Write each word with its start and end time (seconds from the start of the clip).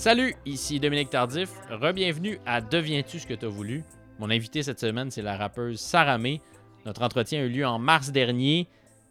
Salut, 0.00 0.34
ici 0.46 0.80
Dominique 0.80 1.10
Tardif. 1.10 1.50
Rebienvenue 1.68 2.40
à 2.46 2.62
Deviens-tu 2.62 3.18
ce 3.18 3.26
que 3.26 3.34
t'as 3.34 3.48
voulu? 3.48 3.84
Mon 4.18 4.30
invité 4.30 4.62
cette 4.62 4.80
semaine, 4.80 5.10
c'est 5.10 5.20
la 5.20 5.36
rappeuse 5.36 5.78
Sarah 5.78 6.16
May. 6.16 6.40
Notre 6.86 7.02
entretien 7.02 7.40
a 7.40 7.42
eu 7.42 7.50
lieu 7.50 7.66
en 7.66 7.78
mars 7.78 8.10
dernier, 8.10 8.66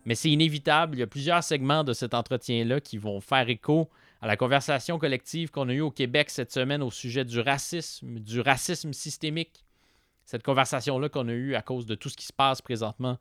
mais 0.05 0.15
c'est 0.15 0.31
inévitable. 0.31 0.97
Il 0.97 1.01
y 1.01 1.03
a 1.03 1.07
plusieurs 1.07 1.43
segments 1.43 1.83
de 1.83 1.93
cet 1.93 2.15
entretien-là 2.15 2.81
qui 2.81 2.97
vont 2.97 3.21
faire 3.21 3.47
écho 3.49 3.87
à 4.19 4.25
la 4.25 4.35
conversation 4.35 4.97
collective 4.97 5.51
qu'on 5.51 5.69
a 5.69 5.73
eue 5.73 5.81
au 5.81 5.91
Québec 5.91 6.31
cette 6.31 6.51
semaine 6.51 6.81
au 6.81 6.89
sujet 6.89 7.23
du 7.23 7.39
racisme, 7.39 8.17
du 8.17 8.41
racisme 8.41 8.91
systémique. 8.91 9.63
Cette 10.25 10.41
conversation-là 10.41 11.07
qu'on 11.07 11.27
a 11.27 11.33
eue 11.33 11.53
à 11.53 11.61
cause 11.61 11.85
de 11.85 11.93
tout 11.93 12.09
ce 12.09 12.17
qui 12.17 12.25
se 12.25 12.33
passe 12.33 12.63
présentement 12.63 13.19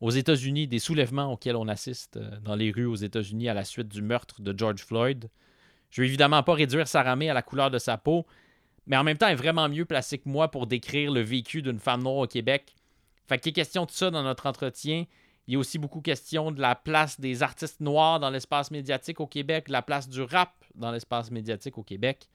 aux 0.00 0.12
États-Unis, 0.12 0.66
des 0.66 0.78
soulèvements 0.78 1.30
auxquels 1.30 1.56
on 1.56 1.68
assiste 1.68 2.16
euh, 2.16 2.40
dans 2.40 2.54
les 2.54 2.70
rues 2.70 2.86
aux 2.86 2.96
États-Unis 2.96 3.50
à 3.50 3.54
la 3.54 3.64
suite 3.64 3.88
du 3.88 4.00
meurtre 4.00 4.40
de 4.40 4.58
George 4.58 4.82
Floyd. 4.82 5.28
Je 5.92 6.00
vais 6.00 6.08
évidemment 6.08 6.42
pas 6.42 6.54
réduire 6.54 6.88
Sarah 6.88 7.14
May 7.16 7.28
à 7.28 7.34
la 7.34 7.42
couleur 7.42 7.70
de 7.70 7.78
sa 7.78 7.98
peau, 7.98 8.26
mais 8.86 8.96
en 8.96 9.04
même 9.04 9.18
temps, 9.18 9.26
elle 9.26 9.34
est 9.34 9.36
vraiment 9.36 9.68
mieux 9.68 9.84
placée 9.84 10.18
que 10.18 10.28
moi 10.28 10.50
pour 10.50 10.66
décrire 10.66 11.12
le 11.12 11.20
vécu 11.20 11.60
d'une 11.60 11.78
femme 11.78 12.02
noire 12.02 12.16
au 12.16 12.26
Québec. 12.26 12.74
Fait 13.28 13.38
qu'il 13.38 13.50
est 13.50 13.52
question 13.52 13.84
de 13.84 13.90
ça 13.90 14.10
dans 14.10 14.22
notre 14.22 14.46
entretien. 14.46 15.04
Il 15.46 15.52
y 15.52 15.56
a 15.56 15.58
aussi 15.58 15.78
beaucoup 15.78 16.00
question 16.00 16.50
de 16.50 16.62
la 16.62 16.74
place 16.74 17.20
des 17.20 17.42
artistes 17.42 17.80
noirs 17.80 18.20
dans 18.20 18.30
l'espace 18.30 18.70
médiatique 18.70 19.20
au 19.20 19.26
Québec, 19.26 19.68
la 19.68 19.82
place 19.82 20.08
du 20.08 20.22
rap 20.22 20.52
dans 20.74 20.90
l'espace 20.90 21.30
médiatique 21.30 21.76
au 21.76 21.82
Québec. 21.82 22.26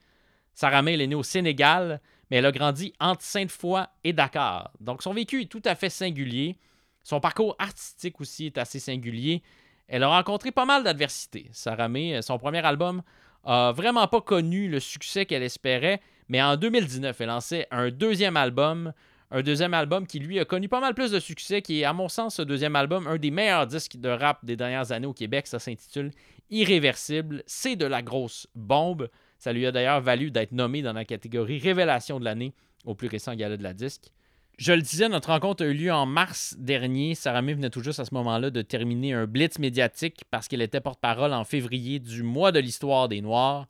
Sarah 0.54 0.82
May, 0.82 0.94
elle 0.94 1.00
est 1.00 1.06
née 1.08 1.14
au 1.16 1.24
Sénégal, 1.24 2.00
mais 2.30 2.36
elle 2.36 2.46
a 2.46 2.52
grandi 2.52 2.92
entre 3.00 3.22
Sainte-Foy 3.22 3.86
et 4.04 4.12
Dakar. 4.12 4.70
Donc 4.80 5.02
son 5.02 5.12
vécu 5.12 5.42
est 5.42 5.46
tout 5.46 5.62
à 5.64 5.74
fait 5.74 5.90
singulier. 5.90 6.56
Son 7.02 7.18
parcours 7.18 7.56
artistique 7.58 8.20
aussi 8.20 8.46
est 8.46 8.58
assez 8.58 8.78
singulier. 8.78 9.42
Elle 9.88 10.04
a 10.04 10.08
rencontré 10.08 10.52
pas 10.52 10.64
mal 10.64 10.84
d'adversités. 10.84 11.48
Sarah 11.52 11.88
May, 11.88 12.22
son 12.22 12.38
premier 12.38 12.64
album 12.64 13.02
a 13.44 13.72
vraiment 13.72 14.06
pas 14.08 14.20
connu 14.20 14.68
le 14.68 14.80
succès 14.80 15.26
qu'elle 15.26 15.42
espérait, 15.42 16.00
mais 16.28 16.42
en 16.42 16.56
2019, 16.56 17.20
elle 17.20 17.28
lançait 17.28 17.66
un 17.70 17.90
deuxième 17.90 18.36
album, 18.36 18.92
un 19.30 19.42
deuxième 19.42 19.74
album 19.74 20.06
qui 20.06 20.18
lui 20.18 20.38
a 20.38 20.44
connu 20.44 20.68
pas 20.68 20.80
mal 20.80 20.94
plus 20.94 21.10
de 21.10 21.20
succès, 21.20 21.62
qui 21.62 21.80
est 21.80 21.84
à 21.84 21.92
mon 21.92 22.08
sens 22.08 22.36
ce 22.36 22.42
deuxième 22.42 22.76
album 22.76 23.06
un 23.06 23.16
des 23.16 23.30
meilleurs 23.30 23.66
disques 23.66 23.96
de 23.96 24.08
rap 24.08 24.44
des 24.44 24.56
dernières 24.56 24.92
années 24.92 25.06
au 25.06 25.14
Québec, 25.14 25.46
ça 25.46 25.58
s'intitule 25.58 26.10
Irréversible, 26.50 27.42
c'est 27.46 27.76
de 27.76 27.84
la 27.84 28.00
grosse 28.00 28.46
bombe. 28.54 29.10
Ça 29.38 29.52
lui 29.52 29.66
a 29.66 29.72
d'ailleurs 29.72 30.00
valu 30.00 30.30
d'être 30.30 30.52
nommé 30.52 30.80
dans 30.82 30.94
la 30.94 31.04
catégorie 31.04 31.58
Révélation 31.58 32.18
de 32.18 32.24
l'année 32.24 32.54
au 32.84 32.94
plus 32.94 33.08
récent 33.08 33.34
gala 33.34 33.56
de 33.56 33.62
la 33.62 33.74
disque. 33.74 34.10
Je 34.58 34.72
le 34.72 34.82
disais, 34.82 35.08
notre 35.08 35.28
rencontre 35.28 35.62
a 35.62 35.68
eu 35.68 35.72
lieu 35.72 35.92
en 35.92 36.04
mars 36.04 36.56
dernier. 36.58 37.14
Sarah 37.14 37.42
venait 37.42 37.70
tout 37.70 37.80
juste 37.80 38.00
à 38.00 38.04
ce 38.04 38.12
moment-là 38.14 38.50
de 38.50 38.60
terminer 38.60 39.12
un 39.12 39.24
blitz 39.24 39.60
médiatique 39.60 40.24
parce 40.32 40.48
qu'elle 40.48 40.62
était 40.62 40.80
porte-parole 40.80 41.32
en 41.32 41.44
février 41.44 42.00
du 42.00 42.24
mois 42.24 42.50
de 42.50 42.58
l'histoire 42.58 43.08
des 43.08 43.20
Noirs. 43.20 43.68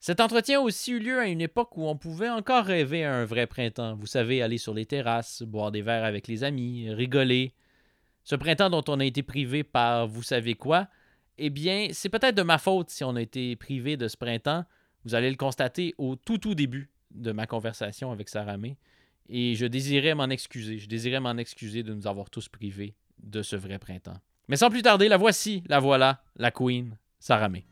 Cet 0.00 0.18
entretien 0.18 0.58
a 0.58 0.62
aussi 0.62 0.90
eu 0.90 0.98
lieu 0.98 1.20
à 1.20 1.26
une 1.26 1.40
époque 1.40 1.76
où 1.76 1.86
on 1.86 1.96
pouvait 1.96 2.28
encore 2.28 2.64
rêver 2.64 3.04
à 3.04 3.14
un 3.14 3.24
vrai 3.24 3.46
printemps. 3.46 3.94
Vous 3.94 4.08
savez, 4.08 4.42
aller 4.42 4.58
sur 4.58 4.74
les 4.74 4.86
terrasses, 4.86 5.44
boire 5.44 5.70
des 5.70 5.82
verres 5.82 6.04
avec 6.04 6.26
les 6.26 6.42
amis, 6.42 6.92
rigoler. 6.92 7.54
Ce 8.24 8.34
printemps 8.34 8.70
dont 8.70 8.84
on 8.88 8.98
a 8.98 9.04
été 9.04 9.22
privé 9.22 9.62
par 9.62 10.08
vous 10.08 10.24
savez 10.24 10.54
quoi, 10.54 10.88
eh 11.38 11.48
bien, 11.48 11.90
c'est 11.92 12.08
peut-être 12.08 12.34
de 12.34 12.42
ma 12.42 12.58
faute 12.58 12.90
si 12.90 13.04
on 13.04 13.14
a 13.14 13.22
été 13.22 13.54
privé 13.54 13.96
de 13.96 14.08
ce 14.08 14.16
printemps. 14.16 14.64
Vous 15.04 15.14
allez 15.14 15.30
le 15.30 15.36
constater 15.36 15.94
au 15.96 16.16
tout 16.16 16.38
tout 16.38 16.56
début 16.56 16.90
de 17.12 17.30
ma 17.30 17.46
conversation 17.46 18.10
avec 18.10 18.28
Sarah. 18.28 18.56
Et 19.28 19.54
je 19.54 19.66
désirais 19.66 20.14
m'en 20.14 20.28
excuser. 20.28 20.78
Je 20.78 20.88
désirais 20.88 21.20
m'en 21.20 21.36
excuser 21.36 21.82
de 21.82 21.92
nous 21.92 22.06
avoir 22.06 22.30
tous 22.30 22.48
privés 22.48 22.94
de 23.22 23.42
ce 23.42 23.56
vrai 23.56 23.78
printemps. 23.78 24.18
Mais 24.48 24.56
sans 24.56 24.70
plus 24.70 24.82
tarder, 24.82 25.08
la 25.08 25.16
voici, 25.16 25.62
la 25.68 25.80
voilà, 25.80 26.22
la 26.36 26.50
Queen, 26.50 26.96
Sarah 27.18 27.48
May. 27.48 27.64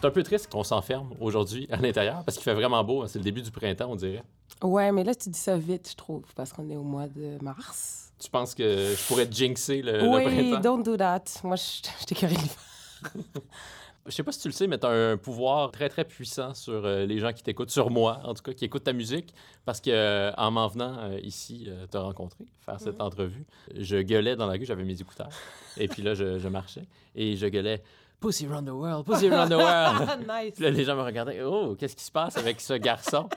C'est 0.00 0.06
un 0.06 0.10
peu 0.10 0.22
triste 0.22 0.50
qu'on 0.50 0.64
s'enferme 0.64 1.10
aujourd'hui 1.20 1.66
à 1.70 1.76
l'intérieur 1.76 2.24
parce 2.24 2.38
qu'il 2.38 2.44
fait 2.44 2.54
vraiment 2.54 2.82
beau. 2.82 3.02
hein. 3.02 3.06
C'est 3.06 3.18
le 3.18 3.24
début 3.24 3.42
du 3.42 3.50
printemps, 3.50 3.90
on 3.90 3.96
dirait. 3.96 4.22
Ouais, 4.62 4.90
mais 4.92 5.04
là, 5.04 5.14
tu 5.14 5.28
dis 5.28 5.38
ça 5.38 5.58
vite, 5.58 5.90
je 5.90 5.94
trouve, 5.96 6.24
parce 6.34 6.52
qu'on 6.54 6.68
est 6.70 6.76
au 6.76 6.82
mois 6.82 7.06
de 7.06 7.36
mars. 7.42 8.10
Tu 8.18 8.30
penses 8.30 8.54
que 8.54 8.64
je 8.64 9.06
pourrais 9.06 9.28
jinxer 9.30 9.82
le, 9.82 9.92
le 10.00 10.08
oui, 10.08 10.24
printemps? 10.24 10.60
don't 10.60 10.82
do 10.82 10.96
that. 10.96 11.24
Moi, 11.44 11.56
je 11.56 12.14
carré 12.14 12.36
Je 14.06 14.12
sais 14.12 14.22
pas 14.22 14.32
si 14.32 14.40
tu 14.40 14.48
le 14.48 14.52
sais, 14.52 14.66
mais 14.66 14.78
tu 14.78 14.86
as 14.86 14.90
un 14.90 15.16
pouvoir 15.18 15.70
très 15.70 15.90
très 15.90 16.04
puissant 16.04 16.54
sur 16.54 16.84
euh, 16.86 17.04
les 17.04 17.18
gens 17.18 17.32
qui 17.34 17.42
t'écoutent, 17.42 17.70
sur 17.70 17.90
moi 17.90 18.20
en 18.24 18.32
tout 18.32 18.42
cas, 18.42 18.54
qui 18.54 18.64
écoutent 18.64 18.84
ta 18.84 18.94
musique, 18.94 19.34
parce 19.66 19.80
que 19.80 19.90
euh, 19.90 20.32
en 20.38 20.50
m'en 20.50 20.66
venant 20.68 20.96
euh, 20.98 21.20
ici 21.22 21.66
euh, 21.68 21.86
te 21.86 21.98
rencontrer, 21.98 22.46
faire 22.64 22.80
cette 22.80 23.00
entrevue, 23.02 23.44
je 23.76 23.98
gueulais 23.98 24.36
dans 24.36 24.46
la 24.46 24.54
rue, 24.54 24.64
j'avais 24.64 24.84
mes 24.84 24.98
écouteurs, 25.00 25.28
et 25.76 25.86
puis 25.86 26.02
là 26.02 26.14
je, 26.14 26.38
je 26.38 26.48
marchais 26.48 26.88
et 27.14 27.36
je 27.36 27.46
gueulais 27.46 27.82
Pussy 28.20 28.46
Run 28.46 28.62
the 28.64 28.68
World, 28.70 29.06
Pussy 29.06 29.28
Run 29.30 29.48
the 29.48 29.52
World. 29.54 30.26
nice. 30.28 30.54
Puis 30.54 30.64
là 30.64 30.70
les 30.70 30.84
gens 30.84 30.94
me 30.96 31.02
regardaient, 31.02 31.42
oh 31.42 31.74
qu'est-ce 31.78 31.96
qui 31.96 32.04
se 32.04 32.10
passe 32.12 32.36
avec 32.36 32.60
ce 32.60 32.74
garçon? 32.74 33.28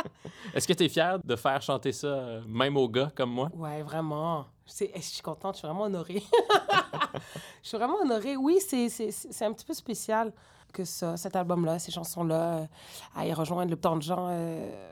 Est-ce 0.54 0.66
que 0.68 0.72
tu 0.72 0.84
es 0.84 0.88
fier 0.88 1.18
de 1.24 1.36
faire 1.36 1.62
chanter 1.62 1.92
ça 1.92 2.08
euh, 2.08 2.42
même 2.46 2.76
aux 2.76 2.88
gars 2.88 3.10
comme 3.14 3.30
moi? 3.30 3.48
Ouais, 3.54 3.82
vraiment. 3.82 4.46
C'est- 4.66 4.90
Je 4.94 5.00
suis 5.00 5.22
contente, 5.22 5.54
je 5.54 5.58
suis 5.60 5.68
vraiment 5.68 5.84
honorée. 5.84 6.22
je 7.62 7.68
suis 7.68 7.78
vraiment 7.78 7.96
honorée. 8.02 8.36
Oui, 8.36 8.58
c'est- 8.60 8.88
c'est 8.88 9.10
c'est 9.10 9.44
un 9.44 9.52
petit 9.52 9.64
peu 9.64 9.74
spécial 9.74 10.32
que 10.72 10.84
ça, 10.84 11.16
cet 11.16 11.36
album-là, 11.36 11.78
ces 11.78 11.92
chansons-là, 11.92 12.54
euh, 12.54 12.66
aillent 13.14 13.32
rejoindre 13.34 13.70
le 13.70 13.76
temps 13.76 13.96
de 13.96 14.02
gens 14.02 14.26
euh, 14.30 14.88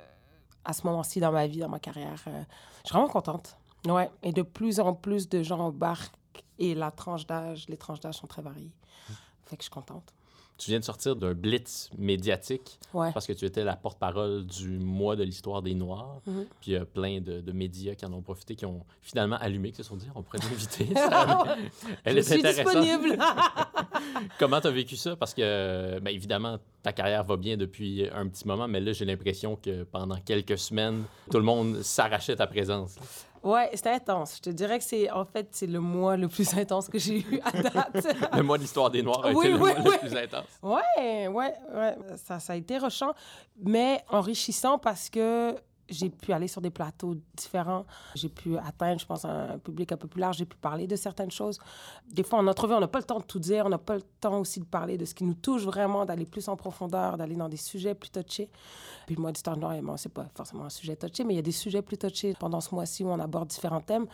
à 0.64 0.72
ce 0.72 0.86
moment-ci 0.86 1.20
dans 1.20 1.32
ma 1.32 1.46
vie, 1.46 1.58
dans 1.58 1.68
ma 1.68 1.78
carrière. 1.80 2.22
euh. 2.28 2.42
je 2.82 2.88
suis 2.88 2.92
vraiment 2.94 3.08
contente. 3.08 3.56
Ouais, 3.88 4.10
et 4.22 4.32
de 4.32 4.42
plus 4.42 4.78
en 4.78 4.92
plus 4.94 5.28
de 5.28 5.42
gens 5.42 5.58
embarquent 5.58 6.14
et 6.58 6.74
la 6.74 6.90
tranche 6.90 7.26
d'âge, 7.26 7.66
les 7.68 7.78
tranches 7.78 8.00
d'âge 8.00 8.14
sont 8.16 8.26
très 8.26 8.42
variées. 8.42 8.72
Fait 9.50 9.56
que 9.56 9.62
je 9.62 9.64
suis 9.64 9.70
contente. 9.70 10.14
Tu 10.58 10.70
viens 10.70 10.78
de 10.78 10.84
sortir 10.84 11.16
d'un 11.16 11.32
blitz 11.32 11.88
médiatique 11.96 12.78
Ouais. 12.92 13.10
parce 13.12 13.26
que 13.26 13.32
tu 13.32 13.46
étais 13.46 13.64
la 13.64 13.76
porte-parole 13.76 14.44
du 14.44 14.78
mois 14.78 15.16
de 15.16 15.22
l'histoire 15.24 15.62
des 15.62 15.72
Noirs. 15.74 16.20
Mhm. 16.26 16.44
Puis 16.60 16.70
il 16.70 16.74
y 16.74 16.76
a 16.76 16.84
plein 16.84 17.20
de, 17.20 17.40
de 17.40 17.52
médias 17.52 17.94
qui 17.94 18.04
en 18.04 18.12
ont 18.12 18.20
profité, 18.20 18.54
qui 18.56 18.66
ont 18.66 18.84
finalement 19.00 19.36
allumé, 19.40 19.70
qui 19.70 19.78
se 19.78 19.84
sont 19.84 19.96
dit 19.96 20.06
on 20.14 20.22
pourrait 20.22 20.38
l'inviter. 20.42 20.86
Elle 22.04 22.18
est 22.18 22.42
disponible. 22.42 23.18
Comment 24.38 24.60
tu 24.60 24.66
as 24.66 24.70
vécu 24.70 24.96
ça? 24.96 25.16
Parce 25.16 25.32
que, 25.34 25.98
ben, 26.00 26.14
évidemment, 26.14 26.58
ta 26.82 26.92
carrière 26.92 27.24
va 27.24 27.36
bien 27.36 27.56
depuis 27.56 28.06
un 28.12 28.28
petit 28.28 28.46
moment, 28.46 28.68
mais 28.68 28.80
là, 28.80 28.92
j'ai 28.92 29.04
l'impression 29.06 29.56
que 29.56 29.84
pendant 29.84 30.16
quelques 30.16 30.58
semaines, 30.58 31.04
tout 31.30 31.38
le 31.38 31.44
monde 31.44 31.82
s'arrachait 31.82 32.36
ta 32.36 32.46
présence. 32.46 32.96
Ouais, 33.42 33.70
c'était 33.74 33.90
intense. 33.90 34.36
Je 34.36 34.42
te 34.42 34.50
dirais 34.50 34.78
que 34.78 34.84
c'est, 34.84 35.10
en 35.10 35.24
fait, 35.24 35.48
c'est 35.52 35.66
le 35.66 35.80
mois 35.80 36.16
le 36.16 36.28
plus 36.28 36.52
intense 36.56 36.88
que 36.88 36.98
j'ai 36.98 37.20
eu 37.20 37.40
à 37.44 37.50
date. 37.62 38.06
Le 38.36 38.42
mois 38.42 38.56
de 38.58 38.62
l'histoire 38.62 38.90
des 38.90 39.02
Noirs 39.02 39.24
a 39.24 39.32
Oui, 39.32 39.46
été 39.46 39.52
le 39.52 39.58
mois 39.58 39.70
oui. 39.76 39.82
le 39.84 39.98
plus 39.98 40.16
intense. 40.16 40.46
Ouais, 40.62 41.28
ouais, 41.28 41.54
ouais. 41.74 41.96
Ça, 42.24 42.38
ça 42.38 42.52
a 42.52 42.56
été 42.56 42.78
rochant, 42.78 43.12
mais 43.62 44.02
enrichissant 44.10 44.78
parce 44.78 45.10
que 45.10 45.54
j'ai 45.90 46.08
pu 46.08 46.32
aller 46.32 46.48
sur 46.48 46.60
des 46.60 46.70
plateaux 46.70 47.16
différents. 47.34 47.84
J'ai 48.14 48.28
pu 48.28 48.56
atteindre, 48.56 49.00
je 49.00 49.06
pense, 49.06 49.24
un 49.24 49.58
public 49.58 49.92
un 49.92 49.96
peu 49.96 50.08
plus 50.08 50.20
large. 50.20 50.38
J'ai 50.38 50.46
pu 50.46 50.56
parler 50.56 50.86
de 50.86 50.96
certaines 50.96 51.30
choses. 51.30 51.58
Des 52.10 52.22
fois, 52.22 52.38
en 52.38 52.46
entrevue, 52.46 52.74
on 52.74 52.80
n'a 52.80 52.88
pas 52.88 53.00
le 53.00 53.04
temps 53.04 53.18
de 53.18 53.24
tout 53.24 53.38
dire. 53.38 53.66
On 53.66 53.68
n'a 53.68 53.78
pas 53.78 53.96
le 53.96 54.02
temps 54.20 54.38
aussi 54.40 54.60
de 54.60 54.64
parler 54.64 54.96
de 54.96 55.04
ce 55.04 55.14
qui 55.14 55.24
nous 55.24 55.34
touche 55.34 55.64
vraiment, 55.64 56.04
d'aller 56.04 56.26
plus 56.26 56.48
en 56.48 56.56
profondeur, 56.56 57.16
d'aller 57.16 57.36
dans 57.36 57.48
des 57.48 57.56
sujets 57.56 57.94
plus 57.94 58.10
touchés. 58.10 58.50
Puis 59.06 59.16
le 59.16 59.22
mois 59.22 59.32
d'histoire 59.32 59.56
noire, 59.56 59.74
bon, 59.82 59.96
c'est 59.96 60.12
pas 60.12 60.26
forcément 60.34 60.64
un 60.64 60.70
sujet 60.70 60.96
touché, 60.96 61.24
mais 61.24 61.34
il 61.34 61.36
y 61.36 61.40
a 61.40 61.42
des 61.42 61.52
sujets 61.52 61.82
plus 61.82 61.98
touchés 61.98 62.34
pendant 62.38 62.60
ce 62.60 62.74
mois-ci 62.74 63.04
où 63.04 63.08
on 63.08 63.18
aborde 63.18 63.48
différents 63.48 63.80
thèmes. 63.80 64.06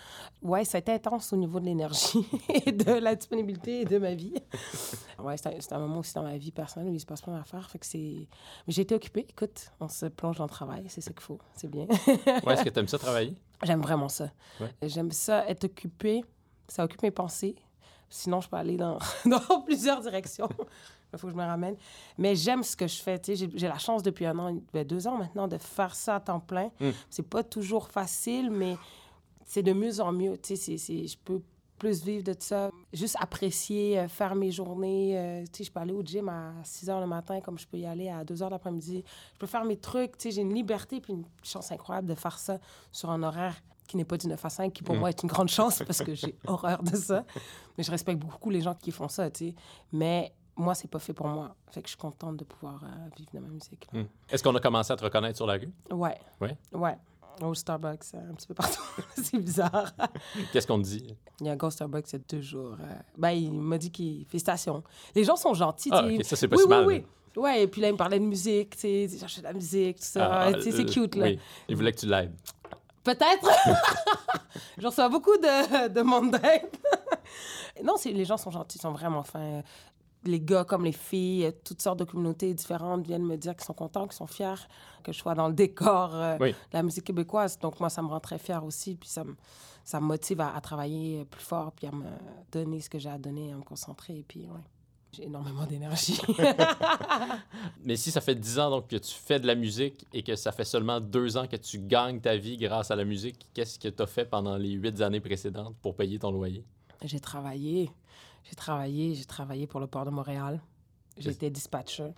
Ouais, 0.43 0.64
ça 0.64 0.79
a 0.79 0.81
été 0.81 0.93
intense 0.93 1.32
au 1.32 1.37
niveau 1.37 1.61
de 1.61 1.67
l'énergie 1.67 2.26
et 2.67 2.72
de 2.72 2.93
la 2.93 3.14
disponibilité 3.14 3.82
et 3.82 3.84
de 3.84 3.99
ma 3.99 4.14
vie. 4.14 4.34
Ouais, 5.19 5.37
c'est 5.37 5.73
un, 5.73 5.79
moment 5.79 6.01
aussi 6.01 6.15
dans 6.15 6.23
ma 6.23 6.37
vie 6.37 6.51
personnelle 6.51 6.91
où 6.91 6.95
il 6.95 7.01
se 7.01 7.07
passe 7.07 7.23
plein 7.23 7.37
d'affaires. 7.37 7.69
Fait 7.71 7.79
que 7.79 7.87
c'est... 7.87 8.29
Mais 8.67 8.73
j'ai 8.73 8.83
été 8.83 8.95
occupée. 8.95 9.27
Écoute, 9.29 9.73
on 9.81 9.89
se 9.89 10.07
plonge 10.07 10.37
dans 10.37 10.45
le 10.45 10.51
travail, 10.51 10.85
c'est 10.89 11.01
ça 11.01 11.11
qu'il 11.11 11.23
faut. 11.23 11.39
C'est 11.55 11.71
bien. 11.71 11.87
Ouais, 12.45 12.55
Est-ce 12.55 12.65
que 12.65 12.69
tu 12.71 12.79
aimes 12.79 12.89
ça 12.89 12.99
travailler? 12.99 13.35
J'aime 13.63 13.81
vraiment 13.81 14.09
ça. 14.09 14.31
Ouais. 14.61 14.71
J'aime 14.83 15.11
ça, 15.11 15.49
être 15.49 15.65
occupée. 15.65 16.25
Ça 16.69 16.85
occupe 16.85 17.03
mes 17.03 17.11
pensées. 17.11 17.57
Sinon, 18.11 18.41
je 18.41 18.49
peux 18.49 18.57
aller 18.57 18.77
dans, 18.77 18.99
dans 19.25 19.63
plusieurs 19.63 20.01
directions. 20.01 20.49
Il 21.13 21.19
faut 21.19 21.29
que 21.29 21.33
je 21.33 21.39
me 21.39 21.45
ramène. 21.45 21.77
Mais 22.19 22.35
j'aime 22.35 22.63
ce 22.63 22.77
que 22.77 22.87
je 22.87 23.01
fais. 23.01 23.21
J'ai 23.27 23.69
la 23.69 23.79
chance 23.79 24.03
depuis 24.03 24.27
un 24.27 24.39
an, 24.39 24.57
ben, 24.73 24.87
deux 24.87 25.07
ans 25.07 25.17
maintenant, 25.17 25.49
de 25.49 25.57
faire 25.57 25.95
ça 25.95 26.17
à 26.17 26.21
temps 26.21 26.41
plein. 26.41 26.71
Mm. 26.81 26.91
C'est 27.09 27.29
pas 27.29 27.43
toujours 27.43 27.89
facile, 27.89 28.51
mais 28.51 28.77
c'est 29.45 29.63
de 29.63 29.73
mieux 29.73 30.01
en 30.01 30.13
mieux. 30.13 30.39
Je 30.47 31.17
peux 31.25 31.41
plus 31.78 32.02
vivre 32.05 32.25
de 32.25 32.34
ça. 32.38 32.70
Juste 32.93 33.17
apprécier, 33.20 33.99
euh, 33.99 34.08
faire 34.08 34.34
mes 34.34 34.50
journées. 34.50 35.19
euh, 35.19 35.44
tu 35.52 35.58
sais, 35.58 35.64
je 35.64 35.73
peux 35.73 35.81
aller 35.81 35.93
au 35.93 36.02
gym 36.02 36.28
à 36.28 36.52
6 36.64 36.90
heures 36.90 37.00
le 37.00 37.06
matin 37.06 37.40
comme 37.40 37.58
je 37.58 37.67
peux 37.67 37.78
y 37.78 37.87
aller 37.87 38.08
à 38.08 38.25
2 38.25 38.43
heures 38.43 38.50
l'après-midi. 38.50 39.05
Je 39.34 39.38
peux 39.38 39.46
faire 39.46 39.64
mes 39.64 39.76
trucs. 39.76 40.17
Tu 40.19 40.25
sais, 40.25 40.31
j'ai 40.32 40.43
une 40.43 40.55
liberté 40.55 41.00
puis 41.00 41.12
une 41.12 41.25
chance 41.43 41.70
incroyable 41.73 42.08
de 42.08 42.14
faire 42.14 42.38
ça 42.38 42.58
sur 42.93 43.11
un 43.11 43.23
horaire 43.23 43.55
qui 43.87 43.96
n'est 43.96 44.05
pas 44.05 44.17
du 44.17 44.26
9 44.26 44.44
à 44.44 44.50
5, 44.50 44.73
qui 44.73 44.82
pour 44.82 44.96
Mm. 44.96 44.99
moi 44.99 45.08
est 45.11 45.23
une 45.23 45.28
grande 45.28 45.49
chance 45.49 45.81
parce 45.87 46.02
que 46.02 46.14
j'ai 46.14 46.34
horreur 46.46 46.82
de 46.82 46.96
ça. 46.96 47.25
Mais 47.79 47.84
je 47.84 47.90
respecte 47.90 48.19
beaucoup 48.20 48.50
les 48.50 48.61
gens 48.61 48.75
qui 48.75 48.90
font 48.90 49.08
ça, 49.08 49.31
tu 49.31 49.49
sais. 49.50 49.55
Mais 49.93 50.32
moi, 50.56 50.75
c'est 50.75 50.88
pas 50.88 50.99
fait 50.99 51.12
pour 51.12 51.29
moi. 51.29 51.55
Fait 51.70 51.82
que 51.82 51.87
je 51.87 51.90
suis 51.90 51.99
contente 52.00 52.38
de 52.38 52.44
pouvoir 52.44 52.82
euh, 52.82 52.88
vivre 53.17 53.31
de 53.34 53.38
ma 53.38 53.49
musique. 53.49 53.87
Hmm. 53.93 54.05
Est-ce 54.31 54.43
qu'on 54.43 54.55
a 54.56 54.61
commencé 54.61 54.93
à 54.93 54.96
te 54.96 55.05
reconnaître 55.05 55.37
sur 55.37 55.46
la 55.46 55.52
rue? 55.55 55.70
Ouais. 55.93 56.19
Ouais? 56.40 56.56
Ouais. 56.72 56.96
Au 57.43 57.55
Starbucks, 57.55 58.15
un 58.15 58.35
petit 58.35 58.47
peu 58.47 58.55
partout. 58.55 58.83
c'est 59.23 59.38
bizarre. 59.38 59.93
Qu'est-ce 60.53 60.67
qu'on 60.67 60.79
te 60.79 60.85
dit? 60.87 61.17
Il 61.41 61.47
y 61.47 61.49
a 61.49 61.53
un 61.53 61.56
gars 61.56 61.67
au 61.67 61.71
Starbucks, 61.71 62.06
c'est 62.06 62.31
deux 62.31 62.41
jours. 62.41 62.77
Euh, 62.81 62.94
ben, 63.17 63.31
il 63.31 63.53
m'a 63.53 63.79
dit 63.79 63.91
qu'il. 63.91 64.25
Félicitations. 64.27 64.83
Les 65.15 65.25
gens 65.25 65.37
sont 65.37 65.55
gentils. 65.55 65.91
Ah, 65.93 66.03
tu 66.03 66.09
sais. 66.09 66.17
ok, 66.17 66.25
ça, 66.25 66.37
c'est 66.37 66.49
pas 66.49 66.56
oui, 66.56 66.62
si 66.62 66.69
mal. 66.69 66.87
oui, 66.87 66.94
oui. 66.97 67.05
Ouais, 67.37 67.62
et 67.62 67.67
puis 67.67 67.83
là, 67.83 67.88
il 67.88 67.93
me 67.93 67.99
parlait 67.99 68.19
de 68.19 68.25
musique, 68.25 68.71
tu 68.77 68.81
sais, 68.81 69.09
cherchait 69.19 69.43
de 69.43 69.47
la 69.47 69.53
musique, 69.53 69.99
tout 69.99 70.06
ça. 70.06 70.27
Ah, 70.27 70.53
sais, 70.53 70.69
euh, 70.69 70.73
c'est 70.75 70.87
cute, 70.87 71.17
là. 71.17 71.27
Oui, 71.27 71.38
il 71.69 71.77
voulait 71.77 71.93
que 71.93 71.99
tu 71.99 72.06
l'aides. 72.06 72.33
Peut-être. 73.05 73.49
je 74.79 74.87
reçois 74.87 75.09
beaucoup 75.11 75.37
de, 75.37 75.89
de 75.89 76.00
monde 76.00 76.31
d'aide. 76.31 76.71
non, 77.85 77.97
c'est, 77.99 78.11
les 78.11 78.25
gens 78.25 78.39
sont 78.39 78.50
gentils, 78.50 78.79
ils 78.79 78.81
sont 78.81 78.93
vraiment 78.93 79.23
fins. 79.23 79.62
Les 80.26 80.40
gars 80.40 80.64
comme 80.64 80.84
les 80.84 80.93
filles, 80.93 81.52
toutes 81.64 81.81
sortes 81.82 81.99
de 81.99 82.05
communautés 82.05 82.52
différentes 82.55 83.06
viennent 83.06 83.25
me 83.25 83.37
dire 83.37 83.55
qu'ils 83.55 83.64
sont 83.64 83.73
contents, 83.75 84.05
qu'ils 84.06 84.17
sont 84.17 84.26
fiers 84.26 84.55
que 85.02 85.12
je 85.12 85.19
sois 85.19 85.34
dans 85.34 85.49
le 85.49 85.55
décor 85.55 86.14
euh, 86.14 86.37
Oui. 86.40 86.50
de 86.52 86.56
la 86.73 86.82
musique 86.82 87.05
québécoise. 87.05 87.58
Donc 87.58 87.78
moi, 87.81 87.88
ça 87.90 88.02
me 88.02 88.08
rend 88.08 88.20
très 88.20 88.38
fière 88.38 88.64
aussi, 88.64 88.96
puis 88.96 89.08
ça 89.08 89.25
me, 89.25 89.34
ça 89.84 90.00
me 90.00 90.06
motive 90.06 90.40
à, 90.40 90.55
à 90.55 90.61
travailler 90.61 91.25
plus 91.26 91.43
fort, 91.44 91.73
puis 91.73 91.87
à 91.87 91.93
me 91.93 92.05
donner 92.52 92.81
ce 92.81 92.90
que 92.90 92.99
j'ai 92.99 93.08
à 93.11 93.19
donner, 93.19 93.52
à 93.52 93.56
me 93.56 93.62
concentrer, 93.62 94.25
puis 94.26 94.40
ouais. 94.49 94.61
J'ai 95.12 95.25
énormément 95.25 95.64
d'énergie. 95.64 96.20
Mais 97.84 97.96
si 97.96 98.11
ça 98.11 98.20
fait 98.20 98.34
10 98.34 98.58
ans 98.58 98.70
donc, 98.70 98.88
que 98.88 98.96
tu 98.96 99.14
fais 99.14 99.40
de 99.40 99.46
la 99.46 99.55
musique 99.55 100.06
et 100.12 100.22
que 100.22 100.37
ça 100.37 100.52
fait 100.52 100.64
seulement 100.64 101.00
deux 101.00 101.37
ans 101.37 101.46
que 101.46 101.56
tu 101.56 101.79
gagnes 101.79 102.20
ta 102.20 102.37
vie 102.37 102.56
grâce 102.56 102.90
à 102.90 102.96
la 102.96 103.05
musique, 103.05 103.46
qu'est-ce 103.55 103.79
que 103.79 103.88
tu 103.88 104.02
as 104.02 104.06
fait 104.06 104.25
pendant 104.25 104.56
les 104.56 104.72
huit 104.72 105.00
années 105.00 105.20
précédentes 105.20 105.75
pour 105.81 105.94
payer 105.94 106.19
ton 106.19 106.31
loyer? 106.32 106.64
J'ai 107.02 107.20
travaillé, 107.20 107.90
j'ai 108.48 108.56
travaillé, 108.56 109.14
j'ai 109.14 109.25
travaillé 109.25 109.66
pour 109.66 109.81
le 109.81 109.87
port 109.87 110.04
de 110.04 110.10
Montréal. 110.10 110.60
Été 111.16 111.50
dispatcher. 111.50 112.12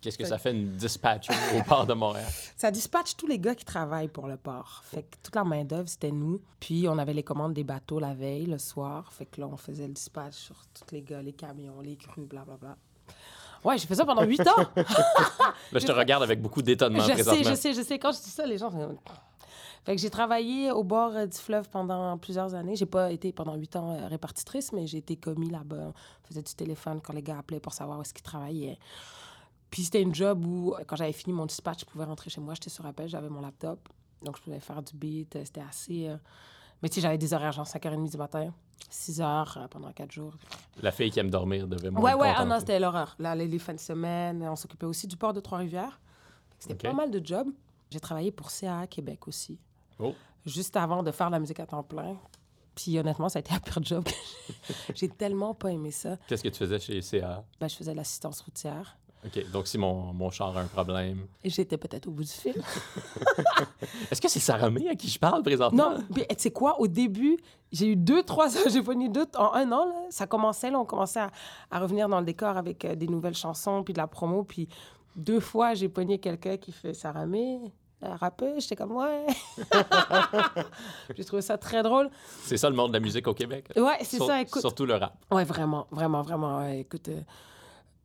Qu'est-ce 0.00 0.18
que 0.18 0.26
ça 0.26 0.38
fait 0.38 0.52
une 0.52 0.76
dispatcher 0.76 1.32
au 1.56 1.62
port 1.66 1.86
de 1.86 1.94
Montréal? 1.94 2.28
Ça 2.56 2.70
dispatche 2.70 3.16
tous 3.16 3.26
les 3.26 3.38
gars 3.38 3.54
qui 3.54 3.64
travaillent 3.64 4.08
pour 4.08 4.28
le 4.28 4.36
port. 4.36 4.82
Fait 4.84 5.02
que 5.02 5.16
toute 5.22 5.34
la 5.34 5.44
main-d'œuvre, 5.44 5.88
c'était 5.88 6.12
nous. 6.12 6.40
Puis 6.60 6.86
on 6.88 6.98
avait 6.98 7.14
les 7.14 7.22
commandes 7.22 7.54
des 7.54 7.64
bateaux 7.64 7.98
la 7.98 8.14
veille, 8.14 8.46
le 8.46 8.58
soir. 8.58 9.12
Fait 9.12 9.26
que 9.26 9.40
là, 9.40 9.48
on 9.50 9.56
faisait 9.56 9.86
le 9.86 9.94
dispatch 9.94 10.34
sur 10.34 10.56
tous 10.74 10.92
les 10.92 11.02
gars, 11.02 11.22
les 11.22 11.32
camions, 11.32 11.80
les 11.80 11.96
crues, 11.96 12.26
blablabla. 12.26 12.76
Ouais, 13.64 13.78
j'ai 13.78 13.86
fait 13.86 13.94
ça 13.94 14.04
pendant 14.04 14.24
huit 14.24 14.46
ans. 14.46 14.66
Là, 14.76 15.78
je 15.80 15.86
te 15.86 15.92
regarde 15.92 16.22
avec 16.22 16.40
beaucoup 16.42 16.60
d'étonnement 16.60 17.00
je 17.00 17.22
sais, 17.22 17.42
je 17.42 17.54
sais, 17.54 17.72
je 17.72 17.80
sais. 17.80 17.98
Quand 17.98 18.12
je 18.12 18.18
dis 18.18 18.30
ça, 18.30 18.46
les 18.46 18.58
gens. 18.58 18.70
Fait 19.84 19.94
que 19.94 20.00
j'ai 20.00 20.10
travaillé 20.10 20.70
au 20.70 20.82
bord 20.82 21.12
euh, 21.14 21.26
du 21.26 21.36
fleuve 21.36 21.68
pendant 21.68 22.16
plusieurs 22.18 22.54
années. 22.54 22.74
J'ai 22.76 22.86
pas 22.86 23.12
été 23.12 23.32
pendant 23.32 23.54
huit 23.54 23.76
ans 23.76 23.92
euh, 23.94 24.06
répartitrice, 24.08 24.72
mais 24.72 24.86
j'ai 24.86 24.98
été 24.98 25.16
commis 25.16 25.50
là-bas. 25.50 25.92
On 25.92 26.26
faisait 26.26 26.42
du 26.42 26.54
téléphone 26.54 27.00
quand 27.02 27.12
les 27.12 27.22
gars 27.22 27.38
appelaient 27.38 27.60
pour 27.60 27.72
savoir 27.74 27.98
où 27.98 28.02
est-ce 28.02 28.14
qu'ils 28.14 28.22
travaillaient. 28.22 28.78
Puis 29.70 29.84
c'était 29.84 30.00
une 30.02 30.14
job 30.14 30.44
où, 30.46 30.72
euh, 30.74 30.84
quand 30.86 30.96
j'avais 30.96 31.12
fini 31.12 31.32
mon 31.34 31.46
dispatch, 31.46 31.80
je 31.80 31.84
pouvais 31.84 32.04
rentrer 32.04 32.30
chez 32.30 32.40
moi. 32.40 32.54
J'étais 32.54 32.70
sur 32.70 32.86
appel, 32.86 33.08
j'avais 33.08 33.28
mon 33.28 33.40
laptop. 33.40 33.88
Donc, 34.22 34.38
je 34.38 34.42
pouvais 34.42 34.60
faire 34.60 34.82
du 34.82 34.94
beat. 34.96 35.36
C'était 35.44 35.60
assez. 35.68 36.08
euh, 36.08 36.16
Mais 36.82 36.88
tu 36.88 36.94
sais, 36.96 37.00
j'avais 37.02 37.18
des 37.18 37.34
horaires, 37.34 37.52
genre 37.52 37.66
5h30 37.66 38.10
du 38.10 38.16
matin, 38.16 38.54
6h 38.90 39.20
euh, 39.58 39.68
pendant 39.68 39.92
quatre 39.92 40.12
jours. 40.12 40.32
La 40.80 40.92
fille 40.92 41.10
qui 41.10 41.20
aime 41.20 41.28
dormir 41.30 41.66
devait 41.68 41.90
moins 41.90 42.00
Ouais, 42.02 42.14
ouais, 42.14 42.32
ah 42.34 42.44
non, 42.46 42.58
c'était 42.58 42.78
l'horreur. 42.80 43.16
Là, 43.18 43.34
les, 43.34 43.46
les 43.48 43.58
fins 43.58 43.74
de 43.74 43.80
semaine, 43.80 44.42
on 44.48 44.56
s'occupait 44.56 44.86
aussi 44.86 45.06
du 45.06 45.16
port 45.18 45.34
de 45.34 45.40
Trois-Rivières. 45.40 46.00
C'était 46.58 46.74
pas 46.88 46.94
mal 46.94 47.10
de 47.10 47.20
jobs. 47.22 47.48
J'ai 47.90 48.00
travaillé 48.00 48.30
pour 48.32 48.50
CAA 48.50 48.86
Québec 48.86 49.28
aussi, 49.28 49.58
Oh, 50.00 50.14
juste 50.46 50.76
avant 50.76 51.02
de 51.02 51.10
faire 51.10 51.30
la 51.30 51.38
musique 51.38 51.60
à 51.60 51.66
temps 51.66 51.82
plein. 51.82 52.16
Puis 52.74 52.98
honnêtement, 52.98 53.28
ça 53.28 53.38
a 53.38 53.40
été 53.40 53.52
la 53.52 53.60
pire 53.60 53.82
job. 53.82 54.04
j'ai- 54.94 55.08
tellement 55.08 55.54
pas 55.54 55.70
aimé 55.70 55.90
ça. 55.92 56.16
qu'est-ce 56.26 56.42
que 56.42 56.48
tu 56.48 56.58
faisais 56.58 56.80
chez 56.80 57.00
CA? 57.02 57.44
Ben, 57.60 57.68
je 57.68 57.76
faisais 57.76 57.92
de 57.92 57.96
l'assistance 57.96 58.40
routière. 58.40 58.96
OK, 59.24 59.50
donc 59.52 59.66
si 59.68 59.78
mon, 59.78 60.12
mon 60.12 60.28
char 60.30 60.54
a 60.54 60.60
un 60.60 60.66
problème... 60.66 61.26
Et 61.42 61.48
j'étais 61.48 61.78
peut-être 61.78 62.08
au 62.08 62.10
bout 62.10 62.24
du 62.24 62.30
fil. 62.30 62.54
Est-ce 64.10 64.20
que 64.20 64.28
c'est 64.28 64.40
Sarah 64.40 64.68
May 64.70 64.88
à 64.88 64.94
qui 64.94 65.08
je 65.08 65.18
parle 65.18 65.42
présentement? 65.42 65.92
Non, 65.92 66.04
mais 66.14 66.26
tu 66.28 66.34
sais 66.38 66.50
quoi, 66.50 66.78
au 66.80 66.86
début, 66.86 67.38
j'ai 67.72 67.86
eu 67.88 67.96
deux, 67.96 68.22
trois, 68.22 68.48
j'ai 68.68 68.82
pogné 68.82 69.08
deux, 69.08 69.26
en 69.38 69.52
un 69.54 69.70
an, 69.72 69.86
là, 69.86 69.94
ça 70.10 70.26
commençait, 70.26 70.70
là, 70.70 70.78
on 70.78 70.84
commençait 70.84 71.20
à, 71.20 71.30
à 71.70 71.78
revenir 71.78 72.08
dans 72.08 72.18
le 72.20 72.26
décor 72.26 72.56
avec 72.56 72.84
euh, 72.84 72.94
des 72.94 73.06
nouvelles 73.08 73.34
chansons, 73.36 73.82
puis 73.82 73.94
de 73.94 73.98
la 73.98 74.06
promo, 74.06 74.44
puis 74.44 74.68
deux 75.16 75.40
fois, 75.40 75.74
j'ai 75.74 75.88
pogné 75.88 76.18
quelqu'un 76.18 76.56
qui 76.58 76.72
fait 76.72 76.92
Sarah 76.92 77.24
May, 77.24 77.60
rappeuse, 78.12 78.62
j'étais 78.62 78.76
comme, 78.76 78.92
ouais. 78.96 79.26
j'ai 81.16 81.24
trouvé 81.24 81.42
ça 81.42 81.58
très 81.58 81.82
drôle. 81.82 82.10
C'est 82.42 82.56
ça 82.56 82.68
le 82.70 82.76
monde 82.76 82.88
de 82.88 82.94
la 82.94 83.00
musique 83.00 83.26
au 83.26 83.34
Québec? 83.34 83.68
Ouais, 83.76 83.98
c'est 84.02 84.16
Sur- 84.16 84.26
ça, 84.26 84.40
écoute. 84.40 84.60
Surtout 84.60 84.86
le 84.86 84.94
rap. 84.94 85.14
Ouais, 85.30 85.44
vraiment, 85.44 85.86
vraiment, 85.90 86.22
vraiment. 86.22 86.58
ouais, 86.58 86.80
écoute, 86.80 87.08
euh, 87.08 87.20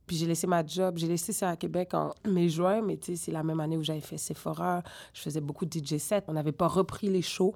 puis 0.05 0.17
j'ai 0.17 0.25
laissé 0.25 0.47
ma 0.47 0.65
job. 0.65 0.97
J'ai 0.97 1.07
laissé 1.07 1.31
ça 1.33 1.49
à 1.49 1.55
Québec 1.55 1.93
en 1.93 2.13
mai-juin, 2.27 2.81
mais 2.81 2.97
tu 2.97 3.15
sais, 3.15 3.25
c'est 3.25 3.31
la 3.31 3.43
même 3.43 3.59
année 3.59 3.77
où 3.77 3.83
j'avais 3.83 4.01
fait 4.01 4.17
Sephora. 4.17 4.81
Je 5.13 5.21
faisais 5.21 5.41
beaucoup 5.41 5.65
de 5.65 5.71
DJ 5.79 5.97
set. 5.97 6.25
On 6.27 6.33
n'avait 6.33 6.51
pas 6.51 6.67
repris 6.67 7.09
les 7.09 7.21
shows. 7.21 7.55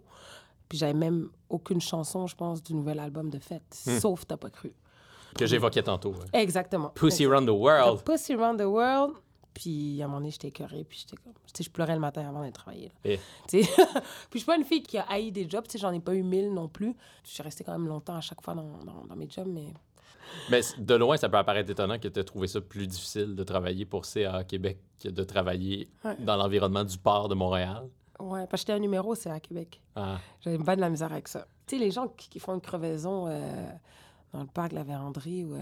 Puis 0.69 0.78
j'avais 0.78 0.94
même 0.94 1.30
aucune 1.50 1.81
chanson, 1.81 2.28
je 2.28 2.36
pense, 2.36 2.62
du 2.63 2.74
nouvel 2.75 3.00
album 3.00 3.30
de 3.30 3.39
fête. 3.39 3.63
Hmm. 3.86 4.00
Sauf 4.00 4.25
T'as 4.28 4.38
pas 4.38 4.50
cru. 4.50 4.72
Que 5.36 5.48
j'évoquais 5.48 5.81
tantôt. 5.81 6.12
ouais. 6.12 6.42
Exactement. 6.42 6.89
Pussy 6.89 7.25
Around 7.25 7.48
the 7.48 7.51
World. 7.51 8.04
Pussy 8.04 8.34
Around 8.34 8.60
the 8.60 8.66
World. 8.66 9.13
Puis 9.54 10.02
à 10.02 10.06
un 10.06 10.08
moment 10.08 10.20
donné, 10.20 10.32
j'étais 10.32 10.48
écœurée. 10.50 10.84
Puis 10.84 11.00
j'étais 11.02 11.22
comme. 11.22 11.34
Tu 11.34 11.40
sais, 11.54 11.64
je 11.64 11.70
pleurais 11.72 11.94
le 11.94 12.00
matin 12.00 12.28
avant 12.28 12.40
d'aller 12.40 12.52
travailler. 12.52 12.88
là. 12.88 12.94
Eh. 13.06 13.20
Puis 13.52 13.64
je 14.34 14.38
suis 14.40 14.46
pas 14.46 14.58
une 14.58 14.64
fille 14.66 14.82
qui 14.84 14.98
a 14.98 15.04
haï 15.10 15.32
des 15.32 15.50
jobs. 15.50 15.64
Tu 15.66 15.72
sais, 15.74 15.78
j'en 15.80 15.92
ai 15.92 16.00
pas 16.00 16.14
eu 16.16 16.24
mille 16.24 16.54
non 16.54 16.68
plus. 16.68 16.96
Je 17.24 17.30
suis 17.30 17.44
restée 17.44 17.64
quand 17.64 17.72
même 17.74 17.88
longtemps 17.88 18.16
à 18.16 18.22
chaque 18.22 18.42
fois 18.42 18.56
dans, 18.56 18.80
dans, 18.84 19.06
dans 19.08 19.16
mes 19.16 19.30
jobs, 19.30 19.48
mais. 19.48 19.74
Mais 20.50 20.62
de 20.80 20.96
loin, 20.96 21.16
ça 21.18 21.30
peut 21.30 21.38
apparaître 21.38 21.70
étonnant 21.70 22.00
que 22.00 22.08
tu 22.08 22.20
aies 22.20 22.24
trouvé 22.24 22.48
ça 22.48 22.60
plus 22.62 22.88
difficile 22.88 23.36
de 23.36 23.44
travailler 23.44 23.86
pour 23.86 24.06
CA 24.06 24.44
Québec 24.44 24.80
que 25.00 25.10
de 25.10 25.24
travailler 25.24 25.88
Ouais. 26.04 26.16
dans 26.20 26.36
l'environnement 26.38 26.84
du 26.84 26.98
port 26.98 27.28
de 27.28 27.36
Montréal. 27.36 27.88
Ouais, 28.20 28.48
parce 28.48 28.64
que 28.64 28.68
j'étais 28.68 28.74
un 28.74 28.80
numéro, 28.80 29.14
c'est 29.16 29.30
à 29.30 29.40
Québec. 29.40 29.80
Ah, 29.96 30.18
J'avais 30.42 30.58
pas 30.58 30.76
de 30.76 30.82
la 30.82 30.90
misère 30.90 31.12
avec 31.12 31.28
ça. 31.28 31.46
Tu 31.68 31.78
sais, 31.78 31.84
les 31.84 31.92
gens 31.92 32.08
qui, 32.08 32.30
qui 32.30 32.40
font 32.40 32.56
une 32.56 32.62
crevaison 32.62 33.28
euh, 33.28 33.68
dans 34.32 34.42
le 34.42 34.48
parc 34.48 34.70
de 34.72 34.76
la 34.76 34.84
Vérandrie, 34.84 35.44
ou, 35.44 35.56
euh, 35.56 35.62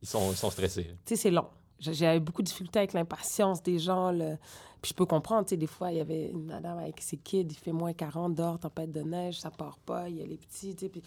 ils, 0.00 0.08
sont, 0.08 0.30
ils 0.30 0.36
sont 0.36 0.50
stressés. 0.50 0.84
tu 0.84 0.94
sais, 1.04 1.16
c'est 1.16 1.30
long. 1.30 1.46
J'avais 1.80 2.20
beaucoup 2.20 2.42
de 2.42 2.46
difficultés 2.46 2.80
avec 2.80 2.92
l'impatience 2.92 3.62
des 3.62 3.78
gens. 3.78 4.10
le- 4.10 4.36
Puis 4.82 4.90
je 4.90 4.94
peux 4.94 5.06
comprendre, 5.06 5.44
tu 5.44 5.50
sais, 5.50 5.56
des 5.56 5.66
fois, 5.66 5.90
il 5.92 5.98
y 5.98 6.00
avait 6.00 6.28
une 6.30 6.46
madame 6.46 6.78
avec 6.78 7.00
ses 7.00 7.16
kids, 7.16 7.46
il 7.50 7.54
fait 7.56 7.72
moins 7.72 7.92
40 7.92 8.34
dehors, 8.34 8.58
tempête 8.58 8.90
de 8.92 9.00
neige, 9.02 9.40
ça 9.40 9.50
part 9.50 9.78
pas, 9.78 10.08
il 10.08 10.16
y 10.18 10.22
a 10.22 10.26
les 10.26 10.36
petits, 10.36 10.74
tu 10.74 10.86
sais, 10.86 10.88
puis 10.88 11.02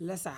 là, 0.00 0.16
ça... 0.16 0.32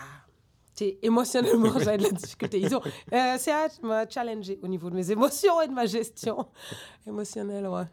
Tu 0.74 0.84
sais, 0.86 0.98
émotionnellement, 1.02 1.72
j'avais 1.78 1.98
de 1.98 2.04
la 2.04 2.10
difficulté. 2.12 2.58
Ils 2.60 2.74
ont... 2.74 2.80
Euh, 3.12 3.36
CH 3.38 3.82
m'a 3.82 4.08
challengé 4.08 4.58
au 4.62 4.68
niveau 4.68 4.88
de 4.88 4.94
mes 4.94 5.10
émotions 5.10 5.60
et 5.60 5.68
de 5.68 5.72
ma 5.72 5.84
gestion 5.84 6.46
émotionnelle, 7.06 7.66
ouais. 7.68 7.84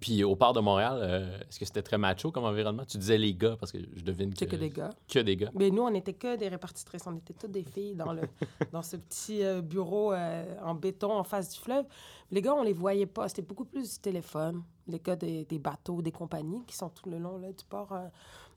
Puis 0.00 0.24
au 0.24 0.34
port 0.34 0.54
de 0.54 0.60
Montréal, 0.60 0.98
euh, 1.02 1.38
est-ce 1.40 1.58
que 1.58 1.64
c'était 1.66 1.82
très 1.82 1.98
macho 1.98 2.32
comme 2.32 2.44
environnement? 2.44 2.84
Tu 2.86 2.96
disais 2.96 3.18
les 3.18 3.34
gars, 3.34 3.56
parce 3.58 3.70
que 3.70 3.78
je 3.94 4.02
devine 4.02 4.32
que... 4.32 4.38
C'est 4.38 4.46
que 4.46 4.56
des 4.56 4.70
gars. 4.70 4.90
Que 5.06 5.18
des 5.18 5.36
gars. 5.36 5.50
Mais 5.54 5.70
nous, 5.70 5.82
on 5.82 5.90
n'était 5.90 6.14
que 6.14 6.36
des 6.36 6.48
répartitrices. 6.48 7.06
On 7.06 7.16
était 7.16 7.34
toutes 7.34 7.50
des 7.50 7.64
filles 7.64 7.94
dans, 7.94 8.12
le, 8.12 8.22
dans 8.72 8.82
ce 8.82 8.96
petit 8.96 9.44
euh, 9.44 9.60
bureau 9.60 10.14
euh, 10.14 10.56
en 10.62 10.74
béton 10.74 11.12
en 11.12 11.22
face 11.24 11.50
du 11.50 11.58
fleuve. 11.58 11.84
Les 12.30 12.40
gars, 12.40 12.54
on 12.54 12.62
les 12.62 12.72
voyait 12.72 13.06
pas. 13.06 13.28
C'était 13.28 13.42
beaucoup 13.42 13.66
plus 13.66 13.94
du 13.94 13.98
téléphone. 13.98 14.62
Les 14.86 15.00
gars 15.00 15.16
des, 15.16 15.44
des 15.44 15.58
bateaux, 15.58 16.00
des 16.00 16.12
compagnies 16.12 16.64
qui 16.66 16.76
sont 16.76 16.88
tout 16.88 17.10
le 17.10 17.18
long 17.18 17.36
là, 17.36 17.52
du 17.52 17.64
port 17.64 17.94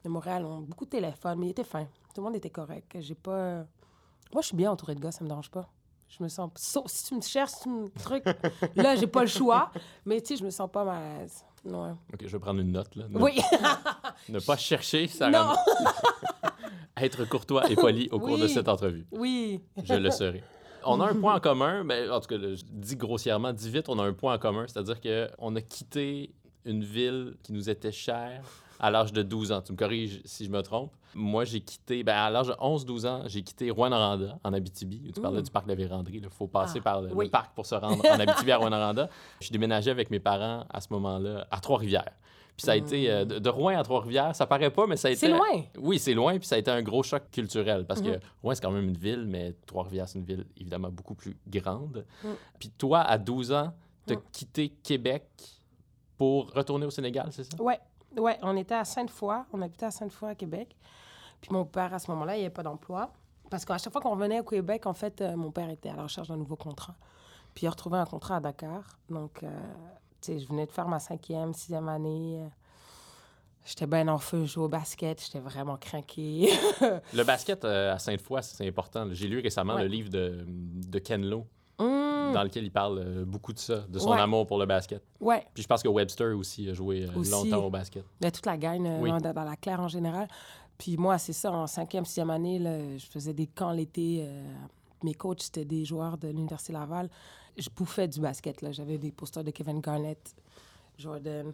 de 0.04 0.10
Montréal 0.10 0.46
ont 0.46 0.60
beaucoup 0.60 0.86
de 0.86 0.92
téléphone, 0.92 1.40
mais 1.40 1.48
ils 1.48 1.52
étaient 1.52 1.64
fins. 1.64 1.88
Tout 2.14 2.22
le 2.22 2.24
monde 2.24 2.36
était 2.36 2.50
correct. 2.50 2.98
J'ai 3.00 3.16
pas... 3.16 3.66
Moi, 4.34 4.42
je 4.42 4.48
suis 4.48 4.58
bien 4.58 4.72
entourée 4.72 4.96
de 4.96 5.00
gars, 5.00 5.12
ça 5.12 5.24
me 5.24 5.30
dérange 5.30 5.52
pas. 5.52 5.70
Je 6.10 6.24
me 6.24 6.30
sens... 6.30 6.50
Sauf 6.56 6.86
si 6.88 7.06
tu 7.08 7.16
me 7.16 7.22
cherches, 7.22 7.52
si 7.52 7.64
tu 7.64 7.70
me 7.70 7.90
truc, 7.90 8.24
là, 8.76 8.96
j'ai 8.96 9.08
pas 9.08 9.22
le 9.22 9.28
choix. 9.28 9.72
Mais 10.06 10.22
tu 10.22 10.28
sais, 10.28 10.38
je 10.38 10.46
me 10.46 10.50
sens 10.50 10.70
pas 10.72 10.84
mal 10.84 11.02
à 11.02 11.20
l'aise. 11.20 11.44
Ouais. 11.66 11.92
OK, 12.14 12.22
je 12.22 12.28
vais 12.28 12.40
prendre 12.40 12.60
une 12.62 12.72
note. 12.72 12.96
Là. 12.96 13.06
Ne, 13.10 13.20
Oui. 13.20 13.40
ne 14.30 14.40
pas 14.40 14.58
chercher, 14.58 15.08
ça 15.08 15.30
non. 15.30 15.54
être 16.98 17.26
courtois 17.26 17.70
et 17.70 17.76
poli 17.76 18.08
au 18.12 18.20
cours 18.20 18.38
de 18.38 18.48
cette 18.48 18.70
entrevue. 18.70 19.06
Oui. 19.12 19.62
Je 19.84 19.94
le 19.94 20.10
serai. 20.12 20.44
On 20.86 21.02
a 21.02 21.10
un 21.10 21.16
point 21.16 21.36
en 21.36 21.40
commun, 21.40 21.84
mais 21.84 22.10
en 22.10 22.20
tout 22.22 22.28
cas, 22.28 22.38
je 22.40 22.64
dis 22.70 22.96
grossièrement, 22.96 23.52
dis 23.52 23.70
vite, 23.70 23.90
on 23.90 24.00
a 24.00 24.04
un 24.04 24.14
point 24.14 24.36
en 24.36 24.38
commun, 24.38 24.66
c'est-à-dire 24.68 25.02
qu'on 25.02 25.56
a 25.56 25.62
quitté 25.62 26.34
une 26.64 26.84
ville 26.84 27.36
qui 27.44 27.52
nous 27.52 27.70
était 27.70 27.92
chère 27.92 28.44
à 28.80 28.92
l'âge 28.92 29.14
de 29.14 29.22
12 29.24 29.52
ans. 29.52 29.62
Tu 29.62 29.72
me 29.74 29.78
corriges 29.78 30.22
si 30.26 30.46
je 30.46 30.50
me 30.52 30.62
trompe. 30.62 30.92
Moi, 31.16 31.46
j'ai 31.46 31.62
quitté, 31.62 32.04
ben, 32.04 32.16
à 32.16 32.30
l'âge 32.30 32.48
de 32.48 32.54
11-12 32.54 33.08
ans, 33.08 33.24
j'ai 33.26 33.42
quitté 33.42 33.72
Rouen-Noranda, 33.72 34.38
en 34.44 34.54
Abitibi. 34.54 35.12
Tu 35.14 35.20
parlais 35.22 35.40
Mmh. 35.40 35.44
du 35.44 35.52
parc 35.52 35.66
de 35.66 35.72
la 35.72 35.76
Vérandrie. 35.76 36.20
Il 36.24 36.30
faut 36.30 36.48
passer 36.48 36.80
Ah, 36.80 36.84
par 36.84 37.02
le, 37.02 37.30
parc 37.30 37.56
pour 37.56 37.66
se 37.66 37.76
rendre 37.76 38.04
en 38.06 38.20
Abitibi 38.20 38.52
à 38.52 38.58
Rouen-Noranda. 38.58 39.10
Je 39.40 39.46
suis 39.46 39.52
déménagé 39.54 39.90
avec 39.90 40.12
mes 40.12 40.20
parents 40.20 40.66
à 40.70 40.82
ce 40.82 40.88
moment-là 40.92 41.48
à 41.50 41.60
Trois-Rivières. 41.60 42.12
Puis 42.56 42.66
ça 42.66 42.72
a 42.72 42.76
été 42.76 43.12
euh, 43.12 43.24
de, 43.24 43.38
de 43.38 43.50
Rouen 43.50 43.78
à 43.78 43.84
Trois-Rivières, 43.84 44.36
ça 44.36 44.48
paraît 44.48 44.72
pas, 44.72 44.88
mais 44.88 44.98
ça 44.98 45.10
a 45.10 45.12
été. 45.12 45.20
C'est 45.20 45.30
loin. 45.30 45.64
Oui, 45.78 46.00
c'est 46.00 46.16
loin, 46.16 46.40
puis 46.40 46.48
ça 46.48 46.56
a 46.56 46.58
été 46.58 46.72
un 46.72 46.82
gros 46.82 47.04
choc 47.04 47.22
culturel 47.32 47.86
parce 47.86 48.02
que 48.02 48.10
Mhm. 48.10 48.20
Rouen, 48.42 48.56
c'est 48.56 48.62
quand 48.62 48.72
même 48.72 48.88
une 48.90 48.98
ville, 48.98 49.26
mais 49.28 49.54
Trois-Rivières, 49.68 50.10
c'est 50.10 50.18
une 50.18 50.26
ville 50.26 50.44
évidemment 50.60 50.90
beaucoup 50.90 51.14
plus 51.14 51.38
grande. 51.48 52.04
Mhm. 52.24 52.32
Puis 52.60 52.70
toi, 52.76 53.02
à 53.02 53.18
12 53.20 53.52
ans, 53.52 53.74
tu 54.08 54.14
as 54.14 54.16
Mhm. 54.16 54.22
quitté 54.32 54.70
Québec 54.70 55.24
pour 56.18 56.52
retourner 56.52 56.86
au 56.88 56.90
Sénégal, 56.90 57.28
c'est 57.32 57.44
ça? 57.44 57.62
Ouais, 57.62 57.80
ouais, 58.16 58.38
on 58.42 58.56
était 58.58 58.76
à 58.76 58.86
Sainte-Foy, 58.86 59.44
on 59.54 59.62
habitait 59.62 59.86
à 59.86 59.92
Sainte-Foy 59.92 60.30
à 60.30 60.36
Québec. 60.36 60.76
Puis 61.42 61.52
mon 61.52 61.66
père, 61.66 61.94
à 61.94 62.00
ce 62.00 62.10
moment-là, 62.12 62.36
il 62.36 62.40
n'y 62.40 62.46
avait 62.46 62.54
pas 62.54 62.64
d'emploi. 62.64 63.12
Parce 63.50 63.64
qu'à 63.66 63.78
chaque 63.78 63.92
fois 63.94 64.02
qu'on 64.02 64.12
revenait 64.12 64.40
au 64.40 64.44
Québec, 64.44 64.86
en 64.86 64.94
fait, 64.94 65.22
euh, 65.22 65.36
mon 65.36 65.52
père 65.52 65.70
était 65.70 65.90
à 65.90 65.96
la 65.96 66.04
recherche 66.04 66.28
d'un 66.28 66.38
nouveau 66.38 66.56
contrat. 66.56 66.96
Puis 67.54 67.66
il 67.66 67.68
a 67.68 67.72
retrouvé 67.72 67.98
un 67.98 68.06
contrat 68.06 68.38
à 68.38 68.40
Dakar. 68.40 68.84
Donc, 69.10 69.44
euh, 69.44 69.48
tu 70.22 70.34
sais, 70.34 70.40
je 70.40 70.48
venais 70.48 70.66
de 70.66 70.72
faire 70.72 70.88
ma 70.88 71.00
cinquième, 71.00 71.54
sixième 71.54 71.88
année. 71.88 72.44
J'étais 73.68 73.86
bien 73.86 74.08
en 74.08 74.18
feu, 74.18 74.46
je 74.46 74.54
jouais 74.54 74.64
au 74.64 74.70
basket, 74.70 75.22
j'étais 75.22 75.40
vraiment 75.40 75.76
craquée. 75.76 76.50
le 77.14 77.24
basket 77.24 77.66
euh, 77.66 77.94
à 77.94 78.00
Sainte-Foy, 78.00 78.42
c'est 78.42 78.66
important. 78.66 79.08
J'ai 79.12 79.28
lu 79.28 79.40
récemment 79.40 79.78
le 79.78 79.88
livre 79.88 80.10
de, 80.10 80.46
de 80.48 81.00
Ken 81.00 81.26
Lo, 81.26 81.46
Hum, 82.28 82.34
dans 82.34 82.44
lequel 82.44 82.64
il 82.64 82.72
parle 82.72 83.00
euh, 83.00 83.26
beaucoup 83.26 83.54
de 83.54 83.60
ça, 83.60 83.80
de 83.88 84.00
son 84.00 84.12
Ouais. 84.12 84.20
amour 84.20 84.46
pour 84.48 84.58
le 84.58 84.66
basket. 84.66 85.02
Ouais, 85.20 85.46
Puis 85.54 85.64
je 85.64 85.68
pense 85.68 85.82
que 85.84 85.88
Webster 85.88 86.36
aussi 86.38 86.70
a 86.70 86.74
joué 86.74 87.04
euh, 87.06 87.16
Aussi. 87.20 87.32
longtemps 87.32 87.66
au 87.66 87.70
basket. 87.70 88.04
Ben, 88.22 88.32
toute 88.32 88.46
la 88.46 88.58
gang 88.58 88.86
euh, 88.86 89.00
Oui. 89.02 89.10
dans, 89.22 89.34
dans 89.34 89.44
la 89.44 89.56
claire 89.56 89.80
en 89.80 89.88
général. 89.88 90.28
Puis 90.78 90.96
moi, 90.98 91.18
c'est 91.18 91.34
ça, 91.34 91.52
en 91.52 91.66
cinquième, 91.68 92.06
sixième 92.06 92.30
année, 92.30 92.60
là, 92.60 92.98
je 92.98 93.06
faisais 93.08 93.34
des 93.34 93.48
camps 93.48 93.72
l'été. 93.72 94.24
euh, 94.28 94.44
mes 95.04 95.14
coachs, 95.14 95.42
c'était 95.44 95.66
des 95.66 95.86
joueurs 95.86 96.18
de 96.18 96.28
l'Université 96.28 96.74
Laval. 96.74 97.10
Je 97.58 97.70
bouffais 97.76 98.08
du 98.08 98.20
basket. 98.20 98.62
là. 98.62 98.72
J'avais 98.72 98.98
des 98.98 99.12
posters 99.12 99.44
de 99.44 99.52
Kevin 99.52 99.80
Garnett, 99.80 100.36
Jordan. 100.98 101.52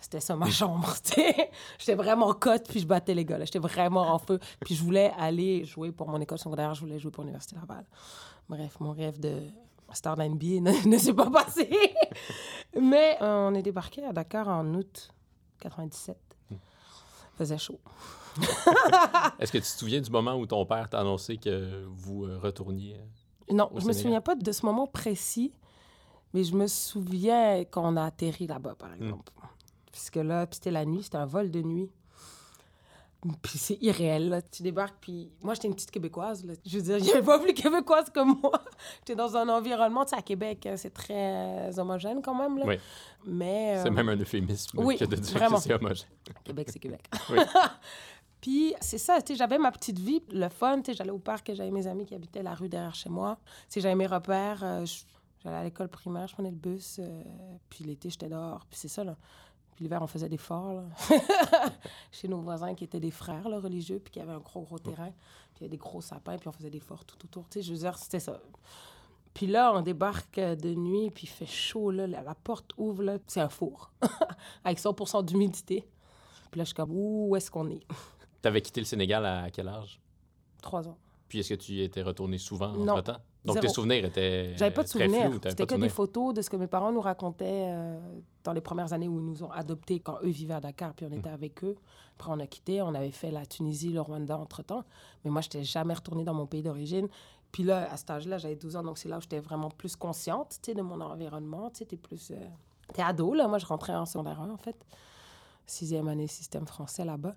C'était 0.00 0.18
ça 0.20 0.34
ma 0.34 0.50
chambre. 0.50 0.92
J'étais 1.78 1.94
vraiment 1.94 2.32
cote, 2.34 2.64
puis 2.68 2.80
je 2.80 2.86
battais 2.86 3.14
les 3.14 3.24
gars. 3.24 3.38
là. 3.38 3.44
J'étais 3.44 3.60
vraiment 3.60 4.12
en 4.12 4.18
feu. 4.18 4.40
Puis 4.64 4.74
je 4.74 4.82
voulais 4.82 5.12
aller 5.16 5.64
jouer 5.64 5.92
pour 5.92 6.08
mon 6.08 6.20
école 6.20 6.38
secondaire. 6.38 6.74
Je 6.74 6.80
voulais 6.80 6.98
jouer 6.98 7.12
pour 7.12 7.22
l'Université 7.22 7.54
Laval. 7.54 7.84
Bref, 8.48 8.78
mon 8.80 8.90
rêve 8.92 9.20
de 9.20 9.42
star 9.94 10.14
de 10.16 10.20
la 10.22 10.28
NBA 10.28 10.60
ne, 10.60 10.88
ne 10.88 10.98
s'est 10.98 11.14
pas 11.14 11.30
passé. 11.30 11.68
Mais 12.80 13.18
euh, 13.20 13.48
on 13.50 13.54
est 13.54 13.62
débarqué 13.62 14.04
à 14.04 14.12
Dakar 14.12 14.48
en 14.48 14.66
août 14.74 15.12
97. 15.60 16.16
Faisait 17.36 17.58
chaud. 17.58 17.80
Est-ce 19.38 19.52
que 19.52 19.58
tu 19.58 19.64
te 19.64 19.68
souviens 19.78 20.00
du 20.00 20.10
moment 20.10 20.36
où 20.36 20.46
ton 20.46 20.64
père 20.66 20.88
t'a 20.88 21.00
annoncé 21.00 21.36
que 21.36 21.84
vous 21.88 22.24
euh, 22.24 22.38
retourniez? 22.42 22.96
euh? 22.96 23.54
Non, 23.54 23.68
Au 23.72 23.80
je 23.80 23.86
me 23.86 23.92
souviens 23.92 24.20
pas 24.20 24.34
de 24.34 24.52
ce 24.52 24.64
moment 24.64 24.86
précis, 24.86 25.52
mais 26.32 26.44
je 26.44 26.54
me 26.54 26.66
souviens 26.66 27.64
qu'on 27.64 27.96
a 27.96 28.04
atterri 28.04 28.46
là-bas, 28.46 28.74
par 28.74 28.92
exemple. 28.94 29.32
Puisque 29.90 30.16
là, 30.16 30.46
c'était 30.50 30.70
la 30.70 30.84
nuit, 30.86 31.02
c'était 31.02 31.18
un 31.18 31.26
vol 31.26 31.50
de 31.50 31.60
nuit. 31.60 31.90
Puis 33.40 33.58
c'est 33.58 33.78
irréel, 33.80 34.30
là. 34.30 34.42
Tu 34.42 34.62
débarques, 34.62 34.96
puis 35.00 35.30
moi, 35.42 35.54
j'étais 35.54 35.68
une 35.68 35.74
petite 35.74 35.92
Québécoise, 35.92 36.44
là. 36.44 36.54
Je 36.66 36.76
veux 36.76 36.82
dire, 36.82 36.96
il 36.98 37.04
n'y 37.04 37.12
avait 37.12 37.22
pas 37.22 37.38
plus 37.38 37.54
Québécoise 37.54 38.10
que 38.10 38.20
moi. 38.20 38.52
J'étais 38.98 39.14
dans 39.14 39.36
un 39.36 39.48
environnement, 39.48 40.04
tu 40.04 40.10
sais, 40.10 40.16
à 40.16 40.22
Québec, 40.22 40.66
hein, 40.66 40.76
c'est 40.76 40.92
très 40.92 41.68
euh, 41.68 41.78
homogène 41.78 42.20
quand 42.20 42.34
même, 42.34 42.58
là. 42.58 42.64
Oui. 42.66 42.76
Mais... 43.24 43.78
C'est 43.80 43.88
euh, 43.88 43.92
même 43.92 44.08
un 44.08 44.16
euphémisme 44.16 44.80
oui, 44.80 44.98
que 44.98 45.04
de 45.04 45.16
dire 45.16 45.38
vraiment. 45.38 45.56
que 45.56 45.62
c'est 45.62 45.74
homogène. 45.74 46.08
Québec, 46.44 46.68
c'est 46.72 46.80
Québec. 46.80 47.02
Oui. 47.30 47.38
Puis 48.42 48.74
c'est 48.80 48.98
ça, 48.98 49.22
tu 49.22 49.32
sais, 49.32 49.38
j'avais 49.38 49.56
ma 49.56 49.70
petite 49.70 50.00
vie, 50.00 50.20
le 50.32 50.48
fun, 50.48 50.82
tu 50.82 50.90
sais, 50.90 50.96
j'allais 50.96 51.12
au 51.12 51.20
parc, 51.20 51.52
j'avais 51.54 51.70
mes 51.70 51.86
amis 51.86 52.04
qui 52.04 52.14
habitaient 52.16 52.42
la 52.42 52.54
rue 52.54 52.68
derrière 52.68 52.94
chez 52.94 53.08
moi. 53.08 53.38
Tu 53.44 53.74
sais, 53.74 53.80
j'avais 53.80 53.94
mes 53.94 54.08
repères, 54.08 54.64
euh, 54.64 54.84
j'allais 55.44 55.56
à 55.56 55.62
l'école 55.62 55.88
primaire, 55.88 56.26
je 56.26 56.34
prenais 56.34 56.50
le 56.50 56.56
bus, 56.56 56.98
euh, 56.98 57.22
puis 57.70 57.84
l'été, 57.84 58.10
j'étais 58.10 58.28
dehors, 58.28 58.66
puis 58.68 58.76
c'est 58.80 58.88
ça, 58.88 59.04
là. 59.04 59.16
Puis 59.82 59.88
l'hiver, 59.88 60.00
on 60.00 60.06
faisait 60.06 60.28
des 60.28 60.36
forts, 60.36 60.74
là. 60.74 60.84
chez 62.12 62.28
nos 62.28 62.40
voisins 62.40 62.72
qui 62.76 62.84
étaient 62.84 63.00
des 63.00 63.10
frères, 63.10 63.48
là, 63.48 63.58
religieux, 63.58 63.98
puis 63.98 64.12
qui 64.12 64.20
avaient 64.20 64.32
un 64.32 64.38
gros, 64.38 64.60
gros 64.60 64.78
terrain, 64.78 65.10
puis 65.10 65.56
il 65.56 65.62
y 65.62 65.64
avait 65.64 65.70
des 65.70 65.76
gros 65.76 66.00
sapins, 66.00 66.38
puis 66.38 66.46
on 66.46 66.52
faisait 66.52 66.70
des 66.70 66.78
forts 66.78 67.04
tout 67.04 67.16
autour, 67.24 67.48
tu 67.48 67.58
sais, 67.58 67.66
je 67.66 67.72
veux 67.72 67.80
dire, 67.80 67.98
c'était 67.98 68.20
ça. 68.20 68.40
Puis 69.34 69.48
là, 69.48 69.72
on 69.74 69.80
débarque 69.80 70.38
euh, 70.38 70.54
de 70.54 70.72
nuit, 70.72 71.10
puis 71.10 71.24
il 71.24 71.30
fait 71.30 71.46
chaud, 71.46 71.90
là, 71.90 72.06
la, 72.06 72.34
porte 72.36 72.70
ouvre, 72.76 73.02
là, 73.02 73.18
c'est 73.26 73.40
un 73.40 73.48
four, 73.48 73.90
avec 74.64 74.78
100% 74.78 75.24
d'humidité. 75.24 75.84
Puis 76.52 76.58
là, 76.60 76.62
je 76.62 76.68
suis 76.68 76.74
comme, 76.76 76.92
où 76.92 77.34
est-ce 77.34 77.50
qu'on 77.50 77.68
est? 77.68 77.84
T'avais 78.40 78.60
quitté 78.60 78.80
le 78.80 78.86
Sénégal 78.86 79.26
à 79.26 79.50
quel 79.50 79.66
âge? 79.66 80.00
Trois 80.60 80.86
ans. 80.86 80.98
Puis 81.26 81.40
est-ce 81.40 81.54
que 81.54 81.54
tu 81.54 81.72
y 81.72 81.82
étais 81.82 82.02
retourné 82.02 82.38
souvent 82.38 82.72
Non. 82.72 82.92
entre-temps? 82.92 83.18
Donc 83.44 83.54
Zéro. 83.54 83.66
tes 83.66 83.72
souvenirs 83.72 84.04
étaient 84.04 84.56
J'avais 84.56 84.70
pas 84.70 84.84
de 84.84 84.88
très 84.88 85.08
souvenirs. 85.08 85.40
C'était 85.42 85.66
que 85.66 85.74
de 85.74 85.80
des 85.80 85.88
photos 85.88 86.34
de 86.34 86.42
ce 86.42 86.50
que 86.50 86.56
mes 86.56 86.68
parents 86.68 86.92
nous 86.92 87.00
racontaient 87.00 87.68
euh, 87.72 87.98
dans 88.44 88.52
les 88.52 88.60
premières 88.60 88.92
années 88.92 89.08
où 89.08 89.18
ils 89.18 89.24
nous 89.24 89.42
ont 89.44 89.50
adoptés 89.50 90.00
quand 90.00 90.18
eux 90.22 90.28
vivaient 90.30 90.54
à 90.54 90.60
Dakar, 90.60 90.94
puis 90.94 91.06
on 91.08 91.12
était 91.12 91.30
avec 91.30 91.62
eux. 91.64 91.76
Après, 92.18 92.30
on 92.32 92.40
a 92.40 92.46
quitté, 92.46 92.82
on 92.82 92.94
avait 92.94 93.10
fait 93.10 93.30
la 93.30 93.46
Tunisie, 93.46 93.90
le 93.90 94.00
Rwanda 94.00 94.36
entre-temps. 94.38 94.84
Mais 95.24 95.30
moi, 95.30 95.40
je 95.40 95.46
n'étais 95.48 95.64
jamais 95.64 95.94
retournée 95.94 96.24
dans 96.24 96.34
mon 96.34 96.46
pays 96.46 96.62
d'origine. 96.62 97.08
Puis 97.52 97.62
là, 97.64 97.90
à 97.92 97.96
cet 97.96 98.10
âge-là, 98.10 98.38
j'avais 98.38 98.56
12 98.56 98.76
ans, 98.76 98.82
donc 98.82 98.98
c'est 98.98 99.08
là 99.08 99.18
où 99.18 99.20
j'étais 99.20 99.40
vraiment 99.40 99.70
plus 99.70 99.94
consciente, 99.96 100.58
tu 100.62 100.70
sais, 100.70 100.74
de 100.74 100.82
mon 100.82 101.00
environnement. 101.00 101.70
Tu 101.70 101.78
sais, 101.80 101.84
t'es 101.84 101.96
plus... 101.96 102.30
euh, 102.30 102.36
T'es 102.94 103.02
ado, 103.02 103.32
là. 103.34 103.46
Moi, 103.48 103.58
je 103.58 103.66
rentrais 103.66 103.94
en 103.94 104.06
secondaire 104.06 104.40
1, 104.40 104.50
en 104.50 104.56
fait. 104.56 104.76
Sixième 105.66 106.08
année 106.08 106.26
système 106.26 106.66
français 106.66 107.04
là-bas. 107.04 107.34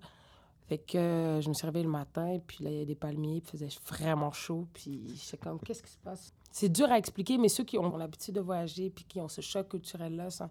Fait 0.68 0.78
que 0.78 0.98
euh, 0.98 1.40
je 1.40 1.48
me 1.48 1.54
suis 1.54 1.64
réveillée 1.64 1.84
le 1.84 1.90
matin, 1.92 2.38
puis 2.44 2.64
là, 2.64 2.70
il 2.70 2.78
y 2.78 2.82
a 2.82 2.84
des 2.84 2.96
palmiers, 2.96 3.40
puis 3.40 3.52
il 3.54 3.58
faisait 3.66 3.80
vraiment 3.86 4.32
chaud, 4.32 4.66
puis 4.74 5.14
j'étais 5.14 5.36
comme, 5.36 5.60
qu'est-ce 5.60 5.82
qui 5.82 5.90
se 5.92 5.98
passe? 5.98 6.32
C'est 6.50 6.68
dur 6.68 6.90
à 6.90 6.98
expliquer, 6.98 7.38
mais 7.38 7.48
ceux 7.48 7.62
qui 7.62 7.78
ont 7.78 7.96
l'habitude 7.96 8.34
de 8.34 8.40
voyager, 8.40 8.90
puis 8.90 9.04
qui 9.04 9.20
ont 9.20 9.28
ce 9.28 9.40
choc 9.42 9.68
culturel-là, 9.68 10.30
ça- 10.30 10.50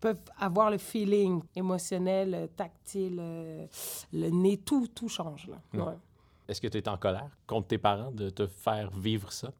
peuvent 0.00 0.20
avoir 0.38 0.70
le 0.70 0.78
feeling 0.78 1.42
émotionnel, 1.54 2.34
euh, 2.34 2.46
tactile, 2.48 3.18
euh, 3.20 3.66
le 4.12 4.30
nez, 4.30 4.56
tout, 4.58 4.88
tout 4.88 5.08
change, 5.08 5.48
là. 5.48 5.84
Ouais. 5.84 5.94
Est-ce 6.48 6.60
que 6.60 6.66
tu 6.66 6.78
étais 6.78 6.88
en 6.88 6.96
colère 6.96 7.30
contre 7.46 7.68
tes 7.68 7.78
parents 7.78 8.10
de 8.10 8.28
te 8.30 8.46
faire 8.46 8.90
vivre 8.90 9.30
ça? 9.30 9.52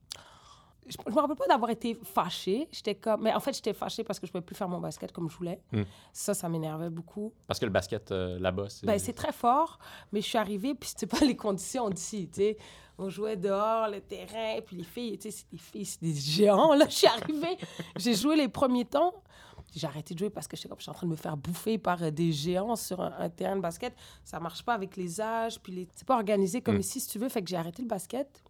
Je, 0.89 0.97
je 1.07 1.15
me 1.15 1.21
rappelle 1.21 1.37
pas 1.37 1.47
d'avoir 1.47 1.71
été 1.71 1.97
fâchée. 2.03 2.67
J'étais 2.73 2.97
comme... 2.97 3.23
Mais 3.23 3.33
en 3.33 3.39
fait, 3.39 3.53
j'étais 3.53 3.73
fâchée 3.73 4.03
parce 4.03 4.19
que 4.19 4.27
je 4.27 4.33
pouvais 4.33 4.43
plus 4.43 4.57
faire 4.57 4.69
mon 4.69 4.81
basket 4.81 5.13
comme 5.13 5.31
je 5.31 5.37
voulais. 5.37 5.61
Mm. 5.71 5.83
Ça, 6.13 6.35
ça 6.35 6.49
m'énervait 6.49 6.91
beaucoup. 6.91 7.33
Parce 7.47 7.61
que 7.61 7.67
le 7.67 7.71
basket 7.71 8.11
euh, 8.11 8.41
là-bas, 8.41 8.69
c'est... 8.69 8.87
Ben, 8.87 8.99
c'est 8.99 9.13
très 9.13 9.33
fort, 9.33 9.79
mais 10.11 10.21
je 10.21 10.27
suis 10.27 10.39
arrivée, 10.39 10.75
puis 10.75 10.89
c'était 10.89 11.07
pas 11.07 11.21
les 11.25 11.37
conditions 11.37 11.89
d'ici. 11.91 12.29
On 12.99 13.09
jouait 13.09 13.37
dehors, 13.37 13.89
le 13.89 14.01
terrain, 14.01 14.61
puis 14.67 14.77
les 14.77 14.85
filles, 14.85 15.19
les 15.25 15.59
filles, 15.59 15.85
c'est 15.85 16.03
des 16.03 16.15
géants, 16.15 16.75
là. 16.75 16.87
Je 16.89 16.95
suis 16.95 17.07
arrivée, 17.07 17.57
j'ai 17.97 18.15
joué 18.15 18.37
les 18.37 18.49
premiers 18.49 18.85
temps. 18.85 19.15
J'ai 19.75 19.87
arrêté 19.87 20.15
de 20.15 20.19
jouer 20.19 20.31
parce 20.31 20.49
que 20.49 20.57
comme, 20.69 20.79
je 20.79 20.83
suis 20.83 20.91
en 20.91 20.95
train 20.95 21.07
de 21.07 21.13
me 21.13 21.17
faire 21.17 21.37
bouffer 21.37 21.79
par 21.79 22.03
euh, 22.03 22.11
des 22.11 22.33
géants 22.33 22.77
sur 22.77 23.01
un, 23.01 23.13
un 23.19 23.29
terrain 23.29 23.57
de 23.57 23.61
basket. 23.61 23.95
Ça 24.25 24.41
marche 24.41 24.65
pas 24.65 24.75
avec 24.75 24.97
les 24.97 25.21
âges, 25.21 25.61
puis 25.61 25.73
les... 25.73 25.89
c'est 25.95 26.07
pas 26.07 26.17
organisé 26.17 26.61
comme 26.61 26.77
Mm. 26.77 26.81
ici, 26.81 27.01
si 27.01 27.09
tu 27.09 27.19
veux. 27.19 27.29
Fait 27.29 27.43
que 27.43 27.49
j'ai 27.49 27.57
arrêté 27.57 27.83
le 27.83 27.89
basket. 27.89 28.43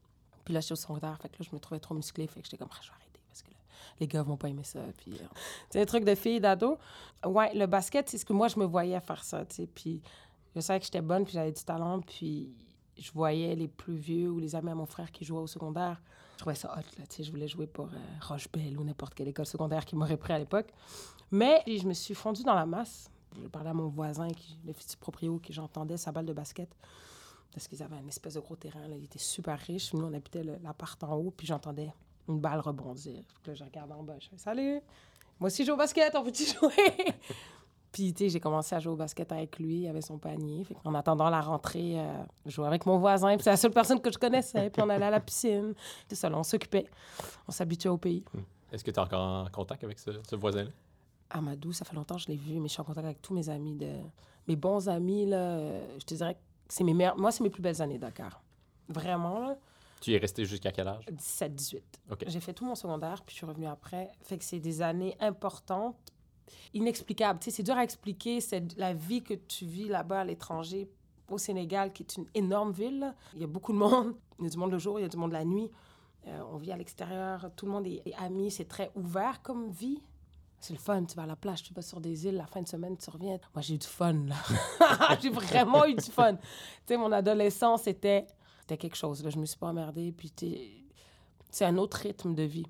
Puis 0.44 0.54
là, 0.54 0.60
j'étais 0.60 0.72
au 0.72 0.76
secondaire, 0.76 1.18
fait 1.20 1.28
que 1.28 1.42
là, 1.42 1.46
je 1.50 1.54
me 1.54 1.60
trouvais 1.60 1.80
trop 1.80 1.94
musclée. 1.94 2.26
Fait 2.26 2.40
que 2.40 2.46
j'étais 2.46 2.56
comme, 2.56 2.68
Ah, 2.72 2.78
je 2.82 2.88
vais 2.88 2.94
arrêter 2.94 3.20
parce 3.28 3.42
que 3.42 3.50
là, 3.50 3.56
les 4.00 4.06
gars 4.06 4.22
vont 4.22 4.36
pas 4.38 4.48
aimer 4.48 4.64
ça. 4.64 4.80
Puis, 4.96 5.12
euh, 5.12 5.24
c'est 5.68 5.80
un 5.82 5.86
truc 5.86 6.04
de 6.04 6.14
fille, 6.14 6.40
d'ado. 6.40 6.78
Ouais, 7.26 7.52
le 7.54 7.66
basket, 7.66 8.08
c'est 8.08 8.18
ce 8.18 8.24
que 8.24 8.32
moi, 8.32 8.48
je 8.48 8.58
me 8.58 8.64
voyais 8.64 8.98
faire 9.00 9.22
ça, 9.22 9.44
tu 9.44 9.56
sais. 9.56 9.66
Puis 9.66 10.00
je 10.56 10.60
savais 10.60 10.78
que 10.80 10.86
j'étais 10.86 11.02
bonne, 11.02 11.24
puis 11.24 11.34
j'avais 11.34 11.52
du 11.52 11.62
talent, 11.62 12.00
puis 12.00 12.50
je 12.98 13.12
voyais 13.12 13.54
les 13.54 13.68
plus 13.68 13.96
vieux 13.96 14.30
ou 14.30 14.38
les 14.38 14.54
amis 14.54 14.70
à 14.70 14.74
mon 14.74 14.86
frère 14.86 15.10
qui 15.12 15.24
jouaient 15.24 15.40
au 15.40 15.46
secondaire. 15.46 16.00
Je 16.40 16.42
trouvais 16.42 16.56
ça 16.56 16.72
hot, 16.74 16.98
là. 16.98 17.04
Je 17.22 17.30
voulais 17.30 17.48
jouer 17.48 17.66
pour 17.66 17.90
euh, 17.92 18.78
ou 18.78 18.82
n'importe 18.82 19.12
quelle 19.12 19.28
école 19.28 19.44
secondaire 19.44 19.84
qui 19.84 19.94
m'aurait 19.94 20.16
pris 20.16 20.32
à 20.32 20.38
l'époque. 20.38 20.72
Mais 21.30 21.62
je 21.66 21.86
me 21.86 21.92
suis 21.92 22.14
fondue 22.14 22.44
dans 22.44 22.54
la 22.54 22.64
masse. 22.64 23.10
Je 23.42 23.46
parlais 23.46 23.68
à 23.68 23.74
mon 23.74 23.88
voisin, 23.88 24.30
qui, 24.30 24.56
le 24.64 24.72
futur 24.72 24.96
proprio, 24.96 25.38
qui 25.38 25.52
j'entendais 25.52 25.98
sa 25.98 26.12
balle 26.12 26.24
de 26.24 26.32
basket. 26.32 26.74
Parce 27.52 27.68
qu'ils 27.68 27.82
avaient 27.82 27.96
un 27.96 28.08
espèce 28.08 28.32
de 28.32 28.40
gros 28.40 28.56
terrain, 28.56 28.88
là. 28.88 28.96
Ils 28.96 29.04
étaient 29.04 29.18
super 29.18 29.58
riches. 29.58 29.92
Nous, 29.92 30.02
on 30.02 30.14
habitait 30.14 30.42
l'appart 30.42 31.04
en 31.04 31.12
haut, 31.16 31.30
puis 31.30 31.46
j'entendais 31.46 31.92
une 32.26 32.40
balle 32.40 32.60
rebondir. 32.60 33.22
Là, 33.44 33.52
je 33.52 33.62
regardais 33.62 33.92
en 33.92 34.02
bas. 34.02 34.16
Je 34.18 34.30
fais 34.30 34.38
Salut! 34.38 34.80
Moi 35.38 35.48
aussi, 35.48 35.62
je 35.62 35.66
joue 35.66 35.74
au 35.74 35.76
basket, 35.76 36.14
on 36.16 36.24
peut-tu 36.24 36.46
jouer? 36.46 37.14
Puis, 37.92 38.12
tu 38.14 38.24
sais, 38.24 38.30
j'ai 38.30 38.40
commencé 38.40 38.74
à 38.74 38.78
jouer 38.78 38.92
au 38.92 38.96
basket 38.96 39.32
avec 39.32 39.58
lui, 39.58 39.80
il 39.80 39.88
avait 39.88 40.00
son 40.00 40.18
panier. 40.18 40.64
Fait 40.64 40.76
en 40.84 40.94
attendant 40.94 41.28
la 41.28 41.40
rentrée, 41.40 41.98
euh, 41.98 42.22
je 42.46 42.52
jouais 42.52 42.66
avec 42.66 42.86
mon 42.86 42.98
voisin, 42.98 43.34
puis 43.34 43.42
c'est 43.42 43.50
la 43.50 43.56
seule 43.56 43.72
personne 43.72 44.00
que 44.00 44.12
je 44.12 44.18
connaissais. 44.18 44.70
Puis 44.70 44.80
on 44.82 44.88
allait 44.88 45.06
à 45.06 45.10
la 45.10 45.20
piscine. 45.20 45.74
C'est 46.08 46.14
ça, 46.14 46.30
on 46.32 46.42
s'occupait. 46.42 46.86
On 47.48 47.52
s'habituait 47.52 47.90
au 47.90 47.98
pays. 47.98 48.24
Est-ce 48.72 48.84
que 48.84 48.90
tu 48.90 48.96
es 48.96 49.00
encore 49.00 49.20
en 49.20 49.46
contact 49.50 49.82
avec 49.82 49.98
ce, 49.98 50.10
ce 50.28 50.36
voisin-là? 50.36 50.70
Amadou, 51.30 51.72
ça 51.72 51.84
fait 51.84 51.94
longtemps 51.94 52.16
que 52.16 52.22
je 52.22 52.28
l'ai 52.28 52.36
vu, 52.36 52.60
mais 52.60 52.68
je 52.68 52.74
suis 52.74 52.80
en 52.80 52.84
contact 52.84 53.04
avec 53.04 53.22
tous 53.22 53.34
mes 53.34 53.48
amis. 53.48 53.74
De... 53.76 53.90
Mes 54.46 54.56
bons 54.56 54.88
amis, 54.88 55.26
là, 55.26 55.58
je 55.98 56.04
te 56.04 56.14
dirais 56.14 56.34
que 56.34 56.40
c'est 56.68 56.84
mes 56.84 56.94
meilleurs... 56.94 57.16
Moi, 57.16 57.32
c'est 57.32 57.42
mes 57.42 57.50
plus 57.50 57.62
belles 57.62 57.82
années, 57.82 57.98
Dakar. 57.98 58.42
Vraiment, 58.88 59.40
là. 59.40 59.56
Tu 60.00 60.12
y 60.12 60.14
es 60.14 60.18
resté 60.18 60.44
jusqu'à 60.44 60.72
quel 60.72 60.88
âge? 60.88 61.04
17-18. 61.06 61.82
OK. 62.10 62.24
J'ai 62.26 62.40
fait 62.40 62.54
tout 62.54 62.64
mon 62.64 62.74
secondaire, 62.74 63.22
puis 63.24 63.34
je 63.34 63.38
suis 63.38 63.46
revenue 63.46 63.66
après. 63.66 64.10
Fait 64.22 64.38
que 64.38 64.44
c'est 64.44 64.58
des 64.58 64.80
années 64.80 65.14
importantes, 65.20 65.96
inexplicables. 66.74 67.38
Tu 67.40 67.46
sais, 67.46 67.56
c'est 67.56 67.62
dur 67.62 67.76
à 67.76 67.84
expliquer, 67.84 68.40
c'est 68.40 68.76
la 68.78 68.94
vie 68.94 69.22
que 69.22 69.34
tu 69.34 69.64
vis 69.64 69.88
là-bas 69.88 70.20
à 70.20 70.24
l'étranger, 70.24 70.88
au 71.28 71.38
Sénégal, 71.38 71.92
qui 71.92 72.02
est 72.02 72.16
une 72.16 72.26
énorme 72.34 72.72
ville. 72.72 73.14
Il 73.34 73.40
y 73.40 73.44
a 73.44 73.46
beaucoup 73.46 73.72
de 73.72 73.78
monde. 73.78 74.14
Il 74.38 74.44
y 74.44 74.46
a 74.46 74.50
du 74.50 74.56
monde 74.56 74.70
le 74.70 74.78
jour, 74.78 74.98
il 74.98 75.02
y 75.02 75.04
a 75.04 75.08
du 75.08 75.18
monde 75.18 75.32
la 75.32 75.44
nuit. 75.44 75.70
Euh, 76.26 76.40
on 76.50 76.56
vit 76.56 76.72
à 76.72 76.76
l'extérieur, 76.78 77.50
tout 77.56 77.66
le 77.66 77.72
monde 77.72 77.86
est, 77.86 78.02
ami, 78.16 78.50
c'est 78.50 78.64
très 78.64 78.90
ouvert 78.94 79.42
comme 79.42 79.68
vie. 79.68 80.00
C'est 80.58 80.72
le 80.72 80.78
fun, 80.78 81.04
tu 81.04 81.14
vas 81.14 81.24
à 81.24 81.26
la 81.26 81.36
plage, 81.36 81.62
tu 81.62 81.74
vas 81.74 81.82
sur 81.82 82.00
des 82.00 82.26
îles, 82.26 82.36
la 82.36 82.46
fin 82.46 82.62
de 82.62 82.68
semaine, 82.68 82.96
tu 82.96 83.10
reviens. 83.10 83.38
Moi, 83.54 83.60
j'ai 83.60 83.74
eu 83.74 83.78
du 83.78 83.86
fun, 83.86 84.14
là. 84.14 84.36
j'ai 85.20 85.28
vraiment 85.28 85.84
eu 85.84 85.94
du 85.94 86.10
fun. 86.10 86.36
Tu 86.36 86.42
sais, 86.86 86.96
mon 86.96 87.12
adolescence, 87.12 87.82
c'était 87.82 88.26
c'était 88.70 88.82
quelque 88.86 88.96
chose. 88.96 89.24
Là. 89.24 89.30
Je 89.30 89.38
me 89.38 89.46
suis 89.46 89.58
pas 89.58 89.66
emmerdée. 89.66 90.12
Puis 90.12 90.32
c'est 91.50 91.64
un 91.64 91.76
autre 91.76 91.96
rythme 91.96 92.36
de 92.36 92.44
vie. 92.44 92.66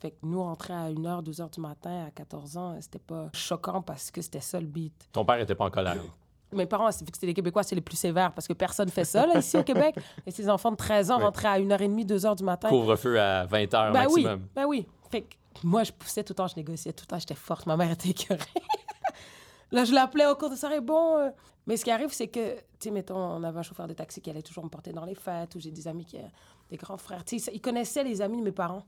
Fait 0.00 0.10
que 0.10 0.16
nous, 0.22 0.42
rentrer 0.42 0.74
à 0.74 0.90
1h, 0.90 1.22
2h 1.24 1.54
du 1.54 1.60
matin 1.60 2.06
à 2.06 2.10
14 2.10 2.56
ans, 2.56 2.76
c'était 2.80 2.98
pas 2.98 3.30
choquant 3.32 3.80
parce 3.82 4.10
que 4.10 4.20
c'était 4.20 4.40
ça 4.40 4.60
le 4.60 4.66
beat. 4.66 5.08
Ton 5.12 5.24
père 5.24 5.38
était 5.40 5.54
pas 5.54 5.64
en 5.66 5.70
colère. 5.70 5.96
Mes 6.52 6.66
parents, 6.66 6.90
c'est- 6.92 7.04
vu 7.04 7.10
que 7.10 7.16
c'était 7.16 7.26
les 7.28 7.34
Québécois, 7.34 7.62
c'est 7.62 7.74
les 7.74 7.80
plus 7.80 7.96
sévères 7.96 8.32
parce 8.32 8.46
que 8.46 8.52
personne 8.52 8.88
fait 8.88 9.04
ça 9.04 9.26
là, 9.26 9.38
ici 9.38 9.56
au 9.56 9.64
Québec. 9.64 9.96
Et 10.26 10.30
ces 10.30 10.48
enfants 10.48 10.70
de 10.70 10.76
13 10.76 11.10
ans 11.10 11.18
Ouais. 11.18 11.24
rentraient 11.24 11.48
à 11.48 11.58
1h30, 11.58 12.04
2h 12.06 12.36
du 12.36 12.44
matin. 12.44 12.68
Couvre-feu 12.68 13.18
à 13.20 13.46
20 13.46 13.64
h 13.64 13.92
Ben 13.92 14.06
oui, 14.10 14.22
maximum. 14.22 14.46
ben 14.54 14.64
oui. 14.66 14.86
Fait 15.10 15.22
que 15.22 15.34
moi, 15.64 15.82
je 15.84 15.92
poussais 15.92 16.22
tout 16.22 16.32
le 16.32 16.36
temps, 16.36 16.46
je 16.46 16.56
négociais 16.56 16.92
tout 16.92 17.02
le 17.04 17.08
temps, 17.08 17.18
j'étais 17.18 17.34
forte. 17.34 17.66
Ma 17.66 17.76
mère 17.76 17.90
était 17.90 18.10
écœurée. 18.10 18.38
Là, 19.72 19.84
je 19.84 19.92
l'appelais 19.92 20.26
au 20.26 20.36
cours 20.36 20.50
de 20.50 20.54
soirée, 20.56 20.80
bon. 20.80 21.16
euh. 21.18 21.30
Mais 21.66 21.76
ce 21.76 21.84
qui 21.84 21.90
arrive, 21.90 22.12
c'est 22.12 22.28
que, 22.28 22.54
tu 22.54 22.62
sais, 22.78 22.90
mettons, 22.92 23.16
on 23.16 23.42
avait 23.42 23.58
un 23.58 23.62
chauffeur 23.62 23.88
de 23.88 23.94
taxi 23.94 24.20
qui 24.20 24.30
allait 24.30 24.42
toujours 24.42 24.62
me 24.62 24.68
porter 24.68 24.92
dans 24.92 25.04
les 25.04 25.16
fêtes, 25.16 25.56
ou 25.56 25.60
j'ai 25.60 25.72
des 25.72 25.88
amis 25.88 26.04
qui, 26.04 26.16
des 26.70 26.76
grands 26.76 26.96
frères. 26.96 27.24
Tu 27.24 27.40
sais, 27.40 27.50
ils 27.52 27.60
connaissaient 27.60 28.04
les 28.04 28.22
amis 28.22 28.38
de 28.38 28.44
mes 28.44 28.52
parents. 28.52 28.84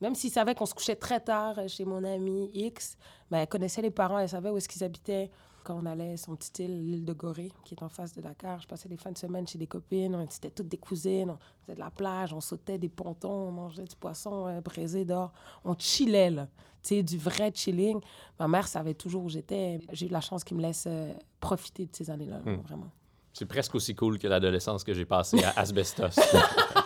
Même 0.00 0.14
s'ils 0.14 0.30
savaient 0.30 0.54
qu'on 0.54 0.66
se 0.66 0.74
couchait 0.74 0.96
très 0.96 1.20
tard 1.20 1.58
euh, 1.58 1.68
chez 1.68 1.84
mon 1.84 2.04
ami 2.04 2.50
X, 2.54 2.96
ben, 3.30 3.38
elle 3.38 3.46
connaissait 3.48 3.82
les 3.82 3.90
parents, 3.90 4.18
elle 4.18 4.28
savait 4.28 4.50
où 4.50 4.56
est-ce 4.56 4.68
qu'ils 4.68 4.84
habitaient. 4.84 5.30
Quand 5.64 5.80
on 5.82 5.86
allait 5.86 6.12
à 6.12 6.16
son 6.16 6.36
petite 6.36 6.60
île, 6.60 6.90
l'île 6.90 7.04
de 7.04 7.12
Gorée, 7.12 7.50
qui 7.64 7.74
est 7.74 7.82
en 7.82 7.88
face 7.88 8.12
de 8.12 8.20
Dakar, 8.20 8.60
je 8.60 8.68
passais 8.68 8.88
des 8.88 8.96
fins 8.96 9.10
de 9.10 9.18
semaine 9.18 9.48
chez 9.48 9.58
des 9.58 9.66
copines, 9.66 10.14
on 10.14 10.20
était 10.22 10.50
toutes 10.50 10.68
des 10.68 10.76
cousines, 10.76 11.30
on 11.30 11.38
faisait 11.64 11.74
de 11.74 11.80
la 11.80 11.90
plage, 11.90 12.32
on 12.32 12.40
sautait 12.40 12.78
des 12.78 12.88
pontons, 12.88 13.48
on 13.48 13.50
mangeait 13.50 13.82
du 13.82 13.96
poisson 13.96 14.46
euh, 14.46 14.60
braisé 14.60 15.04
dehors. 15.04 15.32
On 15.64 15.74
chillait, 15.76 16.30
là. 16.30 16.46
Tu 16.84 16.90
sais, 16.96 17.02
du 17.02 17.18
vrai 17.18 17.50
chilling. 17.52 17.98
Ma 18.38 18.46
mère 18.46 18.68
savait 18.68 18.94
toujours 18.94 19.24
où 19.24 19.28
j'étais. 19.28 19.80
J'ai 19.90 20.06
eu 20.06 20.10
la 20.10 20.20
chance 20.20 20.44
qu'il 20.44 20.56
me 20.56 20.62
laisse 20.62 20.84
euh, 20.86 21.12
profiter 21.40 21.86
de 21.86 21.96
ces 21.96 22.10
années-là, 22.10 22.40
là, 22.44 22.52
Hmm. 22.52 22.60
vraiment. 22.60 22.90
C'est 23.32 23.46
presque 23.46 23.74
aussi 23.74 23.94
cool 23.96 24.18
que 24.20 24.28
l'adolescence 24.28 24.84
que 24.84 24.94
j'ai 24.94 25.04
passée 25.04 25.42
à 25.42 25.50
Asbestos. 25.58 26.14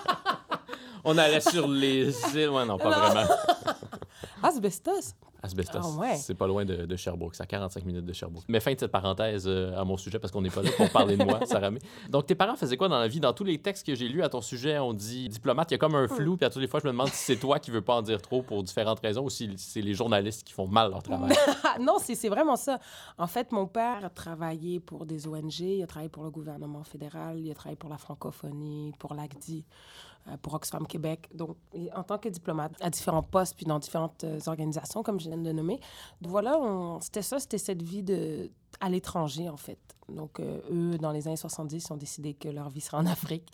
On 1.04 1.16
allait 1.18 1.40
sur 1.40 1.66
les 1.68 2.08
îles. 2.34 2.48
Ouais, 2.50 2.64
non, 2.64 2.78
pas 2.78 2.90
Non. 2.90 3.12
vraiment. 3.12 3.34
Asbestos? 4.42 5.14
Asbestos. 5.42 5.80
Ah 5.82 5.98
ouais. 5.98 6.16
C'est 6.16 6.34
pas 6.34 6.46
loin 6.46 6.66
de, 6.66 6.84
de 6.84 6.96
Sherbrooke. 6.96 7.34
C'est 7.34 7.42
à 7.42 7.46
45 7.46 7.84
minutes 7.86 8.04
de 8.04 8.12
Sherbrooke. 8.12 8.44
Mais 8.48 8.60
fin 8.60 8.74
de 8.74 8.78
cette 8.78 8.92
parenthèse 8.92 9.44
euh, 9.46 9.74
à 9.74 9.84
mon 9.84 9.96
sujet 9.96 10.18
parce 10.18 10.30
qu'on 10.32 10.42
n'est 10.42 10.50
pas 10.50 10.62
là 10.62 10.70
pour 10.76 10.90
parler 10.90 11.16
de 11.16 11.24
moi, 11.24 11.40
Sarah 11.46 11.70
May. 11.70 11.78
Donc, 12.10 12.26
tes 12.26 12.34
parents 12.34 12.56
faisaient 12.56 12.76
quoi 12.76 12.88
dans 12.88 12.98
la 12.98 13.08
vie? 13.08 13.20
Dans 13.20 13.32
tous 13.32 13.44
les 13.44 13.56
textes 13.56 13.86
que 13.86 13.94
j'ai 13.94 14.06
lus 14.08 14.22
à 14.22 14.28
ton 14.28 14.42
sujet, 14.42 14.78
on 14.78 14.92
dit 14.92 15.30
diplomate. 15.30 15.70
Il 15.70 15.74
y 15.74 15.76
a 15.76 15.78
comme 15.78 15.94
un 15.94 16.08
flou. 16.08 16.36
Puis 16.36 16.44
à 16.44 16.50
toutes 16.50 16.60
les 16.60 16.68
fois, 16.68 16.80
je 16.80 16.86
me 16.86 16.92
demande 16.92 17.08
si 17.08 17.24
c'est 17.24 17.36
toi 17.36 17.58
qui 17.58 17.70
veux 17.70 17.80
pas 17.80 17.94
en 17.94 18.02
dire 18.02 18.20
trop 18.20 18.42
pour 18.42 18.62
différentes 18.62 19.00
raisons 19.00 19.24
ou 19.24 19.30
si 19.30 19.50
c'est 19.56 19.80
les 19.80 19.94
journalistes 19.94 20.44
qui 20.44 20.52
font 20.52 20.68
mal 20.68 20.90
leur 20.90 21.02
travail. 21.02 21.34
Non, 21.80 21.96
c'est 21.98 22.28
vraiment 22.28 22.56
ça. 22.56 22.78
En 23.16 23.26
fait, 23.26 23.50
mon 23.52 23.66
père 23.66 24.04
a 24.04 24.10
travaillé 24.10 24.78
pour 24.78 25.06
des 25.06 25.26
ONG, 25.26 25.60
il 25.60 25.82
a 25.82 25.86
travaillé 25.86 26.10
pour 26.10 26.22
le 26.24 26.30
gouvernement 26.30 26.84
fédéral, 26.84 27.38
il 27.38 27.50
a 27.50 27.54
travaillé 27.54 27.76
pour 27.76 27.88
la 27.88 27.96
francophonie, 27.98 28.92
pour 28.98 29.14
l'ACDI, 29.14 29.64
pour 30.42 30.54
Oxfam 30.54 30.86
Québec. 30.86 31.28
Donc, 31.34 31.56
en 31.94 32.02
tant 32.02 32.18
que 32.18 32.28
diplomate, 32.28 32.72
à 32.80 32.90
différents 32.90 33.22
postes, 33.22 33.56
puis 33.56 33.66
dans 33.66 33.78
différentes 33.78 34.24
euh, 34.24 34.38
organisations, 34.46 35.02
comme 35.02 35.18
je 35.20 35.28
viens 35.28 35.38
de 35.38 35.52
nommer. 35.52 35.80
Donc, 36.20 36.30
voilà, 36.30 36.58
c'était 37.00 37.22
ça, 37.22 37.38
c'était 37.38 37.58
cette 37.58 37.82
vie 37.82 38.02
de, 38.02 38.50
à 38.80 38.88
l'étranger, 38.88 39.48
en 39.48 39.56
fait. 39.56 39.78
Donc, 40.08 40.40
euh, 40.40 40.60
eux, 40.70 40.98
dans 40.98 41.12
les 41.12 41.26
années 41.26 41.36
70, 41.36 41.84
ils 41.84 41.92
ont 41.92 41.96
décidé 41.96 42.34
que 42.34 42.48
leur 42.48 42.68
vie 42.70 42.80
serait 42.80 42.98
en 42.98 43.06
Afrique. 43.06 43.50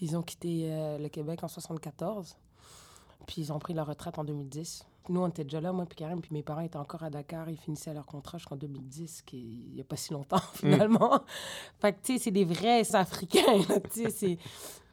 Ils 0.00 0.16
ont 0.16 0.22
quitté 0.22 0.70
euh, 0.70 0.98
le 0.98 1.08
Québec 1.08 1.42
en 1.42 1.48
74. 1.48 2.36
Puis 3.26 3.42
ils 3.42 3.52
ont 3.52 3.58
pris 3.58 3.74
leur 3.74 3.86
retraite 3.86 4.18
en 4.18 4.24
2010. 4.24 4.86
Nous, 5.08 5.20
on 5.20 5.28
était 5.28 5.44
déjà 5.44 5.60
là, 5.60 5.72
moi 5.72 5.86
puis 5.86 5.96
Karim, 5.96 6.20
puis 6.20 6.30
mes 6.32 6.42
parents 6.42 6.60
étaient 6.60 6.76
encore 6.76 7.02
à 7.02 7.10
Dakar. 7.10 7.48
Ils 7.48 7.56
finissaient 7.56 7.94
leur 7.94 8.06
contrat 8.06 8.38
jusqu'en 8.38 8.56
2010, 8.56 9.22
qui 9.22 9.64
il 9.68 9.74
n'y 9.74 9.80
a 9.80 9.84
pas 9.84 9.96
si 9.96 10.12
longtemps, 10.12 10.40
finalement. 10.54 11.20
Fait 11.80 11.92
que, 11.92 11.98
tu 12.02 12.12
sais, 12.14 12.24
c'est 12.24 12.30
des 12.30 12.44
vrais 12.44 12.94
Africains, 12.94 13.60
tu 13.92 14.02
sais. 14.04 14.10
c'est- 14.10 14.38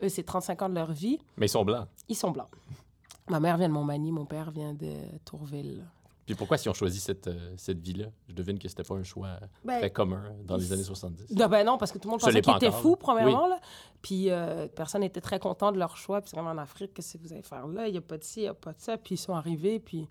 Eux, 0.03 0.09
c'est 0.09 0.23
35 0.23 0.61
ans 0.63 0.69
de 0.69 0.75
leur 0.75 0.91
vie. 0.91 1.19
Mais 1.37 1.45
ils 1.45 1.49
sont 1.49 1.65
blancs. 1.65 1.87
Ils 2.09 2.15
sont 2.15 2.31
blancs. 2.31 2.49
Ma 3.29 3.39
mère 3.39 3.57
vient 3.57 3.67
de 3.69 3.73
Montmagny, 3.73 4.11
mon 4.11 4.25
père 4.25 4.51
vient 4.51 4.73
de 4.73 4.93
Tourville. 5.25 5.83
Puis 6.25 6.33
pourquoi 6.35 6.57
s'ils 6.57 6.71
ont 6.71 6.73
choisi 6.73 6.99
cette, 6.99 7.27
euh, 7.27 7.53
cette 7.57 7.79
vie-là? 7.79 8.07
Je 8.27 8.33
devine 8.33 8.57
que 8.57 8.67
c'était 8.67 8.83
pas 8.83 8.95
un 8.95 9.03
choix 9.03 9.27
euh, 9.27 9.39
Ben, 9.63 9.77
très 9.79 9.91
commun 9.91 10.23
dans 10.43 10.57
les 10.57 10.73
années 10.73 10.83
70. 10.83 11.29
Non, 11.35 11.47
ben 11.47 11.63
non, 11.65 11.77
parce 11.77 11.91
que 11.91 11.99
tout 11.99 12.07
le 12.07 12.11
monde 12.13 12.19
pensait 12.19 12.41
qu'ils 12.41 12.55
étaient 12.55 12.71
fous, 12.71 12.95
premièrement. 12.95 13.47
Là. 13.47 13.59
Puis 14.01 14.31
euh, 14.31 14.67
personne 14.67 15.01
n'était 15.01 15.21
très 15.21 15.39
content 15.39 15.71
de 15.71 15.77
leur 15.77 15.97
choix. 15.97 16.21
Puis 16.21 16.31
c'est 16.31 16.35
vraiment 16.37 16.51
en 16.51 16.57
Afrique, 16.57 16.93
qu'est-ce 16.95 17.17
que 17.17 17.21
vous 17.23 17.33
allez 17.33 17.43
faire 17.43 17.67
là? 17.67 17.87
Il 17.87 17.91
n'y 17.91 17.97
a 17.97 18.01
pas 18.01 18.17
de 18.17 18.23
ci, 18.23 18.39
il 18.39 18.43
n'y 18.43 18.49
a 18.49 18.53
pas 18.55 18.71
de 18.73 18.79
ça. 18.81 18.97
Puis 18.97 19.15
ils 19.15 19.17
sont 19.19 19.35
arrivés, 19.35 19.79
puis 19.79 20.07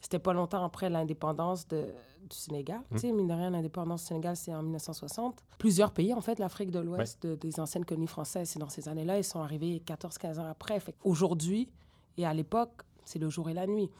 c'était 0.00 0.18
pas 0.18 0.32
longtemps 0.32 0.64
après 0.64 0.88
l'indépendance 0.88 1.68
de, 1.68 1.82
du 2.28 2.36
Sénégal. 2.36 2.78
Hum. 2.78 2.84
Tu 2.92 2.98
sais, 3.00 3.12
mine 3.12 3.26
de 3.28 3.32
rien, 3.34 3.50
l'indépendance 3.50 4.02
du 4.02 4.06
Sénégal, 4.08 4.36
c'est 4.36 4.54
en 4.54 4.62
1960. 4.62 5.42
Plusieurs 5.58 5.92
pays, 5.92 6.14
en 6.14 6.20
fait, 6.22 6.38
l'Afrique 6.38 6.70
de 6.70 6.78
l'Ouest, 6.80 7.22
de- 7.26 7.34
des 7.34 7.60
anciennes 7.60 7.84
colonies 7.84 8.06
françaises, 8.06 8.48
c'est 8.50 8.58
dans 8.58 8.68
ces 8.70 8.88
années-là. 8.88 9.18
Ils 9.18 9.24
sont 9.24 9.40
arrivés 9.40 9.82
14-15 9.86 10.38
ans 10.40 10.48
après. 10.50 10.80
Aujourd'hui 11.04 11.68
et 12.16 12.24
à 12.26 12.32
l'époque, 12.32 12.82
c'est 13.04 13.18
le 13.18 13.28
jour 13.28 13.50
et 13.50 13.54
la 13.54 13.66
nuit. 13.66 13.90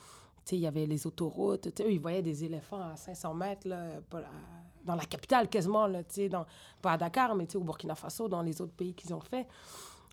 Il 0.53 0.59
y 0.59 0.67
avait 0.67 0.87
les 0.87 1.07
autoroutes. 1.07 1.69
Eux, 1.81 1.93
ils 1.93 2.01
voyaient 2.01 2.23
des 2.23 2.45
éléphants 2.45 2.81
à 2.81 2.97
500 2.97 3.35
mètres, 3.35 3.69
là, 3.69 3.87
dans 4.85 4.95
la 4.95 5.05
capitale 5.05 5.49
quasiment, 5.49 5.87
là, 5.87 6.03
dans, 6.31 6.47
pas 6.83 6.93
à 6.93 6.99
Dakar, 6.99 7.35
mais 7.35 7.55
au 7.57 7.61
Burkina 7.61 7.95
Faso, 7.95 8.29
dans 8.29 8.43
les 8.43 8.61
autres 8.61 8.75
pays 8.75 8.95
qu'ils 8.95 9.15
ont 9.15 9.21
fait. 9.21 9.47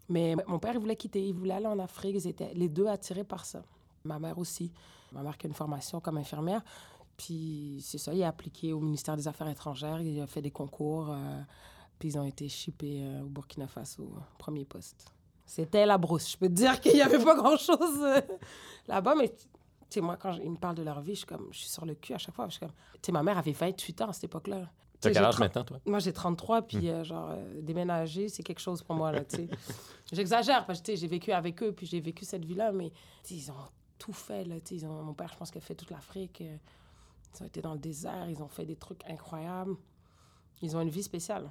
Mais 0.10 0.36
mon 0.48 0.60
père, 0.60 0.74
il 0.74 0.80
voulait 0.80 0.96
quitter, 0.96 1.26
il 1.26 1.34
voulait 1.34 1.54
aller 1.54 1.68
en 1.68 1.80
Afrique. 1.80 2.16
Ils 2.16 2.28
étaient 2.28 2.54
les 2.54 2.70
deux 2.70 2.88
attirés 2.88 3.24
par 3.24 3.46
ça. 3.46 3.64
Ma 4.04 4.20
mère 4.20 4.38
aussi. 4.38 4.72
Ma 5.12 5.22
mère 5.22 5.38
qui 5.38 5.48
a 5.48 5.50
une 5.50 5.54
formation 5.56 6.00
comme 6.00 6.18
infirmière. 6.18 6.64
Puis 7.18 7.80
c'est 7.84 7.98
ça, 7.98 8.14
il 8.14 8.24
a 8.24 8.30
appliqué 8.30 8.74
au 8.74 8.80
ministère 8.80 9.16
des 9.16 9.28
Affaires 9.28 9.48
étrangères, 9.48 10.02
il 10.02 10.20
a 10.22 10.26
fait 10.26 10.42
des 10.42 10.50
concours, 10.50 11.12
euh, 11.12 11.42
puis 12.00 12.10
ils 12.10 12.18
ont 12.18 12.24
été 12.24 12.50
shippés 12.50 13.02
euh, 13.04 13.22
au 13.22 13.28
Burkina 13.28 13.68
Faso, 13.68 14.04
euh, 14.04 14.20
premier 14.40 14.66
poste. 14.66 15.06
C'était 15.46 15.86
la 15.86 16.00
brousse. 16.00 16.32
Je 16.32 16.38
peux 16.38 16.48
te 16.48 16.54
dire 16.54 16.80
qu'il 16.82 16.94
n'y 16.94 17.02
avait 17.02 17.24
pas 17.24 17.36
grand-chose 17.36 18.24
là-bas, 18.88 19.14
mais 19.16 19.32
tu 19.92 19.96
sais, 20.00 20.02
moi, 20.02 20.18
quand 20.18 20.34
ils 20.38 20.50
me 20.50 20.56
parlent 20.58 20.76
de 20.76 20.82
leur 20.84 21.02
vie, 21.02 21.14
je 21.14 21.20
suis 21.20 21.28
comme, 21.28 21.48
je 21.52 21.60
suis 21.60 21.70
sur 21.70 21.86
le 21.86 21.94
cul 21.96 22.14
à 22.14 22.18
chaque 22.18 22.34
fois. 22.34 22.46
Je 22.48 22.52
suis 22.54 22.60
comme, 22.62 22.72
tu 22.94 23.00
sais, 23.04 23.12
ma 23.12 23.22
mère 23.22 23.38
avait 23.38 23.52
28 23.52 24.02
ans 24.02 24.10
à 24.10 24.14
cette 24.14 24.24
époque-là. 24.24 24.70
T'as 25.00 25.12
quel 25.12 25.24
âge 25.24 25.36
tra- 25.36 25.40
maintenant, 25.40 25.64
toi? 25.64 25.80
moi, 25.86 26.00
j'ai 26.00 26.14
33, 26.14 26.62
puis 26.64 26.90
euh, 26.90 27.04
genre, 27.04 27.32
euh, 27.32 27.62
déménager, 27.62 28.30
c'est 28.30 28.44
quelque 28.44 28.60
chose 28.62 28.82
pour 28.84 28.96
moi, 28.96 29.12
là, 29.12 29.24
tu 29.26 29.36
sais. 29.36 29.48
J'exagère, 30.14 30.66
parce 30.66 30.82
que, 30.82 30.96
j'ai 30.96 31.08
vécu 31.08 31.32
avec 31.32 31.62
eux, 31.64 31.72
puis 31.74 31.86
j'ai 31.88 32.00
vécu 32.00 32.24
cette 32.26 32.46
vie-là, 32.46 32.72
mais, 32.72 32.92
ils 33.30 33.52
ont 33.52 33.56
tout 33.98 34.14
fait, 34.14 34.46
là, 34.46 34.60
tu 34.60 34.68
sais. 34.68 34.76
ils 34.76 34.86
ont- 34.86 35.04
Mon 35.04 35.14
père, 35.14 35.30
je 35.34 35.38
pense 35.38 35.52
qu'il 35.52 35.60
a 35.62 35.66
fait 35.66 35.76
toute 35.76 35.90
l'Afrique. 35.92 36.42
euh, 36.42 36.56
ils 37.36 37.44
ont 37.44 37.46
été 37.48 37.62
dans 37.62 37.74
le 37.74 37.80
désert, 37.80 38.30
ils 38.30 38.42
ont 38.44 38.48
fait 38.48 38.66
des 38.66 38.76
trucs 38.76 39.04
incroyables. 39.10 39.76
Ils 40.62 40.76
ont 40.78 40.82
une 40.82 40.90
vie 40.90 41.02
spéciale. 41.04 41.50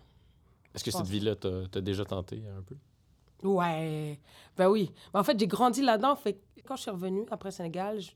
Est-ce 0.74 0.84
que 0.84 0.90
cette 0.90 1.06
vie-là, 1.08 1.34
t'as 1.36 1.80
déjà 1.80 2.04
tenté 2.04 2.42
un 2.56 2.62
peu? 2.62 2.76
Ouais, 3.42 4.20
ben 4.56 4.68
oui. 4.68 4.92
Mais 5.14 5.20
en 5.20 5.24
fait, 5.24 5.38
j'ai 5.40 5.46
grandi 5.46 5.82
là-dedans. 5.82 6.14
Fait 6.16 6.38
quand 6.66 6.76
je 6.76 6.82
suis 6.82 6.90
revenue 6.90 7.24
après 7.30 7.50
Sénégal, 7.50 8.00
je, 8.00 8.10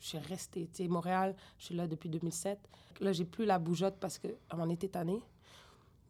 je 0.00 0.06
suis 0.06 0.18
restée. 0.18 0.68
Tu 0.72 0.84
sais, 0.84 0.88
Montréal, 0.88 1.34
je 1.58 1.66
suis 1.66 1.74
là 1.74 1.86
depuis 1.86 2.08
2007. 2.08 2.58
Là, 3.00 3.12
j'ai 3.12 3.24
plus 3.24 3.44
la 3.44 3.58
bougeotte 3.58 3.96
parce 4.00 4.18
que 4.18 4.28
on 4.52 4.70
était 4.70 4.88
tanné 4.88 5.20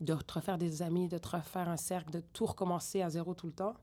de 0.01 0.14
te 0.14 0.35
refaire 0.35 0.59
des 0.59 0.83
amis, 0.83 1.09
de 1.09 1.18
te 1.18 1.29
refaire 1.29 1.68
un 1.68 1.77
cercle, 1.77 2.11
de 2.11 2.22
tout 2.33 2.46
recommencer 2.46 3.03
à 3.03 3.11
zéro 3.11 3.35
tout 3.35 3.46
le 3.46 3.53
temps. 3.53 3.74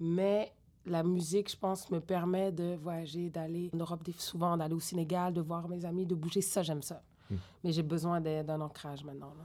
Mais 0.00 0.52
la 0.86 1.02
musique, 1.02 1.50
je 1.50 1.56
pense, 1.56 1.90
me 1.90 2.00
permet 2.00 2.50
de 2.52 2.76
voyager, 2.76 3.30
d'aller 3.30 3.70
en 3.74 3.78
Europe 3.78 4.02
souvent, 4.18 4.56
d'aller 4.56 4.74
au 4.74 4.80
Sénégal, 4.80 5.32
de 5.32 5.40
voir 5.40 5.68
mes 5.68 5.84
amis, 5.84 6.06
de 6.06 6.14
bouger. 6.14 6.40
Ça, 6.40 6.62
j'aime 6.62 6.82
ça. 6.82 7.02
Hmm. 7.30 7.36
Mais 7.62 7.72
j'ai 7.72 7.82
besoin 7.82 8.20
d'un 8.20 8.60
ancrage 8.60 9.04
maintenant. 9.04 9.32
là. 9.38 9.44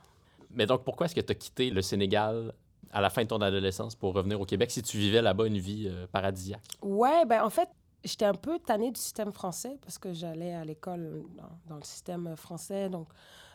Mais 0.51 0.65
donc, 0.65 0.83
pourquoi 0.83 1.05
est-ce 1.05 1.15
que 1.15 1.21
tu 1.21 1.31
as 1.31 1.35
quitté 1.35 1.69
le 1.69 1.81
Sénégal 1.81 2.53
à 2.91 3.01
la 3.01 3.09
fin 3.09 3.23
de 3.23 3.27
ton 3.27 3.41
adolescence 3.41 3.95
pour 3.95 4.13
revenir 4.13 4.39
au 4.39 4.45
Québec 4.45 4.71
si 4.71 4.81
tu 4.83 4.97
vivais 4.97 5.21
là-bas 5.21 5.47
une 5.47 5.57
vie 5.57 5.87
euh, 5.87 6.05
paradisiaque? 6.11 6.63
Ouais, 6.81 7.25
ben 7.25 7.43
en 7.43 7.49
fait, 7.49 7.67
j'étais 8.03 8.25
un 8.25 8.33
peu 8.33 8.59
tannée 8.59 8.91
du 8.91 8.99
système 8.99 9.31
français 9.31 9.77
parce 9.81 9.97
que 9.97 10.13
j'allais 10.13 10.53
à 10.53 10.65
l'école 10.65 11.23
dans, 11.35 11.49
dans 11.67 11.75
le 11.77 11.83
système 11.83 12.35
français. 12.35 12.89
Donc, 12.89 13.07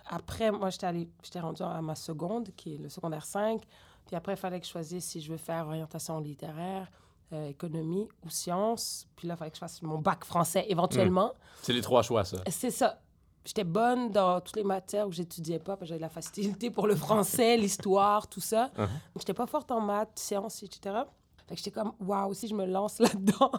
après, 0.07 0.51
moi, 0.51 0.71
j'étais 0.71 1.41
rendue 1.41 1.63
à 1.63 1.83
ma 1.83 1.95
seconde, 1.95 2.51
qui 2.57 2.75
est 2.75 2.79
le 2.79 2.89
secondaire 2.89 3.25
5. 3.25 3.61
Puis 4.07 4.17
après, 4.17 4.33
il 4.33 4.39
fallait 4.39 4.59
que 4.59 4.67
je 4.67 4.71
choisisse 4.71 5.05
si 5.05 5.21
je 5.21 5.31
veux 5.31 5.39
faire 5.39 5.67
orientation 5.67 6.19
littéraire, 6.19 6.91
euh, 7.33 7.49
économie 7.49 8.09
ou 8.25 8.31
sciences. 8.31 9.07
Puis 9.17 9.29
là, 9.29 9.35
il 9.35 9.37
fallait 9.37 9.51
que 9.51 9.57
je 9.57 9.61
fasse 9.61 9.83
mon 9.83 9.99
bac 9.99 10.25
français 10.25 10.65
éventuellement. 10.69 11.35
C'est 11.63 11.75
les 11.75 11.83
trois 11.83 12.03
choix, 12.03 12.25
ça. 12.25 12.39
C'est 12.49 12.71
ça. 12.71 13.01
J'étais 13.45 13.65
bonne 13.65 14.11
dans 14.11 14.41
toutes 14.41 14.57
les 14.57 14.65
matières 14.65 15.07
où 15.07 15.13
j'étudiais 15.13 15.59
pas, 15.59 15.77
parce 15.77 15.81
que 15.81 15.87
j'avais 15.87 16.01
la 16.01 16.09
facilité 16.09 16.71
pour 16.71 16.87
le 16.87 16.97
français, 16.97 17.57
l'histoire, 17.59 18.27
tout 18.29 18.41
ça. 18.41 18.71
Donc, 18.77 18.89
j'étais 19.19 19.35
pas 19.35 19.47
forte 19.47 19.71
en 19.71 19.81
maths, 19.81 20.19
sciences, 20.19 20.63
etc. 20.63 21.03
Fait 21.49 21.55
que 21.55 21.59
j'étais 21.63 21.71
comme, 21.71 21.93
waouh, 22.01 22.35
si 22.35 22.47
je 22.49 22.55
me 22.55 22.67
lance 22.67 22.99
là-dedans, 23.01 23.51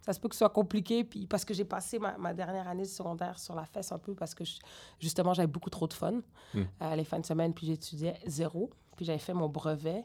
ça 0.00 0.12
se 0.12 0.20
peut 0.20 0.28
que 0.28 0.34
ce 0.34 0.38
soit 0.38 0.50
compliqué. 0.50 1.04
Puis 1.04 1.26
parce 1.26 1.44
que 1.44 1.52
j'ai 1.54 1.64
passé 1.64 1.98
ma, 1.98 2.16
ma 2.18 2.32
dernière 2.32 2.68
année 2.68 2.82
de 2.84 2.88
secondaire 2.88 3.38
sur 3.38 3.54
la 3.54 3.64
fesse 3.66 3.90
un 3.92 3.98
peu, 3.98 4.14
parce 4.14 4.34
que 4.34 4.44
je- 4.44 4.58
justement, 5.00 5.34
j'avais 5.34 5.46
beaucoup 5.48 5.70
trop 5.70 5.86
de 5.88 5.92
fun 5.92 6.20
Hmm. 6.54 6.62
euh, 6.82 6.96
les 6.96 7.04
fins 7.04 7.18
de 7.20 7.26
semaine, 7.26 7.52
puis 7.52 7.66
j'étudiais 7.66 8.18
zéro. 8.26 8.70
Puis 8.96 9.04
j'avais 9.06 9.18
fait 9.18 9.34
mon 9.34 9.48
brevet 9.48 10.04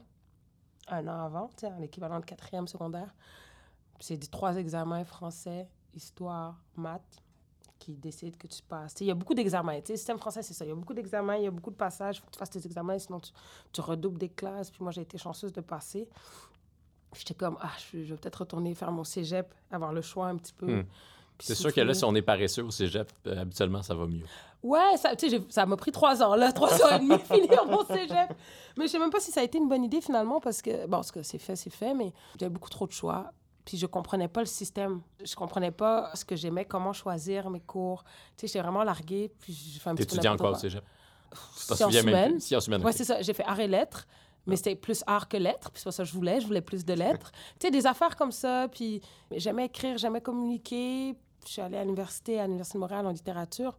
un 0.89 1.05
an 1.07 1.25
avant, 1.25 1.49
tu 1.57 1.67
sais, 1.67 1.71
l'équivalent 1.79 2.19
de 2.19 2.25
quatrième 2.25 2.67
secondaire. 2.67 3.13
C'est 3.99 4.15
des 4.17 4.27
trois 4.27 4.55
examens 4.55 5.03
français, 5.03 5.67
histoire, 5.93 6.61
maths 6.75 7.21
qui 7.79 7.95
décident 7.97 8.37
que 8.37 8.47
tu 8.47 8.61
passes. 8.63 8.95
Il 9.01 9.07
y 9.07 9.11
a 9.11 9.15
beaucoup 9.15 9.33
d'examens. 9.33 9.77
Le 9.79 9.85
système 9.97 10.17
français, 10.17 10.41
c'est 10.43 10.53
ça. 10.53 10.65
Il 10.65 10.69
y 10.69 10.71
a 10.71 10.75
beaucoup 10.75 10.93
d'examens, 10.93 11.35
il 11.35 11.43
y 11.43 11.47
a 11.47 11.51
beaucoup 11.51 11.69
de 11.71 11.75
passages. 11.75 12.17
Il 12.17 12.19
faut 12.21 12.27
que 12.27 12.31
tu 12.31 12.39
fasses 12.39 12.49
tes 12.49 12.65
examens, 12.65 12.97
sinon 12.99 13.19
tu, 13.19 13.31
tu 13.71 13.81
redoubles 13.81 14.17
des 14.17 14.29
classes. 14.29 14.71
Puis 14.71 14.81
moi, 14.83 14.91
j'ai 14.91 15.01
été 15.01 15.17
chanceuse 15.17 15.51
de 15.51 15.61
passer. 15.61 16.07
J'étais 17.15 17.33
comme, 17.33 17.57
ah, 17.61 17.71
je, 17.91 17.97
vais 17.97 18.15
peut-être 18.15 18.37
retourner 18.37 18.75
faire 18.75 18.91
mon 18.91 19.03
cégep, 19.03 19.53
avoir 19.71 19.93
le 19.93 20.01
choix 20.01 20.27
un 20.27 20.37
petit 20.37 20.53
peu. 20.53 20.65
Hmm. 20.67 20.85
C'est 21.39 21.55
sûr 21.55 21.71
que 21.73 21.81
là, 21.81 21.93
si 21.93 22.03
on 22.03 22.15
est 22.15 22.21
paresseux 22.21 22.63
au 22.63 22.71
cégep, 22.71 23.11
euh, 23.27 23.41
habituellement, 23.41 23.81
ça 23.83 23.93
va 23.93 24.07
mieux. 24.07 24.25
Ouais, 24.63 24.97
ça, 24.97 25.15
tu 25.15 25.29
sais, 25.29 25.37
j'ai- 25.37 25.45
ça 25.49 25.65
m'a 25.65 25.77
pris 25.77 25.91
trois 25.91 26.21
ans, 26.23 26.35
là, 26.35 26.51
trois 26.53 26.73
ans 26.83 26.97
et 26.97 26.99
demi, 26.99 27.17
finir 27.19 27.65
mon 27.65 27.85
cégep. 27.85 28.33
Mais 28.77 28.87
je 28.87 28.91
sais 28.91 28.99
même 28.99 29.11
pas 29.11 29.19
si 29.19 29.31
ça 29.31 29.41
a 29.41 29.43
été 29.43 29.57
une 29.57 29.69
bonne 29.69 29.83
idée 29.83 30.01
finalement, 30.01 30.39
parce 30.39 30.61
que, 30.61 30.87
bon, 30.87 31.03
ce 31.03 31.11
que 31.11 31.21
c'est 31.21 31.37
fait, 31.37 31.55
c'est 31.55 31.69
fait, 31.69 31.93
mais 31.93 32.11
j'avais 32.39 32.49
beaucoup 32.49 32.69
trop 32.69 32.87
de 32.87 32.91
choix. 32.91 33.31
Puis 33.65 33.77
je 33.77 33.85
comprenais 33.85 34.29
pas 34.29 34.39
le 34.39 34.45
système. 34.45 35.01
Je 35.23 35.35
comprenais 35.35 35.71
pas 35.71 36.09
ce 36.15 36.23
que 36.23 36.35
j'aimais, 36.37 36.63
comment 36.63 36.93
choisir 36.93 37.49
mes 37.49 37.59
cours. 37.59 38.03
Tu 38.37 38.41
sais, 38.41 38.47
j'étais 38.47 38.61
vraiment 38.61 38.83
larguée. 38.83 39.29
Puis 39.41 39.53
j'ai 39.53 39.79
fait 39.79 39.89
un 39.89 39.95
petit 39.95 40.05
peu 40.05 40.11
T'étudies 40.11 40.27
en 40.27 40.31
n'importe 40.31 40.51
quoi 40.51 40.57
au 40.57 40.61
cégep? 40.61 40.83
Sciences 41.53 41.95
humaines. 41.95 42.39
Sciences 42.39 42.67
humaines, 42.67 42.83
Ouais, 42.83 42.93
c'est 42.93 43.03
ça. 43.03 43.21
J'ai 43.21 43.33
fait 43.33 43.43
art 43.43 43.59
et 43.59 43.67
lettres, 43.67 44.07
mais 44.47 44.55
c'était 44.55 44.75
plus 44.75 45.03
art 45.05 45.27
que 45.27 45.37
lettres. 45.37 45.69
Puis 45.71 45.81
c'est 45.81 45.85
pas 45.85 45.91
ça 45.91 46.03
que 46.03 46.09
je 46.09 46.13
voulais. 46.13 46.39
Je 46.41 46.47
voulais 46.47 46.61
plus 46.61 46.85
de 46.85 46.93
lettres. 46.93 47.31
tu 47.59 47.67
sais, 47.67 47.71
des 47.71 47.85
affaires 47.85 48.15
comme 48.15 48.31
ça. 48.31 48.67
Puis 48.71 49.01
j'aimais 49.31 49.65
écrire, 49.65 49.97
j'aimais 49.97 50.21
communiquer. 50.21 51.15
Je 51.45 51.51
suis 51.51 51.61
allée 51.61 51.77
à 51.77 51.83
l'université, 51.83 52.39
à 52.39 52.45
l'Université 52.45 52.77
de 52.77 52.81
Montréal 52.81 53.05
en 53.05 53.11
littérature 53.11 53.77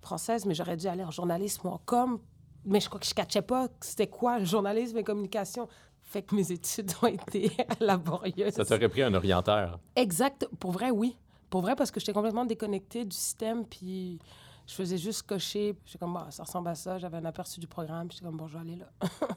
française, 0.00 0.44
mais 0.46 0.54
j'aurais 0.54 0.76
dû 0.76 0.86
aller 0.86 1.04
en 1.04 1.10
journalisme 1.10 1.68
ou 1.68 1.70
en 1.70 1.80
com. 1.84 2.18
Mais 2.64 2.80
je 2.80 2.88
crois 2.88 2.98
que 2.98 3.06
je 3.06 3.12
ne 3.12 3.14
catchais 3.14 3.42
pas 3.42 3.68
c'était 3.80 4.08
quoi 4.08 4.38
le 4.38 4.44
journalisme 4.44 4.98
et 4.98 5.04
communication. 5.04 5.68
Fait 6.02 6.22
que 6.22 6.34
mes 6.34 6.52
études 6.52 6.92
ont 7.02 7.06
été 7.06 7.50
laborieuses. 7.80 8.54
Ça 8.54 8.64
t'aurait 8.64 8.88
pris 8.88 9.02
un 9.02 9.14
orienteur. 9.14 9.80
Exact. 9.96 10.46
Pour 10.60 10.72
vrai, 10.72 10.90
oui. 10.90 11.16
Pour 11.50 11.62
vrai, 11.62 11.74
parce 11.76 11.90
que 11.90 12.00
j'étais 12.00 12.12
complètement 12.12 12.44
déconnectée 12.44 13.04
du 13.04 13.16
système, 13.16 13.64
puis 13.64 14.18
je 14.66 14.74
faisais 14.74 14.98
juste 14.98 15.22
cocher. 15.22 15.76
J'étais 15.84 15.98
comme, 15.98 16.14
bah, 16.14 16.26
ça 16.30 16.44
ressemble 16.44 16.68
à 16.68 16.74
ça. 16.74 16.98
J'avais 16.98 17.18
un 17.18 17.24
aperçu 17.24 17.60
du 17.60 17.66
programme, 17.66 18.08
puis 18.08 18.16
j'étais 18.16 18.26
comme, 18.26 18.36
bon, 18.36 18.46
je 18.46 18.54
vais 18.54 18.60
aller 18.60 18.76
là. 18.76 18.86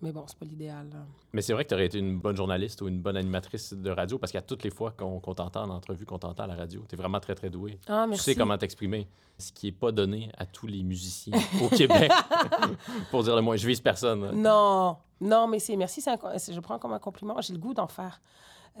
Mais 0.00 0.12
bon, 0.12 0.24
c'est 0.28 0.38
pas 0.38 0.44
l'idéal. 0.44 0.88
là. 0.92 0.98
Mais 1.32 1.42
c'est 1.42 1.52
vrai 1.52 1.64
que 1.64 1.70
tu 1.70 1.74
aurais 1.74 1.86
été 1.86 1.98
une 1.98 2.18
bonne 2.20 2.36
journaliste 2.36 2.80
ou 2.82 2.88
une 2.88 3.00
bonne 3.00 3.16
animatrice 3.16 3.72
de 3.72 3.90
radio 3.90 4.16
parce 4.18 4.30
qu'à 4.30 4.42
toutes 4.42 4.62
les 4.62 4.70
fois 4.70 4.92
qu'on 4.92 5.18
t'entend 5.34 5.64
en 5.64 5.70
entrevue, 5.70 6.06
qu'on 6.06 6.20
t'entend 6.20 6.44
à 6.44 6.46
la 6.46 6.54
radio, 6.54 6.84
tu 6.88 6.94
es 6.94 6.98
vraiment 6.98 7.18
très, 7.18 7.34
très 7.34 7.50
doué. 7.50 7.78
Ah, 7.88 8.02
Tu 8.04 8.10
merci. 8.10 8.24
sais 8.24 8.34
comment 8.36 8.56
t'exprimer. 8.56 9.08
Ce 9.38 9.50
qui 9.52 9.66
n'est 9.66 9.72
pas 9.72 9.90
donné 9.90 10.30
à 10.38 10.46
tous 10.46 10.68
les 10.68 10.82
musiciens 10.84 11.36
au 11.60 11.68
Québec. 11.76 12.12
Pour 13.10 13.22
dire 13.24 13.34
le 13.36 13.42
moins, 13.42 13.56
je 13.56 13.66
vise 13.66 13.80
personne. 13.80 14.22
hein. 14.24 14.32
Non, 14.34 14.96
non, 15.20 15.48
mais 15.48 15.58
c'est 15.58 15.76
merci, 15.76 16.02
un 16.08 16.16
je 16.16 16.60
prends 16.60 16.78
comme 16.78 16.92
un 16.92 16.98
compliment. 17.00 17.40
J'ai 17.40 17.52
le 17.54 17.58
goût 17.58 17.74
d'en 17.74 17.88
faire. 17.88 18.20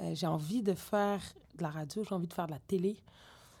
Euh, 0.00 0.12
j'ai 0.14 0.26
envie 0.28 0.62
de 0.62 0.74
faire 0.74 1.20
de 1.56 1.62
la 1.62 1.70
radio, 1.70 2.04
j'ai 2.08 2.14
envie 2.14 2.28
de 2.28 2.32
faire 2.32 2.46
de 2.46 2.52
la 2.52 2.60
télé, 2.60 2.96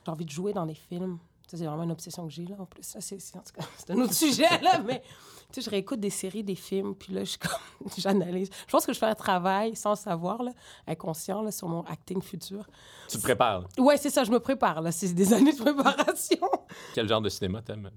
j'ai 0.06 0.12
envie 0.12 0.24
de 0.24 0.30
jouer 0.30 0.52
dans 0.52 0.66
des 0.66 0.74
films. 0.74 1.18
Ça, 1.48 1.56
c'est 1.56 1.64
vraiment 1.64 1.84
une 1.84 1.92
obsession 1.92 2.26
que 2.26 2.32
j'ai, 2.32 2.44
là, 2.44 2.56
en 2.58 2.66
plus. 2.66 2.82
Ça, 2.82 3.00
c'est, 3.00 3.16
en 3.34 3.40
tout 3.40 3.52
cas, 3.54 3.66
c'est 3.78 3.90
un 3.90 3.98
autre 3.98 4.12
sujet, 4.12 4.60
là, 4.60 4.78
mais 4.86 5.02
tu 5.50 5.60
sais, 5.60 5.62
je 5.62 5.70
réécoute 5.70 5.98
des 5.98 6.10
séries, 6.10 6.44
des 6.44 6.54
films, 6.54 6.94
puis 6.94 7.14
là, 7.14 7.24
je 7.24 7.38
comme, 7.38 7.90
j'analyse. 7.96 8.50
Je 8.66 8.70
pense 8.70 8.84
que 8.84 8.92
je 8.92 8.98
fais 8.98 9.06
un 9.06 9.14
travail 9.14 9.74
sans 9.74 9.94
savoir, 9.94 10.42
là, 10.42 10.52
inconscient, 10.86 11.40
là, 11.40 11.50
sur 11.50 11.68
mon 11.68 11.82
acting 11.84 12.20
futur. 12.20 12.68
Tu 13.08 13.16
te 13.16 13.22
prépares. 13.22 13.64
Ouais, 13.78 13.96
c'est 13.96 14.10
ça, 14.10 14.24
je 14.24 14.30
me 14.30 14.40
prépare, 14.40 14.82
là. 14.82 14.92
C'est 14.92 15.14
des 15.14 15.32
années 15.32 15.52
de 15.52 15.58
préparation. 15.58 16.50
Quel 16.94 17.08
genre 17.08 17.22
de 17.22 17.30
cinéma 17.30 17.62
t'aimes? 17.62 17.90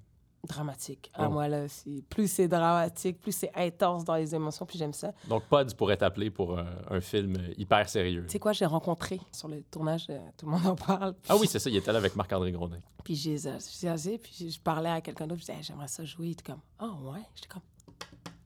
Dramatique. 0.48 1.12
Ah, 1.14 1.26
Oh. 1.28 1.32
moi, 1.32 1.48
là, 1.48 1.66
plus 2.10 2.30
c'est 2.32 2.48
dramatique, 2.48 3.20
plus 3.22 3.32
c'est 3.32 3.52
intense 3.56 4.04
dans 4.04 4.16
les 4.16 4.34
émotions, 4.34 4.66
plus 4.66 4.78
j'aime 4.80 4.94
ça. 4.94 5.14
Donc, 5.28 5.44
Pod 5.44 5.74
pourrait 5.76 5.98
t'appeler 5.98 6.32
pour 6.32 6.58
un, 6.58 6.66
un 6.90 7.00
film 7.02 7.38
hyper 7.58 7.88
sérieux. 7.88 8.24
Tu 8.26 8.34
sais 8.34 8.40
quoi, 8.40 8.52
j'ai 8.54 8.66
rencontré 8.66 9.22
sur 9.32 9.48
le 9.48 9.62
tournage, 9.64 10.08
de 10.08 10.18
Tout 10.38 10.48
le 10.48 10.52
monde 10.54 10.66
en 10.66 10.76
parle. 10.76 11.14
Ah 11.30 11.36
oui, 11.38 11.48
c'est 11.48 11.60
ça, 11.60 11.70
il 11.70 11.76
était 11.78 11.92
là 11.92 12.00
avec 12.00 12.16
Marc-André 12.16 12.52
Grondin. 12.52 12.80
Puis 13.04 13.16
j'ai 13.16 13.38
jasé, 13.38 14.18
puis 14.18 14.50
je 14.52 14.60
parlais 14.60 14.90
à 14.90 15.02
quelqu'un 15.02 15.28
d'autre, 15.28 15.42
je 15.42 15.46
disais, 15.46 15.58
Hey, 15.58 15.64
j'aimerais 15.64 15.88
ça 15.88 16.04
jouer. 16.06 16.28
Il 16.28 16.32
était 16.32 16.44
comme, 16.52 16.62
ah 16.80 16.86
ouais. 17.04 17.22
J'étais 17.36 17.48
comme, 17.48 17.62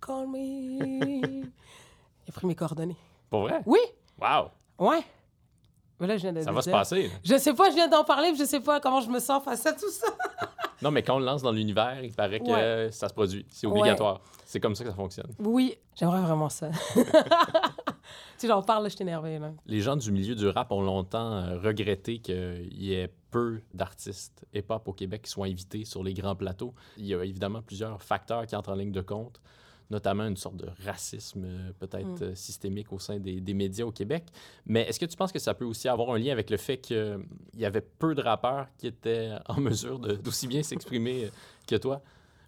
call 0.06 0.28
me. 0.28 1.46
Il 2.28 2.30
a 2.30 2.32
pris 2.34 2.48
mes 2.48 2.56
coordonnées. 2.56 2.98
Pour 3.30 3.42
vrai? 3.44 3.62
Oui, 3.66 3.80
Wow! 4.20 4.50
ouais. 4.80 5.04
Mais 6.00 6.08
là, 6.08 6.18
je 6.18 6.24
viens 6.24 6.34
de 6.34 6.42
Ça 6.42 6.52
va 6.52 6.62
se 6.62 6.70
passer. 6.70 7.04
là. 7.08 7.14
Je 7.24 7.38
sais 7.38 7.54
pas, 7.54 7.70
je 7.70 7.76
viens 7.76 7.88
d'en 7.88 8.04
parler, 8.04 8.30
puis 8.32 8.40
je 8.40 8.44
sais 8.46 8.60
pas 8.60 8.82
comment 8.82 9.00
je 9.00 9.10
me 9.10 9.20
sens 9.20 9.42
face 9.44 9.66
à 9.66 9.72
tout 9.72 9.90
ça. 9.90 10.08
Non, 10.86 10.91
mais 10.91 11.02
quand 11.02 11.15
on 11.15 11.19
le 11.19 11.26
lance 11.26 11.41
dans 11.41 11.52
l'univers, 11.52 11.98
il 12.04 12.12
paraît 12.13 12.39
que 12.39 12.45
Ouais. 12.86 12.91
ça 12.91 13.10
se 13.10 13.13
produit. 13.15 13.43
C'est 13.50 13.65
obligatoire. 13.65 14.21
C'est 14.45 14.60
comme 14.60 14.76
ça 14.76 14.84
que 14.84 14.91
ça 14.91 14.95
fonctionne. 14.95 15.34
Oui, 15.39 15.76
j'aimerais 15.95 16.21
vraiment 16.21 16.48
ça. 16.48 16.69
si 18.38 18.48
j'en 18.48 18.62
parle, 18.62 18.84
là, 18.84 18.89
je 18.89 18.95
suis 18.95 19.02
énervée. 19.02 19.39
Là. 19.39 19.52
Les 19.65 19.82
gens 19.82 19.95
du 19.95 20.12
milieu 20.12 20.36
du 20.36 20.48
rap 20.48 20.71
ont 20.71 20.84
longtemps 20.84 21.34
euh, 21.34 21.58
regretté 21.60 22.19
qu'il 22.19 22.71
y 22.71 22.93
ait 22.93 23.12
peu 23.32 23.62
d'artistes 23.74 24.45
hip-hop 24.54 24.88
au 24.88 24.93
Québec 24.93 25.24
qui 25.24 25.32
soient 25.32 25.48
invités 25.48 25.86
sur 25.86 26.04
les 26.04 26.13
grands 26.13 26.36
plateaux. 26.36 26.76
Il 26.98 27.08
y 27.08 27.15
a 27.15 27.24
évidemment 27.26 27.63
plusieurs 27.63 28.00
facteurs 28.04 28.45
qui 28.45 28.56
entrent 28.56 28.69
en 28.71 28.76
ligne 28.76 28.91
de 28.91 29.02
compte, 29.02 29.41
notamment 29.89 30.26
une 30.26 30.38
sorte 30.38 30.58
de 30.58 30.67
racisme 30.86 31.43
euh, 31.45 31.71
peut-être 31.80 32.21
Mm. 32.21 32.24
euh, 32.24 32.36
systémique 32.36 32.91
au 32.91 33.00
sein 33.00 33.19
des, 33.19 33.39
des 33.39 33.54
médias 33.54 33.86
au 33.86 33.91
Québec. 33.91 34.24
Mais 34.65 34.82
est-ce 34.82 35.00
que 35.00 35.06
tu 35.06 35.15
penses 35.15 35.32
que 35.32 35.39
ça 35.39 35.54
peut 35.54 35.65
aussi 35.65 35.88
avoir 35.88 36.10
un 36.12 36.17
lien 36.17 36.32
avec 36.32 36.50
le 36.50 36.58
fait 36.58 36.78
qu'il 36.78 37.19
y 37.56 37.65
avait 37.65 37.82
peu 37.82 38.15
de 38.15 38.21
rappeurs 38.21 38.67
qui 38.78 38.88
étaient 38.88 39.32
en 39.48 39.60
mesure 39.60 40.00
d'aussi 40.00 40.48
bien 40.48 40.63
s'exprimer 40.63 41.26
euh, 41.26 41.30
que 41.67 41.76
toi? 41.76 42.02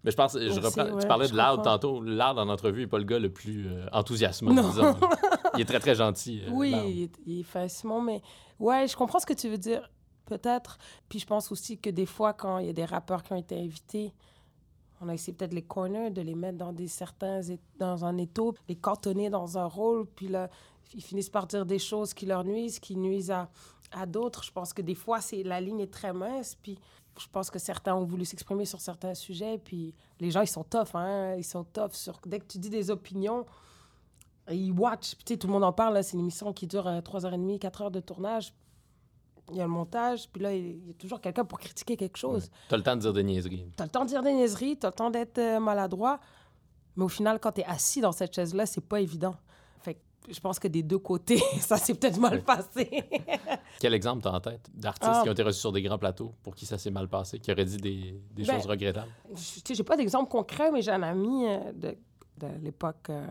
Mais 0.03 0.11
je 0.11 0.15
pense, 0.15 0.33
je 0.39 0.47
Aussi, 0.47 0.59
reprends, 0.59 0.85
ouais, 0.95 1.01
tu 1.01 1.07
parlais 1.07 1.27
de 1.27 1.31
comprends. 1.31 1.57
tantôt. 1.57 2.01
Loud 2.01 2.37
en 2.37 2.47
entrevue 2.49 2.81
n'est 2.81 2.87
pas 2.87 2.99
le 2.99 3.03
gars 3.03 3.19
le 3.19 3.29
plus 3.31 3.67
euh, 3.67 3.85
enthousiasmant, 3.91 4.51
disons. 4.53 4.95
Il 5.55 5.61
est 5.61 5.65
très, 5.65 5.79
très 5.79 5.95
gentil. 5.95 6.41
euh, 6.47 6.51
Oui, 6.51 6.71
il 6.71 7.03
est, 7.03 7.11
il 7.25 7.39
est 7.39 7.43
facilement, 7.43 7.99
mais 7.99 8.21
ouais, 8.59 8.87
je 8.87 8.95
comprends 8.95 9.19
ce 9.19 9.25
que 9.25 9.33
tu 9.33 9.49
veux 9.49 9.57
dire, 9.57 9.89
peut-être. 10.25 10.77
Puis 11.09 11.19
je 11.19 11.25
pense 11.25 11.51
aussi 11.51 11.77
que 11.79 11.89
des 11.89 12.05
fois, 12.05 12.33
quand 12.33 12.59
il 12.59 12.67
y 12.67 12.69
a 12.69 12.73
des 12.73 12.85
rappeurs 12.85 13.23
qui 13.23 13.33
ont 13.33 13.37
été 13.37 13.59
invités, 13.59 14.13
on 15.01 15.09
a 15.09 15.13
essayé 15.13 15.33
peut-être 15.33 15.53
les 15.53 15.63
corner, 15.63 16.11
de 16.11 16.21
les 16.21 16.35
mettre 16.35 16.57
dans 16.57 16.73
des 16.73 16.87
certains 16.87 17.41
dans 17.77 18.05
un 18.05 18.17
étau, 18.17 18.55
les 18.67 18.75
cantonner 18.75 19.29
dans 19.29 19.57
un 19.57 19.65
rôle, 19.65 20.05
puis 20.05 20.27
là, 20.27 20.49
ils 20.93 21.03
finissent 21.03 21.29
par 21.29 21.47
dire 21.47 21.65
des 21.65 21.79
choses 21.79 22.13
qui 22.13 22.25
leur 22.25 22.43
nuisent, 22.43 22.79
qui 22.79 22.95
nuisent 22.95 23.31
à, 23.31 23.49
à 23.91 24.05
d'autres. 24.05 24.43
Je 24.43 24.51
pense 24.51 24.73
que 24.73 24.81
des 24.81 24.95
fois, 24.95 25.21
c'est 25.21 25.43
la 25.43 25.61
ligne 25.61 25.81
est 25.81 25.93
très 25.93 26.13
mince, 26.13 26.55
puis 26.55 26.79
je 27.19 27.27
pense 27.31 27.49
que 27.49 27.59
certains 27.59 27.95
ont 27.95 28.05
voulu 28.05 28.25
s'exprimer 28.25 28.65
sur 28.65 28.79
certains 28.79 29.13
sujets, 29.13 29.57
puis 29.57 29.93
les 30.19 30.31
gens, 30.31 30.41
ils 30.41 30.47
sont 30.47 30.63
tough, 30.63 30.95
hein? 30.95 31.35
Ils 31.35 31.43
sont 31.43 31.63
tough 31.63 31.93
sur... 31.93 32.19
Dès 32.25 32.39
que 32.39 32.45
tu 32.45 32.59
dis 32.59 32.69
des 32.69 32.91
opinions, 32.91 33.45
ils 34.49 34.71
watch. 34.71 35.15
Puis, 35.15 35.37
tout 35.37 35.47
le 35.47 35.53
monde 35.53 35.63
en 35.63 35.73
parle, 35.73 36.01
c'est 36.03 36.13
une 36.13 36.21
émission 36.21 36.53
qui 36.53 36.67
dure 36.67 36.87
euh, 36.87 37.01
3h30, 37.01 37.59
4 37.59 37.81
heures 37.81 37.91
de 37.91 37.99
tournage. 37.99 38.53
Il 39.51 39.57
y 39.57 39.61
a 39.61 39.63
le 39.63 39.69
montage, 39.69 40.27
puis 40.29 40.41
là, 40.41 40.53
il 40.53 40.85
y 40.87 40.89
a 40.89 40.93
toujours 40.93 41.21
quelqu'un 41.21 41.45
pour 41.45 41.57
critiquer 41.59 41.95
quelque 41.95 42.17
chose. 42.17 42.49
Tu 42.67 42.73
as 42.73 42.77
le 42.77 42.83
temps 42.83 42.95
de 42.95 43.01
dire 43.01 43.13
des 43.13 43.23
niaiseries. 43.23 43.65
Tu 43.77 43.81
as 43.81 43.85
le 43.85 43.91
temps 43.91 44.03
de 44.03 44.09
dire 44.09 44.21
des 44.21 44.33
niaiseries, 44.33 44.77
tu 44.77 44.85
as 44.85 44.89
le 44.89 44.95
temps 44.95 45.09
d'être 45.09 45.37
euh, 45.37 45.59
maladroit, 45.59 46.19
mais 46.97 47.05
au 47.05 47.07
final, 47.09 47.39
quand 47.39 47.53
tu 47.53 47.61
es 47.61 47.65
assis 47.65 48.01
dans 48.01 48.11
cette 48.11 48.33
chaise-là, 48.35 48.65
c'est 48.65 48.81
pas 48.85 48.99
évident. 48.99 49.35
Fait 49.79 49.93
que 49.93 49.99
je 50.33 50.39
pense 50.41 50.59
que 50.59 50.67
des 50.67 50.83
deux 50.83 50.97
côtés, 50.99 51.37
ça 51.61 51.77
s'est 51.77 51.93
peut-être 51.93 52.19
mal 52.19 52.33
Ouais. 52.33 52.41
passé. 52.41 52.89
Quel 53.79 53.93
exemple 53.93 54.21
tu 54.23 54.27
as 54.27 54.33
en 54.33 54.39
tête 54.41 54.69
d'artistes 54.73 55.11
Ah. 55.15 55.21
qui 55.23 55.29
ont 55.29 55.33
été 55.33 55.43
reçus 55.43 55.61
sur 55.61 55.71
des 55.71 55.81
grands 55.81 55.97
plateaux 55.99 56.33
pour 56.43 56.53
qui 56.53 56.65
ça 56.65 56.77
s'est 56.77 56.91
mal 56.91 57.07
passé, 57.07 57.39
qui 57.39 57.49
auraient 57.51 57.63
dit 57.65 57.77
des, 57.77 58.21
des 58.33 58.43
Ben, 58.43 58.55
choses 58.55 58.65
regrettables? 58.65 59.11
Je- 59.33 59.61
tu 59.61 59.75
j'ai 59.75 59.83
pas 59.83 59.95
d'exemple 59.95 60.29
concret, 60.29 60.71
mais 60.71 60.81
j'ai 60.81 60.91
un 60.91 61.03
ami 61.03 61.45
euh, 61.47 61.71
de, 61.71 61.97
de 62.39 62.47
l'époque, 62.61 63.09
euh, 63.11 63.25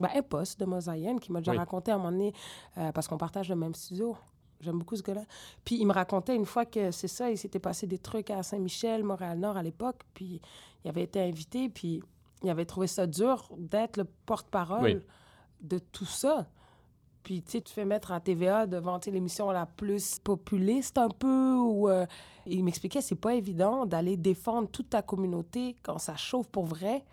ben, 0.00 0.08
Impost 0.14 0.58
de 0.60 0.64
Mosaïenne, 0.64 1.20
qui 1.20 1.32
m'a 1.32 1.40
déjà 1.40 1.52
Oui. 1.52 1.58
raconté 1.58 1.90
à 1.90 1.96
un 1.96 1.98
moment 1.98 2.12
donné, 2.12 2.32
euh, 2.78 2.92
parce 2.92 3.06
qu'on 3.08 3.18
partage 3.18 3.48
le 3.50 3.56
même 3.56 3.74
studio. 3.74 4.16
J'aime 4.60 4.78
beaucoup 4.78 4.96
ce 4.96 5.02
gars-là. 5.02 5.22
Puis 5.64 5.76
il 5.76 5.86
me 5.86 5.92
racontait 5.92 6.34
une 6.34 6.46
fois 6.46 6.64
que 6.66 6.90
c'est 6.90 7.08
ça, 7.08 7.30
il 7.30 7.38
s'était 7.38 7.58
passé 7.60 7.86
des 7.86 7.98
trucs 7.98 8.30
à 8.30 8.42
Saint-Michel, 8.42 9.04
Montréal-Nord 9.04 9.56
à 9.56 9.62
l'époque, 9.62 10.00
puis 10.14 10.40
il 10.84 10.88
avait 10.88 11.04
été 11.04 11.20
invité, 11.20 11.68
puis 11.68 12.02
il 12.42 12.50
avait 12.50 12.64
trouvé 12.64 12.86
ça 12.86 13.06
dur 13.06 13.48
d'être 13.56 13.96
le 13.98 14.04
porte-parole 14.26 14.82
Oui. 14.82 14.96
de 15.60 15.78
tout 15.78 16.04
ça. 16.06 16.46
Puis, 17.24 17.42
tu 17.42 17.50
sais, 17.52 17.60
tu 17.60 17.74
fais 17.74 17.84
mettre 17.84 18.10
à 18.12 18.20
TVA 18.20 18.66
devant 18.66 18.98
l'émission 19.06 19.50
la 19.50 19.66
plus 19.66 20.18
populiste 20.20 20.96
un 20.96 21.08
peu. 21.10 21.56
Ou, 21.56 21.88
euh, 21.90 22.06
il 22.46 22.64
m'expliquait, 22.64 23.02
c'est 23.02 23.16
pas 23.16 23.34
évident 23.34 23.84
d'aller 23.84 24.16
défendre 24.16 24.68
toute 24.70 24.88
ta 24.90 25.02
communauté 25.02 25.76
quand 25.82 25.98
ça 25.98 26.16
chauffe 26.16 26.48
pour 26.48 26.64
vrai. 26.64 27.04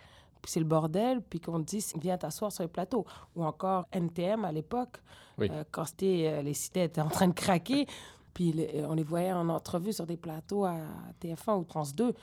Puis 0.46 0.52
c'est 0.52 0.60
le 0.60 0.66
bordel, 0.68 1.22
puis 1.24 1.40
qu'on 1.40 1.60
te 1.64 1.66
dit, 1.66 1.84
viens 2.00 2.20
t'asseoir 2.20 2.52
sur 2.52 2.62
le 2.62 2.70
plateau. 2.70 3.04
Ou 3.36 3.44
encore 3.44 3.88
NTM 3.92 4.46
à 4.46 4.52
l'époque, 4.52 4.98
Oui. 5.40 5.50
euh, 5.52 5.64
quand 5.72 5.86
c'était, 5.86 6.28
euh, 6.28 6.42
les 6.44 6.54
cités 6.54 6.84
étaient 6.84 7.02
en 7.02 7.10
train 7.10 7.28
de 7.28 7.34
craquer. 7.34 7.88
Puis 8.36 8.52
le- 8.52 8.68
euh, 8.76 8.88
on 8.88 8.94
les 8.94 9.04
voyait 9.04 9.32
en 9.34 9.50
entrevue 9.50 9.92
sur 9.92 10.06
des 10.06 10.18
plateaux 10.18 10.66
à 10.66 10.76
TF1 11.20 11.58
ou 11.60 11.64
France 11.64 11.96
2. 11.96 12.14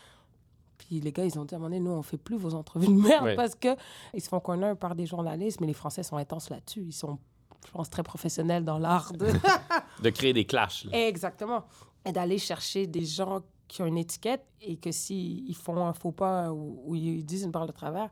Puis 0.79 1.01
les 1.01 1.11
gars, 1.11 1.25
ils 1.25 1.37
ont 1.37 1.45
dit 1.45 1.55
à 1.55 1.57
un 1.57 1.61
moment 1.61 1.71
donné, 1.71 1.81
nous, 1.81 1.91
on 1.91 2.03
fait 2.03 2.17
plus 2.17 2.37
vos 2.37 2.55
entrevues 2.55 2.87
de 2.87 2.93
merde 2.93 3.25
Oui. 3.25 3.35
parce 3.35 3.57
que 3.57 3.75
ils 4.15 4.21
se 4.21 4.29
font 4.29 4.39
corner 4.39 4.77
par 4.77 4.95
des 4.95 5.07
journalistes, 5.07 5.61
mais 5.61 5.67
les 5.67 5.73
Français 5.75 6.05
sont 6.05 6.17
intenses 6.17 6.49
là-dessus. 6.49 6.85
Ils 6.87 6.93
sont, 6.93 7.19
je 7.67 7.73
pense, 7.73 7.91
très 7.91 8.05
professionnels 8.05 8.65
dans 8.65 8.79
l'art 8.79 9.13
de... 9.13 9.27
De 10.03 10.11
créer 10.11 10.33
des 10.33 10.45
clashs. 10.45 10.85
là. 10.85 11.07
Exactement. 11.09 11.65
Et 12.05 12.13
d'aller 12.13 12.39
chercher 12.39 12.87
des 12.87 13.05
gens 13.05 13.41
qui 13.73 13.81
ont 13.83 13.87
une 13.87 13.97
étiquette 13.97 14.45
et 14.61 14.77
que 14.77 14.93
s'ils 14.93 15.49
ils 15.49 15.57
font 15.57 15.87
un 15.87 15.95
faux 15.95 16.13
pas 16.13 16.53
ou, 16.53 16.83
ou 16.85 16.95
ils 16.95 17.25
disent 17.25 17.45
une 17.45 17.53
parole 17.53 17.69
de 17.69 17.73
travers, 17.73 18.11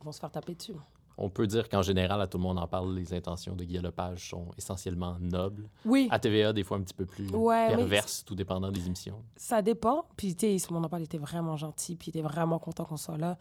ils 0.00 0.04
vont 0.04 0.10
se 0.12 0.18
faire 0.18 0.30
taper 0.32 0.54
dessus. 0.54 0.74
On 1.16 1.28
peut 1.28 1.46
dire 1.46 1.68
qu'en 1.68 1.82
général, 1.82 2.20
à 2.20 2.26
tout 2.26 2.38
le 2.38 2.42
monde 2.42 2.58
en 2.58 2.66
parle, 2.66 2.94
les 2.94 3.12
intentions 3.14 3.54
de 3.54 3.62
Guy 3.64 3.78
Lepage 3.78 4.30
sont 4.30 4.46
essentiellement 4.58 5.16
nobles. 5.20 5.68
Oui, 5.84 6.08
À 6.10 6.18
TVA, 6.18 6.52
des 6.52 6.64
fois 6.64 6.78
un 6.78 6.80
petit 6.80 6.94
peu 6.94 7.04
plus 7.06 7.28
Ouais, 7.30 7.68
perverses, 7.68 8.24
tout 8.24 8.34
dépendant 8.34 8.72
des 8.72 8.84
émissions. 8.86 9.22
ça 9.36 9.60
dépend. 9.62 10.06
Puis, 10.16 10.34
tu 10.34 10.46
sais, 10.46 10.58
ce 10.58 10.72
moment 10.72 10.88
il 10.96 11.02
était 11.02 11.18
vraiment 11.18 11.56
gentil, 11.56 11.94
puis 11.94 12.06
il 12.08 12.18
était 12.18 12.26
vraiment 12.26 12.58
content 12.58 12.84
qu'on 12.84 12.96
soit 12.96 13.18
là. 13.18 13.36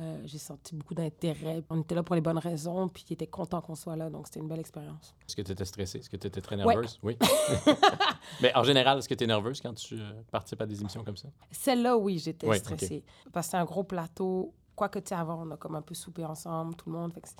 Euh, 0.00 0.20
J'ai 0.26 0.38
senti 0.38 0.76
beaucoup 0.76 0.94
d'intérêt. 0.94 1.62
On 1.70 1.80
était 1.80 1.94
là 1.96 2.04
pour 2.04 2.14
les 2.14 2.20
bonnes 2.20 2.38
raisons, 2.38 2.88
puis 2.88 3.04
il 3.10 3.14
était 3.14 3.26
content 3.26 3.60
qu'on 3.60 3.74
soit 3.74 3.96
là. 3.96 4.08
Donc, 4.08 4.26
c'était 4.28 4.38
une 4.38 4.46
belle 4.46 4.60
expérience. 4.60 5.12
Est-ce 5.26 5.34
que 5.34 5.42
tu 5.42 5.50
étais 5.50 5.64
stressée? 5.64 5.98
Est-ce 5.98 6.08
que 6.08 6.16
tu 6.16 6.28
étais 6.28 6.40
très 6.40 6.54
Ouais. 6.56 6.66
nerveuse? 6.66 7.00
Oui. 7.02 7.18
Mais 8.40 8.54
en 8.56 8.62
général, 8.62 8.98
est-ce 8.98 9.08
que 9.08 9.14
tu 9.14 9.24
es 9.24 9.26
nerveuse 9.26 9.60
quand 9.60 9.74
tu 9.74 9.94
euh, 9.94 10.10
participes 10.30 10.60
à 10.62 10.66
des 10.66 10.80
émissions 10.80 11.02
comme 11.02 11.16
ça? 11.16 11.28
Celle-là, 11.50 11.96
oui, 11.96 12.18
j'étais 12.18 12.46
Ouais, 12.46 12.58
stressée. 12.58 13.02
Parce 13.32 13.46
que 13.48 13.50
c'est 13.52 13.56
un 13.56 13.64
gros 13.64 13.82
plateau. 13.84 14.52
Quoi 14.76 14.88
que 14.88 15.00
tu 15.00 15.08
sais, 15.08 15.14
avant, 15.16 15.42
on 15.44 15.50
a 15.50 15.56
comme 15.56 15.74
un 15.74 15.82
peu 15.82 15.94
soupé 15.94 16.24
ensemble, 16.24 16.76
tout 16.76 16.88
le 16.90 16.96
monde. 16.96 17.12
Fait 17.12 17.20
que 17.20 17.28
c'est- 17.28 17.36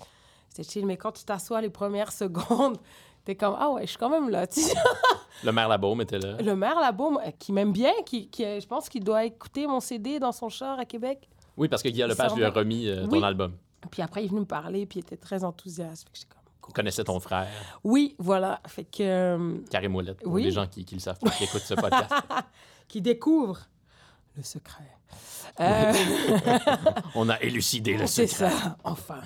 c'était 0.49 0.69
chill. 0.69 0.85
Mais 0.85 0.97
quand 0.97 1.13
tu 1.13 1.23
t'assois 1.23 1.61
les 1.61 1.69
premières 1.69 2.11
secondes, 2.11 2.77
t'es 3.23 3.35
comme, 3.35 3.55
ah 3.57 3.69
ouais, 3.71 3.83
je 3.83 3.91
suis 3.91 3.97
quand 3.97 4.09
même 4.09 4.29
là. 4.29 4.45
Le 5.45 5.51
maire 5.53 5.69
Labaume 5.69 6.01
était 6.01 6.19
là. 6.19 6.35
Le 6.41 6.55
maire 6.57 6.77
là-bas, 6.77 7.09
moi, 7.11 7.31
qui 7.31 7.53
m'aime 7.53 7.71
bien, 7.71 7.93
qui, 8.05 8.27
qui, 8.27 8.43
euh, 8.43 8.59
je 8.59 8.67
pense 8.67 8.89
qu'il 8.89 9.01
doit 9.05 9.23
écouter 9.23 9.65
mon 9.67 9.79
CD 9.79 10.19
dans 10.19 10.33
son 10.33 10.49
char 10.49 10.77
à 10.77 10.83
Québec. 10.83 11.29
Oui, 11.59 11.67
parce 11.67 11.83
que 11.83 11.89
Guillaume 11.89 12.09
Il 12.09 12.13
Lepage 12.13 12.33
lui 12.35 12.43
a 12.43 12.49
remis 12.49 12.87
euh, 12.87 13.05
ton 13.05 13.17
Oui. 13.17 13.23
album. 13.23 13.53
Puis 13.91 14.01
après, 14.01 14.21
il 14.23 14.25
est 14.25 14.29
venu 14.29 14.39
me 14.41 14.45
parler, 14.45 14.85
puis 14.85 14.99
il 14.99 15.01
était 15.03 15.17
très 15.17 15.43
enthousiaste. 15.43 16.07
Fait 16.11 16.25
que 16.25 16.33
comme, 16.33 16.67
Tu 16.67 16.73
connaissais 16.73 17.03
ton 17.03 17.19
frère, 17.19 17.47
Oui, 17.83 18.15
voilà. 18.17 18.59
Fait 18.67 18.83
que. 18.85 19.03
euh, 19.03 19.57
Carré 19.69 19.87
Mollette, 19.87 20.21
pour 20.21 20.33
Oui. 20.33 20.43
les 20.43 20.51
gens 20.51 20.65
qui 20.67 20.81
ne 20.89 20.91
le 20.95 20.99
savent 20.99 21.19
pas, 21.19 21.29
qui 21.31 21.43
écoutent 21.43 21.61
ce 21.61 21.73
podcast. 21.75 22.11
qui 22.87 23.01
découvre 23.01 23.59
le 24.37 24.43
secret. 24.43 24.83
Euh, 25.59 25.93
On 27.15 27.27
a 27.29 27.39
élucidé 27.41 27.97
le 27.97 28.07
c'est 28.07 28.27
secret. 28.27 28.49
ça, 28.51 28.77
enfin. 28.83 29.21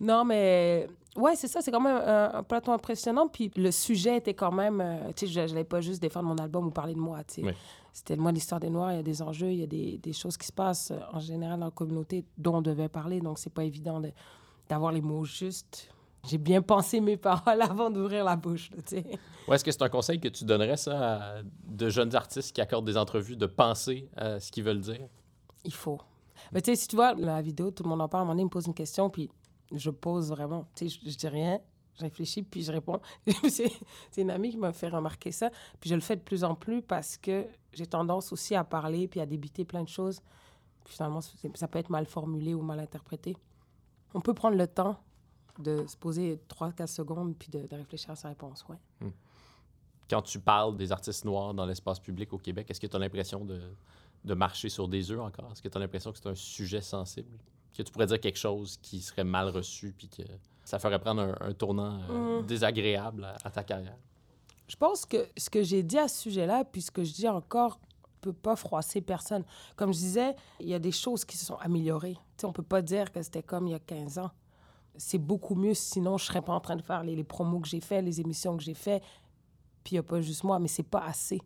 Non, 0.00 0.24
mais. 0.24 0.86
Ouais, 1.16 1.34
c'est 1.36 1.48
ça, 1.48 1.60
c'est 1.60 1.70
quand 1.70 1.80
même 1.80 1.96
un, 1.96 2.34
un 2.34 2.42
plateau 2.42 2.72
impressionnant. 2.72 3.28
Puis 3.28 3.50
le 3.56 3.70
sujet 3.70 4.16
était 4.18 4.34
quand 4.34 4.52
même. 4.52 4.80
euh, 4.80 5.12
tu 5.16 5.26
sais, 5.26 5.32
je 5.48 5.52
n'allais 5.52 5.64
pas 5.64 5.80
juste 5.80 6.00
défendre 6.02 6.28
mon 6.28 6.36
album 6.36 6.66
ou 6.66 6.70
parler 6.70 6.94
de 6.94 6.98
moi, 7.00 7.24
tu 7.24 7.34
sais. 7.34 7.42
Oui. 7.44 7.52
C'était 7.92 8.16
moi 8.16 8.30
l'histoire 8.30 8.60
des 8.60 8.68
Noirs, 8.68 8.92
il 8.92 8.96
y 8.96 9.00
a 9.00 9.02
des 9.02 9.22
enjeux, 9.22 9.50
il 9.52 9.60
y 9.60 9.62
a 9.62 9.66
des, 9.66 9.96
des 9.98 10.12
choses 10.12 10.36
qui 10.36 10.46
se 10.46 10.52
passent 10.52 10.90
euh, 10.90 10.98
en 11.14 11.18
général 11.18 11.58
dans 11.60 11.66
la 11.66 11.70
communauté 11.70 12.24
dont 12.36 12.56
on 12.56 12.62
devait 12.62 12.88
parler. 12.90 13.20
Donc, 13.20 13.38
c'est 13.38 13.52
pas 13.52 13.64
évident 13.64 14.00
de- 14.00 14.12
d'avoir 14.68 14.92
les 14.92 15.00
mots 15.00 15.24
justes. 15.24 15.88
J'ai 16.28 16.36
bien 16.38 16.60
pensé 16.62 17.00
mes 17.00 17.16
paroles 17.16 17.62
avant 17.62 17.88
d'ouvrir 17.88 18.24
la 18.24 18.36
bouche, 18.36 18.70
là, 18.72 18.82
tu 18.86 18.96
sais. 18.96 19.04
Ouais, 19.48 19.54
Est-ce 19.56 19.64
que 19.64 19.70
c'est 19.72 19.82
un 19.82 19.88
conseil 19.88 20.20
que 20.20 20.28
tu 20.28 20.44
donnerais, 20.44 20.76
ça, 20.76 21.14
à 21.14 21.34
de 21.68 21.88
jeunes 21.88 22.14
artistes 22.14 22.54
qui 22.54 22.60
accordent 22.60 22.84
des 22.86 22.96
entrevues, 22.98 23.36
de 23.36 23.46
penser 23.46 24.08
à 24.16 24.40
ce 24.40 24.50
qu'ils 24.52 24.64
veulent 24.64 24.80
dire? 24.80 25.06
Il 25.64 25.72
faut. 25.72 25.98
Mais 26.52 26.60
tu 26.60 26.72
sais, 26.72 26.76
si 26.76 26.88
tu 26.88 26.96
vois 26.96 27.14
la 27.14 27.40
vidéo, 27.40 27.70
tout 27.70 27.82
le 27.82 27.88
monde 27.88 28.02
en 28.02 28.08
parle, 28.08 28.20
à 28.20 28.22
un 28.22 28.24
moment 28.26 28.34
donné, 28.34 28.42
il 28.42 28.46
me 28.46 28.50
pose 28.50 28.66
une 28.66 28.74
question, 28.74 29.08
puis 29.08 29.30
je 29.72 29.90
pose 29.90 30.28
vraiment. 30.28 30.66
Tu 30.74 30.88
sais, 30.88 31.00
je, 31.04 31.16
dis 31.16 31.28
rien, 31.28 31.60
je 31.94 32.02
réfléchis, 32.02 32.42
puis 32.42 32.62
je 32.62 32.72
réponds. 32.72 33.00
c'est 33.48 33.70
une 34.16 34.30
amie 34.30 34.50
qui 34.50 34.56
m'a 34.56 34.72
fait 34.72 34.88
remarquer 34.88 35.32
ça. 35.32 35.50
Puis 35.80 35.90
je 35.90 35.94
le 35.94 36.00
fais 36.00 36.16
de 36.16 36.22
plus 36.22 36.44
en 36.44 36.54
plus 36.54 36.82
parce 36.82 37.16
que 37.16 37.46
j'ai 37.72 37.86
tendance 37.86 38.32
aussi 38.32 38.54
à 38.54 38.64
parler, 38.64 39.08
puis 39.08 39.20
à 39.20 39.26
débiter 39.26 39.64
plein 39.64 39.82
de 39.82 39.88
choses. 39.88 40.20
Puis 40.84 40.94
finalement, 40.94 41.20
ça 41.20 41.68
peut 41.68 41.78
être 41.78 41.90
mal 41.90 42.06
formulé 42.06 42.54
ou 42.54 42.62
mal 42.62 42.80
interprété. 42.80 43.36
On 44.14 44.20
peut 44.20 44.34
prendre 44.34 44.56
le 44.56 44.66
temps 44.66 44.98
de 45.58 45.86
se 45.86 45.96
poser 45.96 46.40
3-4 46.48 46.86
secondes, 46.86 47.36
puis 47.36 47.48
de, 47.48 47.66
réfléchir 47.74 48.10
à 48.10 48.16
sa 48.16 48.28
réponse, 48.28 48.64
ouais. 48.68 49.10
Quand 50.08 50.22
tu 50.22 50.38
parles 50.38 50.76
des 50.76 50.92
artistes 50.92 51.24
noirs 51.24 51.52
dans 51.52 51.66
l'espace 51.66 51.98
public 51.98 52.32
au 52.32 52.38
Québec, 52.38 52.70
est-ce 52.70 52.78
que 52.78 52.86
tu 52.86 52.94
as 52.94 52.98
l'impression 52.98 53.44
de, 53.44 53.60
de 54.24 54.34
marcher 54.34 54.68
sur 54.68 54.86
des 54.86 55.10
œufs 55.10 55.20
encore? 55.20 55.50
Est-ce 55.50 55.62
que 55.62 55.68
tu 55.68 55.76
as 55.76 55.80
l'impression 55.80 56.12
que 56.12 56.18
c'est 56.18 56.28
un 56.28 56.34
sujet 56.34 56.80
sensible? 56.80 57.36
Que 57.76 57.82
tu 57.82 57.92
pourrais 57.92 58.06
dire 58.06 58.20
quelque 58.20 58.38
chose 58.38 58.78
qui 58.82 59.00
serait 59.00 59.24
mal 59.24 59.48
reçu, 59.48 59.92
puis 59.96 60.08
que 60.08 60.22
ça 60.64 60.78
ferait 60.78 60.98
prendre 60.98 61.22
un, 61.22 61.36
un 61.40 61.52
tournant 61.52 62.00
euh, 62.10 62.40
Mm. 62.42 62.46
désagréable 62.46 63.24
à, 63.24 63.36
à 63.44 63.50
ta 63.50 63.62
carrière? 63.64 63.96
Je 64.68 64.76
pense 64.76 65.04
que 65.06 65.28
ce 65.36 65.48
que 65.50 65.62
j'ai 65.62 65.82
dit 65.82 65.98
à 65.98 66.08
ce 66.08 66.22
sujet-là, 66.22 66.64
puis 66.64 66.82
ce 66.82 66.90
que 66.90 67.04
je 67.04 67.12
dis 67.12 67.28
encore, 67.28 67.78
peut 68.20 68.32
pas 68.32 68.56
froisser 68.56 69.00
personne. 69.00 69.44
Comme 69.76 69.92
je 69.92 69.98
disais, 69.98 70.34
il 70.58 70.68
y 70.68 70.74
a 70.74 70.78
des 70.80 70.90
choses 70.90 71.24
qui 71.24 71.36
se 71.36 71.44
sont 71.46 71.54
améliorées. 71.56 72.16
Sais, 72.36 72.46
on 72.46 72.52
peut 72.52 72.62
pas 72.64 72.82
dire 72.82 73.12
que 73.12 73.22
c'était 73.22 73.42
comme 73.42 73.68
il 73.68 73.70
y 73.70 73.74
a 73.74 73.78
15 73.78 74.18
ans. 74.18 74.30
C'est 74.96 75.18
beaucoup 75.18 75.54
mieux, 75.54 75.74
sinon 75.74 76.16
je 76.18 76.24
serais 76.24 76.42
pas 76.42 76.52
en 76.54 76.60
train 76.60 76.74
de 76.74 76.82
faire 76.82 77.04
les, 77.04 77.14
les 77.14 77.22
promos 77.24 77.60
que 77.60 77.68
j'ai 77.68 77.80
fait, 77.80 78.02
les 78.02 78.20
émissions 78.20 78.56
que 78.56 78.62
j'ai 78.64 78.74
fait. 78.74 79.00
Puis 79.84 79.92
il 79.92 79.96
y 79.96 79.98
a 79.98 80.02
pas 80.02 80.20
juste 80.20 80.42
moi, 80.42 80.58
mais 80.58 80.66
c'est 80.68 80.82
pas 80.82 81.04
assez. 81.04 81.40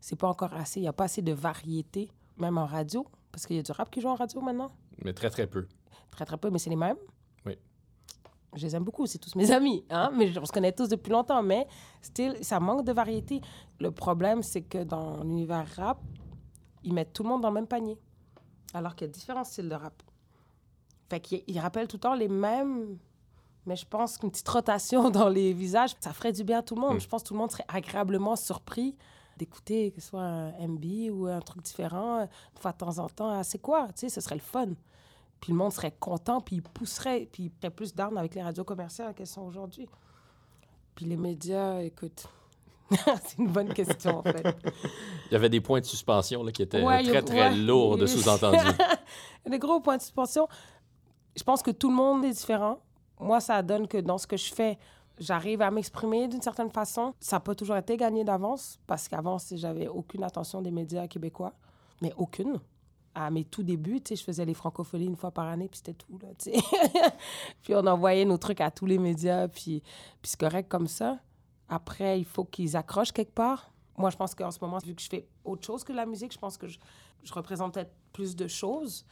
C'est 0.00 0.16
pas 0.16 0.28
encore 0.28 0.52
assez. 0.52 0.80
Il 0.80 0.82
y 0.82 0.88
a 0.88 0.92
pas 0.92 1.04
assez 1.04 1.22
de 1.22 1.32
variété, 1.32 2.10
même 2.36 2.58
en 2.58 2.66
radio, 2.66 3.06
parce 3.32 3.46
qu'il 3.46 3.56
y 3.56 3.60
a 3.60 3.62
du 3.62 3.72
rap 3.72 3.88
qui 3.90 4.00
joue 4.02 4.08
en 4.08 4.14
radio 4.16 4.40
maintenant. 4.42 4.72
Mais 5.04 5.12
très, 5.12 5.30
très 5.30 5.46
peu. 5.46 5.66
Très, 6.10 6.24
très 6.24 6.36
peu, 6.36 6.50
mais 6.50 6.58
c'est 6.58 6.70
les 6.70 6.76
mêmes? 6.76 6.96
Oui. 7.46 7.56
Je 8.54 8.66
les 8.66 8.76
aime 8.76 8.84
beaucoup, 8.84 9.06
c'est 9.06 9.18
tous 9.18 9.34
mes 9.36 9.50
amis, 9.52 9.84
hein? 9.90 10.10
mais 10.14 10.36
on 10.38 10.44
se 10.44 10.52
connaît 10.52 10.72
tous 10.72 10.88
depuis 10.88 11.10
longtemps, 11.10 11.42
mais 11.42 11.66
still, 12.02 12.36
ça 12.42 12.60
manque 12.60 12.84
de 12.84 12.92
variété. 12.92 13.40
Le 13.80 13.90
problème, 13.90 14.42
c'est 14.42 14.62
que 14.62 14.82
dans 14.84 15.22
l'univers 15.22 15.66
rap, 15.76 15.98
ils 16.84 16.92
mettent 16.92 17.12
tout 17.12 17.22
le 17.22 17.28
monde 17.28 17.42
dans 17.42 17.48
le 17.48 17.54
même 17.54 17.66
panier, 17.66 17.98
alors 18.74 18.94
qu'il 18.94 19.06
y 19.06 19.10
a 19.10 19.12
différents 19.12 19.44
styles 19.44 19.68
de 19.68 19.74
rap. 19.74 20.02
Fait 21.08 21.20
qu'ils 21.20 21.42
ils 21.46 21.58
rappellent 21.58 21.88
tout 21.88 21.96
le 21.96 22.00
temps 22.00 22.14
les 22.14 22.28
mêmes, 22.28 22.98
mais 23.66 23.76
je 23.76 23.86
pense 23.86 24.18
qu'une 24.18 24.30
petite 24.30 24.48
rotation 24.48 25.10
dans 25.10 25.28
les 25.28 25.52
visages, 25.52 25.94
ça 26.00 26.12
ferait 26.12 26.32
du 26.32 26.44
bien 26.44 26.58
à 26.58 26.62
tout 26.62 26.74
le 26.74 26.80
monde. 26.80 26.96
Mm. 26.96 27.00
Je 27.00 27.08
pense 27.08 27.22
que 27.22 27.28
tout 27.28 27.34
le 27.34 27.40
monde 27.40 27.50
serait 27.50 27.66
agréablement 27.68 28.36
surpris 28.36 28.96
d'écouter 29.36 29.92
que 29.92 30.00
ce 30.00 30.08
soit 30.08 30.22
un 30.22 30.66
MB 30.66 30.84
ou 31.12 31.26
un 31.26 31.40
truc 31.40 31.62
différent, 31.62 32.22
une 32.22 32.60
fois 32.60 32.72
de 32.72 32.78
temps 32.78 32.98
en 32.98 33.08
temps. 33.08 33.42
C'est 33.44 33.60
quoi? 33.60 33.86
Tu 33.88 34.00
sais, 34.00 34.08
ce 34.08 34.20
serait 34.20 34.34
le 34.34 34.40
fun. 34.40 34.68
Puis 35.40 35.52
le 35.52 35.58
monde 35.58 35.72
serait 35.72 35.94
content, 35.98 36.40
puis 36.40 36.56
il 36.56 36.62
pousserait, 36.62 37.28
puis 37.30 37.44
il 37.44 37.50
ferait 37.50 37.70
plus 37.70 37.94
d'armes 37.94 38.16
avec 38.18 38.34
les 38.34 38.42
radios 38.42 38.64
commerciales 38.64 39.14
qu'elles 39.14 39.26
sont 39.26 39.42
aujourd'hui. 39.42 39.88
Puis 40.94 41.06
les 41.06 41.16
médias, 41.16 41.80
écoute, 41.80 42.26
c'est 42.90 43.38
une 43.38 43.48
bonne 43.48 43.72
question, 43.72 44.18
en 44.18 44.22
fait. 44.22 44.56
Il 45.26 45.32
y 45.32 45.36
avait 45.36 45.48
des 45.50 45.60
points 45.60 45.80
de 45.80 45.84
suspension 45.84 46.42
là, 46.42 46.50
qui 46.50 46.62
étaient 46.62 46.82
Ouais, 46.82 47.04
y 47.04 47.08
très, 47.08 47.18
a- 47.18 47.22
très 47.22 47.48
ouais. 47.50 47.56
lourds 47.56 47.96
de 47.98 48.06
sous-entendus. 48.06 48.58
Des 49.48 49.58
gros 49.58 49.80
points 49.80 49.96
de 49.96 50.02
suspension. 50.02 50.48
Je 51.36 51.42
pense 51.44 51.62
que 51.62 51.70
tout 51.70 51.88
le 51.90 51.94
monde 51.96 52.24
est 52.24 52.32
différent. 52.32 52.80
Moi, 53.20 53.40
ça 53.40 53.62
donne 53.62 53.86
que 53.86 53.98
dans 53.98 54.18
ce 54.18 54.26
que 54.26 54.36
je 54.36 54.52
fais, 54.52 54.76
j'arrive 55.18 55.62
à 55.62 55.70
m'exprimer 55.70 56.26
d'une 56.28 56.42
certaine 56.42 56.70
façon. 56.70 57.14
Ça 57.20 57.36
n'a 57.36 57.40
pas 57.40 57.54
toujours 57.54 57.76
été 57.76 57.96
gagné 57.96 58.24
d'avance, 58.24 58.78
parce 58.86 59.06
qu'avant, 59.08 59.36
j'avais 59.52 59.86
aucune 59.88 60.24
attention 60.24 60.62
des 60.62 60.70
médias 60.70 61.06
québécois, 61.06 61.52
mais 62.02 62.12
aucune. 62.16 62.58
À 63.20 63.30
mes 63.30 63.44
tout 63.44 63.64
débuts, 63.64 64.00
tu 64.00 64.10
sais, 64.10 64.16
je 64.16 64.22
faisais 64.22 64.44
les 64.44 64.54
francophonies 64.54 65.06
une 65.06 65.16
fois 65.16 65.32
par 65.32 65.46
année, 65.48 65.68
puis 65.68 65.78
c'était 65.78 65.94
tout, 65.94 66.18
là, 66.22 66.28
puis 67.62 67.74
on 67.74 67.84
envoyait 67.84 68.24
nos 68.24 68.38
trucs 68.38 68.60
à 68.60 68.70
tous 68.70 68.86
les 68.86 68.98
médias, 68.98 69.48
puis, 69.48 69.82
puis 70.22 70.30
c'est 70.30 70.38
correct 70.38 70.68
comme 70.68 70.86
ça. 70.86 71.18
Après, 71.68 72.20
il 72.20 72.24
faut 72.24 72.44
qu'ils 72.44 72.76
accrochent 72.76 73.10
quelque 73.10 73.34
part. 73.34 73.72
Moi, 73.96 74.10
je 74.10 74.16
pense 74.16 74.36
qu'en 74.36 74.52
ce 74.52 74.60
moment, 74.60 74.78
vu 74.78 74.94
que 74.94 75.02
je 75.02 75.08
fais 75.08 75.26
autre 75.44 75.66
chose 75.66 75.82
que 75.82 75.92
la 75.92 76.06
musique, 76.06 76.32
je 76.32 76.38
pense 76.38 76.56
que 76.56 76.68
je 76.68 76.78
représente 77.32 77.74
peut-être 77.74 77.92
plus 78.12 78.36
de 78.36 78.46
choses. 78.46 79.04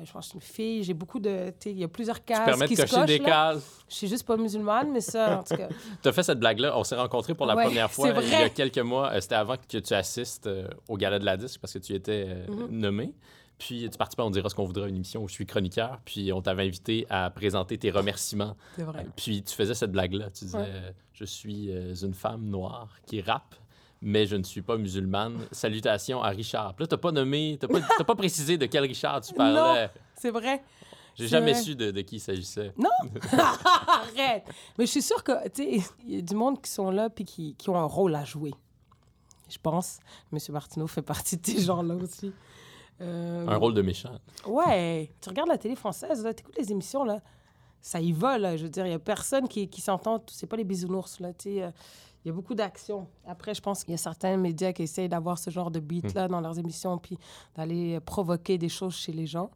Euh, 0.00 0.04
je 0.04 0.12
pense 0.12 0.26
que 0.32 0.38
je 0.40 0.44
suis 0.44 0.48
une 0.48 0.54
fille, 0.54 0.82
j'ai 0.84 0.94
beaucoup 0.94 1.18
de... 1.20 1.52
Tu 1.58 1.70
il 1.70 1.78
y 1.78 1.84
a 1.84 1.88
plusieurs 1.88 2.16
Tu 2.18 2.26
cases 2.26 2.44
permets 2.44 2.66
qui 2.68 2.74
de 2.74 2.80
se 2.86 2.94
cochent, 2.94 3.06
des 3.06 3.18
là. 3.18 3.24
cases? 3.24 3.84
Je 3.88 3.94
suis 3.94 4.08
juste 4.08 4.26
pas 4.26 4.36
musulmane, 4.36 4.90
mais 4.92 5.00
ça, 5.00 5.40
en 5.40 5.42
tout 5.44 5.56
cas... 5.56 5.68
Tu 6.02 6.08
as 6.08 6.12
fait 6.12 6.22
cette 6.22 6.38
blague-là. 6.40 6.76
On 6.78 6.84
s'est 6.84 6.96
rencontrés 6.96 7.34
pour 7.34 7.46
la 7.46 7.54
Ouais, 7.56 7.64
première 7.64 7.90
fois 7.90 8.10
il 8.22 8.28
y 8.30 8.34
a 8.34 8.48
quelques 8.50 8.78
mois. 8.78 9.12
Euh, 9.12 9.20
C'était 9.20 9.34
avant 9.36 9.56
que 9.56 9.78
tu 9.78 9.94
assistes 9.94 10.46
euh, 10.46 10.68
au 10.88 10.96
Gala 10.96 11.18
de 11.18 11.24
la 11.24 11.36
Disque 11.36 11.60
parce 11.60 11.72
que 11.72 11.78
tu 11.78 11.94
étais 11.94 12.26
euh, 12.28 12.46
Mhm. 12.48 12.68
nommé. 12.70 13.14
Puis 13.58 13.88
tu 13.90 13.96
participais, 13.96 14.22
on 14.22 14.30
dira 14.30 14.50
ce 14.50 14.54
qu'on 14.54 14.64
voudra, 14.66 14.86
une 14.86 14.96
émission 14.96 15.22
où 15.22 15.28
je 15.28 15.32
suis 15.32 15.46
chroniqueur. 15.46 15.98
Puis 16.04 16.30
on 16.32 16.42
t'avait 16.42 16.64
invité 16.66 17.06
à 17.08 17.30
présenter 17.30 17.78
tes 17.78 17.90
remerciements. 17.90 18.54
C'est 18.76 18.82
vrai. 18.82 19.06
Puis 19.16 19.42
tu 19.42 19.54
faisais 19.54 19.72
cette 19.74 19.92
blague-là. 19.92 20.28
Tu 20.30 20.44
disais 20.44 20.58
Ouais. 20.58 20.94
Je 21.14 21.24
suis 21.24 21.70
une 22.02 22.12
femme 22.12 22.44
noire 22.44 22.88
qui 23.06 23.22
rappe, 23.22 23.54
mais 24.00 24.26
je 24.26 24.36
ne 24.36 24.42
suis 24.42 24.62
pas 24.62 24.76
musulmane. 24.76 25.38
Salutations 25.52 26.22
à 26.22 26.28
Richard. 26.28 26.74
Puis 26.74 26.84
là, 26.84 26.88
tu 26.88 26.96
pas 26.96 27.12
nommé, 27.12 27.58
tu 27.60 27.66
pas, 27.66 27.80
t'as 27.80 28.04
pas 28.04 28.14
précisé 28.14 28.58
de 28.58 28.66
quel 28.66 28.84
Richard 28.84 29.20
tu 29.20 29.34
parlais. 29.34 29.90
C'est 30.14 30.30
vrai. 30.30 30.62
J'ai 31.14 31.28
jamais 31.28 31.52
vrai. 31.52 31.62
su 31.62 31.74
de, 31.74 31.90
de 31.90 32.00
qui 32.02 32.16
il 32.16 32.20
s'agissait. 32.20 32.72
Non! 32.76 32.90
Arrête! 33.32 34.44
Mais 34.78 34.84
je 34.84 34.90
suis 34.90 35.02
sûre 35.02 35.24
que, 35.24 35.48
tu 35.48 35.80
sais, 35.80 35.88
il 36.06 36.16
y 36.16 36.18
a 36.18 36.20
du 36.20 36.34
monde 36.34 36.60
qui 36.60 36.70
sont 36.70 36.90
là 36.90 37.08
puis 37.08 37.24
qui, 37.24 37.54
qui 37.54 37.70
ont 37.70 37.76
un 37.76 37.84
rôle 37.86 38.14
à 38.14 38.24
jouer. 38.24 38.52
Je 39.48 39.56
pense. 39.62 39.98
M. 40.32 40.38
Martineau 40.50 40.86
fait 40.86 41.02
partie 41.02 41.36
de 41.38 41.46
ces 41.46 41.60
gens-là 41.62 41.94
aussi. 41.94 42.32
Euh, 43.00 43.46
Un 43.46 43.56
rôle 43.56 43.74
de 43.74 43.82
méchant. 43.82 44.18
Ouais. 44.46 45.10
Tu 45.20 45.28
regardes 45.28 45.48
la 45.48 45.58
télé 45.58 45.74
française, 45.74 46.22
là, 46.22 46.34
t'écoutes 46.34 46.56
les 46.58 46.70
émissions, 46.70 47.04
là. 47.04 47.20
Ça 47.80 48.00
y 48.00 48.12
va, 48.12 48.36
là. 48.36 48.56
Je 48.56 48.64
veux 48.64 48.70
dire, 48.70 48.86
il 48.86 48.90
y 48.90 48.94
a 48.94 48.98
personne 48.98 49.48
qui, 49.48 49.68
qui 49.68 49.80
s'entend. 49.80 50.22
C'est 50.30 50.46
pas 50.46 50.56
les 50.56 50.64
bisounours, 50.64 51.20
là. 51.20 51.32
Tu 51.32 51.54
sais, 51.54 51.62
euh, 51.62 51.70
il 52.26 52.30
y 52.30 52.32
a 52.32 52.34
beaucoup 52.34 52.56
d'action. 52.56 53.06
Après, 53.24 53.54
je 53.54 53.62
pense 53.62 53.84
qu'il 53.84 53.92
y 53.92 53.94
a 53.94 53.98
certains 53.98 54.36
médias 54.36 54.72
qui 54.72 54.82
essayent 54.82 55.08
d'avoir 55.08 55.38
ce 55.38 55.48
genre 55.48 55.70
de 55.70 55.78
beat-là 55.78 56.26
dans 56.26 56.40
leurs 56.40 56.58
émissions 56.58 56.98
puis 56.98 57.16
d'aller 57.54 57.94
euh, 57.94 58.00
provoquer 58.00 58.58
des 58.58 58.68
choses 58.68 58.96
chez 58.96 59.12
les 59.12 59.26
gens. 59.26 59.48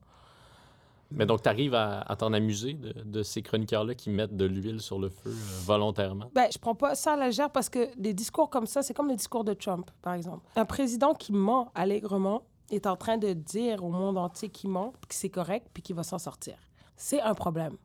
Mais 1.11 1.26
donc, 1.26 1.42
tu 1.42 1.48
arrives 1.48 1.74
à, 1.74 2.02
à 2.02 2.14
t'en 2.14 2.33
amuser 2.33 2.74
de, 2.74 2.92
de 3.02 3.24
ces 3.24 3.42
chroniqueurs-là 3.42 3.96
qui 3.96 4.09
mettent 4.09 4.37
de 4.37 4.44
l'huile 4.44 4.80
sur 4.80 5.00
le 5.00 5.09
feu 5.09 5.30
euh, 5.30 5.64
volontairement? 5.64 6.30
Ben, 6.33 6.46
je 6.52 6.59
prends 6.59 6.76
pas 6.76 6.94
ça 6.94 7.14
à 7.14 7.16
la 7.16 7.26
légère 7.26 7.50
parce 7.50 7.68
que 7.68 7.92
des 7.98 8.14
discours 8.14 8.48
comme 8.48 8.66
ça, 8.66 8.83
c'est 8.83 8.94
comme 8.94 9.09
le 9.09 9.16
discours 9.16 9.42
de 9.42 9.52
Trump, 9.52 9.90
par 10.00 10.14
exemple. 10.14 10.46
Un 10.54 10.64
président 10.64 11.12
qui 11.12 11.33
ment 11.33 11.72
allègrement 11.74 12.44
est 12.70 12.87
en 12.87 12.94
train 12.94 13.18
de 13.18 13.33
dire 13.33 13.83
au 13.83 13.90
monde 13.90 14.16
entier 14.16 14.48
qu'il 14.48 14.70
ment, 14.70 14.92
que 15.09 15.14
c'est 15.16 15.28
correct, 15.28 15.66
puis 15.74 15.83
qu'il 15.83 15.96
va 15.96 16.04
s'en 16.04 16.20
sortir. 16.20 16.54
C'est 16.96 17.20
un 17.20 17.35
problème. 17.35 17.76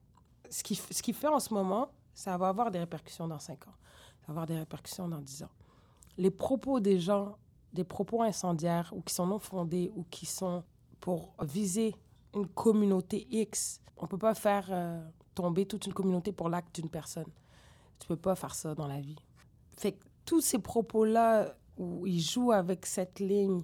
Ce 0.51 0.61
qu'il 0.61 0.77
ce 0.77 1.11
fait 1.11 1.27
en 1.27 1.39
ce 1.39 1.51
moment, 1.55 1.89
ça 2.13 2.37
va 2.37 2.49
avoir 2.49 2.69
des 2.69 2.77
répercussions 2.77 3.27
dans 3.27 3.39
5 3.39 3.67
ans. 3.67 3.73
Va 4.27 4.31
avoir 4.31 4.45
des 4.45 4.57
répercussions 4.57 5.07
dans 5.07 5.19
10 5.21 5.43
ans. 5.43 5.49
Les 6.17 6.31
propos 6.31 6.79
des 6.79 6.99
gens, 6.99 7.37
des 7.73 7.83
propos 7.83 8.21
incendiaires 8.23 8.91
ou 8.95 9.01
qui 9.01 9.13
sont 9.13 9.27
non 9.27 9.39
fondés 9.39 9.91
ou 9.95 10.03
qui 10.09 10.25
sont 10.25 10.63
pour 10.99 11.33
viser 11.43 11.95
une 12.33 12.47
communauté 12.47 13.27
X, 13.29 13.81
on 13.97 14.07
peut 14.07 14.17
pas 14.17 14.33
faire 14.33 14.67
euh, 14.71 15.01
tomber 15.35 15.65
toute 15.65 15.85
une 15.85 15.93
communauté 15.93 16.31
pour 16.31 16.49
l'acte 16.49 16.75
d'une 16.75 16.89
personne. 16.89 17.27
Tu 17.99 18.07
peux 18.07 18.15
pas 18.17 18.35
faire 18.35 18.55
ça 18.55 18.73
dans 18.75 18.87
la 18.87 18.99
vie. 18.99 19.15
Fait 19.77 19.93
que 19.93 20.03
tous 20.25 20.41
ces 20.41 20.59
propos-là 20.59 21.55
où 21.77 22.05
il 22.07 22.19
joue 22.19 22.51
avec 22.51 22.85
cette 22.85 23.19
ligne 23.19 23.61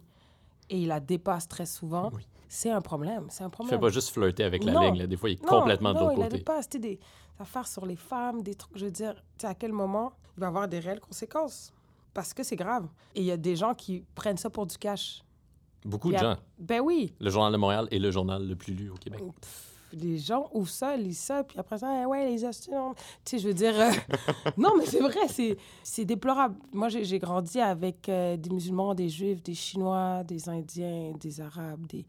et 0.69 0.79
il 0.81 0.87
la 0.87 0.99
dépasse 0.99 1.47
très 1.47 1.65
souvent, 1.65 2.11
Oui. 2.13 2.25
c'est 2.47 2.69
un 2.69 2.81
problème. 2.81 3.27
C'est 3.29 3.43
un 3.43 3.49
Tu 3.49 3.51
problème. 3.55 3.77
fais 3.77 3.81
pas 3.81 3.89
juste 3.89 4.09
flirter 4.09 4.43
avec 4.43 4.63
la 4.63 4.73
Non. 4.73 4.81
ligne. 4.81 4.99
là. 4.99 5.07
Des 5.07 5.17
fois, 5.17 5.29
il 5.29 5.33
est 5.33 5.43
Non, 5.43 5.59
complètement 5.59 5.93
de 5.93 5.99
non, 5.99 6.01
l'autre 6.05 6.13
il 6.17 6.19
la 6.19 6.25
côté. 6.27 6.37
dépasse. 6.37 6.69
Tu 6.69 6.77
sais, 6.77 6.79
des 6.79 6.99
affaires 7.39 7.67
sur 7.67 7.85
les 7.85 7.95
femmes, 7.95 8.41
des 8.43 8.55
trucs. 8.55 8.77
Je 8.77 8.85
veux 8.85 8.91
dire, 8.91 9.15
tu 9.15 9.21
sais, 9.41 9.47
à 9.47 9.55
quel 9.55 9.71
moment 9.73 10.13
il 10.37 10.39
va 10.41 10.47
avoir 10.47 10.67
des 10.67 10.79
réelles 10.79 10.99
conséquences? 10.99 11.73
Parce 12.13 12.33
que 12.33 12.43
c'est 12.43 12.55
grave. 12.55 12.87
Et 13.15 13.21
il 13.21 13.25
y 13.25 13.31
a 13.31 13.37
des 13.37 13.55
gens 13.55 13.73
qui 13.73 14.03
prennent 14.15 14.37
ça 14.37 14.49
pour 14.49 14.65
du 14.65 14.77
cash. 14.77 15.23
Beaucoup 15.85 16.11
de 16.11 16.17
gens. 16.17 16.37
Ben 16.59 16.79
oui. 16.81 17.13
Le 17.19 17.29
Journal 17.29 17.51
de 17.51 17.57
Montréal 17.57 17.87
est 17.91 17.99
le 17.99 18.11
journal 18.11 18.47
le 18.47 18.55
plus 18.55 18.73
lu 18.73 18.89
au 18.89 18.95
Québec. 18.95 19.19
Pff, 19.41 19.71
les 19.93 20.17
gens 20.17 20.49
ouvrent 20.53 20.69
ça, 20.69 20.95
lisent 20.95 21.19
ça, 21.19 21.43
puis 21.43 21.57
après 21.59 21.79
ça, 21.79 22.01
eh 22.01 22.05
ouais, 22.05 22.29
les 22.29 22.45
astuces. 22.45 22.73
Tu 22.73 23.03
sais, 23.25 23.39
je 23.39 23.47
veux 23.47 23.53
dire. 23.53 23.73
euh, 23.79 23.91
non, 24.57 24.73
mais 24.77 24.85
c'est 24.85 24.99
vrai, 24.99 25.27
c'est, 25.27 25.57
c'est 25.83 26.05
déplorable. 26.05 26.55
Moi, 26.71 26.89
j'ai, 26.89 27.03
j'ai 27.03 27.19
grandi 27.19 27.59
avec 27.59 28.07
euh, 28.09 28.37
des 28.37 28.49
musulmans, 28.49 28.93
des 28.93 29.09
juifs, 29.09 29.41
des 29.41 29.55
chinois, 29.55 30.23
des 30.23 30.47
indiens, 30.49 31.13
des 31.19 31.41
arabes, 31.41 31.85
des 31.87 32.05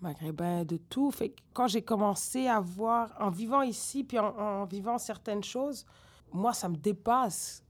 maghrébins, 0.00 0.64
de 0.64 0.76
tout. 0.76 1.10
Fait 1.10 1.30
que 1.30 1.40
quand 1.54 1.68
j'ai 1.68 1.82
commencé 1.82 2.46
à 2.48 2.60
voir, 2.60 3.14
en 3.18 3.30
vivant 3.30 3.62
ici, 3.62 4.04
puis 4.04 4.18
en, 4.18 4.26
en 4.36 4.64
vivant 4.66 4.98
certaines 4.98 5.42
choses, 5.44 5.86
moi, 6.32 6.52
ça 6.52 6.68
me 6.68 6.76
dépasse 6.76 7.62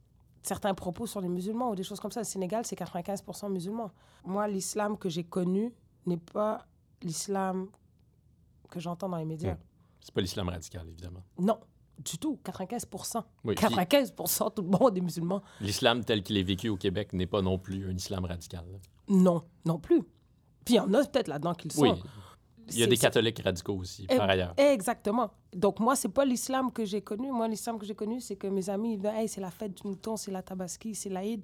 certains 0.42 0.74
propos 0.74 1.06
sur 1.06 1.20
les 1.20 1.28
musulmans 1.28 1.70
ou 1.70 1.74
des 1.74 1.82
choses 1.82 2.00
comme 2.00 2.12
ça. 2.12 2.20
Le 2.20 2.24
Sénégal, 2.24 2.64
c'est 2.64 2.78
95% 2.78 3.50
musulmans. 3.50 3.90
Moi, 4.24 4.46
l'islam 4.48 4.96
que 4.96 5.08
j'ai 5.08 5.24
connu 5.24 5.72
n'est 6.06 6.16
pas 6.16 6.66
l'islam 7.02 7.68
que 8.70 8.80
j'entends 8.80 9.08
dans 9.08 9.16
les 9.16 9.24
médias. 9.24 9.56
C'est 10.00 10.14
pas 10.14 10.20
l'islam 10.20 10.48
radical, 10.48 10.86
évidemment. 10.88 11.22
Non, 11.38 11.58
du 11.98 12.18
tout. 12.18 12.38
95 12.44 12.86
Oui, 13.44 13.54
puis 13.54 13.66
95% 13.66 14.54
tout 14.54 14.62
le 14.62 14.68
monde 14.68 14.96
est 14.96 15.00
musulman. 15.00 15.42
l'islam 15.60 16.04
tel 16.04 16.22
qu'il 16.22 16.36
est 16.36 16.42
vécu 16.42 16.68
au 16.68 16.76
Québec 16.76 17.12
n'est 17.12 17.26
pas 17.26 17.42
non 17.42 17.58
plus 17.58 17.88
un 17.88 17.94
islam 17.94 18.24
radical. 18.24 18.64
Non, 19.08 19.42
non 19.64 19.78
plus. 19.78 20.02
Puis 20.64 20.74
il 20.74 20.76
y 20.76 20.80
en 20.80 20.92
a 20.94 21.04
peut-être 21.04 21.28
là-dedans 21.28 21.54
qui 21.54 21.68
le 21.68 21.74
sont. 21.74 21.82
Oui, 21.82 21.92
il 22.70 22.78
y 22.78 22.82
a 22.82 22.86
des 22.86 22.96
catholiques 22.96 23.40
radicaux 23.44 23.76
aussi, 23.76 24.06
Eh, 24.08 24.16
par 24.16 24.28
ailleurs. 24.28 24.54
Exactement. 24.56 25.30
Donc, 25.56 25.80
moi, 25.80 25.96
c'est 25.96 26.10
pas 26.10 26.26
l'islam 26.26 26.70
que 26.70 26.84
j'ai 26.84 27.00
connu. 27.00 27.32
Moi, 27.32 27.48
l'islam 27.48 27.78
que 27.78 27.86
j'ai 27.86 27.94
connu, 27.94 28.20
c'est 28.20 28.36
que 28.36 28.46
mes 28.46 28.68
amis, 28.68 28.98
disaient, 28.98 29.22
hey, 29.22 29.28
c'est 29.28 29.40
la 29.40 29.50
fête 29.50 29.74
du 29.74 29.88
mouton, 29.88 30.18
c'est 30.18 30.30
la 30.30 30.42
tabaski, 30.42 30.94
c'est 30.94 31.08
l'Aïd. 31.08 31.42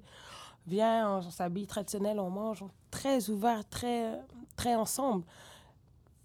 Viens, 0.67 1.17
on, 1.17 1.31
s'habille 1.31 1.65
traditionnel, 1.65 2.19
on 2.19 2.29
mange. 2.29 2.63
très 2.91 3.27
ouvert, 3.31 3.67
très, 3.67 4.19
très 4.55 4.75
ensemble. 4.75 5.25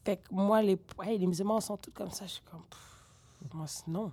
Fait 0.05 0.19
que 0.19 0.23
moi, 0.31 0.61
les, 0.61 0.79
hey, 1.03 1.17
les 1.19 1.27
musulmans 1.27 1.61
sont 1.63 1.79
tous 1.79 1.91
comme 1.91 2.11
ça. 2.11 2.27
Je 2.27 2.33
suis 2.33 2.43
comme, 2.43 2.63
pff, 2.69 3.55
moi, 3.55 3.65
non. 3.87 4.13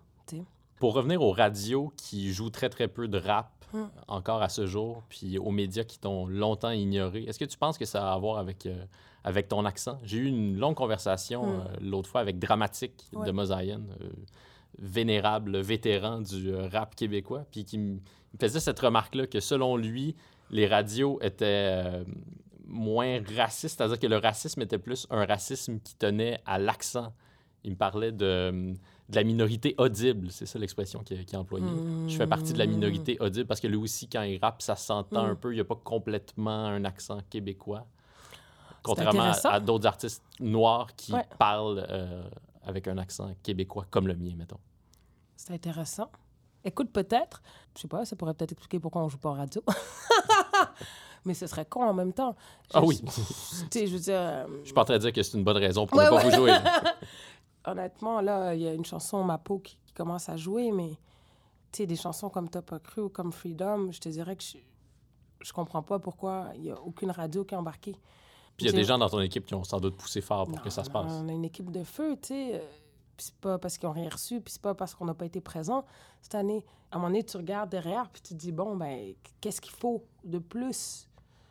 Pour 0.80 0.94
revenir 0.94 1.22
aux 1.22 1.32
radios 1.32 1.92
qui 1.98 2.32
jouent 2.32 2.50
très 2.50 2.70
très 2.70 2.88
peu 2.88 3.10
de 3.10 3.18
rap 3.18 3.52
Hmm. 3.76 3.90
encore 4.08 4.42
à 4.42 4.48
ce 4.48 4.66
jour, 4.66 5.04
puis 5.10 5.38
aux 5.38 5.52
médias 5.52 5.84
qui 5.84 6.00
t'ont 6.00 6.28
longtemps 6.28 6.70
ignoré, 6.72 7.24
est-ce 7.24 7.38
que 7.38 7.44
tu 7.44 7.58
penses 7.58 7.78
que 7.78 7.84
ça 7.84 8.10
a 8.10 8.14
à 8.14 8.18
voir 8.18 8.38
avec, 8.38 8.66
euh, 8.66 8.86
avec 9.26 9.50
ton 9.50 9.66
accent? 9.66 10.00
J'ai 10.04 10.18
eu 10.18 10.28
une 10.28 10.58
longue 10.58 10.76
conversation 10.76 11.46
Hmm. 11.46 11.60
euh, 11.60 11.76
l'autre 11.82 12.08
fois 12.10 12.22
avec 12.22 12.40
Dramatique 12.40 13.06
de. 13.12 13.32
Mosaïen, 13.32 13.82
euh, 14.02 14.10
vénérable 14.78 15.60
vétéran 15.60 16.22
du 16.22 16.56
rap 16.56 16.96
québécois, 16.96 17.46
puis 17.52 17.66
qui 17.66 17.78
me 17.78 18.00
faisait 18.40 18.62
cette 18.62 18.80
remarque-là 18.80 19.28
que 19.28 19.42
selon 19.42 19.76
lui, 19.76 20.16
les 20.52 20.68
radios 20.68 21.20
étaient 21.22 22.04
moins 22.68 23.22
racistes, 23.36 23.78
c'est-à-dire 23.78 24.00
que 24.00 24.08
le 24.08 24.18
racisme 24.18 24.62
était 24.62 24.78
plus 24.78 25.08
un 25.10 25.26
racisme 25.26 25.80
qui 25.80 25.96
tenait 25.96 26.40
à 26.46 26.60
l'accent. 26.60 27.14
Il 27.64 27.72
me 27.72 27.76
parlait 27.76 28.12
de, 28.12 28.74
de 29.10 29.16
la 29.16 29.24
minorité 29.24 29.76
audible, 29.78 30.32
c'est 30.32 30.46
ça 30.48 30.58
l'expression 30.58 31.02
qu'il 31.04 31.24
a 31.36 31.40
employée. 31.40 31.66
Je 32.08 32.16
fais 32.18 32.26
partie 32.28 32.54
de 32.54 32.58
la 32.58 32.66
minorité 32.66 33.18
audible 33.20 33.46
parce 33.46 33.60
que 33.60 33.68
lui 33.68 33.76
aussi, 33.78 34.08
quand 34.10 34.24
il 34.24 34.40
rappe, 34.40 34.62
ça 34.62 34.76
s'entend 34.76 35.26
Mm. 35.28 35.30
un 35.30 35.36
peu. 35.36 35.52
Il 35.52 35.56
n'y 35.56 35.62
a 35.62 35.66
pas 35.66 35.76
complètement 35.84 36.66
un 36.66 36.84
accent 36.86 37.20
québécois. 37.30 37.86
Contrairement 38.82 39.32
à, 39.44 39.48
à 39.50 39.60
d'autres 39.60 39.86
artistes 39.88 40.24
noirs 40.40 40.96
qui 40.96 41.14
Ouais. 41.14 41.26
parlent 41.40 41.86
euh, 41.90 42.24
avec 42.64 42.88
un 42.88 42.98
accent 42.98 43.34
québécois 43.44 43.86
comme 43.90 44.08
le 44.08 44.16
mien, 44.16 44.34
mettons. 44.38 44.60
C'est 45.36 45.54
intéressant. 45.54 46.10
Écoute, 46.64 46.92
peut-être, 46.92 47.44
je 47.76 47.82
sais 47.82 47.88
pas, 47.88 48.06
ça 48.06 48.16
pourrait 48.16 48.34
peut-être 48.34 48.54
expliquer 48.54 48.80
pourquoi 48.80 49.04
on 49.04 49.10
joue 49.10 49.18
pas 49.20 49.30
en 49.30 49.34
radio. 49.34 49.62
Mais 51.26 51.34
ce 51.34 51.48
serait 51.48 51.66
con 51.66 51.84
en 51.84 51.94
même 51.94 52.14
temps. 52.14 52.36
Ah 52.74 52.82
oui, 52.84 53.02
Tu 53.04 53.12
sais, 53.72 53.88
je 53.88 53.94
veux 53.94 54.00
dire, 54.00 54.14
euh, 54.20 54.46
je 54.62 54.66
suis 54.66 54.74
pas 54.74 54.82
en 54.82 54.86
train 54.86 54.94
de 54.96 55.00
dire 55.00 55.12
que 55.14 55.24
c'est 55.24 55.38
une 55.38 55.44
bonne 55.44 55.58
raison 55.58 55.88
pour 55.88 55.98
Ouais, 55.98 56.06
ne 56.06 56.10
pas 56.10 56.18
ouais. 56.18 56.24
vous 56.24 56.36
jouer. 56.36 56.54
honnêtement, 57.66 58.22
là, 58.22 58.54
il 58.56 58.62
y 58.62 58.68
a 58.68 58.74
une 58.74 58.86
chanson, 58.86 59.24
Ma 59.24 59.38
peau, 59.38 59.60
qui, 59.60 59.78
qui 59.86 59.94
commence 59.94 60.30
à 60.30 60.38
jouer, 60.38 60.72
mais 60.72 60.92
tu 61.72 61.78
sais, 61.78 61.86
des 61.86 61.96
chansons 61.96 62.30
comme 62.30 62.50
Top 62.50 62.66
pas 62.68 62.80
cru 62.80 63.02
ou 63.02 63.10
comme 63.10 63.32
Freedom, 63.32 63.92
je 63.92 64.00
te 64.00 64.10
dirais 64.10 64.36
que 64.36 64.44
je, 64.44 64.58
je 65.42 65.54
comprends 65.54 65.82
pas 65.84 66.00
pourquoi 66.00 66.48
il 66.56 66.64
y 66.66 66.72
a 66.72 66.80
aucune 66.82 67.12
radio 67.12 67.44
qui 67.44 67.54
est 67.54 67.58
embarquée. 67.58 67.96
Puis 68.58 68.66
il 68.66 68.68
y 68.68 68.70
a 68.70 68.72
des 68.72 68.86
gens 68.86 68.98
dans 68.98 69.10
ton 69.10 69.20
équipe 69.20 69.46
qui 69.46 69.54
ont 69.54 69.64
sans 69.66 69.80
doute 69.82 69.98
poussé 69.98 70.22
fort 70.22 70.46
pour 70.46 70.56
Non, 70.56 70.62
que 70.64 70.70
ça 70.70 70.84
se 70.86 70.90
passe. 70.90 71.12
On 71.12 71.28
a 71.28 71.32
une 71.32 71.44
équipe 71.44 71.72
de 71.72 71.84
feu, 71.84 72.16
tu 72.22 72.30
sais. 72.30 72.56
euh, 72.56 72.60
Puis 73.18 73.26
c'est 73.28 73.36
pas 73.36 73.58
parce 73.58 73.78
qu'ils 73.78 73.90
ont 73.90 73.92
rien 73.94 74.10
reçu, 74.10 74.40
puis 74.40 74.54
c'est 74.54 74.62
pas 74.62 74.74
parce 74.74 74.96
qu'on 74.96 75.06
n'a 75.06 75.14
pas 75.14 75.26
été 75.26 75.42
présent 75.42 75.84
cette 76.22 76.36
année. 76.36 76.64
À 76.92 76.96
un 76.96 77.00
moment 77.00 77.10
donné, 77.10 77.24
tu 77.24 77.36
regardes 77.36 77.70
derrière, 77.70 78.10
puis 78.10 78.22
tu 78.22 78.34
te 78.34 78.40
dis, 78.40 78.54
bon, 78.54 78.78
ben, 78.78 79.14
qu'est-ce 79.42 79.60
qu'il 79.60 79.74
faut 79.74 80.06
de 80.24 80.40
plus? 80.40 81.10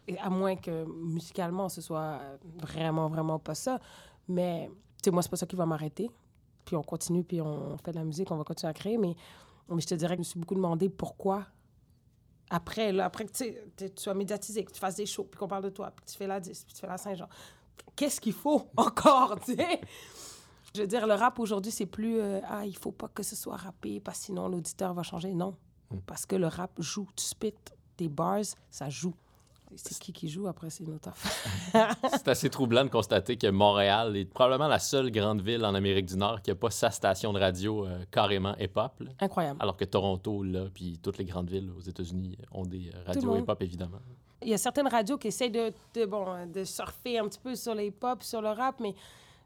Et 0.09 0.18
à 0.18 0.31
moins 0.31 0.57
que 0.57 0.85
musicalement, 0.85 1.68
ce 1.68 1.83
soit 1.83 2.20
vraiment, 2.57 3.09
vraiment 3.09 3.38
pas 3.38 3.55
ça. 3.55 3.79
Mais, 4.29 4.70
sais, 5.04 5.10
moi, 5.10 5.22
c'est 5.22 5.30
pas 5.30 5.36
ça 5.36 5.46
qui 5.46 5.56
va 5.56 5.66
m'arrêter. 5.66 6.10
Puis 6.64 6.76
on 6.76 6.82
continue, 6.82 7.24
puis 7.24 7.40
on 7.40 7.76
fait 7.78 7.92
de 7.92 7.98
la 7.98 8.04
musique, 8.04 8.30
on 8.30 8.36
va 8.36 8.44
continuer 8.44 8.70
à 8.70 8.74
créer. 8.74 8.98
Mais, 8.98 9.14
mais 9.68 9.80
je 9.80 9.86
te 9.86 9.94
dirais 9.94 10.16
que 10.16 10.22
je 10.22 10.26
me 10.26 10.30
suis 10.30 10.40
beaucoup 10.40 10.54
demandé 10.54 10.88
pourquoi 10.88 11.46
après, 12.50 12.92
là, 12.92 13.06
après 13.06 13.24
que 13.24 13.32
tu 13.32 13.88
sois 13.96 14.14
médiatisé, 14.14 14.64
que 14.64 14.72
tu 14.72 14.78
fasses 14.78 14.96
des 14.96 15.06
shows, 15.06 15.24
puis 15.24 15.38
qu'on 15.38 15.48
parle 15.48 15.64
de 15.64 15.70
toi, 15.70 15.90
puis 15.90 16.04
que 16.04 16.10
tu 16.10 16.16
fais 16.16 16.26
la 16.26 16.40
10, 16.40 16.64
puis 16.64 16.74
tu 16.74 16.80
fais 16.80 16.86
la 16.86 16.98
Saint-Jean. 16.98 17.28
Qu'est-ce 17.96 18.20
qu'il 18.20 18.32
faut 18.32 18.68
encore, 18.76 19.40
tu 19.40 19.54
sais? 19.54 19.80
Je 20.74 20.80
veux 20.80 20.86
dire, 20.86 21.06
le 21.06 21.14
rap 21.14 21.38
aujourd'hui, 21.38 21.72
c'est 21.72 21.86
plus 21.86 22.20
euh, 22.20 22.40
Ah, 22.44 22.66
il 22.66 22.76
faut 22.76 22.92
pas 22.92 23.08
que 23.08 23.22
ce 23.22 23.36
soit 23.36 23.56
rappé, 23.56 24.00
parce 24.00 24.18
que 24.18 24.24
sinon 24.26 24.48
l'auditeur 24.48 24.92
va 24.92 25.02
changer. 25.02 25.32
Non. 25.32 25.56
Parce 26.06 26.26
que 26.26 26.36
le 26.36 26.48
rap 26.48 26.80
joue. 26.80 27.08
Tu 27.16 27.24
spit 27.24 27.54
des 27.96 28.08
bars, 28.08 28.42
ça 28.70 28.90
joue. 28.90 29.14
C'est 29.77 29.98
qui 29.98 30.12
qui 30.12 30.29
joue 30.29 30.46
après, 30.46 30.70
c'est 30.70 30.85
une 30.85 30.94
autre 30.94 31.09
affaire. 31.09 31.96
C'est 32.11 32.29
assez 32.29 32.50
troublant 32.50 32.85
de 32.85 32.90
constater 32.90 33.37
que 33.37 33.48
Montréal 33.48 34.16
est 34.16 34.24
probablement 34.24 34.68
la 34.68 34.79
seule 34.79 35.11
grande 35.11 35.40
ville 35.40 35.64
en 35.64 35.74
Amérique 35.74 36.07
du 36.07 36.16
Nord 36.16 36.42
qui 36.42 36.50
n'a 36.50 36.55
pas 36.55 36.70
sa 36.70 36.90
station 36.90 37.33
de 37.33 37.40
radio 37.40 37.85
euh, 37.87 38.05
carrément 38.11 38.55
hip-hop. 38.59 39.03
Incroyable. 39.18 39.59
Alors 39.61 39.77
que 39.77 39.85
Toronto, 39.85 40.42
là, 40.42 40.66
puis 40.72 40.98
toutes 41.03 41.18
les 41.18 41.24
grandes 41.24 41.50
villes 41.50 41.70
aux 41.77 41.81
États-Unis 41.81 42.38
ont 42.53 42.64
des 42.64 42.90
euh, 42.94 43.05
radios 43.07 43.37
hip-hop, 43.37 43.62
évidemment. 43.62 43.98
Il 44.42 44.48
y 44.48 44.55
a 44.55 44.59
certaines 44.59 44.88
radios 44.88 45.18
qui 45.18 45.29
essayent 45.29 45.50
de, 45.50 45.72
de, 45.94 46.05
bon, 46.05 46.46
de 46.46 46.64
surfer 46.64 47.18
un 47.18 47.27
petit 47.27 47.40
peu 47.40 47.57
sur 47.57 47.74
les 47.74 47.90
pop, 47.90 48.22
sur 48.22 48.42
le 48.42 48.50
rap, 48.50 48.79
mais 48.79 48.94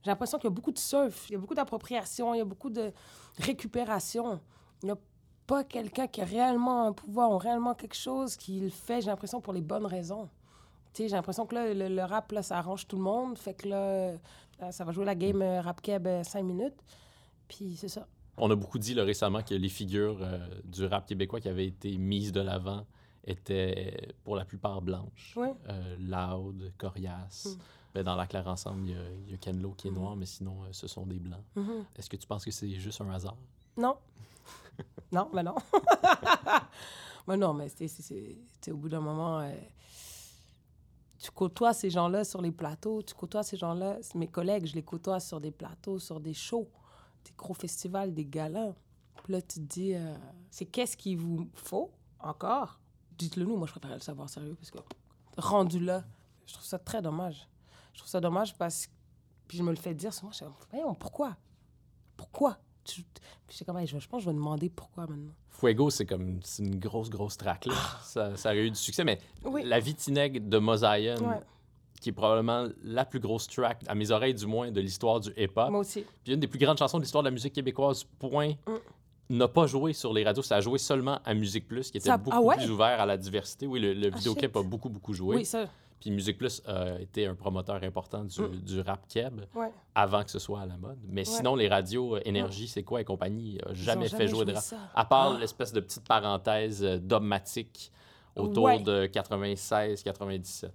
j'ai 0.03 0.11
l'impression 0.11 0.39
qu'il 0.39 0.49
y 0.49 0.53
a 0.53 0.55
beaucoup 0.55 0.73
de 0.73 0.79
surf, 0.79 1.29
il 1.29 1.35
y 1.35 1.37
a 1.37 1.39
beaucoup 1.39 1.55
d'appropriation, 1.55 2.35
il 2.35 2.39
y 2.39 2.41
a 2.41 2.45
beaucoup 2.45 2.71
de 2.71 2.93
récupération. 3.39 4.41
Il 4.83 4.87
n'y 4.87 4.93
a 4.93 4.99
pas 5.49 5.65
quelqu'un 5.65 6.07
qui 6.07 6.21
a 6.21 6.25
réellement 6.25 6.87
un 6.87 6.93
pouvoir 6.93 7.33
ou 7.33 7.39
réellement 7.39 7.75
quelque 7.75 7.97
chose 7.97 8.37
qui 8.37 8.61
le 8.61 8.69
fait, 8.69 9.01
j'ai 9.01 9.09
l'impression, 9.09 9.41
pour 9.41 9.55
les 9.55 9.63
bonnes 9.63 9.87
raisons. 9.87 10.29
Tu 10.93 11.03
sais, 11.03 11.09
j'ai 11.09 11.17
l'impression 11.17 11.47
que 11.47 11.55
là, 11.55 11.73
le, 11.75 11.89
le 11.89 12.03
rap, 12.03 12.31
là, 12.33 12.43
ça 12.43 12.59
arrange 12.59 12.87
tout 12.87 12.97
le 12.97 13.03
monde. 13.03 13.37
Fait 13.39 13.55
que 13.55 13.67
là, 13.67 13.77
euh, 13.77 14.17
ça 14.71 14.85
va 14.85 14.93
jouer 14.93 15.07
la 15.07 15.15
game 15.15 15.41
euh, 15.43 15.63
rap 15.63 15.81
keb 15.81 16.07
euh, 16.07 16.23
cinq 16.23 16.43
minutes. 16.43 16.77
Puis 17.49 17.77
c'est 17.77 17.89
ça. 17.89 18.07
On 18.37 18.51
a 18.51 18.55
beaucoup 18.55 18.79
dit 18.79 18.95
là, 18.95 19.05
récemment 19.05 19.43
que 19.43 19.55
les 19.55 19.69
figures 19.71 20.19
euh, 20.21 20.47
du 20.65 20.85
rap 20.85 21.07
québécois 21.07 21.41
qui 21.41 21.49
avaient 21.49 21.67
été 21.67 21.97
mises 21.97 22.31
de 22.31 22.41
l'avant 22.41 22.85
étaient 23.25 24.15
pour 24.25 24.37
la 24.37 24.45
plupart 24.45 24.83
blanches. 24.83 25.37
Euh, 25.39 25.97
Loud, 25.99 26.73
Corias. 26.77 27.47
Mm. 27.47 27.59
Ben, 27.95 28.05
dans 28.05 28.17
la 28.17 28.27
Claire 28.27 28.47
Ensemble, 28.49 28.83
il 28.87 28.91
y 28.91 28.95
a, 28.95 29.03
il 29.27 29.31
y 29.31 29.35
a 29.35 29.39
Ken 29.39 29.61
Lo 29.63 29.71
qui 29.71 29.89
est 29.89 29.91
noir, 29.91 30.15
mais 30.15 30.27
sinon, 30.27 30.63
euh, 30.63 30.69
ce 30.73 30.87
sont 30.87 31.07
des 31.07 31.19
blancs. 31.19 31.43
Mhm. 31.57 31.85
Est-ce 31.97 32.11
que 32.11 32.17
tu 32.17 32.27
penses 32.27 32.45
que 32.45 32.51
c'est 32.51 32.71
juste 32.71 33.01
un 33.01 33.11
hasard? 33.11 33.37
Non. 33.79 33.97
non, 35.13 35.31
mais 35.33 35.43
non. 35.43 35.55
mais 37.27 37.37
non, 37.37 37.55
mais 37.55 37.69
c'est, 37.69 38.73
au 38.73 38.77
bout 38.77 38.89
d'un 38.89 39.01
moment, 39.01 39.41
euh, 39.41 39.53
tu 41.19 41.31
côtoies 41.31 41.73
ces 41.73 41.91
gens-là 41.91 42.25
sur 42.25 42.43
les 42.43 42.53
plateaux, 42.53 43.03
tu 43.03 43.15
côtoies 43.15 43.43
ces 43.43 43.57
gens-là, 43.57 43.99
mes 44.15 44.29
collègues, 44.29 44.67
je 44.67 44.75
les 44.75 44.83
côtoie 44.83 45.21
sur 45.21 45.41
des 45.41 45.51
plateaux, 45.51 45.99
sur 45.99 46.21
des 46.21 46.35
shows, 46.35 46.71
des 47.25 47.33
gros 47.37 47.55
festivals, 47.55 48.13
des 48.15 48.27
galas. 48.27 48.75
Puis 49.23 49.33
là, 49.33 49.43
tu 49.43 49.61
te 49.61 49.61
dis, 49.61 49.95
euh, 49.95 50.15
c'est 50.51 50.67
qu'est-ce 50.67 50.97
qu'il 50.97 51.19
vous 51.19 51.49
faut 51.55 51.91
encore? 52.21 52.79
Dites-le 53.17 53.45
nous, 53.45 53.57
moi 53.57 53.67
je 53.67 53.73
préférerais 53.73 53.99
le 53.99 54.03
savoir 54.03 54.29
sérieux, 54.29 54.55
parce 54.55 54.71
que 54.71 54.79
rendu 55.37 55.81
là, 55.81 56.05
je 56.47 56.55
trouve 56.55 56.67
ça 56.67 56.79
très 56.79 57.03
dommage. 57.03 57.49
Je 57.93 57.99
trouve 57.99 58.11
ça 58.11 58.21
dommage 58.21 58.57
parce 58.57 58.87
que, 58.87 58.93
puis 59.49 59.59
je 59.59 59.63
me 59.63 59.71
le 59.71 59.77
fais 59.77 59.95
dire 59.95 60.15
souvent, 60.15 60.31
je 60.31 60.41
comme, 60.41 60.55
Voyons, 60.71 60.95
pourquoi? 60.95 61.37
Pourquoi? 62.17 62.59
Tu- 62.89 63.05
j'étais 63.51 63.65
comme, 63.65 63.77
Hey, 63.79 63.87
je, 63.87 63.95
pense 63.95 64.07
que 64.07 64.19
je 64.21 64.27
vais 64.31 64.35
demander 64.35 64.69
pourquoi 64.71 65.07
maintenant. 65.07 65.33
Fuego, 65.49 65.91
c'est 65.91 66.07
comme 66.07 66.41
c'est 66.43 66.63
une 66.63 66.79
grosse, 66.79 67.11
grosse 67.11 67.37
track. 67.37 67.67
Là. 67.67 67.75
Ça, 68.03 68.37
ça 68.37 68.51
a 68.51 68.55
eu 68.55 68.71
du 68.71 68.77
succès, 68.77 69.05
mais 69.05 69.19
Ah. 69.45 69.49
Oui. 69.51 69.63
La 69.65 69.79
Vitineg 69.81 70.49
de 70.49 70.59
Mosaïen, 70.59 71.19
Ouais. 71.21 71.41
qui 72.01 72.09
est 72.11 72.13
probablement 72.13 72.67
la 72.83 73.05
plus 73.05 73.21
grosse 73.21 73.47
track, 73.49 73.83
à 73.89 73.95
mes 73.95 74.11
oreilles 74.11 74.35
du 74.35 74.47
moins, 74.47 74.71
de 74.71 74.81
l'histoire 74.81 75.21
du 75.21 75.31
hip-hop. 75.37 75.71
Moi 75.71 75.81
aussi. 75.81 76.05
Puis 76.25 76.33
une 76.35 76.41
des 76.41 76.47
plus 76.49 76.59
grandes 76.59 76.79
chansons 76.79 76.99
de 76.99 77.03
l'histoire 77.03 77.23
de 77.25 77.29
la 77.29 77.33
musique 77.33 77.53
québécoise, 77.53 78.05
point, 78.19 78.53
Mm. 78.67 79.37
n'a 79.37 79.49
pas 79.49 79.67
joué 79.67 79.93
sur 79.93 80.13
les 80.15 80.25
radios. 80.25 80.43
Ça 80.43 80.57
a 80.57 80.61
joué 80.61 80.79
seulement 80.79 81.19
à 81.25 81.35
Musique 81.35 81.69
Plus, 81.69 81.91
qui 81.91 81.99
était 81.99 82.09
Ça- 82.09 82.17
beaucoup 82.17 82.37
ah 82.37 82.41
ouais? 82.41 82.57
plus 82.57 82.71
ouvert 82.71 83.01
à 83.01 83.05
la 83.07 83.17
diversité. 83.19 83.67
Oui, 83.67 83.81
le, 83.81 83.93
le 83.93 84.11
Ah, 84.13 84.17
vidéoclip 84.17 84.57
a 84.57 84.63
beaucoup, 84.63 84.89
beaucoup 84.89 85.13
joué. 85.13 85.37
Oui, 85.37 85.45
ça. 85.45 85.67
Puis 86.01 86.11
Musique 86.11 86.39
Plus 86.39 86.63
a 86.67 87.01
été 87.01 87.27
un 87.27 87.35
promoteur 87.35 87.83
important 87.83 88.25
du, 88.25 88.41
Mm. 88.41 88.57
du 88.61 88.81
rap 88.81 89.01
keb 89.09 89.41
Ouais. 89.55 89.71
avant 89.95 90.23
que 90.23 90.31
ce 90.31 90.39
soit 90.39 90.61
à 90.61 90.67
la 90.67 90.77
mode. 90.77 90.99
Mais 91.09 91.25
sinon, 91.25 91.57
les 91.57 91.69
radios 91.69 92.17
euh, 92.17 92.21
Énergie, 92.25 92.69
c'est 92.69 92.83
quoi 92.85 93.01
et 93.01 93.05
compagnie, 93.05 93.59
a 93.67 93.71
Ils 93.71 93.77
jamais 93.77 94.09
fait 94.09 94.29
jouer 94.29 94.45
de 94.45 94.53
rap. 94.53 94.63
ça. 94.63 94.77
À 94.95 95.05
part 95.05 95.33
Ah. 95.35 95.39
l'espèce 95.41 95.73
de 95.73 95.81
petite 95.81 96.07
parenthèse 96.07 96.85
euh, 96.85 96.99
dogmatique 96.99 97.91
autour 98.37 98.69
de 98.81 99.07
96-97. 99.07 100.71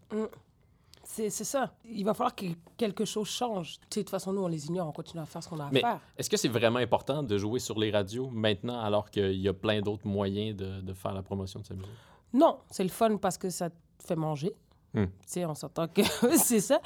C'est 1.06 1.30
c'est 1.30 1.44
ça. 1.44 1.74
Il 1.86 2.06
va 2.06 2.14
falloir 2.14 2.34
que 2.34 2.46
quelque 2.78 3.04
chose 3.06 3.28
change. 3.28 3.74
Tu 3.74 3.80
sais, 3.96 4.00
de 4.00 4.04
toute 4.06 4.10
façon, 4.10 4.32
nous, 4.34 4.42
on 4.42 4.48
les 4.48 4.68
ignore, 4.68 4.88
on 4.88 4.92
continue 4.94 5.22
à 5.22 5.26
faire 5.26 5.44
ce 5.44 5.50
qu'on 5.50 5.60
a 5.60 5.66
à 5.66 5.70
Mais 5.72 5.82
faire. 5.82 6.00
est-ce 6.18 6.30
que 6.30 6.38
c'est 6.38 6.48
vraiment 6.48 6.80
important 6.80 7.22
de 7.24 7.38
jouer 7.38 7.60
sur 7.60 7.78
les 7.78 7.92
radios 7.92 8.30
maintenant 8.32 8.80
alors 8.80 9.10
qu'il 9.12 9.36
y 9.40 9.48
a 9.50 9.54
plein 9.54 9.82
d'autres 9.82 10.08
moyens 10.08 10.56
de, 10.56 10.82
de 10.82 10.94
faire 10.94 11.14
la 11.14 11.22
promotion 11.22 11.60
de 11.60 11.66
sa 11.66 11.74
musique? 11.74 11.92
Non, 12.34 12.58
c'est 12.72 12.84
le 12.84 12.90
fun 12.90 13.18
parce 13.18 13.38
que 13.38 13.50
ça 13.50 13.70
te 13.70 13.76
fait 14.00 14.16
manger. 14.16 14.56
Hmm. 14.94 15.06
Tu 15.06 15.12
sais, 15.26 15.46
on 15.46 15.56
s'entend 15.56 15.88
que 15.88 16.02
c'est 16.38 16.60
ça. 16.60 16.80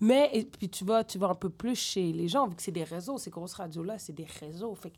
Mais, 0.00 0.30
et 0.32 0.44
puis 0.44 0.68
tu 0.68 0.84
vas, 0.84 1.04
tu 1.04 1.18
vas 1.18 1.28
un 1.28 1.34
peu 1.34 1.50
plus 1.50 1.76
chez 1.76 2.12
les 2.12 2.28
gens, 2.28 2.48
vu 2.48 2.56
que 2.56 2.62
c'est 2.62 2.72
des 2.72 2.84
réseaux, 2.84 3.18
ces 3.18 3.30
grosses 3.30 3.54
radios-là, 3.54 3.98
c'est 3.98 4.12
des 4.12 4.26
réseaux. 4.40 4.74
Fait 4.74 4.92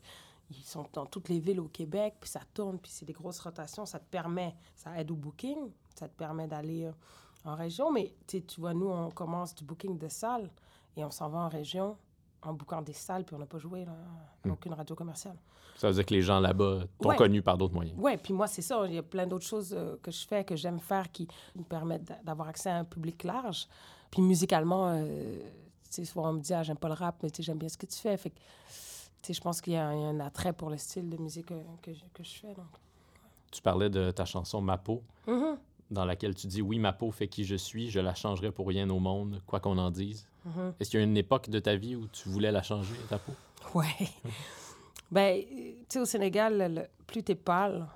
ils 0.51 0.63
sont 0.63 0.85
dans 0.93 1.05
toutes 1.05 1.29
les 1.29 1.39
villes 1.39 1.59
au 1.59 1.67
Québec, 1.67 2.15
puis 2.19 2.29
ça 2.29 2.41
tourne, 2.53 2.77
puis 2.77 2.91
c'est 2.91 3.05
des 3.05 3.13
grosses 3.13 3.39
rotations. 3.39 3.85
Ça 3.85 3.99
te 3.99 4.09
permet, 4.09 4.55
ça 4.75 4.99
aide 4.99 5.09
au 5.11 5.15
booking, 5.15 5.71
ça 5.95 6.07
te 6.07 6.15
permet 6.15 6.47
d'aller 6.47 6.85
euh, 6.85 6.91
en 7.45 7.55
région. 7.55 7.91
Mais 7.91 8.13
tu 8.27 8.43
vois, 8.59 8.73
nous, 8.73 8.87
on 8.87 9.09
commence 9.09 9.55
du 9.55 9.63
booking 9.63 9.97
de 9.97 10.07
salles 10.07 10.51
et 10.95 11.03
on 11.03 11.11
s'en 11.11 11.29
va 11.29 11.39
en 11.39 11.49
région 11.49 11.97
en 12.47 12.53
bookant 12.53 12.81
des 12.81 12.93
salles, 12.93 13.23
puis 13.23 13.35
on 13.35 13.39
n'a 13.39 13.45
pas 13.45 13.57
joué, 13.57 13.85
là, 13.85 13.91
Hmm. 14.43 14.51
aucune 14.51 14.73
radio 14.73 14.95
commerciale. 14.95 15.37
Ça 15.77 15.87
veut 15.89 15.93
dire 15.95 16.05
que 16.05 16.13
les 16.13 16.21
gens 16.21 16.39
là-bas 16.39 16.83
t'ont 16.99 17.09
Ouais. 17.09 17.15
connu 17.15 17.41
par 17.41 17.57
d'autres 17.57 17.73
moyens. 17.73 17.97
Oui, 17.99 18.15
puis 18.17 18.33
moi, 18.33 18.47
c'est 18.47 18.61
ça. 18.61 18.85
Il 18.87 18.93
y 18.93 18.97
a 18.97 19.03
plein 19.03 19.27
d'autres 19.27 19.45
choses 19.45 19.73
euh, 19.77 19.97
que 20.01 20.09
je 20.11 20.25
fais, 20.25 20.43
que 20.45 20.55
j'aime 20.55 20.79
faire, 20.79 21.11
qui 21.11 21.27
me 21.55 21.63
permettent 21.63 22.05
d'a- 22.05 22.19
d'avoir 22.23 22.47
accès 22.47 22.69
à 22.69 22.77
un 22.77 22.85
public 22.85 23.23
large. 23.23 23.67
Puis 24.09 24.21
musicalement, 24.21 24.87
euh, 24.89 25.37
tu 25.39 25.47
sais, 25.89 26.05
souvent 26.05 26.29
on 26.29 26.33
me 26.33 26.39
dit, 26.39 26.53
ah, 26.53 26.63
j'aime 26.63 26.77
pas 26.77 26.87
le 26.87 26.93
rap, 26.93 27.15
mais 27.23 27.29
tu 27.29 27.37
sais, 27.37 27.43
j'aime 27.43 27.57
bien 27.57 27.67
ce 27.69 27.77
que 27.77 27.85
tu 27.87 27.97
fais. 27.97 28.15
Fait 28.15 28.29
que, 28.29 28.35
tu 28.37 29.27
sais, 29.27 29.33
je 29.33 29.41
pense 29.41 29.59
qu'il 29.59 29.73
y, 29.73 29.75
a 29.75 29.87
un 29.87 29.93
il 29.95 30.01
y 30.01 30.05
a 30.05 30.07
un 30.07 30.19
attrait 30.21 30.53
pour 30.53 30.69
le 30.69 30.77
style 30.77 31.09
de 31.09 31.17
musique 31.17 31.47
que, 31.47 31.55
que, 31.81 31.93
je- 31.93 32.05
que 32.13 32.23
je 32.23 32.35
fais. 32.39 32.53
Donc. 32.53 32.67
Tu 33.51 33.61
parlais 33.61 33.89
de 33.89 34.11
ta 34.11 34.23
chanson 34.25 34.61
Ma 34.61 34.77
peau, 34.77 35.01
Mhm, 35.27 35.57
dans 35.91 36.05
laquelle 36.05 36.35
tu 36.35 36.47
dis 36.47 36.61
Oui, 36.61 36.79
ma 36.79 36.93
peau 36.93 37.11
fait 37.11 37.27
qui 37.27 37.43
je 37.43 37.55
suis, 37.55 37.89
je 37.89 37.99
la 37.99 38.15
changerai 38.15 38.51
pour 38.51 38.67
rien 38.67 38.89
au 38.89 38.99
monde, 38.99 39.41
quoi 39.45 39.59
qu'on 39.59 39.77
en 39.77 39.91
dise. 39.91 40.25
Mhm. 40.45 40.73
Est-ce 40.79 40.89
qu'il 40.89 40.99
y 40.99 41.03
a 41.03 41.05
une 41.05 41.17
époque 41.17 41.49
de 41.49 41.59
ta 41.59 41.75
vie 41.75 41.95
où 41.95 42.07
tu 42.07 42.29
voulais 42.29 42.51
la 42.51 42.63
changer, 42.63 42.95
ta 43.09 43.19
peau? 43.19 43.33
Ouais. 43.73 43.85
ben, 45.11 45.41
tu 45.43 45.85
sais, 45.89 45.99
au 45.99 46.05
Sénégal, 46.05 46.57
le- 46.57 46.81
le- 46.81 46.87
plus 47.07 47.23
t'es 47.23 47.35
pâle, 47.35 47.87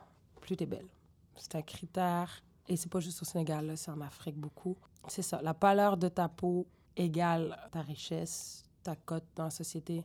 plus 0.41 0.55
t'es 0.57 0.65
belle. 0.65 0.87
C'est 1.35 1.55
un 1.55 1.61
critère. 1.61 2.41
Et 2.67 2.75
c'est 2.75 2.89
pas 2.91 2.99
juste 2.99 3.21
au 3.21 3.25
Sénégal, 3.25 3.75
c'est 3.77 3.89
en 3.91 4.01
Afrique 4.01 4.35
beaucoup. 4.37 4.77
C'est 5.07 5.21
ça. 5.23 5.41
La 5.41 5.53
pâleur 5.53 5.97
de 5.97 6.07
ta 6.07 6.27
peau 6.29 6.67
égale 6.95 7.57
ta 7.71 7.81
richesse, 7.81 8.63
ta 8.83 8.95
cote 8.95 9.23
dans 9.35 9.45
la 9.45 9.49
société, 9.49 10.03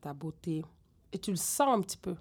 ta 0.00 0.12
beauté. 0.12 0.64
Et 1.12 1.18
tu 1.18 1.30
le 1.30 1.36
sens 1.36 1.76
un 1.76 1.80
petit 1.80 1.96
peu. 1.96 2.14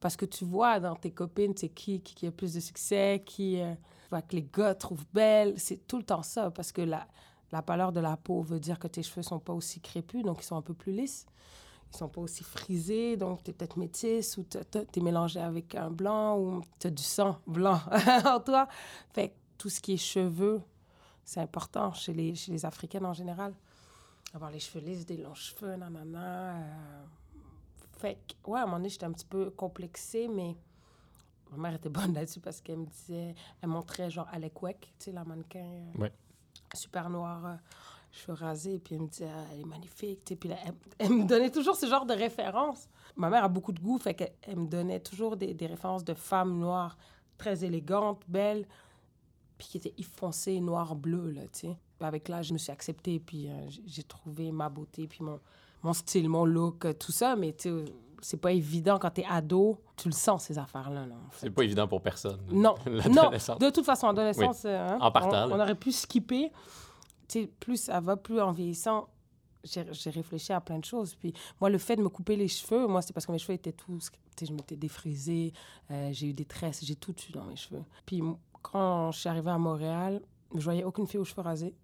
Parce 0.00 0.16
que 0.16 0.26
tu 0.26 0.44
vois 0.44 0.80
dans 0.80 0.96
tes 0.96 1.12
copines, 1.12 1.54
c'est 1.56 1.68
qui, 1.68 2.00
qui, 2.00 2.14
qui 2.14 2.26
a 2.26 2.32
plus 2.32 2.52
de 2.54 2.60
succès, 2.60 3.22
qui 3.24 3.60
euh, 3.60 3.74
que 4.10 4.34
les 4.36 4.42
gars 4.52 4.74
trouvent 4.74 5.06
belle. 5.14 5.54
C'est 5.58 5.86
tout 5.86 5.96
le 5.96 6.02
temps 6.02 6.22
ça. 6.24 6.50
Parce 6.50 6.72
que 6.72 6.82
la, 6.82 7.06
la 7.52 7.62
pâleur 7.62 7.92
de 7.92 8.00
la 8.00 8.16
peau 8.16 8.42
veut 8.42 8.60
dire 8.60 8.78
que 8.78 8.88
tes 8.88 9.02
cheveux 9.02 9.22
sont 9.22 9.38
pas 9.38 9.52
aussi 9.52 9.80
crépus, 9.80 10.24
donc 10.24 10.40
ils 10.40 10.46
sont 10.46 10.56
un 10.56 10.62
peu 10.62 10.74
plus 10.74 10.92
lisses 10.92 11.26
ils 11.92 11.98
sont 11.98 12.08
pas 12.08 12.20
aussi 12.20 12.42
frisés, 12.42 13.16
donc 13.16 13.42
tu 13.44 13.50
es 13.50 13.54
peut-être 13.54 13.76
métisse 13.76 14.38
ou 14.38 14.44
tu 14.44 14.58
es 14.58 15.00
mélangé 15.00 15.40
avec 15.40 15.74
un 15.74 15.90
blanc 15.90 16.38
ou 16.38 16.62
tu 16.78 16.86
as 16.86 16.90
du 16.90 17.02
sang 17.02 17.38
blanc 17.46 17.80
en 18.24 18.40
toi. 18.40 18.66
Fait 19.12 19.28
que 19.30 19.34
tout 19.58 19.68
ce 19.68 19.80
qui 19.80 19.92
est 19.94 19.98
cheveux, 19.98 20.62
c'est 21.24 21.40
important 21.40 21.92
chez 21.92 22.14
les, 22.14 22.34
chez 22.34 22.50
les 22.52 22.64
Africaines 22.64 23.04
en 23.04 23.12
général. 23.12 23.54
Avoir 24.34 24.50
les 24.50 24.58
cheveux 24.58 24.84
lisses, 24.84 25.04
des 25.04 25.18
longs 25.18 25.34
cheveux, 25.34 25.76
nanana. 25.76 26.56
euh. 26.56 27.04
Fait 27.98 28.18
que, 28.26 28.50
ouais, 28.50 28.58
à 28.58 28.62
un 28.62 28.66
moment 28.66 28.78
donné, 28.78 28.88
j'étais 28.88 29.04
un 29.04 29.12
petit 29.12 29.26
peu 29.26 29.50
complexée, 29.50 30.28
mais 30.28 30.56
ma 31.50 31.58
mère 31.58 31.74
était 31.74 31.90
bonne 31.90 32.14
là-dessus 32.14 32.40
parce 32.40 32.62
qu'elle 32.62 32.78
me 32.78 32.86
disait, 32.86 33.34
elle 33.60 33.68
montrait 33.68 34.10
genre 34.10 34.26
Alec 34.32 34.62
Weck, 34.62 34.80
tu 34.98 35.04
sais, 35.04 35.12
la 35.12 35.24
mannequin 35.24 35.60
euh. 35.60 35.92
Super 36.74 37.10
noire, 37.10 37.46
euh, 37.46 37.56
cheveux 38.12 38.34
rasés, 38.34 38.78
puis 38.78 38.94
elle 38.94 39.02
me 39.02 39.08
disait, 39.08 39.30
Ah, 39.34 39.44
elle 39.52 39.60
est 39.60 39.64
magnifique, 39.64 40.20
sais, 40.26 40.36
puis 40.36 40.50
elle, 40.98 41.10
me 41.10 41.24
donnait 41.24 41.50
toujours 41.50 41.76
ce 41.76 41.86
genre 41.86 42.06
de 42.06 42.14
références. 42.14 42.88
Ma 43.16 43.30
mère 43.30 43.44
a 43.44 43.48
beaucoup 43.48 43.72
de 43.72 43.80
goût, 43.80 43.98
fait 43.98 44.14
qu'elle 44.14 44.32
elle 44.42 44.58
me 44.58 44.66
donnait 44.66 45.00
toujours 45.00 45.36
des, 45.36 45.56
références 45.60 46.04
de 46.04 46.14
femmes 46.14 46.58
noires 46.58 46.96
très 47.38 47.64
élégantes, 47.64 48.22
belles, 48.28 48.66
puis 49.58 49.68
qui 49.68 49.76
étaient 49.78 49.94
foncées, 50.02 50.60
noir, 50.60 50.94
bleu, 50.94 51.30
là, 51.30 51.42
tu 51.52 51.68
sais. 51.68 51.76
Avec 52.00 52.28
l'âge, 52.28 52.48
je 52.48 52.52
me 52.52 52.58
suis 52.58 52.72
acceptée, 52.72 53.20
puis 53.20 53.48
euh, 53.48 53.68
j'ai- 53.86 54.02
trouvé 54.02 54.50
ma 54.50 54.68
beauté, 54.68 55.06
puis 55.06 55.22
mon, 55.22 55.38
mon 55.82 55.92
style, 55.92 56.28
mon 56.28 56.44
look, 56.44 56.84
euh, 56.84 56.92
tout 56.92 57.12
ça, 57.12 57.36
mais 57.36 57.52
tu 57.52 57.84
c'est 58.22 58.36
pas 58.36 58.52
évident 58.52 58.98
quand 58.98 59.10
t'es 59.10 59.26
ado, 59.28 59.78
tu 59.96 60.08
le 60.08 60.14
sens, 60.14 60.44
ces 60.44 60.56
affaires-là, 60.56 61.06
là, 61.06 61.14
en 61.14 61.30
fait. 61.30 61.46
C'est 61.46 61.50
pas 61.50 61.64
évident 61.64 61.88
pour 61.88 62.00
personne. 62.00 62.40
Non, 62.50 62.76
non. 62.86 63.30
De 63.30 63.70
toute 63.70 63.84
façon, 63.84 64.06
en 64.06 64.10
adolescence, 64.10 64.62
euh, 64.64 64.88
hein, 64.88 64.98
En 65.00 65.10
partant, 65.10 65.50
on, 65.50 65.60
aurait 65.60 65.74
pu 65.74 65.92
skipper. 65.92 66.52
Plus 67.60 67.78
ça 67.78 68.00
va, 68.00 68.16
plus 68.16 68.40
en 68.40 68.52
vieillissant, 68.52 69.08
j'ai 69.64 69.86
j'ai 69.90 70.10
réfléchi 70.10 70.52
à 70.52 70.60
plein 70.60 70.78
de 70.78 70.84
choses. 70.84 71.14
Puis 71.14 71.32
moi, 71.60 71.68
le 71.68 71.78
fait 71.78 71.96
de 71.96 72.02
me 72.02 72.08
couper 72.08 72.36
les 72.36 72.48
cheveux, 72.48 72.86
moi, 72.86 73.02
c'est 73.02 73.12
parce 73.12 73.26
que 73.26 73.32
mes 73.32 73.38
cheveux 73.38 73.54
étaient 73.54 73.72
tous... 73.72 74.10
Je 74.40 74.52
m'étais 74.52 74.76
défrisée, 74.76 75.52
euh, 75.90 76.10
j'ai 76.12 76.28
eu 76.28 76.32
des 76.32 76.44
tresses, 76.44 76.84
j'ai 76.84 76.96
tout 76.96 77.14
eu 77.28 77.32
dans 77.32 77.44
mes 77.44 77.56
cheveux. 77.56 77.82
Puis 78.06 78.22
quand 78.62 79.12
je 79.12 79.20
suis 79.20 79.28
arrivée 79.28 79.50
à 79.50 79.58
Montréal, 79.58 80.22
je 80.54 80.62
voyais 80.62 80.84
aucune 80.84 81.06
fille 81.06 81.20
aux 81.20 81.24
cheveux 81.24 81.42
rasés. 81.42 81.74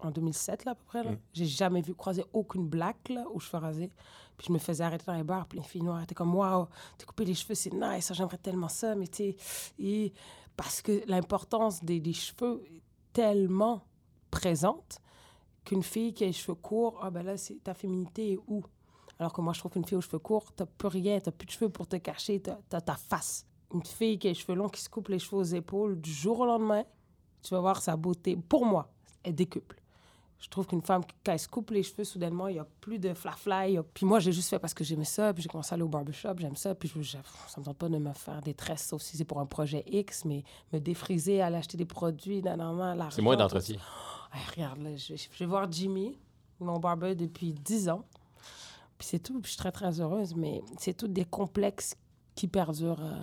En 0.00 0.10
2007, 0.10 0.64
là, 0.64 0.72
à 0.72 0.74
peu 0.74 0.84
près. 0.84 1.02
là. 1.02 1.12
Mm. 1.12 1.18
J'ai 1.32 1.46
jamais 1.46 1.80
vu 1.80 1.94
croiser 1.94 2.24
aucune 2.32 2.68
black 2.68 3.08
là, 3.08 3.24
aux 3.32 3.38
cheveux 3.38 3.62
rasés. 3.62 3.90
Puis 4.36 4.48
je 4.48 4.52
me 4.52 4.58
faisais 4.58 4.82
arrêter 4.82 5.04
dans 5.06 5.14
les 5.14 5.22
bars, 5.22 5.46
puis 5.46 5.58
les 5.58 5.64
filles 5.64 5.82
noires 5.82 6.02
étaient 6.02 6.14
comme 6.14 6.34
«Waouh, 6.36 6.66
t'as 6.98 7.06
coupé 7.06 7.24
les 7.24 7.34
cheveux, 7.34 7.54
c'est 7.54 7.72
nice, 7.72 8.12
j'aimerais 8.12 8.38
tellement 8.38 8.68
ça.» 8.68 8.94
Mais 8.96 9.06
tu 9.06 9.34
et- 9.78 10.12
parce 10.56 10.82
que 10.82 11.02
l'importance 11.06 11.82
des, 11.84 12.12
cheveux 12.12 12.64
est 12.66 12.82
tellement 13.12 13.82
présente 14.30 15.00
qu'une 15.64 15.82
fille 15.82 16.12
qui 16.12 16.24
a 16.24 16.26
les 16.28 16.32
cheveux 16.32 16.54
courts, 16.54 16.98
ah 17.02 17.10
ben 17.10 17.22
là, 17.22 17.36
c'est 17.36 17.62
ta 17.62 17.74
féminité 17.74 18.32
est 18.32 18.38
où? 18.46 18.62
Alors 19.18 19.32
que 19.32 19.40
moi, 19.40 19.52
je 19.52 19.60
trouve 19.60 19.72
qu'une 19.72 19.84
fille 19.84 19.96
aux 19.96 20.02
cheveux 20.02 20.18
courts, 20.18 20.52
t'as 20.52 20.66
plus 20.66 20.88
rien, 20.88 21.20
t'as 21.20 21.30
plus 21.30 21.46
de 21.46 21.50
cheveux 21.52 21.68
pour 21.70 21.86
te 21.86 21.96
cacher, 21.96 22.40
t'as 22.40 22.58
as 22.72 22.80
ta 22.80 22.96
face. 22.96 23.46
Une 23.72 23.84
fille 23.84 24.18
qui 24.18 24.28
a 24.28 24.30
les 24.30 24.34
cheveux 24.34 24.54
longs, 24.54 24.68
qui 24.68 24.80
se 24.80 24.88
coupe 24.88 25.08
les 25.08 25.18
cheveux 25.18 25.38
aux 25.38 25.42
épaules, 25.42 26.00
du 26.00 26.12
jour 26.12 26.40
au 26.40 26.46
lendemain, 26.46 26.84
tu 27.42 27.54
vas 27.54 27.60
voir 27.60 27.80
sa 27.82 27.96
beauté, 27.96 28.36
pour 28.36 28.64
moi, 28.64 28.92
elle 29.22 29.34
décuple. 29.34 29.80
Je 30.44 30.50
trouve 30.50 30.66
qu'une 30.66 30.82
femme, 30.82 31.00
quand 31.24 31.32
elle 31.32 31.38
se 31.38 31.48
coupe 31.48 31.70
les 31.70 31.82
cheveux, 31.82 32.04
soudainement, 32.04 32.48
il 32.48 32.54
n'y 32.54 32.58
a 32.58 32.66
plus 32.82 32.98
de 32.98 33.14
flafla. 33.14 33.66
il 33.66 33.74
y 33.74 33.78
a- 33.78 33.82
Puis 33.82 34.04
moi, 34.04 34.20
j'ai 34.20 34.30
juste 34.30 34.50
fait 34.50 34.58
parce 34.58 34.74
que 34.74 34.84
j'aimais 34.84 35.06
ça, 35.06 35.32
puis 35.32 35.42
j'ai 35.42 35.48
commencé 35.48 35.72
à 35.72 35.74
aller 35.74 35.82
au 35.84 35.88
barbershop, 35.88 36.34
j'aime 36.36 36.54
ça, 36.54 36.74
puis 36.74 36.86
je, 36.94 37.00
je- 37.00 37.16
ça 37.48 37.60
me 37.60 37.64
tente 37.64 37.78
pas 37.78 37.88
de 37.88 37.96
me 37.96 38.12
faire 38.12 38.42
des 38.42 38.52
tresses, 38.52 38.86
sauf 38.88 39.00
si 39.00 39.16
c'est 39.16 39.24
pour 39.24 39.40
un 39.40 39.46
projet 39.46 39.82
X, 39.86 40.26
mais 40.26 40.44
me 40.74 40.80
défriser, 40.80 41.40
aller 41.40 41.56
acheter 41.56 41.78
des 41.78 41.86
produits, 41.86 42.42
l'argent, 42.42 43.08
C'est 43.10 43.22
moins 43.22 43.36
d'entretien. 43.36 43.76
Hey, 44.34 44.42
regarde, 44.54 44.80
là, 44.82 44.94
je, 44.96 45.14
je 45.16 45.38
vais 45.38 45.46
voir 45.46 45.66
Jimmy, 45.72 46.18
mon 46.60 46.78
barber, 46.78 47.14
depuis 47.14 47.54
10 47.54 47.88
ans. 47.88 48.04
Puis 48.98 49.08
c'est 49.08 49.20
tout, 49.20 49.34
puis 49.40 49.44
je 49.44 49.48
suis 49.52 49.58
très, 49.58 49.72
très 49.72 49.98
heureuse, 49.98 50.34
mais 50.34 50.62
c'est 50.78 50.94
tout 50.94 51.08
des 51.08 51.24
complexes 51.24 51.94
qui 52.34 52.48
perdurent. 52.48 53.02
euh. 53.02 53.16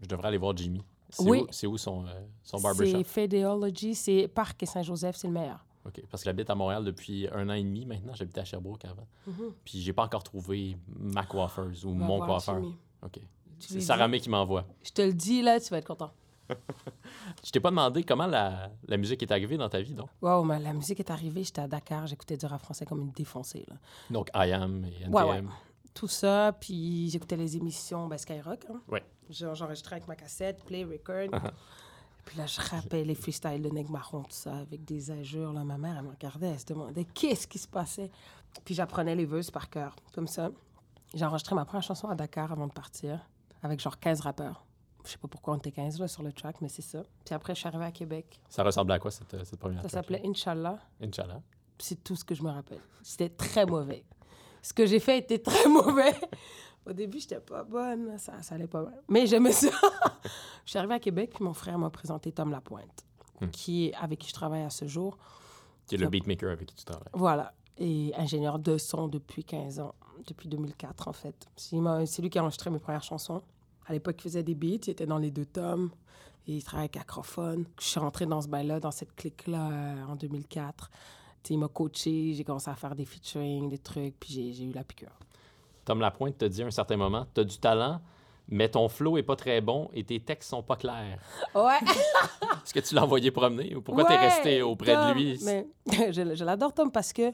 Je 0.00 0.06
devrais 0.06 0.28
aller 0.28 0.38
voir 0.38 0.56
Jimmy. 0.56 0.82
C'est 1.10 1.22
Oui. 1.28 1.44
où, 1.64 1.66
où 1.68 1.78
son, 1.78 2.06
euh, 2.06 2.08
son 2.42 2.56
c'est 2.56 2.62
barbershop? 2.62 3.04
Fadeology, 3.04 3.94
c'est 3.94 4.28
Parc 4.28 4.62
et 4.62 4.66
Saint-Joseph, 4.66 5.16
c'est 5.16 5.26
le 5.26 5.32
meilleur. 5.34 5.64
OK. 5.88 6.02
Parce 6.10 6.22
que 6.22 6.26
j'habite 6.26 6.50
à 6.50 6.54
Montréal 6.54 6.84
depuis 6.84 7.28
un 7.32 7.48
an 7.48 7.54
et 7.54 7.62
demi 7.62 7.86
maintenant. 7.86 8.14
J'habitais 8.14 8.40
à 8.40 8.44
Sherbrooke 8.44 8.84
avant. 8.84 9.06
Puis 9.64 9.80
j'ai 9.80 9.92
pas 9.92 10.04
encore 10.04 10.22
trouvé 10.22 10.76
ma 10.88 11.24
coiffeuse 11.24 11.84
ou 11.84 11.90
mon 11.90 12.20
coiffeur. 12.20 12.62
OK. 13.02 13.20
C'est. 13.58 14.08
May 14.08 14.20
qui 14.20 14.30
m'envoie. 14.30 14.64
Je 14.82 14.90
te 14.90 15.02
le 15.02 15.12
dis, 15.12 15.42
là, 15.42 15.58
tu 15.58 15.68
vas 15.70 15.78
être 15.78 15.86
content. 15.86 16.12
Je 17.44 17.50
t'ai 17.50 17.60
pas 17.60 17.70
demandé 17.70 18.02
comment 18.04 18.26
la, 18.26 18.70
la 18.86 18.96
musique 18.96 19.22
est 19.22 19.30
arrivée 19.30 19.56
dans 19.56 19.68
ta 19.68 19.80
vie, 19.80 19.94
donc. 19.94 20.08
Wow, 20.22 20.44
mais 20.44 20.58
la 20.58 20.72
musique 20.72 20.98
est 21.00 21.10
arrivée, 21.10 21.44
j'étais 21.44 21.60
à 21.60 21.68
Dakar, 21.68 22.06
j'écoutais 22.06 22.38
du 22.38 22.46
rap 22.46 22.62
français 22.62 22.86
comme 22.86 23.00
une 23.00 23.10
défoncée. 23.10 23.66
Là. 23.68 23.76
Donc, 24.08 24.30
I 24.34 24.52
Am 24.52 24.84
et 24.84 25.04
NTM. 25.04 25.14
Ouais, 25.14 25.22
ouais. 25.24 25.44
Tout 25.92 26.08
ça, 26.08 26.56
puis 26.58 27.10
j'écoutais 27.10 27.36
les 27.36 27.56
émissions 27.56 28.06
ben, 28.06 28.16
Skyrock. 28.16 28.64
Hein. 28.70 28.80
Ouais. 28.88 29.04
J'enregistrais 29.28 29.96
avec 29.96 30.08
ma 30.08 30.16
cassette, 30.16 30.64
play, 30.64 30.84
record. 30.84 31.38
Puis 32.28 32.36
là, 32.36 32.44
je 32.44 32.60
rappais 32.60 33.04
les 33.04 33.14
freestyles 33.14 33.62
de 33.62 33.70
Neg 33.70 33.88
Marron, 33.88 34.20
tout 34.24 34.32
ça, 34.32 34.54
avec 34.58 34.84
des 34.84 35.10
injures. 35.10 35.50
Là, 35.50 35.64
ma 35.64 35.78
mère, 35.78 35.96
elle 35.96 36.04
me 36.04 36.10
regardait, 36.10 36.48
elle 36.48 36.60
se 36.60 36.66
demandait 36.66 37.06
qu'est-ce 37.06 37.46
qui 37.46 37.58
se 37.58 37.66
passait. 37.66 38.10
Puis 38.66 38.74
j'apprenais 38.74 39.14
les 39.16 39.24
verses 39.24 39.50
par 39.50 39.70
cœur, 39.70 39.96
comme 40.12 40.26
ça. 40.26 40.50
J'ai 41.14 41.24
enregistré 41.24 41.54
ma 41.54 41.64
première 41.64 41.82
chanson 41.82 42.06
à 42.06 42.14
Dakar 42.14 42.52
avant 42.52 42.66
de 42.66 42.72
partir, 42.72 43.26
avec 43.62 43.80
genre 43.80 43.98
15 43.98 44.20
rappeurs. 44.20 44.62
Je 45.06 45.12
sais 45.12 45.16
pas 45.16 45.26
pourquoi 45.28 45.54
on 45.54 45.56
était 45.56 45.72
15 45.72 46.00
là, 46.00 46.06
sur 46.06 46.22
le 46.22 46.30
track, 46.34 46.60
mais 46.60 46.68
c'est 46.68 46.82
ça. 46.82 47.02
Puis 47.24 47.34
après, 47.34 47.54
je 47.54 47.60
suis 47.60 47.68
arrivée 47.68 47.86
à 47.86 47.92
Québec. 47.92 48.38
Ça 48.50 48.62
ressemblait 48.62 48.96
à 48.96 48.98
quoi, 48.98 49.10
cette, 49.10 49.42
cette 49.46 49.58
première 49.58 49.80
Ça 49.80 49.88
s'appelait 49.88 50.20
Inch'Allah. 50.22 50.78
Inch'Allah. 51.02 51.40
C'est 51.78 52.04
tout 52.04 52.14
ce 52.14 52.26
que 52.26 52.34
je 52.34 52.42
me 52.42 52.50
rappelle. 52.50 52.80
C'était 53.02 53.30
très 53.30 53.64
mauvais. 53.64 54.04
Ce 54.60 54.74
que 54.74 54.84
j'ai 54.84 55.00
fait 55.00 55.16
était 55.16 55.38
très 55.38 55.66
mauvais. 55.70 56.14
Au 56.88 56.92
début, 56.92 57.20
j'étais 57.20 57.40
pas 57.40 57.64
bonne. 57.64 58.16
Ça, 58.18 58.40
ça 58.42 58.54
allait 58.54 58.66
pas 58.66 58.82
mal. 58.82 59.02
Mais 59.08 59.26
j'aimais 59.26 59.52
ça. 59.52 59.68
je 60.64 60.70
suis 60.70 60.78
arrivée 60.78 60.94
à 60.94 61.00
Québec, 61.00 61.32
puis 61.34 61.44
mon 61.44 61.52
frère 61.52 61.78
m'a 61.78 61.90
présenté 61.90 62.32
Tom 62.32 62.50
Lapointe, 62.50 63.04
Hmm. 63.40 63.50
qui 63.50 63.92
avec 64.00 64.18
qui 64.18 64.28
je 64.30 64.34
travaille 64.34 64.62
à 64.62 64.70
ce 64.70 64.86
jour. 64.88 65.16
Qui 65.86 65.94
est 65.94 65.98
le 65.98 66.08
beatmaker 66.08 66.50
avec 66.50 66.66
qui 66.66 66.74
tu 66.74 66.84
travailles. 66.84 67.08
Voilà. 67.12 67.54
Et 67.76 68.12
ingénieur 68.16 68.58
de 68.58 68.76
son 68.78 69.06
depuis 69.06 69.44
15 69.44 69.78
ans. 69.78 69.94
Depuis 70.26 70.48
2004, 70.48 71.06
en 71.06 71.12
fait. 71.12 71.46
C'est 71.56 71.76
lui 72.20 72.30
qui 72.30 72.38
a 72.38 72.42
enregistré 72.42 72.68
mes 72.70 72.80
premières 72.80 73.04
chansons. 73.04 73.42
À 73.86 73.92
l'époque, 73.92 74.16
il 74.18 74.22
faisait 74.24 74.42
des 74.42 74.56
beats. 74.56 74.84
Il 74.86 74.90
était 74.90 75.06
dans 75.06 75.18
les 75.18 75.30
deux 75.30 75.46
tomes. 75.46 75.90
il 76.48 76.64
travaille 76.64 76.86
avec 76.86 76.96
Acrophone. 76.96 77.64
Je 77.80 77.84
suis 77.84 78.00
rentrée 78.00 78.26
dans 78.26 78.40
ce 78.40 78.48
bail-là, 78.48 78.80
dans 78.80 78.90
cette 78.90 79.14
clique-là, 79.14 79.70
euh, 79.70 80.04
en 80.06 80.16
2004. 80.16 80.90
Tu 80.90 81.48
sais, 81.48 81.54
il 81.54 81.58
m'a 81.58 81.68
coaché, 81.68 82.34
j'ai 82.34 82.42
commencé 82.42 82.68
à 82.68 82.74
faire 82.74 82.96
des 82.96 83.04
featuring, 83.04 83.68
des 83.68 83.78
trucs, 83.78 84.18
puis 84.18 84.52
j'ai 84.52 84.64
eu 84.64 84.72
la 84.72 84.82
piqûre. 84.82 85.16
Tom 85.88 86.00
Lapointe 86.02 86.36
te 86.36 86.44
dit 86.44 86.62
à 86.62 86.66
un 86.66 86.70
certain 86.70 86.98
moment, 86.98 87.26
tu 87.34 87.40
as 87.40 87.44
du 87.44 87.56
talent, 87.56 88.02
mais 88.46 88.68
ton 88.68 88.90
flow 88.90 89.16
est 89.16 89.22
pas 89.22 89.36
très 89.36 89.62
bon 89.62 89.88
et 89.94 90.04
tes 90.04 90.20
textes 90.20 90.50
sont 90.50 90.62
pas 90.62 90.76
clairs. 90.76 91.18
Ouais! 91.54 91.78
Est-ce 92.62 92.74
que 92.74 92.80
tu 92.80 92.94
l'as 92.94 93.04
envoyé 93.04 93.30
promener 93.30 93.74
ou 93.74 93.80
pourquoi 93.80 94.04
tu 94.04 94.12
es 94.12 94.16
resté 94.18 94.60
auprès 94.60 94.94
de 94.94 95.14
lui? 95.14 95.40
Mais 95.44 95.66
je, 96.12 96.34
je 96.34 96.44
l'adore, 96.44 96.74
Tom, 96.74 96.92
parce 96.92 97.14
que 97.14 97.32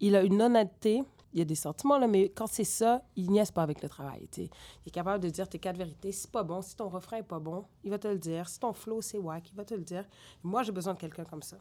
il 0.00 0.16
a 0.16 0.22
une 0.22 0.40
honnêteté. 0.40 1.02
Il 1.34 1.38
y 1.38 1.42
a 1.42 1.44
des 1.44 1.54
sentiments, 1.54 1.98
là, 1.98 2.08
mais 2.08 2.30
quand 2.30 2.48
c'est 2.48 2.64
ça, 2.64 3.02
il 3.14 3.30
niaise 3.30 3.52
pas 3.52 3.62
avec 3.62 3.82
le 3.82 3.88
travail. 3.88 4.26
tu 4.32 4.44
sais. 4.44 4.50
Il 4.84 4.88
est 4.88 4.90
capable 4.90 5.22
de 5.22 5.28
dire 5.28 5.46
tes 5.48 5.60
quatre 5.60 5.76
vérités. 5.76 6.10
Si 6.10 6.22
c'est 6.22 6.30
pas 6.32 6.42
bon, 6.42 6.60
si 6.60 6.74
ton 6.74 6.88
refrain 6.88 7.18
est 7.18 7.22
pas 7.22 7.38
bon, 7.38 7.64
il 7.84 7.90
va 7.90 7.98
te 7.98 8.08
le 8.08 8.18
dire. 8.18 8.48
Si 8.48 8.58
ton 8.58 8.72
flow, 8.72 9.00
c'est 9.00 9.18
wack, 9.18 9.48
il 9.50 9.54
va 9.56 9.64
te 9.64 9.74
le 9.74 9.82
dire. 9.82 10.06
Moi, 10.42 10.64
j'ai 10.64 10.72
besoin 10.72 10.94
de 10.94 10.98
quelqu'un 10.98 11.24
comme 11.24 11.42
ça. 11.42 11.58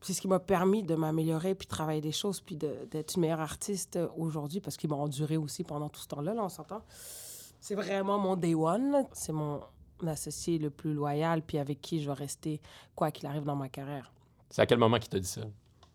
C'est 0.00 0.12
ce 0.12 0.20
qui 0.20 0.28
m'a 0.28 0.38
permis 0.38 0.82
de 0.84 0.94
m'améliorer, 0.94 1.54
puis 1.54 1.66
de 1.66 1.70
travailler 1.70 2.00
des 2.00 2.12
choses, 2.12 2.40
puis 2.40 2.56
d'être 2.56 3.16
une 3.16 3.22
meilleure 3.22 3.40
artiste 3.40 3.96
euh, 3.96 4.06
aujourd'hui, 4.16 4.60
parce 4.60 4.76
qu'il 4.76 4.88
m'a 4.90 4.96
enduré 4.96 5.36
aussi 5.36 5.64
pendant 5.64 5.88
tout 5.88 6.00
ce 6.00 6.06
temps-là, 6.08 6.34
là, 6.34 6.44
on 6.44 6.48
s'entend. 6.48 6.82
C'est 7.60 7.74
vraiment 7.74 8.18
mon 8.18 8.36
day 8.36 8.54
one. 8.54 9.04
C'est 9.12 9.32
mon 9.32 9.60
associé 10.06 10.58
le 10.58 10.70
plus 10.70 10.94
loyal, 10.94 11.42
puis 11.42 11.58
avec 11.58 11.80
qui 11.80 12.00
je 12.00 12.06
vais 12.08 12.14
rester 12.14 12.60
quoi 12.94 13.10
qu'il 13.10 13.26
arrive 13.26 13.42
dans 13.44 13.56
ma 13.56 13.68
carrière. 13.68 14.12
C'est 14.50 14.62
à 14.62 14.66
quel 14.66 14.78
moment 14.78 14.98
qu'il 15.00 15.08
t'a 15.08 15.18
dit 15.18 15.26
ça? 15.26 15.40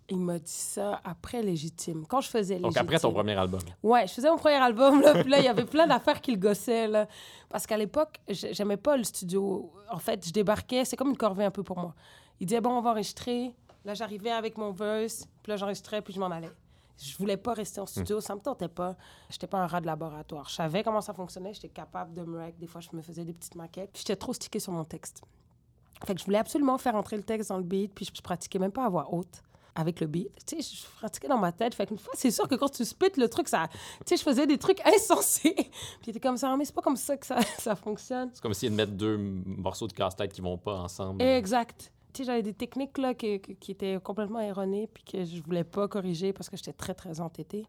Il 0.09 0.19
m'a 0.19 0.37
dit 0.37 0.51
ça 0.51 0.99
après 1.05 1.41
Légitime. 1.41 2.05
Quand 2.05 2.19
je 2.19 2.27
faisais 2.27 2.55
Légitime. 2.55 2.69
Donc 2.73 2.77
après 2.77 2.99
ton 2.99 3.13
premier 3.13 3.31
album. 3.35 3.61
Ouais, 3.81 4.05
je 4.05 4.13
faisais 4.13 4.29
mon 4.29 4.35
premier 4.37 4.55
album, 4.57 5.01
là, 5.01 5.13
puis 5.21 5.31
là, 5.31 5.39
il 5.39 5.45
y 5.45 5.47
avait 5.47 5.63
plein 5.63 5.87
d'affaires 5.87 6.19
qui 6.19 6.31
le 6.33 6.37
gossaient, 6.37 6.89
là. 6.89 7.07
Parce 7.47 7.65
qu'à 7.65 7.77
l'époque, 7.77 8.19
j'ai- 8.27 8.53
j'aimais 8.53 8.75
pas 8.75 8.97
le 8.97 9.05
studio. 9.05 9.71
En 9.89 9.99
fait, 9.99 10.27
je 10.27 10.33
débarquais, 10.33 10.83
c'est 10.83 10.97
comme 10.97 11.09
une 11.11 11.17
corvée 11.17 11.45
un 11.45 11.51
peu 11.51 11.63
pour 11.63 11.79
moi. 11.79 11.95
Il 12.41 12.47
disait, 12.47 12.59
bon, 12.59 12.71
on 12.71 12.81
va 12.81 12.89
enregistrer. 12.91 13.53
Là, 13.85 13.93
j'arrivais 13.93 14.31
avec 14.31 14.57
mon 14.57 14.71
verse, 14.71 15.27
puis 15.41 15.49
là, 15.51 15.57
j'enregistrais, 15.57 16.01
puis 16.01 16.13
je 16.13 16.19
m'en 16.19 16.27
allais. 16.31 16.51
Je 17.01 17.17
voulais 17.17 17.37
pas 17.37 17.53
rester 17.53 17.81
en 17.81 17.85
studio, 17.85 18.21
ça 18.21 18.35
me 18.35 18.39
tentait 18.39 18.67
pas. 18.67 18.95
J'étais 19.29 19.47
pas 19.47 19.57
un 19.57 19.67
rat 19.67 19.81
de 19.81 19.87
laboratoire. 19.87 20.47
Je 20.47 20.55
savais 20.55 20.83
comment 20.83 21.01
ça 21.01 21.13
fonctionnait, 21.13 21.53
j'étais 21.53 21.69
capable 21.69 22.13
de 22.13 22.21
me 22.23 22.37
rec. 22.39 22.57
Des 22.59 22.67
fois, 22.67 22.81
je 22.81 22.89
me 22.93 23.01
faisais 23.01 23.25
des 23.25 23.33
petites 23.33 23.55
maquettes. 23.55 23.91
Puis 23.91 24.01
J'étais 24.01 24.15
trop 24.15 24.31
stické 24.33 24.59
sur 24.59 24.71
mon 24.71 24.83
texte. 24.85 25.21
Fait 26.05 26.13
que 26.13 26.19
je 26.19 26.25
voulais 26.25 26.37
absolument 26.37 26.77
faire 26.77 26.95
entrer 26.95 27.17
le 27.17 27.23
texte 27.23 27.49
dans 27.49 27.57
le 27.57 27.63
beat, 27.63 27.93
puis 27.93 28.05
je, 28.05 28.11
je 28.15 28.21
pratiquais 28.21 28.59
même 28.59 28.71
pas 28.71 28.85
à 28.85 28.89
voix 28.89 29.07
haute 29.11 29.41
avec 29.75 29.99
le 30.01 30.07
beat. 30.07 30.29
Tu 30.45 30.61
sais, 30.61 30.75
je 30.75 30.85
pratiquais 30.97 31.27
dans 31.27 31.37
ma 31.37 31.51
tête. 31.51 31.73
Fait 31.73 31.87
qu'une 31.87 31.97
fois, 31.97 32.13
c'est 32.15 32.29
sûr 32.31 32.47
que 32.47 32.55
quand 32.55 32.69
tu 32.69 32.85
spits 32.85 33.07
le 33.17 33.27
truc, 33.27 33.47
ça... 33.47 33.67
Tu 33.71 33.77
sais, 34.05 34.17
je 34.17 34.23
faisais 34.23 34.45
des 34.45 34.57
trucs 34.57 34.79
insensés. 34.85 35.53
puis 35.55 35.71
j'étais 36.05 36.19
comme 36.19 36.37
ça, 36.37 36.51
Ah, 36.51 36.57
mais 36.57 36.65
c'est 36.65 36.75
pas 36.75 36.81
comme 36.81 36.95
ça 36.97 37.17
que 37.17 37.25
ça, 37.25 37.39
ça 37.57 37.75
fonctionne. 37.75 38.29
C'est 38.33 38.41
comme 38.41 38.51
essayer 38.51 38.69
de 38.69 38.75
mettre 38.75 38.91
deux 38.91 39.17
morceaux 39.17 39.87
de 39.87 39.93
casse-tête 39.93 40.31
qui 40.31 40.41
vont 40.41 40.57
pas 40.57 40.75
ensemble. 40.75 41.21
Exact. 41.21 41.91
Tu 42.13 42.19
sais, 42.21 42.23
j'avais 42.25 42.43
des 42.43 42.53
techniques 42.53 42.97
là, 42.99 43.13
qui, 43.13 43.39
qui- 43.39 43.71
étaient 43.71 43.99
complètement 44.01 44.39
erronées 44.39 44.87
puis 44.87 45.03
que 45.03 45.25
je 45.25 45.41
voulais 45.41 45.63
pas 45.63 45.87
corriger 45.87 46.31
parce 46.31 46.49
que 46.49 46.55
j'étais 46.57 46.73
très, 46.73 46.93
très 46.93 47.19
entêtée. 47.19 47.65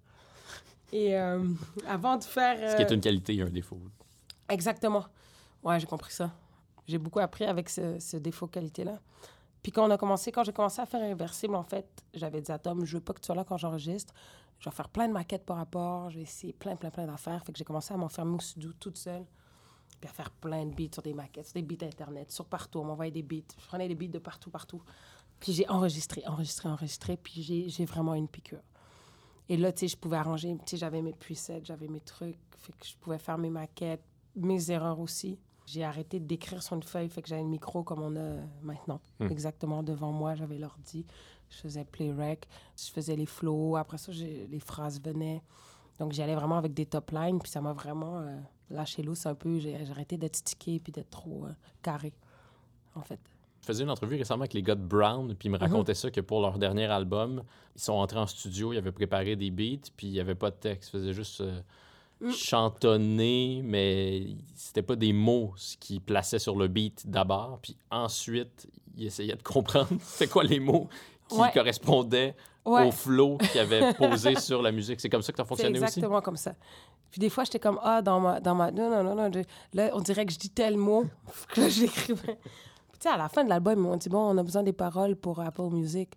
Et 0.93 1.17
euh, 1.17 1.43
avant 1.89 2.17
de 2.19 2.25
faire... 2.25 2.71
Ce 2.71 2.77
qui 2.77 2.83
est 2.83 2.91
euh, 2.91 2.95
une 2.95 3.01
qualité 3.01 3.35
et 3.35 3.43
un 3.43 3.51
défaut. 3.51 3.81
Exactement. 4.49 5.05
Ouais, 5.63 5.81
j'ai 5.81 5.87
compris 5.87 6.13
ça. 6.13 6.31
J'ai 6.87 6.99
beaucoup 6.99 7.21
appris 7.21 7.45
avec 7.45 7.71
ce, 7.71 7.99
ce 7.99 8.19
défaut 8.19 8.47
qualité-là. 8.47 9.01
Puis 9.63 9.73
quand 9.73 9.87
on 9.89 9.91
a 9.91 9.97
commencé, 9.97 10.31
quand 10.31 10.45
j'ai 10.45 10.53
commencé 10.53 10.83
à 10.83 10.87
faire 10.87 11.03
Inversible, 11.03 11.55
en 11.55 11.63
fait, 11.63 11.87
j'avais 12.13 12.43
dit 12.43 12.53
à 12.53 12.59
Tom, 12.59 12.85
je 12.85 12.99
veux 12.99 13.03
pas 13.03 13.15
que 13.15 13.21
tu 13.21 13.27
sois 13.27 13.35
là 13.35 13.45
quand 13.45 13.57
j'enregistre. 13.57 14.13
Je 14.61 14.69
vais 14.69 14.77
faire 14.77 14.91
plein 14.91 15.09
de 15.09 15.13
maquettes 15.15 15.47
par 15.47 15.57
rapport, 15.57 16.11
je 16.11 16.17
vais 16.17 16.23
essayer 16.23 16.53
plein, 16.53 16.77
plein, 16.77 16.91
plein 16.91 17.07
d'affaires. 17.07 17.43
Fait 17.45 17.53
que 17.53 17.59
j'ai 17.59 17.65
commencé 17.65 17.95
à 17.95 17.97
m'enfermer 17.97 18.35
au 18.37 18.41
studio 18.41 18.73
toute 18.79 18.99
seule, 18.99 19.25
puis 20.05 20.11
à 20.11 20.13
faire 20.13 20.31
plein 20.31 20.67
de 20.67 20.75
beats 20.75 20.93
sur 20.93 21.03
des 21.03 21.15
maquettes, 21.15 21.47
sur 21.47 21.55
des 21.55 21.63
beats 21.63 21.87
Internet, 21.87 22.31
sur 22.31 22.45
partout. 22.45 22.79
On 22.81 22.85
m'envoyait 22.85 23.11
des 23.11 23.23
beats. 23.23 23.55
Je 23.59 23.67
prenais 23.67 23.89
des 23.89 23.95
beats 23.95 24.09
de 24.13 24.19
partout, 24.19 24.51
partout. 24.51 24.83
Puis 25.41 25.53
j'ai 25.53 25.67
enregistré, 25.69 26.23
enregistré, 26.27 26.69
enregistré, 26.69 27.17
puis 27.17 27.43
j'ai- 27.43 27.85
vraiment 27.87 28.15
une 28.15 28.29
piqûre. 28.29 28.61
Et 29.49 29.57
là, 29.57 29.73
tu 29.73 29.81
sais, 29.81 29.89
je 29.89 29.97
pouvais 29.97 30.17
arranger, 30.19 30.55
tu 30.59 30.63
sais, 30.67 30.77
j'avais 30.77 31.01
mes 31.03 31.13
presets, 31.13 31.61
j'avais 31.65 31.89
mes 31.89 32.01
trucs, 32.01 32.37
fait 32.57 32.73
que 32.73 32.87
je 32.87 32.97
pouvais 32.97 33.19
faire 33.19 33.37
mes 33.39 33.51
maquettes, 33.51 34.03
mes 34.37 34.71
erreurs 34.71 35.01
aussi. 35.01 35.39
J'ai 35.67 35.85
arrêté 35.85 36.21
d'écrire 36.21 36.63
sur 36.63 36.77
une 36.77 36.83
feuille, 36.83 37.09
fait 37.09 37.23
que 37.23 37.29
j'avais 37.29 37.43
le 37.43 37.49
micro 37.49 37.83
comme 37.83 38.03
on 38.03 38.15
a 38.17 38.37
maintenant. 38.63 39.01
Hmm. 39.21 39.29
Exactement 39.29 39.83
devant 39.83 40.13
moi, 40.13 40.35
j'avais 40.35 40.59
l'ordi. 40.59 41.07
Je 41.51 41.57
faisais 41.57 41.85
play 41.85 42.13
rec, 42.13 42.47
je 42.77 42.91
faisais 42.91 43.17
les 43.17 43.27
flows. 43.27 43.77
Après 43.77 43.97
ça, 43.99 44.13
les 44.13 44.61
phrases 44.61 45.01
venaient. 45.01 45.43
Donc, 45.99 46.13
j'y 46.13 46.23
allais 46.23 46.35
vraiment 46.35 46.57
avec 46.59 46.75
des 46.75 46.87
top 46.87 47.11
lines, 47.13 47.39
puis 47.39 47.51
ça 47.51 47.61
m'a 47.61 47.73
vraiment 47.73 48.19
euh, 48.19 48.39
lâché 48.71 49.03
l'os 49.03 49.27
un 49.27 49.35
peu. 49.35 49.59
J'ai 49.59 49.77
arrêté 49.91 50.17
d'être 50.17 50.37
stické 50.37 50.81
puis 50.81 50.93
d'être 50.93 51.11
trop 51.11 51.45
euh, 51.47 51.51
carré, 51.83 52.13
en 52.95 53.03
fait. 53.03 53.21
Je 53.61 53.67
faisais 53.67 53.83
une 53.85 53.91
entrevue 53.91 54.17
récemment 54.17 54.43
avec 54.43 54.53
les 54.53 54.63
gars 54.63 54.75
de 54.75 54.83
Brown, 54.83 55.35
puis 55.35 55.49
ils 55.49 55.53
me 55.53 55.57
racontaient 55.57 55.95
ça 55.95 56.11
que 56.11 56.21
pour 56.21 56.43
leur 56.43 56.59
dernier 56.59 56.85
album, 56.85 57.43
ils 57.75 57.81
sont 57.81 57.95
entrés 57.95 58.19
en 58.19 58.27
studio, 58.27 58.75
ils 58.75 58.77
avaient 58.79 58.93
préparé 58.93 59.37
des 59.37 59.51
beats, 59.51 59.89
puis 59.97 60.09
il 60.09 60.13
n'y 60.13 60.21
avait 60.21 60.35
pas 60.35 60.51
de 60.51 60.57
texte. 60.57 60.91
Ils 60.91 60.99
faisaient 61.01 61.13
juste 61.15 61.41
euh, 61.41 61.61
Mm. 62.21 62.31
chantonner, 62.31 63.61
mais 63.65 64.37
c'était 64.55 64.83
pas 64.83 64.95
des 64.97 65.13
mots 65.13 65.53
ce 65.57 65.77
qu'ils 65.77 66.01
plaçaient 66.01 66.39
sur 66.39 66.57
le 66.57 66.69
beat 66.69 67.09
d'abord, 67.11 67.59
puis 67.61 67.77
ensuite, 67.91 68.69
ils 68.97 69.07
essayaient 69.07 69.35
de 69.35 69.43
comprendre 69.43 69.89
c'est 70.01 70.29
quoi 70.29 70.45
les 70.45 70.61
mots 70.61 70.89
qui 71.29 71.39
Ouais. 71.41 71.51
correspondaient 71.53 72.37
Ouais. 72.65 72.87
au 72.87 72.93
flow 72.93 73.37
qu'ils 73.39 73.61
avaient 73.61 73.93
posé 73.95 74.37
sur 74.37 74.63
la 74.63 74.73
musique. 74.73 74.99
C'est 75.01 75.11
comme 75.11 75.21
ça 75.23 75.33
que 75.33 75.37
ça 75.37 75.45
fonctionnait 75.45 75.77
aussi? 75.79 75.85
exactement 75.99 76.23
comme 76.23 76.37
ça. 76.39 76.55
Puis 77.15 77.21
des 77.21 77.31
fois, 77.31 77.45
j'étais 77.45 77.61
comme, 77.61 77.79
ah, 77.85 78.03
dans 78.03 78.19
ma, 78.19 78.41
dans 78.41 78.57
ma... 78.57 78.73
Non, 78.73 78.91
non, 78.91 79.05
non, 79.05 79.15
non. 79.15 79.43
Là, 79.73 79.91
on 79.93 80.01
dirait 80.01 80.27
que 80.27 80.33
je 80.33 80.39
dis 80.41 80.51
tel 80.51 80.77
mot. 80.77 81.05
Que 81.55 81.61
là, 81.61 81.69
je 81.69 81.83
l'écrivais. 81.83 82.35
Puis 82.35 82.99
tu 82.99 83.03
sais, 83.03 83.09
à 83.09 83.17
la 83.17 83.29
fin 83.29 83.45
de 83.45 83.49
l'album, 83.49 83.79
ils 83.79 83.83
m'ont 83.83 83.97
dit, 83.97 84.09
bon, 84.09 84.19
on 84.19 84.37
a 84.37 84.43
besoin 84.43 84.65
des 84.65 84.73
paroles 84.73 85.15
pour 85.15 85.39
Apple 85.39 85.71
Music. 85.71 86.11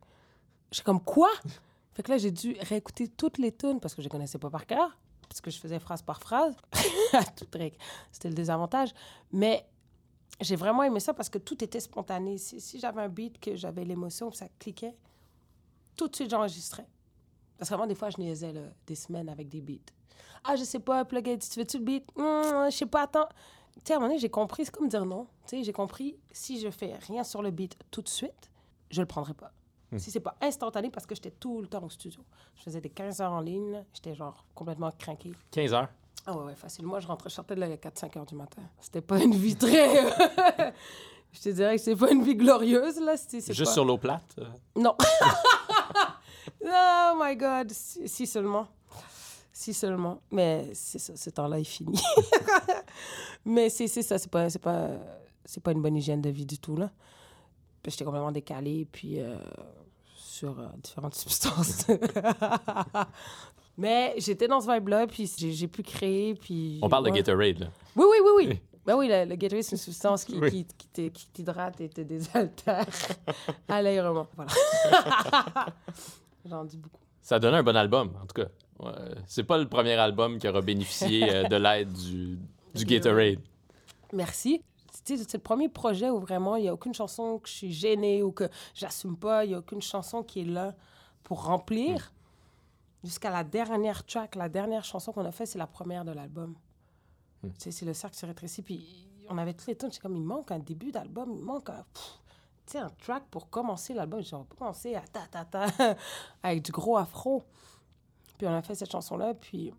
J'étais 0.72 0.84
comme, 0.84 1.00
quoi? 1.00 1.30
Fait 1.94 2.02
que 2.02 2.10
là, 2.10 2.18
j'ai 2.18 2.32
dû 2.32 2.58
réécouter 2.62 3.10
toutes 3.10 3.38
les 3.38 3.52
tunes 3.52 3.80
parce 3.80 3.94
que 3.94 4.02
je 4.02 4.08
les 4.08 4.10
connaissais 4.10 4.40
pas 4.40 4.50
par 4.50 4.66
cœur. 4.66 4.98
Parce 5.30 5.40
que 5.40 5.52
je 5.52 5.60
faisais 5.60 5.78
phrase 5.78 6.02
par 6.02 6.20
phrase. 6.20 6.56
C'était 8.12 8.30
le 8.30 8.34
désavantage. 8.34 8.90
Mais 9.32 9.70
j'ai 10.42 10.56
vraiment 10.56 10.82
aimé 10.82 11.00
ça 11.00 11.14
parce 11.14 11.30
que 11.30 11.38
tout 11.38 11.64
était 11.64 11.80
spontané. 11.80 12.40
Si, 12.40 12.60
si 12.60 12.80
j'avais 12.80 13.04
un 13.04 13.10
beat, 13.10 13.40
que 13.40 13.56
j'avais 13.56 13.86
l'émotion, 13.86 14.32
ça 14.32 14.48
cliquait, 14.58 14.98
tout 15.96 16.08
de 16.08 16.16
suite, 16.16 16.32
j'enregistrais. 16.32 16.88
Parce 17.56 17.70
qu'avant, 17.70 17.86
des 17.86 17.94
fois, 17.94 18.10
je 18.10 18.18
niaisais 18.18 18.52
des 18.88 18.96
semaines 18.96 19.30
avec 19.30 19.48
des 19.48 19.62
beats. 19.62 19.94
Ah, 20.44 20.56
je 20.56 20.64
sais 20.64 20.80
pas, 20.80 21.04
plug 21.06 21.28
it, 21.28 21.50
tu 21.50 21.60
veux-tu 21.60 21.78
le 21.80 21.84
beat? 21.84 22.06
Hum, 22.16 22.68
je 22.70 22.76
sais 22.76 22.86
pas, 22.86 23.04
attends. 23.04 23.28
Tu 23.76 23.82
sais, 23.86 23.94
à 23.94 23.96
un 23.98 24.00
moment 24.00 24.10
donné, 24.10 24.20
j'ai 24.20 24.30
compris, 24.30 24.66
c'est 24.66 24.72
comme 24.76 24.88
dire 24.88 25.06
non. 25.06 25.28
Tu 25.48 25.58
sais, 25.58 25.64
j'ai 25.64 25.74
compris, 25.74 26.16
si 26.32 26.60
je 26.60 26.70
fais 26.70 26.96
rien 27.08 27.24
sur 27.24 27.42
le 27.42 27.52
beat 27.52 27.78
tout 27.92 28.02
de 28.02 28.08
suite, 28.10 28.52
je 28.90 29.02
le 29.02 29.06
prendrai 29.08 29.34
pas. 29.34 29.52
Si 29.96 30.12
c'est 30.12 30.20
pas 30.20 30.36
instantané, 30.42 30.90
parce 30.90 31.06
que 31.06 31.16
j'étais 31.16 31.32
tout 31.32 31.62
le 31.62 31.68
temps 31.68 31.82
au 31.82 31.90
studio. 31.90 32.20
Je 32.58 32.64
faisais 32.64 32.82
des 32.82 32.90
15 32.90 33.22
heures 33.22 33.32
en 33.32 33.40
ligne, 33.40 33.86
j'étais 33.94 34.14
genre 34.16 34.44
complètement 34.54 34.92
craqué. 34.92 35.32
15 35.52 35.74
heures? 35.74 35.88
Ah 36.26 36.36
ouais, 36.36 36.44
ouais, 36.44 36.56
facile. 36.56 36.86
Moi, 36.86 37.00
je 37.00 37.08
rentrais, 37.08 37.30
je 37.30 37.36
sortais 37.36 37.56
de 37.56 37.62
là 37.62 37.68
à 37.68 37.70
4-5 37.70 38.18
heures 38.18 38.26
du 38.26 38.36
matin. 38.36 38.62
C'était 38.82 39.00
pas 39.00 39.18
une 39.24 39.34
vie 39.34 39.56
très... 39.56 40.04
je 41.32 41.40
te 41.42 41.50
dirais 41.50 41.78
que 41.78 41.82
c'est 41.82 41.96
pas 41.96 42.12
une 42.12 42.22
vie 42.22 42.36
glorieuse, 42.36 43.00
là. 43.00 43.16
C'est, 43.16 43.40
c'est 43.40 43.54
Juste 43.54 43.70
pas- 43.70 43.74
sur 43.76 43.86
l'eau 43.86 43.98
plate. 43.98 44.36
euh, 44.40 44.46
non. 44.76 44.94
oh 46.66 47.14
my 47.18 47.36
God. 47.38 47.72
Si, 47.72 48.08
si 48.10 48.28
seulement. 48.28 48.68
Si 49.58 49.74
seulement. 49.74 50.22
Mais 50.30 50.70
c'est 50.74 51.00
ça, 51.00 51.16
ce 51.16 51.32
temps-là 51.32 51.60
est 51.60 51.64
fini. 51.64 52.00
Mais 53.46 53.70
c'est, 53.72 53.88
ça, 53.88 54.20
c'est 54.20 54.30
pas, 54.30 54.50
pas, 54.62 54.90
pas 55.64 55.72
une 55.72 55.82
bonne 55.82 55.96
hygiène 55.96 56.22
de 56.22 56.30
vie 56.30 56.46
du 56.46 56.60
tout, 56.60 56.78
là. 56.78 56.92
J'étais 57.84 58.06
complètement 58.06 58.32
décalée, 58.32 58.86
puis 58.92 59.20
euh, 59.20 59.36
sur 60.16 60.60
euh, 60.60 60.68
différentes 60.84 61.16
substances. 61.26 61.88
Mais 63.80 64.14
j'étais 64.20 64.48
dans 64.48 64.62
ce 64.62 64.72
vibe-là, 64.72 65.08
puis 65.08 65.28
j'ai, 65.36 65.68
pu 65.68 65.82
créer, 65.82 66.36
puis... 66.36 66.78
On 66.84 66.88
parle 66.90 67.06
de. 67.06 67.10
Gatorade, 67.10 67.58
là. 67.58 67.72
Oui, 67.96 68.06
oui, 68.12 68.18
oui, 68.24 68.46
oui. 68.50 68.62
Ben 68.86 68.96
oui, 68.96 69.08
le, 69.08 69.26
le 69.26 69.36
Gatorade, 69.36 69.64
c'est 69.64 69.72
une 69.72 69.78
substance 69.80 70.24
qui, 70.24 70.38
Oui. 70.38 70.68
qui, 70.94 71.10
qui 71.10 71.28
t'hydrate 71.30 71.82
et 71.82 71.90
te 71.90 72.02
désaltère 72.02 72.86
à 73.68 73.82
l'aéroport. 73.82 74.30
Voilà. 74.36 74.52
J'en 76.46 76.64
dis 76.64 76.78
beaucoup. 76.78 77.02
Ça 77.24 77.38
a 77.38 77.40
donné 77.40 77.58
un 77.58 77.64
bon 77.64 77.76
album, 77.76 78.14
en 78.22 78.28
tout 78.28 78.40
cas. 78.40 78.50
Ouais, 78.80 78.92
c'est 79.26 79.44
pas 79.44 79.58
le 79.58 79.68
premier 79.68 79.94
album 79.94 80.38
qui 80.38 80.48
aura 80.48 80.62
bénéficié 80.62 81.30
euh, 81.30 81.44
de 81.48 81.56
l'aide 81.56 81.92
du, 81.92 82.38
du 82.76 82.86
Gatorade. 82.86 83.40
Merci. 84.14 84.62
C'est 85.04 85.34
le 85.34 85.40
premier 85.40 85.70
projet 85.70 86.10
où 86.10 86.20
vraiment 86.20 86.56
il 86.58 86.64
n'y 86.64 86.68
a 86.68 86.74
aucune 86.74 86.94
chanson 86.94 87.40
que 87.40 87.48
je 87.48 87.54
suis 87.54 87.72
gênée 87.72 88.24
ou 88.24 88.32
que 88.32 88.50
j'assume 88.74 89.16
pas. 89.16 89.46
Il 89.46 89.50
n'y 89.50 89.54
a 89.54 89.60
aucune 89.60 89.82
chanson 89.82 90.22
qui 90.22 90.42
est 90.42 90.46
là 90.46 90.76
pour 91.24 91.46
remplir. 91.46 92.12
Jusqu'à 93.04 93.30
la 93.30 93.44
dernière 93.44 94.06
track, 94.06 94.36
la 94.36 94.50
dernière 94.50 94.84
chanson 94.84 95.12
qu'on 95.12 95.26
a 95.26 95.32
faite, 95.32 95.48
c'est 95.48 95.60
la 95.60 95.68
première 95.68 96.04
de 96.04 96.12
l'album. 96.12 96.56
Sais, 97.58 97.72
c'est 97.72 97.86
le 97.86 97.94
cercle 97.94 98.18
se 98.18 98.26
rétrécit. 98.26 98.62
Puis 98.62 99.08
on 99.30 99.38
avait 99.38 99.54
tous 99.54 99.68
les 99.68 99.78
tunes. 99.78 99.92
C'est 99.92 100.02
comme, 100.02 100.16
il 100.16 100.24
manque 100.24 100.52
un 100.52 100.60
début 100.60 100.92
d'album, 100.92 101.32
il 101.32 101.44
manque 101.44 101.70
un, 101.70 101.86
pff, 101.94 102.76
un 102.76 102.90
track 103.02 103.24
pour 103.30 103.50
commencer 103.50 103.94
l'album. 103.94 104.22
Pas 104.24 104.56
commencer 104.58 104.96
à 104.96 105.02
ta 105.02 105.22
ta 105.30 105.46
ta 105.46 105.68
avec 106.44 106.64
du 106.64 106.72
gros 106.72 106.98
afro. 106.98 107.44
Puis 108.38 108.48
on 108.48 108.54
a 108.54 108.62
fait 108.62 108.76
cette 108.76 108.92
chanson-là. 108.92 109.34
Puis 109.34 109.74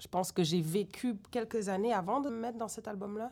je 0.00 0.08
pense 0.08 0.32
que 0.32 0.42
j'ai 0.42 0.60
vécu 0.60 1.16
quelques 1.30 1.68
années 1.68 1.92
avant 1.92 2.20
de 2.20 2.28
me 2.30 2.40
mettre 2.40 2.58
dans 2.58 2.68
cet 2.68 2.88
album-là. 2.88 3.30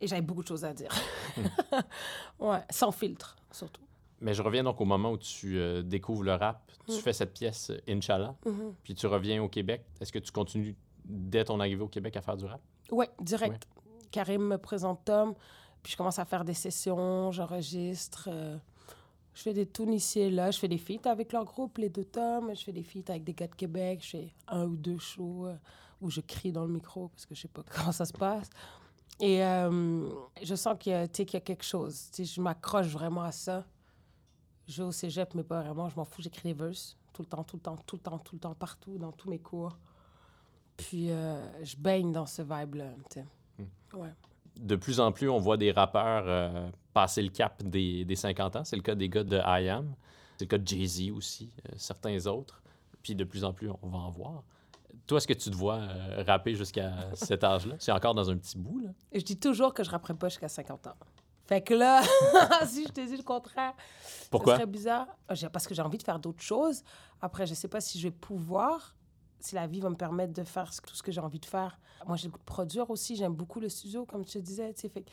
Et 0.00 0.06
j'avais 0.06 0.22
beaucoup 0.22 0.42
de 0.42 0.48
choses 0.48 0.64
à 0.64 0.72
dire. 0.72 0.90
ouais, 2.38 2.58
sans 2.70 2.90
filtre, 2.92 3.36
surtout. 3.50 3.82
Mais 4.20 4.34
je 4.34 4.42
reviens 4.42 4.62
donc 4.64 4.80
au 4.80 4.84
moment 4.84 5.12
où 5.12 5.18
tu 5.18 5.58
euh, 5.58 5.82
découvres 5.82 6.22
le 6.24 6.34
rap. 6.34 6.70
Tu 6.86 6.92
Mm. 6.92 6.98
fais 7.00 7.12
cette 7.12 7.32
pièce 7.32 7.72
Inch'Allah, 7.88 8.34
Mhm. 8.44 8.74
puis 8.82 8.94
tu 8.94 9.06
reviens 9.06 9.42
au 9.42 9.48
Québec. 9.48 9.84
Est-ce 10.00 10.12
que 10.12 10.18
tu 10.18 10.30
continues 10.32 10.74
dès 11.04 11.44
ton 11.44 11.60
arrivée 11.60 11.82
au 11.82 11.88
Québec 11.88 12.16
à 12.16 12.20
faire 12.22 12.36
du 12.36 12.44
rap? 12.46 12.60
Ouais, 12.90 13.08
direct. 13.20 13.66
Karim 14.10 14.42
me 14.42 14.58
présente 14.58 15.04
Tom, 15.04 15.34
puis 15.82 15.92
je 15.92 15.96
commence 15.96 16.18
à 16.18 16.24
faire 16.24 16.44
des 16.44 16.54
sessions, 16.54 17.30
j'enregistre. 17.30 18.28
euh, 18.30 18.56
je 19.40 19.44
fais 19.44 19.54
des 19.54 19.94
ici 19.94 20.20
et 20.20 20.30
là. 20.30 20.50
Je 20.50 20.58
fais 20.58 20.68
des 20.68 20.76
feats 20.76 21.08
avec 21.08 21.32
leur 21.32 21.46
groupe, 21.46 21.78
les 21.78 21.88
deux 21.88 22.04
Tom. 22.04 22.54
Je 22.54 22.62
fais 22.62 22.72
des 22.72 22.82
feats 22.82 23.08
avec 23.08 23.24
des 23.24 23.32
gars 23.32 23.46
de 23.46 23.54
Québec. 23.54 24.00
Je 24.02 24.10
fais 24.10 24.34
un 24.48 24.66
ou 24.66 24.76
deux 24.76 24.98
shows 24.98 25.46
euh, 25.46 25.56
où 26.02 26.10
je 26.10 26.20
crie 26.20 26.52
dans 26.52 26.66
le 26.66 26.70
micro 26.70 27.08
parce 27.08 27.24
que 27.24 27.34
je 27.34 27.40
sais 27.40 27.48
pas 27.48 27.62
comment 27.74 27.90
ça 27.90 28.04
se 28.04 28.12
passe. 28.12 28.50
Et 29.18 29.42
euh, 29.42 30.10
je 30.42 30.54
sens 30.54 30.76
qu'il 30.78 30.92
y, 30.92 31.08
qu'il 31.08 31.32
y 31.32 31.36
a 31.36 31.40
quelque 31.40 31.64
chose. 31.64 32.10
Tu 32.12 32.26
sais, 32.26 32.34
je 32.34 32.40
m'accroche 32.42 32.88
vraiment 32.88 33.22
à 33.22 33.32
ça. 33.32 33.64
Je 34.68 34.82
vais 34.82 34.88
au 34.88 34.92
cégep, 34.92 35.34
mais 35.34 35.42
pas 35.42 35.62
vraiment. 35.62 35.88
Je 35.88 35.96
m'en 35.96 36.04
fous. 36.04 36.20
J'écris 36.20 36.52
des 36.52 36.52
verses 36.52 36.98
tout 37.14 37.22
le 37.22 37.28
temps, 37.28 37.42
tout 37.42 37.56
le 37.56 37.62
temps, 37.62 37.76
tout 37.86 37.96
le 37.96 38.02
temps, 38.02 38.18
tout 38.18 38.34
le 38.34 38.40
temps, 38.40 38.54
partout, 38.54 38.98
dans 38.98 39.12
tous 39.12 39.30
mes 39.30 39.38
cours. 39.38 39.78
Puis 40.76 41.10
euh, 41.10 41.62
je 41.62 41.76
baigne 41.78 42.12
dans 42.12 42.26
ce 42.26 42.42
vibe-là. 42.42 42.90
sais. 43.08 43.24
Ouais. 43.94 44.12
De 44.58 44.76
plus 44.76 45.00
en 45.00 45.12
plus, 45.12 45.30
on 45.30 45.38
voit 45.38 45.56
des 45.56 45.72
rappeurs 45.72 46.24
euh, 46.26 46.70
passer 46.92 47.22
le 47.22 47.28
cap 47.30 47.62
des, 47.62 48.04
des 48.04 48.16
50 48.16 48.56
ans. 48.56 48.64
C'est 48.64 48.76
le 48.76 48.82
cas 48.82 48.94
des 48.94 49.08
gars 49.08 49.24
de 49.24 49.38
I 49.38 49.68
Am. 49.68 49.94
C'est 50.38 50.44
le 50.44 50.48
cas 50.48 50.58
de 50.58 50.66
Jay-Z 50.66 51.10
aussi, 51.10 51.50
euh, 51.68 51.72
certains 51.76 52.26
autres. 52.26 52.62
Puis 53.02 53.14
de 53.14 53.24
plus 53.24 53.44
en 53.44 53.52
plus, 53.52 53.70
on 53.82 53.88
va 53.88 53.98
en 53.98 54.10
voir. 54.10 54.42
Toi, 55.06 55.18
est-ce 55.18 55.26
que 55.26 55.32
tu 55.34 55.50
te 55.50 55.56
vois 55.56 55.76
euh, 55.76 56.24
rapper 56.26 56.54
jusqu'à 56.54 56.92
cet 57.14 57.44
âge-là? 57.44 57.76
C'est 57.78 57.92
encore 57.92 58.14
dans 58.14 58.28
un 58.30 58.36
petit 58.36 58.56
bout, 58.58 58.80
là? 58.80 58.90
Je 59.12 59.20
dis 59.20 59.38
toujours 59.38 59.72
que 59.74 59.82
je 59.84 59.90
rapperai 59.90 60.14
pas 60.14 60.28
jusqu'à 60.28 60.48
50 60.48 60.86
ans. 60.88 60.94
Fait 61.46 61.60
que 61.62 61.74
là, 61.74 62.00
si 62.66 62.84
je 62.86 62.92
te 62.92 63.00
dis 63.06 63.16
le 63.16 63.22
contraire, 63.24 63.74
Pourquoi? 64.30 64.54
ce 64.54 64.60
serait 64.60 64.70
bizarre. 64.70 65.08
Ah, 65.28 65.34
Parce 65.52 65.66
que 65.66 65.74
j'ai 65.74 65.82
envie 65.82 65.98
de 65.98 66.02
faire 66.04 66.18
d'autres 66.20 66.42
choses. 66.42 66.82
Après, 67.20 67.44
je 67.46 67.54
sais 67.54 67.66
pas 67.68 67.80
si 67.80 67.98
je 67.98 68.06
vais 68.06 68.12
pouvoir, 68.14 68.94
si 69.40 69.56
la 69.56 69.66
vie 69.66 69.80
va 69.80 69.90
me 69.90 69.96
permettre 69.96 70.32
de 70.32 70.44
faire 70.44 70.70
tout 70.86 70.94
ce 70.94 71.02
que 71.02 71.10
j'ai 71.10 71.20
envie 71.20 71.40
de 71.40 71.46
faire. 71.46 71.78
Moi, 72.06 72.16
j'ai 72.16 72.28
le 72.28 72.32
goût 72.32 72.38
de 72.38 72.44
produire 72.44 72.88
aussi. 72.90 73.16
J'aime 73.16 73.34
beaucoup 73.34 73.58
le 73.58 73.68
studio, 73.68 74.04
comme 74.06 74.24
tu 74.24 74.34
te 74.38 74.44
disais. 74.44 74.72
Fait 74.74 75.04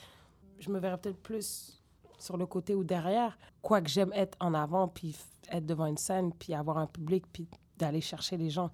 je 0.59 0.69
me 0.69 0.79
verrais 0.79 0.97
peut-être 0.97 1.21
plus 1.21 1.81
sur 2.17 2.37
le 2.37 2.45
côté 2.45 2.75
ou 2.75 2.83
derrière. 2.83 3.37
Quoique 3.61 3.89
j'aime 3.89 4.11
être 4.13 4.37
en 4.39 4.53
avant, 4.53 4.87
puis 4.87 5.15
être 5.49 5.65
devant 5.65 5.85
une 5.85 5.97
scène, 5.97 6.33
puis 6.33 6.53
avoir 6.53 6.77
un 6.77 6.87
public, 6.87 7.25
puis 7.31 7.47
d'aller 7.77 8.01
chercher 8.01 8.37
les 8.37 8.49
gens. 8.49 8.71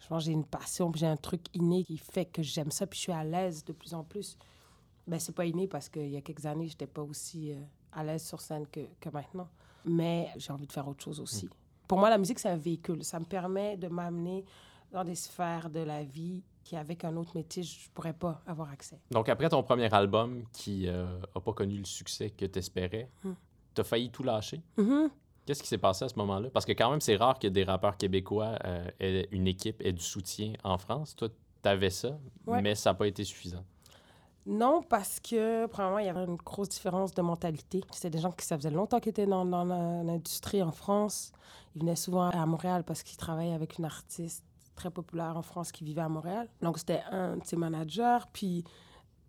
Je 0.00 0.06
pense 0.06 0.22
que 0.22 0.26
j'ai 0.26 0.32
une 0.32 0.44
passion, 0.44 0.90
puis 0.90 1.00
j'ai 1.00 1.06
un 1.06 1.16
truc 1.16 1.42
inné 1.54 1.84
qui 1.84 1.98
fait 1.98 2.24
que 2.24 2.42
j'aime 2.42 2.70
ça, 2.70 2.86
puis 2.86 2.96
je 2.96 3.02
suis 3.02 3.12
à 3.12 3.24
l'aise 3.24 3.64
de 3.64 3.72
plus 3.72 3.94
en 3.94 4.04
plus. 4.04 4.36
Ben, 5.06 5.18
c'est 5.18 5.34
pas 5.34 5.44
inné 5.44 5.66
parce 5.66 5.88
qu'il 5.88 6.08
y 6.08 6.16
a 6.16 6.20
quelques 6.20 6.46
années, 6.46 6.68
j'étais 6.68 6.86
pas 6.86 7.02
aussi 7.02 7.52
euh, 7.52 7.60
à 7.92 8.04
l'aise 8.04 8.24
sur 8.24 8.40
scène 8.40 8.66
que, 8.66 8.80
que 9.00 9.08
maintenant. 9.08 9.48
Mais 9.84 10.28
j'ai 10.36 10.52
envie 10.52 10.66
de 10.66 10.72
faire 10.72 10.86
autre 10.86 11.02
chose 11.02 11.20
aussi. 11.20 11.48
Pour 11.86 11.98
moi, 11.98 12.10
la 12.10 12.18
musique, 12.18 12.38
c'est 12.38 12.50
un 12.50 12.56
véhicule. 12.56 13.02
Ça 13.02 13.18
me 13.18 13.24
permet 13.24 13.76
de 13.76 13.88
m'amener 13.88 14.44
dans 14.92 15.04
des 15.04 15.14
sphères 15.14 15.70
de 15.70 15.80
la 15.80 16.04
vie 16.04 16.42
qui, 16.68 16.76
avec 16.76 17.02
un 17.04 17.16
autre 17.16 17.32
métier, 17.34 17.62
je 17.62 17.88
pourrais 17.94 18.12
pas 18.12 18.42
avoir 18.46 18.70
accès. 18.70 19.00
Donc, 19.10 19.28
après 19.30 19.48
ton 19.48 19.62
premier 19.62 19.92
album 19.94 20.44
qui 20.52 20.86
n'a 20.86 21.40
pas 21.40 21.52
connu 21.54 21.78
le 21.78 21.84
succès 21.84 22.28
que 22.30 22.44
tu 22.44 22.58
espérais, 22.58 23.08
Hmm. 23.24 23.32
tu 23.74 23.80
as 23.80 23.84
failli 23.84 24.10
tout 24.10 24.22
lâcher? 24.22 24.60
Mhm. 24.76 25.08
Qu'est-ce 25.46 25.62
qui 25.62 25.68
s'est 25.68 25.78
passé 25.78 26.04
à 26.04 26.08
ce 26.10 26.16
moment-là? 26.16 26.50
Parce 26.50 26.66
que 26.66 26.72
quand 26.72 26.90
même, 26.90 27.00
c'est 27.00 27.16
rare 27.16 27.38
que 27.38 27.46
des 27.48 27.64
rappeurs 27.64 27.96
québécois 27.96 28.58
euh, 28.66 28.86
aient 29.00 29.28
une 29.30 29.46
équipe 29.46 29.80
et 29.80 29.92
du 29.94 30.02
soutien 30.02 30.52
en 30.62 30.76
France. 30.76 31.16
Toi, 31.16 31.28
tu 31.62 31.68
avais 31.68 31.88
ça, 31.88 32.18
Ouais. 32.46 32.60
mais 32.60 32.74
ça 32.74 32.90
n'a 32.90 32.94
pas 32.94 33.06
été 33.06 33.24
suffisant. 33.24 33.64
Non, 34.44 34.82
parce 34.82 35.20
que, 35.20 35.66
premièrement, 35.66 35.98
il 36.00 36.06
y 36.06 36.08
avait 36.10 36.24
une 36.24 36.36
grosse 36.36 36.68
différence 36.68 37.14
de 37.14 37.22
mentalité. 37.22 37.82
C'était 37.92 38.10
des 38.10 38.18
gens 38.18 38.32
qui, 38.32 38.44
ça 38.44 38.56
faisait 38.58 38.70
longtemps 38.70 39.00
qu'ils 39.00 39.10
étaient 39.10 39.26
dans, 39.26 39.44
l'industrie 40.04 40.62
en 40.62 40.70
France. 40.72 41.32
Ils 41.74 41.80
venaient 41.80 41.96
souvent 41.96 42.28
à 42.28 42.44
Montréal 42.46 42.84
parce 42.84 43.02
qu'ils 43.02 43.16
travaillaient 43.16 43.54
avec 43.54 43.78
une 43.78 43.84
artiste 43.86 44.44
très 44.78 44.90
populaire 44.90 45.36
en 45.36 45.42
France 45.42 45.72
qui 45.72 45.84
vivait 45.84 46.00
à 46.00 46.08
Montréal. 46.08 46.48
Donc, 46.62 46.78
c'était 46.78 47.02
un 47.10 47.36
de 47.36 47.44
ses 47.44 47.56
managers. 47.56 48.20
Puis, 48.32 48.64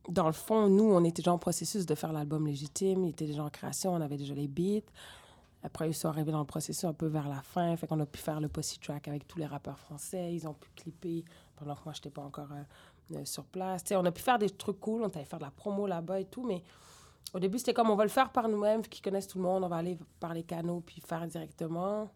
dans 0.08 0.28
le 0.28 0.34
fond, 0.34 0.70
nous, 0.70 0.86
on 0.86 1.04
était 1.04 1.22
déjà 1.22 1.34
en 1.34 1.38
processus 1.38 1.86
de 1.86 1.96
faire 1.96 2.14
l'album 2.14 2.46
légitime. 2.48 3.04
Il 3.04 3.10
était 3.10 3.26
déjà 3.26 3.44
en 3.44 3.50
création, 3.50 3.94
on 3.94 4.02
avait 4.02 4.18
déjà 4.18 4.34
les 4.34 4.48
beats. 4.48 4.88
Après, 5.64 5.90
ils 5.90 5.94
sont 5.94 6.08
arrivés 6.08 6.32
dans 6.32 6.40
le 6.40 6.46
processus 6.46 6.86
un 6.86 6.94
peu 6.94 7.08
vers 7.08 7.28
la 7.28 7.42
fin. 7.42 7.76
Fait 7.76 7.88
qu'on 7.88 8.00
a 8.00 8.06
pu 8.06 8.20
faire 8.20 8.40
le 8.40 8.48
posse 8.48 8.80
track 8.80 9.08
avec 9.08 9.28
tous 9.28 9.40
les 9.40 9.46
rappeurs 9.46 9.78
français. 9.78 10.34
Ils 10.34 10.48
ont 10.48 10.54
pu 10.54 10.70
clipper 10.76 11.26
pendant 11.58 11.76
que 11.76 11.82
moi, 11.84 11.94
je 11.94 12.00
n'étais 12.00 12.12
pas 12.12 12.22
encore 12.22 12.52
euh, 12.52 13.18
euh, 13.18 13.26
sur 13.26 13.44
place. 13.44 13.84
On 13.92 14.06
a 14.06 14.12
pu 14.12 14.22
faire 14.22 14.40
des 14.40 14.50
trucs 14.50 14.80
cool. 14.80 15.02
On 15.04 15.10
allait 15.10 15.26
faire 15.26 15.40
de 15.40 15.46
la 15.46 15.52
promo 15.52 15.86
là-bas 15.86 16.22
et 16.22 16.26
tout. 16.26 16.46
Mais 16.46 16.64
au 17.34 17.40
début, 17.40 17.58
c'était 17.58 17.74
comme 17.74 17.90
on 17.90 17.96
va 17.96 18.04
le 18.04 18.10
faire 18.10 18.32
par 18.32 18.48
nous-mêmes, 18.48 18.84
qui 18.84 19.02
connaissent 19.02 19.28
tout 19.28 19.40
le 19.40 19.44
monde. 19.44 19.64
On 19.64 19.68
va 19.68 19.78
aller 19.78 19.98
par 20.20 20.34
les 20.34 20.44
canaux 20.44 20.82
puis 20.86 21.02
faire 21.02 21.28
directement. 21.28 22.10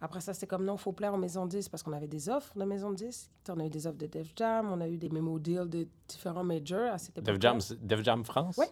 Après 0.00 0.20
ça, 0.20 0.34
c'était 0.34 0.46
comme 0.46 0.64
non, 0.64 0.76
faut 0.76 0.92
plaire 0.92 1.14
aux 1.14 1.18
maisons 1.18 1.46
10 1.46 1.68
parce 1.70 1.82
qu'on 1.82 1.92
avait 1.94 2.06
des 2.08 2.28
offres 2.28 2.52
de 2.58 2.64
maisons 2.64 2.92
10. 2.92 3.30
On 3.48 3.58
a 3.60 3.64
eu 3.64 3.70
des 3.70 3.86
offres 3.86 3.96
de 3.96 4.06
Def 4.06 4.32
Jam, 4.36 4.70
on 4.70 4.80
a 4.80 4.88
eu 4.88 4.98
des 4.98 5.08
mémo 5.08 5.38
deals 5.38 5.68
de 5.70 5.88
différents 6.06 6.44
majors 6.44 6.92
à 6.92 6.98
cette 6.98 7.16
Def 7.16 7.28
époque. 7.28 7.40
Jam, 7.42 7.60
c'est- 7.60 7.84
Def 7.86 8.02
Jam 8.04 8.22
France? 8.24 8.58
Ouais. 8.58 8.70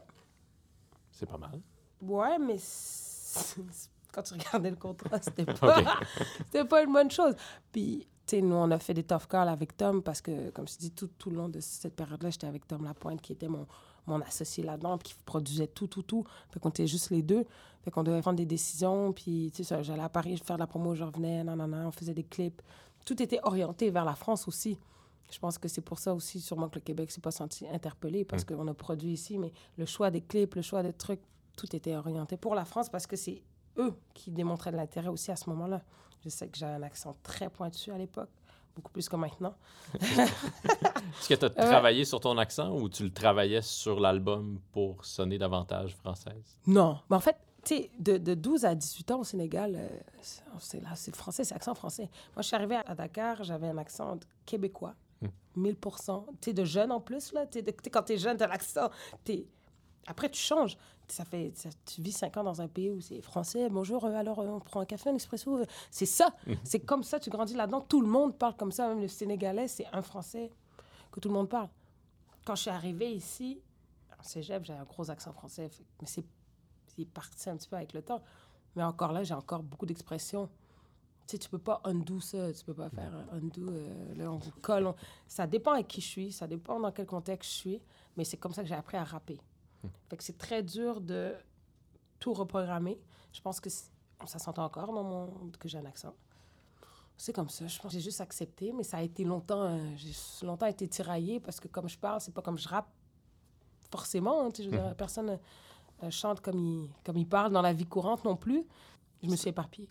C'est 1.11 1.27
pas 1.27 1.39
mal. 1.39 1.61
Ouais, 2.03 2.39
mais 2.39 2.57
quand 4.13 4.23
tu 4.23 4.35
regardais 4.35 4.71
le 4.71 4.77
contrat, 4.77 5.19
c'était 5.23 5.45
pas, 5.61 5.79
OK. 5.81 5.87
c'était 6.45 6.65
pas 6.65 6.83
une 6.83 6.93
bonne 6.93 7.11
chose. 7.11 7.35
Puis, 7.73 8.07
tu 8.27 8.37
sais, 8.37 8.43
nous, 8.43 8.55
on 8.55 8.71
a 8.71 8.79
fait 8.79 8.95
des 8.95 9.03
tough 9.05 9.27
calls 9.29 9.49
avec 9.49 9.77
Tom 9.77 10.03
parce 10.03 10.21
que, 10.21 10.51
comme 10.51 10.69
je 10.69 10.75
te 10.75 10.79
dis, 10.81 10.91
tout, 10.93 11.09
tout 11.19 11.31
le 11.31 11.37
long 11.37 11.49
de 11.49 11.61
cette 11.61 11.97
période-là, 11.97 12.31
j'étais 12.31 12.47
avec 12.47 12.67
Tom 12.67 12.85
Lapointe, 12.85 13.21
qui 13.23 13.33
était 13.33 13.49
mon, 13.49 13.67
mon 14.07 14.21
associé 14.21 14.63
là-dedans, 14.63 14.99
puis 14.99 15.13
qui 15.13 15.15
produisait 15.25 15.67
tout, 15.67 15.87
tout, 15.87 16.03
tout. 16.03 16.25
Fait 16.51 16.61
qu'on 16.61 16.71
était 16.71 16.87
juste 16.87 17.11
les 17.11 17.23
deux. 17.23 17.45
Fait 17.83 17.91
qu'on 17.91 18.03
devait 18.03 18.21
prendre 18.21 18.37
des 18.37 18.47
décisions. 18.47 19.13
Puis, 19.13 19.51
tu 19.55 19.65
sais, 19.65 19.83
j'allais 19.83 20.03
à 20.03 20.09
Paris 20.09 20.37
faire 20.39 20.57
de 20.57 20.61
la 20.61 20.67
promo, 20.67 20.95
je 20.95 21.05
revenais, 21.05 21.45
non, 21.45 21.57
non, 21.57 21.69
non, 21.69 21.89
on 21.89 21.91
faisait 21.91 22.15
des 22.15 22.25
clips. 22.25 22.63
Tout 23.05 23.23
était 23.23 23.41
orienté 23.43 23.91
vers 23.91 24.05
la 24.05 24.15
France 24.15 24.49
aussi. 24.49 24.79
Je 25.31 25.39
pense 25.39 25.59
que 25.59 25.69
c'est 25.69 25.81
pour 25.81 25.99
ça 25.99 26.15
aussi, 26.15 26.41
sûrement 26.41 26.69
que 26.69 26.77
le 26.77 26.83
Québec 26.83 27.11
s'est 27.11 27.21
pas 27.21 27.31
senti 27.31 27.67
interpellé 27.69 28.25
parce 28.25 28.45
qu'on 28.45 28.69
a 28.69 28.75
produit 28.75 29.13
ici, 29.13 29.39
mais 29.39 29.53
le 29.77 29.87
choix 29.87 30.11
des 30.11 30.21
clips, 30.21 30.55
le 30.55 30.63
choix 30.63 30.83
des 30.83 30.93
trucs, 30.93 31.21
tout 31.57 31.75
était 31.75 31.97
orienté 31.97 32.37
pour 32.37 32.55
la 32.55 32.65
France 32.65 32.89
parce 32.89 33.07
que 33.07 33.17
c'est 33.17 33.43
eux 33.79 33.95
qui 34.13 34.31
démontraient 34.31 34.71
de 34.71 34.77
l'intérêt 34.77 35.09
aussi 35.09 35.31
à 35.31 35.37
ce 35.37 35.49
moment-là. 35.51 35.83
Je 36.25 36.29
sais 36.29 36.49
que 36.49 36.57
j'avais 36.57 36.75
un 36.75 36.83
accent 36.83 37.17
très 37.23 37.51
pointu 37.51 37.91
à 37.91 37.99
l'époque, 37.99 38.31
beaucoup 38.75 38.91
plus 38.93 39.09
que 39.09 39.17
maintenant. 39.17 39.55
Est-ce 40.01 41.29
que 41.29 41.35
tu 41.35 41.45
as 41.45 41.49
Ouais. 41.49 41.55
travaillé 41.55 42.05
sur 42.05 42.21
ton 42.21 42.37
accent 42.39 42.71
ou 42.77 42.89
tu 42.89 43.05
le 43.05 43.13
travaillais 43.13 43.63
sur 43.63 44.01
l'album 44.01 44.59
pour 44.73 45.05
sonner 45.05 45.39
davantage 45.39 45.95
française? 45.97 46.57
Non. 46.67 46.99
Mais 47.11 47.17
en 47.17 47.21
fait, 47.21 47.37
tu 47.65 47.77
sais, 47.77 47.91
de, 47.99 48.17
de 48.19 48.35
12 48.35 48.65
à 48.65 48.75
18 48.75 49.11
ans 49.13 49.21
au 49.21 49.25
Sénégal, 49.25 49.75
euh, 49.77 49.89
c'est- 50.61 50.81
là, 50.83 50.91
c'est 50.97 51.15
français, 51.15 51.45
c'est 51.45 51.55
accent 51.55 51.75
français. 51.75 52.11
Moi, 52.35 52.43
je 52.43 52.47
suis 52.49 52.57
arrivée 52.57 52.79
à 52.87 52.95
Dakar, 52.95 53.43
j'avais 53.45 53.69
un 53.69 53.79
accent 53.79 54.19
québécois, 54.45 54.95
Hmm. 55.23 55.29
1000 55.57 55.77
Tu 55.77 55.91
sais, 56.41 56.53
de 56.53 56.65
jeune 56.65 56.91
en 56.91 57.01
plus, 57.01 57.33
là. 57.33 57.47
Tu 57.47 57.59
sais, 57.59 57.63
de- 57.63 57.71
tu 57.71 57.77
sais, 57.85 57.91
quand 57.91 58.03
t'es 58.03 58.19
jeune, 58.19 58.37
t'as 58.37 58.49
l'accent. 58.49 58.91
t'es- 59.25 59.47
Après, 60.07 60.29
tu 60.29 60.39
changes. 60.41 60.77
Ça 61.09 61.25
fait, 61.25 61.53
ça- 61.55 61.69
tu 61.85 62.01
vis 62.01 62.13
5 62.13 62.37
ans 62.39 62.45
dans 62.45 62.61
un 62.63 62.69
pays 62.69 62.91
où 62.91 63.01
c'est 63.01 63.21
français. 63.21 63.69
Bonjour, 63.69 64.05
euh, 64.07 64.15
alors 64.15 64.39
euh, 64.41 64.47
on 64.49 64.61
prend 64.61 64.81
un 64.81 64.87
café, 64.87 65.11
un 65.11 65.15
expresso. 65.15 65.59
euh, 65.59 65.67
C'est 65.91 66.07
ça. 66.07 66.35
C'est 66.65 66.81
comme 66.81 67.03
ça, 67.03 67.21
tu 67.21 67.29
grandis 67.31 67.55
là-dedans. 67.55 67.83
Tout 67.83 68.01
le 68.01 68.09
monde 68.09 68.37
parle 68.39 68.57
comme 68.57 68.73
ça. 68.73 68.89
Même 68.89 69.01
le 69.01 69.09
Sénégalais, 69.09 69.69
c'est 69.69 69.87
un 69.93 70.01
français 70.03 70.51
que 71.13 71.21
tout 71.21 71.29
le 71.29 71.35
monde 71.35 71.49
parle. 71.49 71.69
Quand 72.47 72.55
je 72.57 72.63
suis 72.63 72.71
arrivée 72.71 73.13
ici, 73.13 73.61
en 74.19 74.23
cégep, 74.23 74.65
j'avais 74.65 74.81
un 74.81 74.85
gros 74.85 75.11
accent 75.11 75.33
français. 75.33 75.71
Mais 76.01 76.07
c'est 76.07 76.25
c'est 76.97 77.05
parti 77.07 77.51
un 77.51 77.57
petit 77.57 77.69
peu 77.69 77.77
avec 77.77 77.93
le 77.93 78.03
temps. 78.03 78.23
Mais 78.77 78.83
encore 78.83 79.13
là, 79.13 79.25
j'ai 79.25 79.35
encore 79.35 79.63
beaucoup 79.63 79.85
d'expressions. 79.87 80.49
Tu 81.27 81.33
sais, 81.33 81.39
tu 81.39 81.49
peux 81.49 81.59
pas 81.59 81.81
undo 81.85 82.21
ça. 82.21 82.53
Tu 82.53 82.65
peux 82.65 82.75
pas 82.75 82.89
faire 82.91 83.13
un 83.33 83.37
undo. 83.37 83.67
là, 84.17 84.31
on 84.31 84.37
vous 84.37 84.53
colle. 84.63 84.87
on- 84.87 84.95
Ça 85.27 85.47
dépend 85.47 85.73
avec 85.73 85.89
qui 85.89 86.01
je 86.01 86.07
suis. 86.07 86.33
Ça 86.33 86.47
dépend 86.47 86.79
dans 86.81 86.93
quel 86.93 87.07
contexte 87.07 87.51
je 87.51 87.57
suis. 87.57 87.83
Mais 88.17 88.25
c'est 88.25 88.37
comme 88.37 88.53
ça 88.53 88.63
que 88.63 88.69
j'ai 88.69 88.75
appris 88.75 88.97
à 88.97 89.05
rapper. 89.05 89.39
Fait 90.09 90.17
que 90.17 90.25
c'est 90.25 90.39
très 90.39 90.63
dur 90.63 91.01
de 91.01 91.35
tout 92.19 92.33
reprogrammer. 92.33 93.01
Je 93.33 93.41
pense 93.41 93.61
que 93.61 93.71
ça 93.71 94.39
s'entend 94.39 94.65
encore 94.65 94.93
dans 94.93 95.05
mon... 95.05 95.51
que 95.59 95.69
j'ai 95.69 95.79
un 95.79 95.85
accent. 95.87 96.15
C'est 97.17 97.33
comme 97.33 97.49
ça. 97.49 97.67
Je 97.67 97.79
pense 97.79 97.93
que 97.93 97.99
j'ai 97.99 98.05
juste 98.05 98.21
accepté. 98.21 98.73
Mais 98.73 98.83
ça 98.83 98.99
a 98.99 99.03
été 99.03 99.25
longtemps... 99.25 99.63
euh, 99.63 99.79
j'ai 99.97 100.47
longtemps 100.47 100.67
été 100.67 100.89
tiraillée 100.89 101.41
parce 101.41 101.61
que 101.61 101.69
comme 101.69 101.89
je 101.89 101.99
parle, 101.99 102.21
c'est 102.21 102.35
pas 102.35 102.43
comme 102.43 102.59
je 102.59 102.69
rappe 102.69 102.89
forcément. 103.91 104.47
hein, 104.47 104.51
je 104.57 104.65
veux 104.65 104.71
dire, 104.71 104.95
personne 104.97 105.39
euh, 106.03 106.11
chante 106.11 106.41
comme 106.41 106.59
il, 106.59 106.89
comme 107.05 107.17
il 107.17 107.29
parle 107.29 107.53
dans 107.53 107.63
la 107.63 107.73
vie 107.73 107.87
courante 107.87 108.25
non 108.25 108.37
plus. 108.37 108.65
Je 109.23 109.29
me 109.29 109.37
suis 109.37 109.51
éparpillée. 109.51 109.89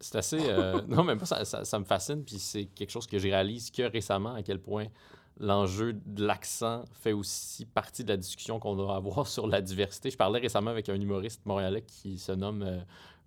C'est 0.00 0.16
assez. 0.16 0.38
euh, 0.40 0.80
non, 0.88 1.06
ça, 1.24 1.44
ça, 1.44 1.64
ça 1.64 1.78
me 1.78 1.84
fascine. 1.84 2.24
Puis 2.24 2.38
c'est 2.38 2.66
quelque 2.66 2.90
chose 2.90 3.06
que 3.06 3.18
je 3.18 3.28
réalise 3.28 3.70
que 3.70 3.82
récemment, 3.82 4.34
à 4.34 4.42
quel 4.42 4.60
point 4.60 4.86
l'enjeu 5.40 5.94
de 6.04 6.24
l'accent 6.24 6.84
fait 6.92 7.12
aussi 7.12 7.64
partie 7.64 8.04
de 8.04 8.08
la 8.08 8.16
discussion 8.16 8.58
qu'on 8.58 8.76
doit 8.76 8.96
avoir 8.96 9.26
sur 9.28 9.46
la 9.46 9.60
diversité. 9.60 10.10
Je 10.10 10.16
parlais 10.16 10.40
récemment 10.40 10.70
avec 10.70 10.88
un 10.88 11.00
humoriste 11.00 11.44
montréalais 11.46 11.82
qui 11.82 12.18
se 12.18 12.32
nomme 12.32 12.62
euh, 12.62 12.78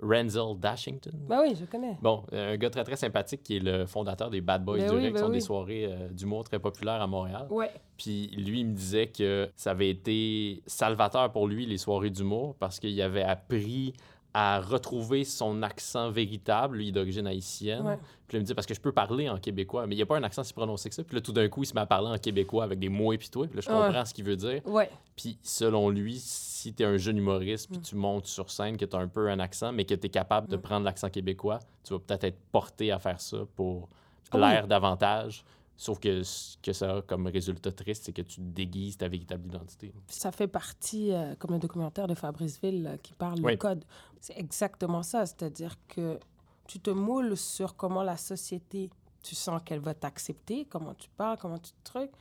Renzel 0.01 0.59
Dashington. 0.59 1.13
Ben 1.27 1.41
oui, 1.41 1.55
je 1.59 1.65
connais. 1.65 1.97
Bon, 2.01 2.23
un 2.31 2.57
gars 2.57 2.69
très 2.69 2.83
très 2.83 2.95
sympathique 2.95 3.43
qui 3.43 3.57
est 3.57 3.59
le 3.59 3.85
fondateur 3.85 4.29
des 4.29 4.41
Bad 4.41 4.63
Boys 4.63 4.79
Ben 4.79 4.89
du 4.89 4.95
oui, 4.95 5.01
Rec, 5.03 5.07
qui 5.07 5.13
ben 5.13 5.19
sont 5.19 5.29
des 5.29 5.41
soirées 5.41 5.85
euh, 5.85 6.09
d'humour 6.09 6.43
très 6.43 6.59
populaires 6.59 7.01
à 7.01 7.07
Montréal. 7.07 7.47
Ouais. 7.49 7.69
Puis 7.97 8.27
lui, 8.35 8.61
il 8.61 8.67
me 8.67 8.73
disait 8.73 9.07
que 9.07 9.49
ça 9.55 9.71
avait 9.71 9.89
été 9.89 10.63
salvateur 10.65 11.31
pour 11.31 11.47
lui, 11.47 11.65
les 11.65 11.77
soirées 11.77 12.09
d'humour, 12.09 12.55
parce 12.59 12.79
qu'il 12.79 12.99
avait 13.01 13.23
appris 13.23 13.93
à 14.33 14.61
retrouver 14.61 15.23
son 15.25 15.61
accent 15.61 16.09
véritable, 16.09 16.77
lui, 16.77 16.91
d'origine 16.91 17.27
haïtienne. 17.27 17.85
Ouais. 17.85 17.97
Puis 18.27 18.37
là, 18.37 18.39
il 18.39 18.41
me 18.41 18.45
dit, 18.45 18.53
parce 18.53 18.65
que 18.65 18.73
je 18.73 18.79
peux 18.79 18.93
parler 18.93 19.27
en 19.29 19.37
québécois, 19.37 19.85
mais 19.87 19.95
il 19.95 19.97
n'y 19.97 20.01
a 20.03 20.05
pas 20.05 20.15
un 20.17 20.23
accent 20.23 20.43
si 20.43 20.53
prononcé 20.53 20.87
que 20.87 20.95
ça. 20.95 21.03
Puis 21.03 21.15
là, 21.15 21.21
tout 21.21 21.33
d'un 21.33 21.49
coup, 21.49 21.63
il 21.63 21.65
se 21.65 21.73
met 21.73 21.81
à 21.81 21.85
parler 21.85 22.07
en 22.07 22.17
québécois 22.17 22.63
avec 22.63 22.79
des 22.79 22.87
mots 22.87 23.11
et 23.11 23.17
puis 23.17 23.29
là, 23.35 23.45
je 23.61 23.69
Ouais. 23.69 23.75
comprends 23.75 24.05
ce 24.05 24.13
qu'il 24.13 24.23
veut 24.23 24.37
dire. 24.37 24.61
Ouais. 24.65 24.89
Puis 25.17 25.37
selon 25.43 25.89
lui, 25.89 26.17
si 26.17 26.73
tu 26.73 26.83
es 26.83 26.85
un 26.85 26.95
jeune 26.97 27.17
humoriste, 27.17 27.69
puis 27.69 27.79
Mm. 27.79 27.83
tu 27.83 27.95
montes 27.97 28.27
sur 28.27 28.49
scène, 28.49 28.77
que 28.77 28.85
tu 28.85 28.95
as 28.95 28.99
un 28.99 29.07
peu 29.09 29.29
un 29.29 29.39
accent, 29.39 29.73
mais 29.73 29.83
que 29.83 29.95
tu 29.95 30.05
es 30.05 30.09
capable 30.09 30.47
de 30.47 30.55
Mm. 30.55 30.61
prendre 30.61 30.85
l'accent 30.85 31.09
québécois, 31.09 31.59
tu 31.83 31.93
vas 31.93 31.99
peut-être 31.99 32.23
être 32.23 32.39
porté 32.53 32.91
à 32.91 32.99
faire 32.99 33.19
ça 33.19 33.39
pour 33.55 33.89
Oui. 34.33 34.39
l'air 34.39 34.65
davantage. 34.67 35.43
Sauf 35.83 35.97
que 35.99 36.21
ce 36.21 36.57
que 36.61 36.73
ça 36.73 36.97
a 36.97 37.01
comme 37.01 37.25
résultat 37.25 37.71
triste, 37.71 38.03
c'est 38.05 38.13
que 38.13 38.21
tu 38.21 38.39
déguises 38.39 38.97
ta 38.97 39.07
véritable 39.07 39.47
identité. 39.47 39.91
Ça 40.09 40.31
fait 40.31 40.47
partie, 40.47 41.11
euh, 41.11 41.33
comme 41.39 41.53
le 41.53 41.57
documentaire 41.57 42.05
de 42.05 42.13
Fabrice 42.13 42.61
Ville 42.61 42.85
euh, 42.85 42.97
qui 42.97 43.13
parle 43.13 43.39
Oui. 43.43 43.53
du 43.53 43.57
code. 43.57 43.83
C'est 44.19 44.37
exactement 44.37 45.01
ça. 45.01 45.25
C'est-à-dire 45.25 45.75
que 45.87 46.19
tu 46.67 46.79
te 46.79 46.91
moules 46.91 47.35
sur 47.35 47.75
comment 47.75 48.03
la 48.03 48.15
société, 48.15 48.91
tu 49.23 49.33
sens 49.33 49.59
qu'elle 49.65 49.79
va 49.79 49.95
t'accepter, 49.95 50.65
comment 50.65 50.93
tu 50.93 51.09
parles, 51.17 51.39
comment 51.39 51.57
tu 51.57 51.71
te 51.71 51.83
trucs. 51.83 52.11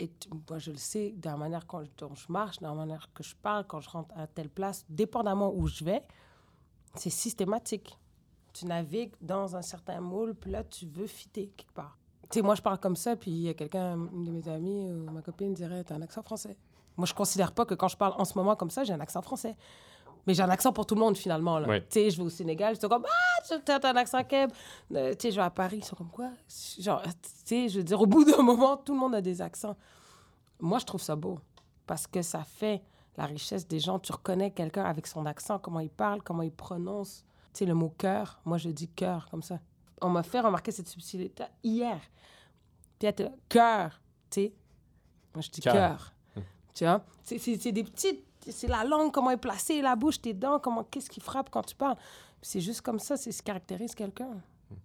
Et 0.00 0.08
tu- 0.08 0.28
moi, 0.50 0.58
je 0.58 0.72
le 0.72 0.76
sais, 0.76 1.12
de 1.16 1.26
la 1.28 1.36
manière 1.36 1.68
quand, 1.68 1.84
dont 1.98 2.16
je 2.16 2.26
marche, 2.32 2.58
de 2.58 2.64
la 2.64 2.74
manière 2.74 3.12
que 3.14 3.22
je 3.22 3.36
parle, 3.36 3.64
quand 3.68 3.80
je 3.80 3.90
rentre 3.90 4.12
à 4.18 4.26
telle 4.26 4.50
place, 4.50 4.84
dépendamment 4.88 5.54
où 5.54 5.68
je 5.68 5.84
vais, 5.84 6.02
c'est 6.96 7.10
systématique. 7.10 7.96
Tu 8.52 8.66
navigues 8.66 9.14
dans 9.20 9.54
un 9.54 9.62
certain 9.62 10.00
moule, 10.00 10.34
puis 10.34 10.50
là, 10.50 10.64
tu 10.64 10.86
veux 10.86 11.06
fitter 11.06 11.52
quelque 11.56 11.72
part. 11.74 11.96
Sais, 12.34 12.42
moi, 12.42 12.56
je 12.56 12.62
parle 12.62 12.78
comme 12.78 12.96
ça, 12.96 13.14
puis 13.14 13.30
il 13.30 13.42
y 13.42 13.48
a 13.48 13.54
quelqu'un, 13.54 13.96
une 14.12 14.24
de 14.24 14.32
mes 14.32 14.48
amies 14.48 14.90
ou 14.90 15.08
ma 15.08 15.22
copine 15.22 15.54
dirait 15.54 15.84
T'as 15.84 15.94
un 15.94 16.02
accent 16.02 16.20
français. 16.20 16.56
Moi, 16.96 17.06
je 17.06 17.14
considère 17.14 17.52
pas 17.52 17.64
que 17.64 17.74
quand 17.74 17.86
je 17.86 17.96
parle 17.96 18.14
en 18.18 18.24
ce 18.24 18.36
moment 18.36 18.56
comme 18.56 18.70
ça, 18.70 18.82
j'ai 18.82 18.92
un 18.92 18.98
accent 18.98 19.22
français. 19.22 19.54
Mais 20.26 20.34
j'ai 20.34 20.42
un 20.42 20.50
accent 20.50 20.72
pour 20.72 20.84
tout 20.84 20.96
le 20.96 21.00
monde, 21.00 21.16
finalement. 21.16 21.60
là. 21.60 21.68
Ouais. 21.68 21.80
Tu 21.82 21.86
sais, 21.92 22.10
je 22.10 22.16
vais 22.16 22.24
au 22.24 22.28
Sénégal, 22.30 22.74
ils 22.74 22.80
sont 22.80 22.88
comme 22.88 23.06
Ah, 23.06 23.42
tu 23.62 23.70
as 23.70 23.88
un 23.88 23.94
accent 23.94 24.24
keb. 24.24 24.50
Euh, 24.92 25.12
tu 25.12 25.16
sais, 25.20 25.30
je 25.30 25.36
vais 25.36 25.42
à 25.42 25.50
Paris, 25.50 25.76
ils 25.76 25.84
sont 25.84 25.94
comme 25.94 26.10
quoi? 26.10 26.30
Genre, 26.80 27.02
tu 27.04 27.10
sais, 27.44 27.68
je 27.68 27.78
veux 27.78 27.84
dire, 27.84 28.00
au 28.00 28.06
bout 28.14 28.24
d'un 28.24 28.42
moment, 28.42 28.76
tout 28.78 28.94
le 28.94 28.98
monde 28.98 29.14
a 29.14 29.20
des 29.20 29.40
accents. 29.40 29.76
Moi, 30.58 30.80
je 30.80 30.86
trouve 30.86 31.02
ça 31.02 31.14
beau 31.14 31.38
parce 31.86 32.08
que 32.08 32.20
ça 32.20 32.42
fait 32.42 32.82
la 33.16 33.26
richesse 33.26 33.68
des 33.68 33.78
gens. 33.78 34.00
Tu 34.00 34.10
reconnais 34.10 34.50
quelqu'un 34.50 34.82
avec 34.86 35.06
son 35.06 35.24
accent, 35.24 35.60
comment 35.60 35.78
il 35.78 35.90
parle, 35.90 36.20
comment 36.20 36.42
il 36.42 36.50
prononce. 36.50 37.24
Tu 37.52 37.60
sais, 37.60 37.64
le 37.64 37.74
mot 37.74 37.94
cœur, 37.96 38.40
moi, 38.44 38.58
je 38.58 38.70
dis 38.70 38.88
cœur 38.88 39.28
comme 39.30 39.42
ça. 39.42 39.60
On 40.00 40.08
m'a 40.08 40.22
fait 40.22 40.40
remarquer 40.40 40.70
cette 40.72 40.88
subtilité 40.88 41.44
hier. 41.62 42.00
Là, 43.02 43.12
cœur, 43.48 44.00
tu 44.30 44.40
sais. 44.40 44.52
Moi, 45.34 45.42
je 45.42 45.50
dis 45.50 45.60
Cœur. 45.60 45.72
cœur. 45.74 46.12
Tu 46.74 46.84
vois? 46.84 47.04
C'est- 47.22 47.38
C'est 47.38 47.56
c'est 47.58 47.72
des 47.72 47.84
petites. 47.84 48.24
C'est 48.48 48.66
la 48.68 48.84
langue, 48.84 49.12
comment 49.12 49.30
est 49.30 49.36
placée, 49.38 49.80
la 49.82 49.94
bouche, 49.96 50.20
tes 50.20 50.32
dents, 50.34 50.58
comment, 50.58 50.84
qu'est-ce 50.84 51.08
qui 51.10 51.20
frappe 51.20 51.50
quand 51.50 51.62
tu 51.62 51.74
parles. 51.74 51.96
C'est 52.42 52.60
juste 52.60 52.80
comme 52.82 52.98
ça, 52.98 53.16
c'est 53.16 53.30
ce 53.32 53.38
qui 53.38 53.44
caractérise 53.44 53.94
quelqu'un. 53.94 54.28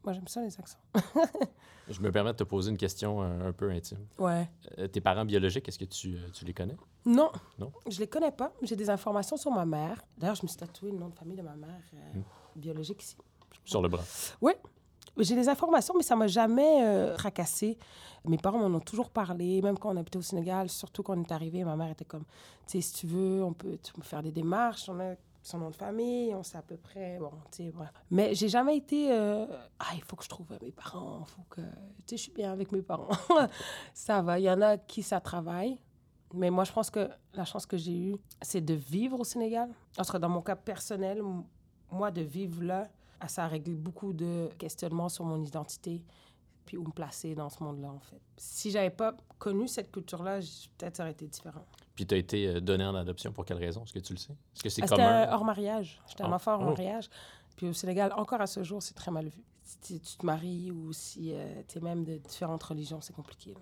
Moi, 0.03 0.13
j'aime 0.13 0.27
ça, 0.27 0.41
les 0.41 0.57
accents. 0.59 0.77
Je 1.89 1.99
me 2.01 2.11
permets 2.11 2.31
de 2.33 2.37
te 2.37 2.43
poser 2.43 2.69
une 2.69 2.77
question 2.77 3.21
euh, 3.23 3.49
un 3.49 3.51
peu 3.53 3.71
intime. 3.71 4.05
Ouais. 4.19 4.47
Euh, 4.77 4.87
tes 4.87 5.01
parents 5.01 5.25
biologiques, 5.25 5.67
est-ce 5.67 5.79
que 5.79 5.85
tu, 5.85 6.15
euh, 6.15 6.29
tu 6.31 6.45
les 6.45 6.53
connais? 6.53 6.77
Non. 7.05 7.31
Non? 7.57 7.71
Je 7.89 7.99
les 7.99 8.07
connais 8.07 8.31
pas. 8.31 8.53
J'ai 8.61 8.75
des 8.75 8.89
informations 8.89 9.35
sur 9.37 9.49
ma 9.51 9.65
mère. 9.65 9.99
D'ailleurs, 10.17 10.35
je 10.35 10.43
me 10.43 10.47
suis 10.47 10.57
tatoué 10.57 10.91
le 10.91 10.97
nom 10.99 11.09
de 11.09 11.15
famille 11.15 11.37
de 11.37 11.41
ma 11.41 11.55
mère 11.55 11.81
euh, 11.95 12.19
biologique 12.55 13.01
ici. 13.01 13.17
Sur 13.65 13.81
le 13.81 13.89
bras. 13.89 14.03
Oui. 14.41 14.53
J'ai 15.17 15.35
des 15.35 15.49
informations, 15.49 15.93
mais 15.97 16.03
ça 16.03 16.15
m'a 16.15 16.27
jamais 16.27 16.83
euh. 16.83 17.15
Mes 18.25 18.37
parents 18.37 18.59
m'en 18.59 18.77
ont 18.77 18.81
toujours 18.81 19.09
parlé, 19.09 19.61
même 19.61 19.77
quand 19.77 19.93
on 19.93 19.97
habitait 19.97 20.17
au 20.17 20.21
Sénégal, 20.21 20.69
surtout 20.69 21.03
quand 21.03 21.17
on 21.17 21.23
est 21.23 21.31
arrivé, 21.31 21.63
ma 21.63 21.75
mère 21.75 21.91
était 21.91 22.05
comme, 22.05 22.25
tu 22.67 22.73
sais, 22.73 22.81
si 22.81 22.93
tu 22.93 23.07
veux, 23.07 23.43
on 23.43 23.53
peut, 23.53 23.77
tu 23.81 23.93
faire 24.01 24.21
des 24.21 24.31
démarches, 24.31 24.89
on 24.89 24.99
a 24.99 25.15
son 25.41 25.57
nom 25.57 25.69
de 25.69 25.75
famille, 25.75 26.35
on 26.35 26.43
sait 26.43 26.57
à 26.57 26.61
peu 26.61 26.75
près, 26.75 27.17
bon, 27.17 27.31
tu 27.49 27.63
sais, 27.63 27.69
voilà. 27.73 27.91
Mais 28.11 28.35
j'ai 28.35 28.49
jamais 28.49 28.75
été, 28.75 29.11
euh, 29.11 29.45
ah, 29.79 29.91
il 29.95 30.03
faut 30.03 30.17
que 30.17 30.25
je 30.25 30.29
trouve 30.29 30.47
mes 30.61 30.71
parents, 30.71 31.25
il 31.25 31.31
faut 31.31 31.45
que, 31.49 31.61
tu 31.61 31.67
sais, 32.07 32.17
je 32.17 32.21
suis 32.23 32.33
bien 32.33 32.51
avec 32.51 32.73
mes 32.73 32.81
parents. 32.81 33.07
ça 33.93 34.21
va, 34.21 34.37
il 34.37 34.43
y 34.43 34.51
en 34.51 34.61
a 34.61 34.77
qui 34.77 35.01
ça 35.01 35.21
travaille, 35.21 35.79
mais 36.33 36.49
moi, 36.49 36.63
je 36.63 36.71
pense 36.71 36.89
que 36.89 37.09
la 37.33 37.45
chance 37.45 37.65
que 37.65 37.77
j'ai 37.77 37.97
eue, 37.97 38.15
c'est 38.41 38.61
de 38.61 38.73
vivre 38.73 39.19
au 39.19 39.23
Sénégal. 39.23 39.69
En 39.97 40.03
tout 40.03 40.17
dans 40.19 40.29
mon 40.29 40.41
cas 40.41 40.55
personnel, 40.55 41.23
moi, 41.91 42.11
de 42.11 42.21
vivre 42.21 42.63
là, 42.63 42.87
ça 43.27 43.45
a 43.45 43.47
réglé 43.47 43.75
beaucoup 43.75 44.13
de 44.13 44.49
questionnements 44.57 45.09
sur 45.09 45.25
mon 45.25 45.43
identité, 45.43 46.01
puis 46.65 46.77
où 46.77 46.83
me 46.83 46.91
placer 46.91 47.35
dans 47.35 47.49
ce 47.49 47.63
monde-là, 47.63 47.89
en 47.89 47.99
fait. 47.99 48.21
Si 48.37 48.71
j'avais 48.71 48.89
pas 48.91 49.15
connu 49.37 49.67
cette 49.67 49.91
culture-là, 49.91 50.39
peut-être 50.77 50.95
ça 50.97 51.03
aurait 51.03 51.11
été 51.11 51.27
différent. 51.27 51.65
Puis 51.95 52.05
tu 52.05 52.15
as 52.15 52.17
été 52.17 52.47
euh, 52.47 52.59
donné 52.61 52.85
en 52.85 52.95
adoption 52.95 53.31
pour 53.33 53.43
quelle 53.45 53.57
raison? 53.57 53.83
Est-ce 53.83 53.93
que 53.93 53.99
tu 53.99 54.13
le 54.13 54.19
sais? 54.19 54.31
Est-ce 54.55 54.63
que 54.63 54.69
c'est 54.69 54.83
Ah, 54.83 54.87
C'était 54.87 55.01
commun? 55.01 55.27
hors 55.33 55.43
mariage. 55.45 55.99
J'étais 56.07 56.23
un 56.23 56.31
Ah, 56.31 56.35
enfant 56.35 56.53
hors 56.53 56.61
oh. 56.61 56.69
mariage. 56.69 57.09
Puis 57.57 57.67
au 57.67 57.73
Sénégal, 57.73 58.13
encore 58.15 58.39
à 58.39 58.47
ce 58.47 58.63
jour, 58.63 58.81
c'est 58.81 58.93
très 58.93 59.11
mal 59.11 59.27
vu. 59.27 59.43
Si 59.63 59.99
tu 59.99 60.17
te 60.17 60.25
maries 60.25 60.71
ou 60.71 60.93
si 60.93 61.33
tu 61.67 61.77
es 61.77 61.81
même 61.81 62.03
de 62.05 62.17
différentes 62.17 62.63
religions, 62.63 63.01
c'est 63.01 63.13
compliqué. 63.13 63.53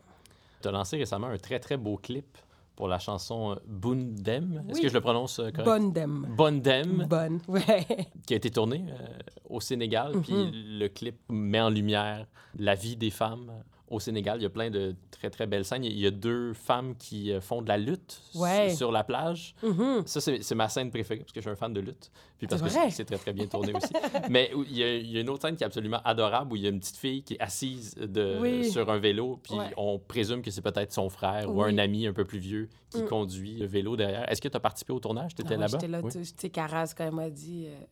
Tu 0.62 0.68
as 0.68 0.72
lancé 0.72 0.98
récemment 0.98 1.28
un 1.28 1.38
très 1.38 1.60
très 1.60 1.78
beau 1.78 1.98
clip 1.98 2.38
pour 2.78 2.88
la 2.88 3.00
chanson 3.00 3.52
euh, 3.52 3.56
Bundem. 3.68 4.64
Est-ce 4.70 4.76
Oui. 4.78 4.84
que 4.84 4.88
je 4.90 4.94
le 4.94 5.02
prononce 5.02 5.40
euh, 5.40 5.50
correct? 5.52 5.66
Bonne 5.66 5.92
dame. 5.92 6.28
Bondem, 6.38 7.06
Bonne, 7.10 7.40
ouais. 7.50 7.86
qui 8.26 8.34
a 8.34 8.38
été 8.38 8.50
tourné 8.52 8.86
euh, 8.88 9.18
au 9.50 9.60
Sénégal. 9.60 10.14
Puis 10.22 10.52
le 10.80 10.88
clip 10.88 11.18
met 11.28 11.60
en 11.60 11.70
lumière 11.72 12.26
la 12.58 12.76
vie 12.76 12.96
des 12.96 13.10
femmes 13.10 13.52
au 13.90 14.00
Sénégal. 14.00 14.40
Il 14.40 14.44
y 14.44 14.46
a 14.46 14.50
plein 14.50 14.70
de 14.70 14.96
très 15.12 15.30
très 15.30 15.48
belles 15.48 15.66
scènes. 15.66 15.84
Il 15.84 15.98
y 15.98 16.06
a 16.08 16.12
deux 16.12 16.54
femmes 16.54 16.96
qui 16.98 17.32
euh, 17.32 17.40
font 17.42 17.62
de 17.62 17.68
la 17.68 17.78
lutte 17.78 18.22
Ouais. 18.36 18.70
sur 18.74 18.92
la 18.92 19.04
plage. 19.04 19.56
Mhm. 19.64 20.04
Ça, 20.06 20.20
c'est 20.22 20.56
ma 20.56 20.70
scène 20.70 20.90
préférée 20.92 21.22
parce 21.22 21.32
que 21.32 21.40
je 21.40 21.44
suis 21.44 21.52
un 21.52 21.56
fan 21.56 21.74
de 21.74 21.80
lutte. 21.80 22.12
Puis 22.38 22.46
parce 22.48 22.62
C'est 22.62 22.68
que 22.88 22.90
c'est- 22.92 23.06
très, 23.06 23.18
très 23.18 23.34
bien 23.34 23.48
tourné 23.48 23.74
aussi. 23.74 23.92
Mais 24.30 24.52
il 24.70 24.78
y, 24.78 24.84
a, 24.84 24.96
il 24.96 25.12
y 25.12 25.18
a 25.18 25.22
une 25.22 25.30
autre 25.30 25.42
scène 25.42 25.56
qui 25.56 25.64
est 25.64 25.66
absolument 25.66 26.02
adorable 26.06 26.54
où 26.54 26.56
il 26.56 26.62
y 26.64 26.68
a 26.68 26.70
une 26.70 26.80
petite 26.80 26.98
fille 26.98 27.24
qui 27.24 27.34
est 27.34 27.40
assise 27.42 27.96
de, 27.96 28.38
Oui. 28.40 28.70
sur 28.70 28.90
un 28.92 29.00
vélo. 29.00 29.40
Puis 29.42 29.56
Ouais. 29.56 29.74
on 29.78 29.98
présume 29.98 30.42
que 30.42 30.52
c'est 30.52 30.62
peut-être 30.62 30.94
son 30.94 31.10
frère 31.10 31.50
ou 31.50 31.64
Oui. 31.64 31.72
un 31.74 31.78
ami 31.80 32.06
un 32.08 32.14
peu 32.14 32.26
plus 32.26 32.40
vieux 32.40 32.70
qui 32.92 33.02
Mm. 33.02 33.06
conduit 33.08 33.56
le 33.58 33.66
vélo 33.66 33.96
derrière. 33.96 34.30
Est-ce 34.32 34.42
que 34.42 34.48
tu 34.50 34.56
as 34.58 34.60
participé 34.60 34.94
au 34.94 35.00
tournage? 35.00 35.34
Tu 35.34 35.42
étais 35.42 35.56
Ah 35.56 35.58
là-bas? 35.58 35.68
J'étais 35.80 35.88
là, 35.88 36.02
Oui. 36.04 36.12
tu 36.12 36.20
tu 36.20 36.26
sais, 36.38 36.50
Caraz, 36.50 36.94
quand 36.96 37.06
elle 37.06 37.14
m'a 37.16 37.30
dit... 37.30 37.66
euh, 37.68 37.86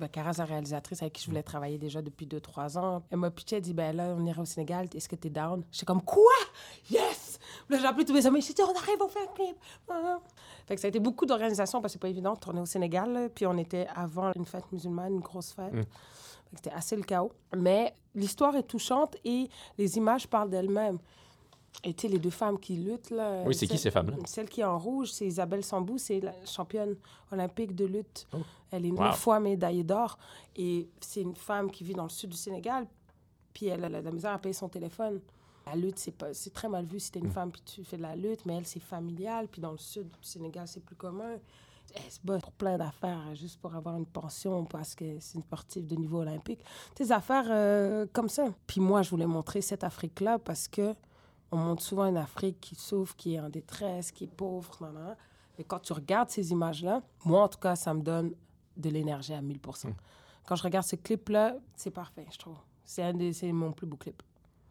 ben, 0.00 0.08
Caraz, 0.08 0.36
la 0.38 0.44
réalisatrice 0.44 1.02
avec 1.02 1.14
qui 1.14 1.22
je 1.22 1.28
voulais 1.28 1.42
travailler 1.42 1.78
déjà 1.78 2.02
depuis 2.02 2.26
2-3 2.26 2.78
ans, 2.78 3.02
elle 3.10 3.18
m'a 3.18 3.30
pitché, 3.30 3.56
elle 3.56 3.62
dit, 3.62 3.74
ben 3.74 3.94
là, 3.94 4.14
on 4.16 4.24
ira 4.26 4.42
au 4.42 4.46
Sénégal, 4.46 4.88
est-ce 4.94 5.08
que 5.08 5.16
t'es 5.16 5.30
down? 5.30 5.62
J'étais 5.70 5.86
comme, 5.86 6.02
quoi? 6.02 6.22
Yes! 6.90 7.38
Là, 7.68 7.78
j'ai 7.78 7.86
appelé 7.86 8.04
tous 8.04 8.14
mes 8.14 8.26
amis, 8.26 8.42
j'ai 8.42 8.54
dit, 8.54 8.62
on 8.62 8.74
arrive, 8.74 8.96
on 9.00 9.08
fait 9.08 9.22
un 9.22 9.34
clip. 9.34 9.56
Ah. 9.88 10.18
Fait 10.66 10.74
que 10.74 10.80
ça 10.80 10.86
a 10.86 10.88
été 10.88 11.00
beaucoup 11.00 11.26
d'organisation 11.26 11.80
parce 11.80 11.92
que 11.92 11.98
c'est 11.98 12.02
pas 12.02 12.08
évident 12.08 12.34
de 12.34 12.38
tourner 12.38 12.60
au 12.60 12.66
Sénégal. 12.66 13.30
Puis 13.34 13.46
on 13.46 13.56
était 13.58 13.86
avant 13.94 14.32
une 14.34 14.46
fête 14.46 14.70
musulmane, 14.72 15.14
une 15.14 15.20
grosse 15.20 15.52
fête. 15.52 15.72
Mm. 15.72 15.84
C'était 16.54 16.70
assez 16.70 16.96
le 16.96 17.02
chaos. 17.02 17.32
Mais 17.56 17.94
l'histoire 18.14 18.56
est 18.56 18.64
touchante 18.64 19.16
et 19.24 19.48
les 19.78 19.96
images 19.96 20.26
parlent 20.26 20.50
d'elles-mêmes. 20.50 20.98
Et 21.84 21.94
tu 21.94 22.02
sais, 22.02 22.08
les 22.08 22.18
deux 22.18 22.30
femmes 22.30 22.58
qui 22.58 22.76
luttent, 22.76 23.10
là. 23.10 23.42
Oui, 23.46 23.54
c'est 23.54 23.66
qui 23.66 23.78
ces 23.78 23.90
femmes-là? 23.90 24.16
Celle 24.26 24.48
qui 24.48 24.60
est 24.60 24.64
en 24.64 24.78
rouge, 24.78 25.12
c'est 25.12 25.26
Isabelle 25.26 25.64
Sambou, 25.64 25.96
c'est 25.98 26.20
la 26.20 26.34
championne 26.44 26.96
olympique 27.32 27.74
de 27.74 27.86
lutte. 27.86 28.26
Oh. 28.34 28.38
Elle 28.70 28.84
est 28.86 28.90
Wow. 28.90 29.04
neuf 29.04 29.18
fois 29.18 29.40
médaillée 29.40 29.82
d'or. 29.84 30.18
Et 30.56 30.88
c'est 31.00 31.22
une 31.22 31.34
femme 31.34 31.70
qui 31.70 31.84
vit 31.84 31.94
dans 31.94 32.02
le 32.04 32.08
sud 32.10 32.30
du 32.30 32.36
Sénégal. 32.36 32.86
Puis 33.54 33.66
elle 33.66 33.84
a 33.84 33.88
la, 33.88 34.02
la 34.02 34.10
misère 34.10 34.32
à 34.32 34.38
payer 34.38 34.52
son 34.52 34.68
téléphone. 34.68 35.20
La 35.66 35.74
lutte, 35.76 35.98
c'est 35.98 36.10
pas- 36.10 36.34
c'est 36.34 36.52
très 36.52 36.68
mal 36.68 36.84
vu 36.84 37.00
si 37.00 37.10
t'es 37.12 37.20
une 37.20 37.28
Mm. 37.28 37.32
femme 37.32 37.50
puis 37.52 37.62
tu 37.64 37.84
fais 37.84 37.96
de 37.96 38.02
la 38.02 38.14
lutte, 38.16 38.44
mais 38.44 38.56
elle, 38.56 38.66
c'est 38.66 38.80
familial. 38.80 39.48
Puis 39.48 39.60
dans 39.62 39.72
le 39.72 39.78
sud 39.78 40.04
du 40.08 40.28
Sénégal, 40.28 40.68
c'est 40.68 40.84
plus 40.84 40.96
commun. 40.96 41.36
Elle 41.94 42.10
se 42.10 42.18
bat 42.22 42.38
pour 42.38 42.52
plein 42.52 42.76
d'affaires, 42.78 43.34
juste 43.34 43.58
pour 43.60 43.74
avoir 43.74 43.96
une 43.96 44.06
pension 44.06 44.64
parce 44.64 44.94
que 44.94 45.18
c'est 45.18 45.36
une 45.38 45.42
sportive 45.42 45.86
de 45.86 45.96
niveau 45.96 46.18
olympique. 46.20 46.60
Des 46.96 47.10
affaires 47.10 47.46
euh, 47.48 48.06
comme 48.12 48.28
ça. 48.28 48.46
Puis 48.66 48.80
moi, 48.80 49.02
je 49.02 49.10
voulais 49.10 49.26
montrer 49.26 49.60
cette 49.62 49.82
Afrique-là 49.82 50.38
parce 50.38 50.68
que 50.68 50.94
on 51.52 51.56
montre 51.56 51.82
souvent 51.82 52.06
une 52.06 52.16
Afrique 52.16 52.60
qui 52.60 52.74
souffre, 52.74 53.16
qui 53.16 53.34
est 53.34 53.40
en 53.40 53.48
détresse, 53.48 54.10
qui 54.12 54.24
est 54.24 54.32
pauvre, 54.34 54.70
nan, 54.80 54.94
nan, 54.94 55.04
nan. 55.04 55.16
Mais 55.58 55.64
quand 55.64 55.80
tu 55.80 55.92
regardes 55.92 56.30
ces 56.30 56.50
images-là, 56.52 57.02
moi, 57.24 57.42
en 57.42 57.48
tout 57.48 57.58
cas, 57.58 57.76
ça 57.76 57.92
me 57.92 58.00
donne 58.02 58.32
de 58.76 58.88
l'énergie 58.88 59.34
à 59.34 59.42
1000% 59.42 59.88
Quand 60.46 60.56
je 60.56 60.62
regarde 60.62 60.86
ce 60.86 60.96
clip-là, 60.96 61.56
c'est 61.76 61.90
parfait, 61.90 62.26
je 62.32 62.38
trouve. 62.38 62.56
C'est 62.84 63.02
un 63.02 63.12
des- 63.12 63.32
c'est 63.32 63.52
mon 63.52 63.72
plus 63.72 63.86
beau 63.86 63.96
clip. 63.96 64.22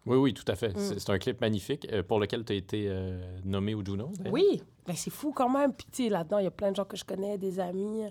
Oui, 0.06 0.18
oui, 0.18 0.34
tout 0.34 0.50
à 0.50 0.56
fait. 0.56 0.76
Mm. 0.76 0.98
C'est 0.98 1.10
un 1.12 1.20
clip 1.20 1.40
magnifique 1.42 1.86
euh, 1.92 2.02
pour 2.02 2.20
lequel 2.20 2.44
tu 2.44 2.54
as 2.54 2.56
été 2.56 2.86
euh, 2.88 3.40
nommé 3.44 3.76
au 3.76 3.84
Juno. 3.86 4.12
Oui, 4.32 4.64
ben 4.86 4.96
c'est 4.96 5.12
fou 5.12 5.32
quand 5.32 5.50
même. 5.50 5.74
Puis 5.74 5.88
tu 5.92 6.04
sais, 6.06 6.10
là-dedans, 6.10 6.40
il 6.40 6.46
y 6.46 6.48
a 6.48 6.52
plein 6.52 6.72
de 6.72 6.76
gens 6.76 6.86
que 6.86 6.98
je 6.98 7.06
connais, 7.06 7.38
des 7.38 7.60
amis, 7.60 8.04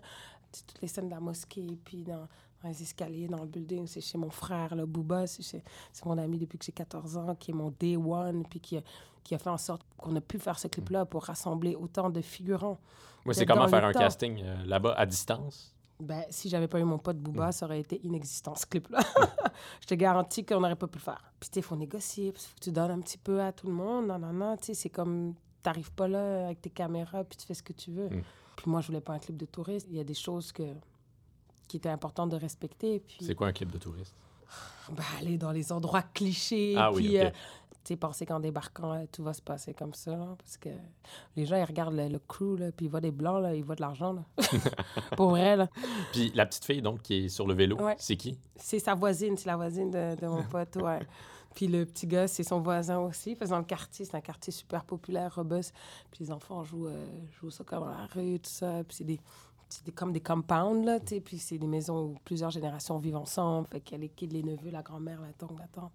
toutes 0.53 0.81
les 0.81 0.89
scènes 0.89 1.07
de 1.07 1.15
la 1.15 1.21
mosquée, 1.21 1.79
puis 1.85 2.05
dans, 2.05 2.29
dans 2.63 2.69
les 2.69 2.83
escaliers, 2.83 3.29
dans 3.29 3.41
le 3.41 3.47
building. 3.47 3.87
C'est 3.87 4.01
chez 4.01 4.19
mon 4.19 4.31
frère, 4.31 4.75
le 4.75 4.87
Booba. 4.87 5.27
C'est 5.27 5.63
mon 6.05 6.19
ami 6.19 6.39
depuis 6.39 6.59
que 6.59 6.65
j'ai 6.65 6.73
14 6.73 7.17
ans, 7.17 7.35
qui 7.35 7.51
est 7.53 7.55
mon 7.55 7.73
day 7.79 7.97
one, 7.97 8.45
puis 8.49 8.61
qui 8.61 8.77
a, 8.77 8.83
qui 9.25 9.35
a 9.35 9.39
fait 9.39 9.51
en 9.51 9.59
sorte 9.59 9.83
qu'on 9.97 10.15
a 10.17 10.21
pu 10.21 10.39
faire 10.39 10.59
ce 10.59 10.69
clip-là 10.69 11.05
pour 11.05 11.25
rassembler 11.25 11.75
autant 11.75 12.11
de 12.11 12.21
figurants. 12.21 12.79
Moi, 13.25 13.35
c'est 13.35 13.47
comment 13.47 13.69
faire 13.69 13.85
un 13.85 13.93
temps. 13.93 13.99
casting 14.01 14.43
euh, 14.43 14.65
là-bas 14.65 14.95
à 14.97 15.07
distance? 15.07 15.75
Ben, 16.01 16.25
si 16.31 16.49
j'avais 16.49 16.69
pas 16.69 16.79
eu 16.79 16.85
mon 16.85 16.99
pote 16.99 17.17
Mm. 17.17 17.23
Booba, 17.23 17.53
ça 17.53 17.67
aurait 17.67 17.81
été 17.81 18.01
inexistant, 18.05 18.55
ce 18.55 18.67
clip-là. 18.67 19.01
Je 19.81 19.87
te 19.87 19.95
garantis 19.95 20.45
qu'on 20.45 20.61
n'aurait 20.61 20.77
pas 20.77 20.87
pu 20.87 20.99
le 20.99 21.03
faire. 21.03 21.33
Puis, 21.41 21.51
tu 21.51 21.59
il 21.59 21.63
faut 21.63 21.77
négocier, 21.77 22.33
qu'il 22.33 22.41
faut 22.41 22.55
que 22.55 22.65
tu 22.65 22.71
donnes 22.71 22.93
un 22.93 23.01
petit 23.01 23.19
peu 23.19 23.43
à 23.43 23.53
tout 23.53 23.67
le 23.67 23.73
monde. 23.73 24.07
Non, 24.07 24.19
non, 24.19 24.33
non, 24.33 24.57
tu 24.57 24.67
sais, 24.67 24.75
c'est 24.75 24.91
comme... 24.91 25.35
T'arrives 25.61 25.91
pas 25.93 26.07
là 26.07 26.47
avec 26.47 26.63
tes 26.63 26.71
caméras, 26.71 27.25
puis 27.25 27.37
tu 27.37 27.45
fais 27.45 27.55
ce 27.55 27.65
que 27.65 27.73
tu 27.73 27.91
veux. 27.91 28.09
Mm. 28.09 28.23
Puis 28.57 28.71
moi, 28.71 28.81
je 28.81 28.87
voulais 28.87 29.01
pas 29.01 29.13
un 29.15 29.19
clip 29.19 29.37
de 29.37 29.47
touriste. 29.47 29.89
Il 29.91 29.97
y 29.97 30.01
a 30.01 30.05
des 30.05 30.15
choses 30.15 30.53
que... 30.53 30.63
qui 31.69 31.77
étaient 31.77 31.89
importantes 31.89 32.31
de 32.31 32.37
respecter. 32.37 33.01
Puis, 33.01 33.19
C'est 33.21 33.35
quoi 33.35 33.47
un 33.49 33.53
clip 33.53 33.71
de 33.71 33.79
touriste? 33.79 34.15
ben, 34.91 35.05
aller 35.21 35.39
dans 35.39 35.53
les 35.53 35.71
endroits 35.73 36.03
clichés. 36.03 36.75
Ah 36.77 36.91
oui, 36.93 37.07
puis, 37.09 37.19
ok. 37.19 37.25
euh, 37.27 37.31
tu 37.85 37.95
sais, 37.95 37.97
penser 37.97 38.27
qu'en 38.27 38.41
débarquant, 38.41 38.93
euh, 38.95 39.05
tout 39.13 39.23
va 39.23 39.33
se 39.33 39.41
passer 39.43 39.73
comme 39.75 39.95
ça. 39.95 40.11
là, 40.13 40.35
parce 40.39 40.57
que 40.57 40.69
les 41.37 41.47
gens, 41.47 41.57
ils 41.57 41.65
regardent 41.65 41.95
le, 41.97 42.09
le 42.09 42.19
crew, 42.19 42.57
là, 42.59 42.73
puis 42.73 42.87
ils 42.87 42.89
voient 42.91 43.01
des 43.01 43.11
blancs, 43.13 43.43
là, 43.43 43.55
ils 43.55 43.65
voient 43.65 43.77
de 43.77 43.81
l'argent. 43.83 44.17
Pour 45.17 45.31
vrai, 45.31 45.57
là. 45.57 45.69
Puis 46.13 46.31
la 46.35 46.47
petite 46.47 46.65
fille, 46.65 46.83
donc, 46.83 47.03
qui 47.03 47.25
est 47.27 47.29
sur 47.29 47.47
le 47.47 47.55
vélo, 47.55 47.77
Ouais. 47.81 47.97
c'est 47.99 48.17
qui? 48.17 48.39
C'est 48.57 48.79
sa 48.79 48.95
voisine, 48.95 49.37
c'est 49.37 49.47
la 49.49 49.57
voisine 49.57 49.91
de, 49.91 50.17
de 50.21 50.27
mon 50.27 50.43
pote, 50.43 50.77
ouais. 50.77 51.01
Puis 51.55 51.67
le 51.67 51.87
petit 51.87 52.07
gars, 52.07 52.29
c'est 52.29 52.45
son 52.45 52.61
voisin 52.61 52.99
aussi. 53.01 53.35
Parce 53.35 53.49
que 53.51 53.55
dans 53.55 53.59
le 53.59 53.65
quartier, 53.65 54.05
c'est 54.05 54.15
un 54.15 54.21
quartier 54.21 54.53
super 54.53 54.85
populaire, 54.85 55.35
robuste. 55.35 55.75
Puis 56.11 56.25
les 56.25 56.31
enfants 56.31 56.63
jouent, 56.63 56.87
euh, 56.89 57.07
jouent 57.41 57.51
ça 57.51 57.65
comme 57.65 57.81
dans 57.81 57.91
la 57.91 58.07
rue, 58.15 58.39
tout 58.39 58.51
ça. 58.51 58.85
Puis 58.87 58.99
c'est 58.99 59.05
des, 59.05 59.19
c'est 59.69 59.91
comme 59.93 60.13
des 60.13 60.21
compounds, 60.21 60.85
là, 60.85 60.99
tu 61.01 61.09
sais. 61.17 61.21
Puis 61.21 61.39
c'est 61.39 61.59
des 61.59 61.67
maisons 61.67 62.03
où 62.07 62.15
plusieurs 62.25 62.51
générations 62.51 62.99
vivent 62.99 63.17
ensemble. 63.17 63.67
Fait 63.69 63.81
qu'il 63.81 63.97
y 63.97 64.01
a 64.01 64.03
les 64.03 64.09
kids, 64.09 64.27
les 64.29 64.43
neveux, 64.43 64.71
la 64.71 64.83
grand-mère, 64.83 65.21
la 65.21 65.33
tante, 65.33 65.59
la 65.59 65.67
tante. 65.69 65.93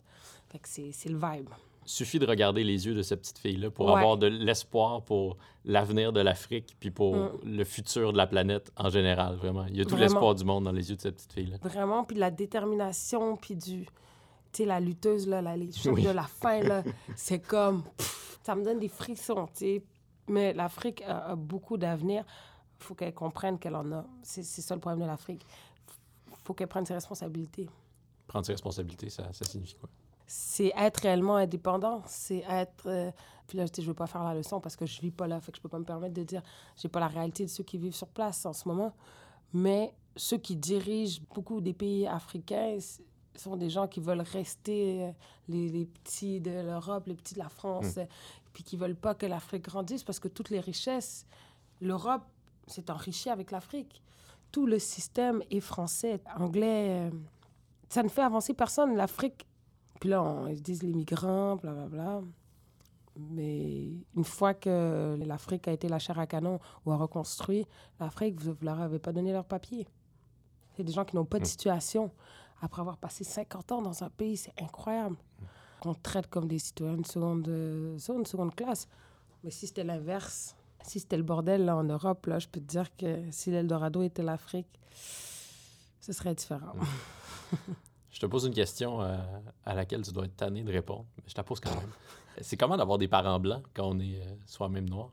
Fait 0.49 0.59
que 0.59 0.67
c'est 0.69 0.91
c'est 0.91 1.09
le 1.09 1.17
vibe. 1.17 1.49
Suffit 1.85 2.17
de 2.17 2.25
regarder 2.25 2.63
les 2.63 2.85
yeux 2.85 2.93
de 2.95 3.01
cette 3.01 3.19
petite 3.21 3.39
fille-là 3.39 3.69
pour 3.69 3.87
Ouais. 3.87 3.95
avoir 3.95 4.15
de 4.17 4.27
l'espoir 4.27 5.01
pour 5.01 5.35
l'avenir 5.65 6.13
de 6.13 6.21
l'Afrique 6.21 6.77
puis 6.79 6.91
pour 6.91 7.15
Mm. 7.15 7.29
le 7.43 7.63
futur 7.65 8.13
de 8.13 8.17
la 8.17 8.25
planète 8.27 8.71
en 8.77 8.89
général, 8.89 9.35
vraiment. 9.35 9.65
Il 9.67 9.75
y 9.77 9.81
a 9.81 9.85
tout 9.85 9.97
l'espoir 9.97 10.33
du 10.35 10.45
monde 10.45 10.63
dans 10.63 10.71
les 10.71 10.89
yeux 10.89 10.95
de 10.95 11.01
cette 11.01 11.15
petite 11.15 11.33
fille-là. 11.33 11.57
Vraiment, 11.61 12.05
puis 12.05 12.15
de 12.15 12.21
la 12.21 12.31
détermination, 12.31 13.35
puis 13.35 13.55
du... 13.55 13.85
Tu 13.85 14.61
sais, 14.61 14.65
la 14.65 14.79
lutteuse, 14.79 15.27
là, 15.27 15.41
la, 15.41 15.57
les 15.57 15.71
Oui. 15.87 16.03
de 16.03 16.09
la 16.11 16.23
fin, 16.23 16.61
là, 16.61 16.83
c'est 17.17 17.39
comme... 17.39 17.83
pff, 17.97 18.39
ça 18.43 18.55
me 18.55 18.63
donne 18.63 18.79
des 18.79 18.87
frissons, 18.87 19.47
tu 19.47 19.51
sais. 19.65 19.83
Mais 20.29 20.53
l'Afrique 20.53 21.01
a, 21.01 21.31
a 21.31 21.35
beaucoup 21.35 21.75
d'avenir. 21.75 22.23
Il 22.83 22.85
faut 22.85 22.95
qu'elle 22.95 23.13
comprenne 23.13 23.57
qu'elle 23.57 23.77
en 23.77 23.89
a. 23.93 24.05
C'est 24.23 24.43
c'est 24.43 24.61
ça 24.61 24.75
le 24.75 24.81
problème 24.81 24.99
de 24.99 25.05
l'Afrique. 25.05 25.45
Il 26.29 26.35
faut 26.43 26.53
qu'elle 26.53 26.67
prenne 26.67 26.85
ses 26.85 26.93
responsabilités. 26.93 27.69
Prendre 28.27 28.45
ses 28.45 28.51
responsabilités, 28.51 29.09
ça, 29.09 29.31
ça 29.31 29.45
signifie 29.45 29.75
quoi? 29.75 29.87
C'est 30.27 30.73
être 30.75 30.97
réellement 30.97 31.37
indépendant. 31.37 32.01
C'est 32.05 32.43
être... 32.49 32.87
euh, 32.87 33.09
Puis 33.47 33.57
là, 33.57 33.65
je 33.73 33.81
veux 33.83 33.93
pas 33.93 34.07
faire 34.07 34.25
la 34.25 34.33
leçon 34.33 34.59
parce 34.59 34.75
que 34.75 34.85
je 34.85 34.99
vis 34.99 35.11
pas 35.11 35.27
là. 35.27 35.39
Fait 35.39 35.53
que 35.53 35.57
je 35.57 35.61
peux 35.61 35.69
pas 35.69 35.79
me 35.79 35.85
permettre 35.85 36.13
de 36.13 36.23
dire... 36.23 36.41
J'ai 36.75 36.89
pas 36.89 36.99
la 36.99 37.07
réalité 37.07 37.45
de 37.45 37.49
ceux 37.49 37.63
qui 37.63 37.77
vivent 37.77 37.95
sur 37.95 38.09
place 38.09 38.45
en 38.45 38.51
ce 38.51 38.67
moment. 38.67 38.93
Mais 39.53 39.93
ceux 40.17 40.37
qui 40.37 40.57
dirigent 40.57 41.21
beaucoup 41.33 41.61
des 41.61 41.73
pays 41.73 42.05
africains 42.05 42.77
sont 43.35 43.55
des 43.55 43.69
gens 43.69 43.87
qui 43.87 44.01
veulent 44.01 44.21
rester 44.21 45.03
euh, 45.03 45.11
les, 45.47 45.69
les 45.69 45.85
petits 45.85 46.41
de 46.41 46.51
l'Europe, 46.51 47.07
les 47.07 47.15
petits 47.15 47.35
de 47.35 47.39
la 47.39 47.49
France, 47.49 47.97
euh, 47.97 48.05
puis 48.51 48.63
qui 48.63 48.75
veulent 48.75 48.97
pas 48.97 49.15
que 49.15 49.25
l'Afrique 49.25 49.63
grandisse 49.63 50.03
parce 50.03 50.19
que 50.19 50.27
toutes 50.27 50.49
les 50.49 50.59
richesses, 50.59 51.25
l'Europe 51.81 52.23
s'est 52.67 52.89
enrichie 52.89 53.29
avec 53.29 53.51
l'Afrique. 53.51 54.01
Tout 54.51 54.65
le 54.65 54.79
système 54.79 55.41
est 55.49 55.59
français, 55.59 56.21
anglais. 56.37 57.09
euh, 57.09 57.11
ça 57.89 58.03
ne 58.03 58.09
fait 58.09 58.21
avancer 58.21 58.53
personne. 58.53 58.95
L'Afrique, 58.95 59.45
puis 59.99 60.09
là, 60.09 60.23
on, 60.23 60.47
ils 60.47 60.61
disent 60.61 60.83
les 60.83 60.93
migrants, 60.93 61.55
blablabla. 61.55 62.21
Mais 63.15 63.91
une 64.15 64.23
fois 64.23 64.53
que 64.53 65.17
l'Afrique 65.23 65.67
a 65.67 65.71
été 65.71 65.87
la 65.87 65.99
chair 65.99 66.17
à 66.17 66.25
canon 66.25 66.59
ou 66.85 66.91
a 66.91 66.95
reconstruit, 66.95 67.67
l'Afrique, 67.99 68.41
vous 68.41 68.55
ne 68.59 68.65
leur 68.65 68.81
avez 68.81 68.99
pas 68.99 69.11
donné 69.11 69.31
leur 69.31 69.45
papier. 69.45 69.87
C'est 70.75 70.83
des 70.83 70.91
gens 70.91 71.05
qui 71.05 71.15
n'ont 71.15 71.25
pas 71.25 71.39
de 71.39 71.45
situation. 71.45 72.11
Après 72.61 72.81
avoir 72.81 72.97
passé 72.97 73.23
50 73.23 73.71
ans 73.71 73.81
dans 73.81 74.03
un 74.03 74.09
pays, 74.09 74.37
c'est 74.37 74.53
incroyable. 74.61 75.17
Qu'on 75.79 75.93
traite 75.93 76.27
comme 76.27 76.47
des 76.47 76.59
citoyens 76.59 76.97
de 76.97 77.05
seconde, 77.05 77.47
euh, 77.47 77.97
seconde 77.99 78.55
classe. 78.55 78.87
Mais 79.43 79.51
si 79.51 79.67
c'était 79.67 79.83
l'inverse, 79.83 80.55
si 80.83 80.99
c'était 80.99 81.17
le 81.17 81.23
bordel 81.23 81.65
là, 81.65 81.75
en 81.75 81.83
Europe, 81.83 82.25
là, 82.27 82.39
je 82.39 82.47
peux 82.47 82.59
te 82.59 82.65
dire 82.65 82.95
que 82.95 83.23
si 83.31 83.51
l'Eldorado 83.51 84.01
était 84.03 84.23
l'Afrique, 84.23 84.67
ce 85.99 86.13
serait 86.13 86.35
différent. 86.35 86.73
Je 88.11 88.19
te 88.19 88.27
pose 88.27 88.45
une 88.45 88.53
question 88.53 89.01
euh, 89.01 89.17
à 89.65 89.73
laquelle 89.73 90.03
tu 90.03 90.11
dois 90.11 90.25
être 90.25 90.35
tanné 90.37 90.63
de 90.63 90.71
répondre, 90.71 91.05
mais 91.17 91.23
je 91.25 91.33
te 91.33 91.39
la 91.39 91.43
pose 91.43 91.59
quand 91.59 91.71
même. 91.71 91.89
C'est 92.41 92.57
comment 92.57 92.77
d'avoir 92.77 92.99
des 92.99 93.07
parents 93.07 93.39
blancs 93.39 93.63
quand 93.73 93.89
on 93.89 93.99
est 93.99 94.21
euh, 94.21 94.35
soi-même 94.45 94.87
noir? 94.87 95.09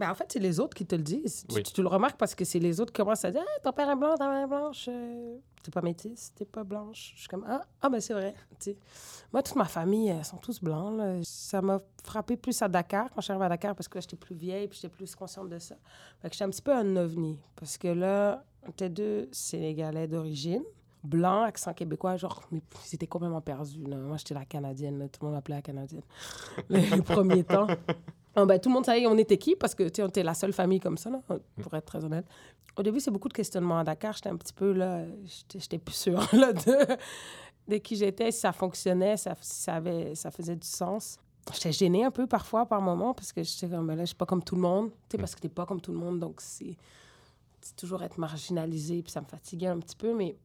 Ben, 0.00 0.10
en 0.10 0.14
fait, 0.14 0.24
c'est 0.32 0.38
les 0.38 0.58
autres 0.58 0.74
qui 0.74 0.86
te 0.86 0.94
le 0.96 1.02
disent. 1.02 1.44
Tu- 1.48 1.54
Oui. 1.56 1.62
Tu, 1.62 1.72
tu 1.74 1.82
le 1.82 1.88
remarques 1.88 2.16
parce 2.16 2.34
que 2.34 2.44
c'est 2.44 2.58
les 2.58 2.80
autres 2.80 2.92
qui 2.92 3.02
commencent 3.02 3.24
à 3.24 3.30
dire 3.30 3.42
Ah, 3.46 3.60
ton 3.62 3.72
père 3.72 3.90
est 3.90 3.96
blanc, 3.96 4.14
ta 4.16 4.28
mère 4.28 4.44
est 4.44 4.48
blanche. 4.48 4.86
euh, 4.88 5.36
T'es 5.62 5.70
pas 5.70 5.82
métisse, 5.82 6.32
t'es 6.34 6.46
pas 6.46 6.64
blanche. 6.64 7.12
Je 7.14 7.20
suis 7.20 7.28
comme 7.28 7.44
Ah, 7.46 7.60
ah 7.82 7.88
ben 7.90 8.00
c'est 8.00 8.14
vrai. 8.14 8.34
tu 8.58 8.70
sais. 8.72 8.76
Moi, 9.30 9.42
toute 9.42 9.56
ma 9.56 9.66
famille, 9.66 10.08
elles 10.08 10.24
sont 10.24 10.38
tous 10.38 10.58
blancs. 10.62 10.96
là. 10.96 11.18
Ça 11.22 11.60
m'a 11.60 11.80
frappé 12.02 12.36
plus 12.38 12.60
à 12.62 12.68
Dakar, 12.68 13.10
quand 13.10 13.20
je 13.20 13.24
suis 13.24 13.30
arrivée 13.32 13.44
à 13.44 13.48
Dakar, 13.50 13.74
parce 13.76 13.86
que 13.86 13.98
là, 13.98 14.00
j'étais 14.00 14.16
plus 14.16 14.34
vieille 14.34 14.66
puis 14.68 14.78
j'étais 14.80 14.88
plus 14.94 15.14
consciente 15.14 15.50
de 15.50 15.58
ça. 15.58 15.76
Fait 16.22 16.28
que 16.28 16.34
j'étais 16.34 16.44
un 16.46 16.50
petit 16.50 16.62
peu 16.62 16.72
un 16.74 16.96
ovni. 16.96 17.38
Parce 17.56 17.76
que 17.76 17.88
là, 17.88 18.42
était 18.66 18.88
deux 18.88 19.28
Sénégalais 19.32 20.08
d'origine. 20.08 20.62
Blanc, 21.02 21.42
accent 21.42 21.72
québécois, 21.72 22.16
genre, 22.16 22.42
mais 22.50 22.60
ils 22.90 22.94
étaient 22.94 23.06
complètement 23.06 23.40
perdus. 23.40 23.82
là. 23.84 23.96
Moi, 23.96 24.16
j'étais 24.18 24.34
la 24.34 24.44
Canadienne, 24.44 24.98
là. 24.98 25.08
tout 25.08 25.20
le 25.22 25.26
monde 25.26 25.34
m'appelait 25.36 25.56
la 25.56 25.62
Canadienne. 25.62 26.02
Les, 26.68 27.02
premiers 27.02 27.44
temps. 27.44 27.66
Ah, 28.36 28.44
ben, 28.44 28.58
tout 28.60 28.68
le 28.68 28.74
monde 28.74 28.84
savait 28.84 29.06
on 29.06 29.16
était 29.18 29.38
qui 29.38 29.56
parce 29.56 29.74
que 29.74 29.84
tu 29.84 29.96
sais, 29.96 30.02
on 30.02 30.08
était 30.08 30.22
la 30.22 30.34
seule 30.34 30.52
famille 30.52 30.78
comme 30.78 30.98
ça, 30.98 31.10
là, 31.10 31.20
pour 31.62 31.74
être 31.74 31.86
très 31.86 32.04
honnête. 32.04 32.26
Au 32.76 32.82
début, 32.82 33.00
c'est 33.00 33.10
beaucoup 33.10 33.28
de 33.28 33.32
questionnements 33.32 33.78
à 33.78 33.84
Dakar. 33.84 34.12
J'étais 34.12 34.28
un 34.28 34.36
petit 34.36 34.52
peu 34.52 34.72
là, 34.72 35.04
j'étais 35.52 35.78
plus 35.78 35.94
sûre 35.94 36.28
là, 36.32 36.52
de, 36.52 36.96
de 37.68 37.76
qui 37.78 37.96
j'étais, 37.96 38.30
si 38.30 38.40
ça 38.40 38.52
fonctionnait, 38.52 39.16
ça, 39.16 39.34
si 39.40 39.62
ça, 39.62 39.74
avait, 39.76 40.14
ça 40.14 40.30
faisait 40.30 40.56
du 40.56 40.66
sens. 40.66 41.18
J'étais 41.52 41.72
gênée 41.72 42.04
un 42.04 42.10
peu 42.10 42.26
parfois 42.26 42.66
par 42.66 42.80
moments 42.80 43.14
parce 43.14 43.32
que 43.32 43.42
j'étais 43.42 43.68
comme, 43.68 43.86
ben 43.86 43.96
là, 43.96 44.02
je 44.02 44.08
suis 44.08 44.16
pas 44.16 44.26
comme 44.26 44.44
tout 44.44 44.54
le 44.54 44.60
monde, 44.60 44.90
tu 45.08 45.12
sais, 45.12 45.18
parce 45.18 45.34
que 45.34 45.40
t'es 45.40 45.48
pas 45.48 45.66
comme 45.66 45.80
tout 45.80 45.92
le 45.92 45.98
monde, 45.98 46.20
donc 46.20 46.40
c'est 46.40 46.76
toujours 47.76 48.02
être 48.02 48.18
marginalisé, 48.18 49.02
puis 49.02 49.10
ça 49.10 49.20
me 49.20 49.26
fatiguait 49.26 49.66
un 49.66 49.78
petit 49.78 49.96
peu, 49.96 50.14
mais 50.14 50.36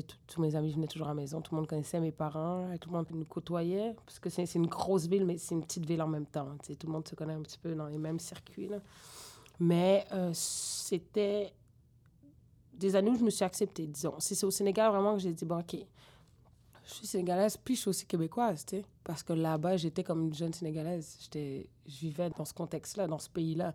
tous- 0.00 0.40
mes 0.40 0.54
amis 0.56 0.72
venaient 0.72 0.86
toujours 0.86 1.08
à 1.08 1.10
la 1.10 1.14
maison, 1.14 1.40
tout 1.42 1.54
le 1.54 1.60
monde 1.60 1.68
connaissait 1.68 2.00
mes 2.00 2.12
parents, 2.12 2.66
tout 2.80 2.88
le 2.88 2.96
monde 2.96 3.06
nous 3.10 3.24
côtoyait, 3.26 3.94
parce 4.06 4.18
que 4.18 4.30
c'est 4.30 4.50
une 4.54 4.66
grosse 4.66 5.06
ville, 5.06 5.26
mais 5.26 5.36
c'est 5.38 5.54
une 5.54 5.62
petite 5.62 5.84
ville 5.84 6.00
en 6.00 6.08
même 6.08 6.26
temps. 6.26 6.48
tu 6.62 6.68
sais, 6.68 6.74
Tout 6.76 6.86
le 6.86 6.92
monde 6.94 7.06
se 7.06 7.14
connaît 7.14 7.34
un 7.34 7.42
petit 7.42 7.58
peu 7.58 7.74
dans 7.74 7.86
les 7.86 7.98
mêmes 7.98 8.18
circuits. 8.18 8.70
Mais 9.60 10.06
euh, 10.12 10.30
c'était 10.32 11.52
des 12.72 12.96
années 12.96 13.10
où 13.10 13.16
je 13.18 13.24
me 13.24 13.30
suis 13.30 13.44
acceptée, 13.44 13.86
disons. 13.86 14.14
Si 14.18 14.34
c'est 14.34 14.46
au 14.46 14.50
Sénégal 14.50 14.90
vraiment 14.90 15.12
que 15.14 15.20
j'ai 15.20 15.32
dit, 15.32 15.44
bon, 15.44 15.58
OK, 15.60 15.76
je 16.84 16.94
suis 16.94 17.06
sénégalaise, 17.06 17.56
puis 17.56 17.76
je 17.76 17.80
suis 17.82 17.88
aussi 17.90 18.06
québécoise, 18.06 18.64
tu 18.64 18.76
sais. 18.78 18.84
Parce 19.04 19.22
que 19.22 19.32
là-bas, 19.34 19.76
j'étais 19.76 20.02
comme 20.02 20.22
une 20.22 20.34
jeune 20.34 20.52
sénégalaise. 20.52 21.18
Je 21.32 21.62
vivais 21.86 22.30
dans 22.30 22.44
ce 22.44 22.54
contexte-là, 22.54 23.06
dans 23.06 23.18
ce 23.18 23.28
pays-là. 23.30 23.74